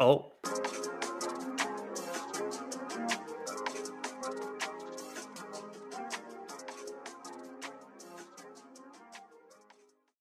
Oh, 0.00 0.32